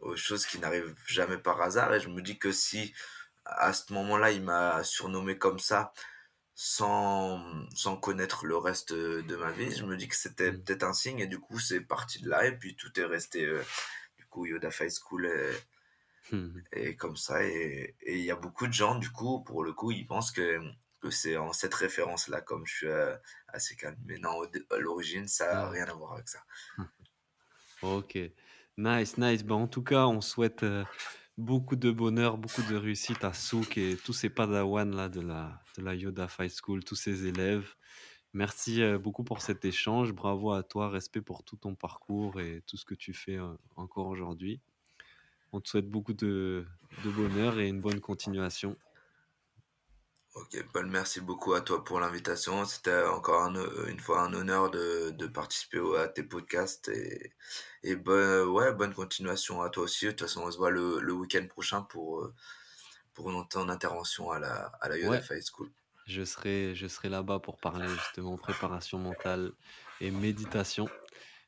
aux 0.00 0.16
choses 0.16 0.46
qui 0.46 0.58
n'arrivent 0.58 0.94
jamais 1.06 1.38
par 1.38 1.60
hasard 1.60 1.94
et 1.94 2.00
je 2.00 2.08
me 2.08 2.20
dis 2.22 2.38
que 2.38 2.52
si, 2.52 2.94
à 3.44 3.72
ce 3.72 3.92
moment-là, 3.92 4.30
il 4.32 4.42
m'a 4.42 4.84
surnommé 4.84 5.38
comme 5.38 5.58
ça, 5.58 5.92
sans, 6.54 7.42
sans 7.74 7.96
connaître 7.98 8.46
le 8.46 8.56
reste, 8.58 8.92
de 8.94 9.36
ma 9.36 9.52
vie, 9.52 9.72
je 9.74 9.84
me 9.86 9.96
dis 9.96 10.08
que 10.08 10.16
c'était 10.16 10.52
Mmh. 10.52 10.54
peut-être 10.54 10.84
un 10.84 10.94
signe 10.94 11.20
et 11.20 11.26
du 11.28 11.40
coup, 11.40 11.58
c'est 11.60 11.82
parti 11.82 12.22
de 12.22 12.30
là 12.30 12.46
et 12.46 12.58
puis 12.58 12.76
tout 12.76 12.98
est 13.00 13.04
resté, 13.06 13.46
heu, 13.46 13.62
du 14.18 14.26
coup, 14.26 14.46
Yoda 14.46 14.70
High 14.80 14.90
School 14.90 15.26
est. 15.26 15.66
Et 16.72 16.96
comme 16.96 17.16
ça 17.16 17.42
et 17.44 17.94
il 18.06 18.20
y 18.24 18.30
a 18.30 18.36
beaucoup 18.36 18.66
de 18.66 18.72
gens, 18.72 18.96
du 18.96 19.10
coup, 19.10 19.42
pour 19.44 19.62
le 19.64 19.72
coup, 19.72 19.92
ils 19.92 20.06
pensent 20.06 20.32
que, 20.32 20.60
que 21.00 21.10
c'est 21.10 21.36
en 21.36 21.52
cette 21.52 21.74
référence-là, 21.74 22.40
comme 22.40 22.66
je 22.66 22.74
suis, 22.74 22.86
heu, 22.88 23.16
assez 23.48 23.76
calme. 23.76 23.98
Mais 24.04 24.18
non, 24.18 24.42
à 24.70 24.76
l'origine, 24.78 25.28
ça 25.28 25.62
a 25.66 25.70
rien 25.70 25.86
à 25.86 25.94
voir 25.94 26.14
avec 26.14 26.28
ça. 26.28 26.40
OK. 27.82 28.18
Nice, 28.76 29.18
nice. 29.18 29.42
Bah, 29.44 29.54
en 29.54 29.68
tout 29.68 29.82
cas, 29.82 30.06
on 30.06 30.20
souhaite, 30.20 30.62
heu, 30.62 30.86
beaucoup 31.36 31.76
de 31.76 31.90
bonheur, 31.90 32.38
beaucoup 32.38 32.62
de 32.62 32.76
réussite 32.76 33.24
à 33.24 33.32
Souk 33.32 33.76
et 33.78 33.96
tous 33.96 34.12
ces 34.12 34.30
padawans 34.30 34.90
là 34.94 35.08
de 35.08 35.20
la 35.20 35.62
de 35.76 35.82
la 35.82 35.94
Yoda 35.94 36.28
Fight 36.28 36.52
School, 36.52 36.84
tous 36.84 36.94
ces 36.94 37.26
élèves. 37.26 37.74
Merci, 38.34 38.82
heu, 38.82 38.98
beaucoup 38.98 39.24
pour 39.24 39.42
cet 39.42 39.64
échange. 39.64 40.12
Bravo 40.12 40.52
à 40.52 40.62
toi, 40.64 40.90
respect 40.90 41.22
pour 41.22 41.44
tout 41.44 41.56
ton 41.56 41.74
parcours 41.76 42.40
et 42.40 42.62
tout 42.66 42.76
ce 42.76 42.84
que 42.84 42.94
tu 42.94 43.14
fais, 43.14 43.36
heu, 43.38 43.58
encore 43.76 44.08
aujourd'hui. 44.08 44.62
On 45.52 45.60
te 45.60 45.68
souhaite 45.70 45.90
beaucoup 45.90 46.14
de 46.14 46.66
de 46.98 47.10
bonheur 47.10 47.58
et 47.60 47.68
une 47.68 47.80
bonne 47.82 48.00
continuation. 48.00 48.76
OK, 50.34 50.56
bah, 50.74 50.82
merci 50.82 51.20
beaucoup 51.20 51.54
à 51.54 51.60
toi 51.60 51.84
pour 51.84 52.00
l'invitation. 52.00 52.64
C'était 52.64 53.04
encore 53.04 53.42
un 53.44 53.54
heu, 53.56 53.88
une 53.88 54.00
fois 54.00 54.20
un 54.22 54.32
honneur 54.34 54.68
de 54.70 55.10
de 55.10 55.26
participer 55.28 55.78
au 55.78 55.94
à 55.94 56.08
tes 56.08 56.24
podcasts 56.24 56.88
et 56.88 57.32
et 57.84 57.94
bah, 57.96 58.44
ouais, 58.44 58.72
bonne 58.74 58.94
continuation 58.94 59.62
à 59.62 59.70
toi 59.70 59.84
aussi. 59.84 60.06
De 60.06 60.10
toute 60.10 60.22
façon, 60.22 60.42
on 60.42 60.50
se 60.50 60.56
voit 60.58 60.70
le 60.70 60.98
le 61.00 61.12
week-end 61.12 61.46
prochain 61.48 61.82
pour, 61.82 62.20
heu, 62.22 62.34
pour 63.14 63.30
une 63.30 63.48
ton 63.48 63.68
intervention 63.70 64.30
à 64.32 64.38
la 64.40 64.66
à 64.80 64.88
la 64.88 64.96
Ouais, 65.02 65.22
Fight 65.22 65.44
School. 65.52 65.72
je 66.06 66.24
serai 66.24 66.74
je 66.76 66.86
serai 66.88 67.08
là-bas 67.10 67.40
pour 67.40 67.60
parler 67.60 67.96
justement 67.98 68.38
préparation 68.38 68.98
mentale 68.98 69.52
et 70.00 70.10
méditation. 70.12 70.94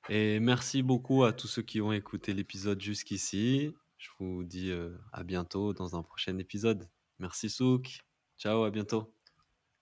Et 0.09 0.41
merci 0.41 0.83
beaucoup 0.83 1.25
à 1.25 1.33
tous 1.35 1.49
ceux 1.49 1.63
qui 1.63 1.81
ont 1.83 1.93
écouté 1.93 2.35
l'épisode 2.35 2.81
jusqu'ici. 2.83 3.77
Je 3.99 4.11
vous 4.21 4.45
dis, 4.45 4.73
à 5.13 5.25
bientôt 5.25 5.75
dans 5.75 5.97
un 5.97 6.03
prochain 6.05 6.39
épisode. 6.39 6.91
Merci 7.21 7.51
Souk. 7.51 8.06
Ciao, 8.39 8.65
à 8.65 8.71
bientôt. 8.71 9.13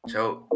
Ciao. 0.09 0.49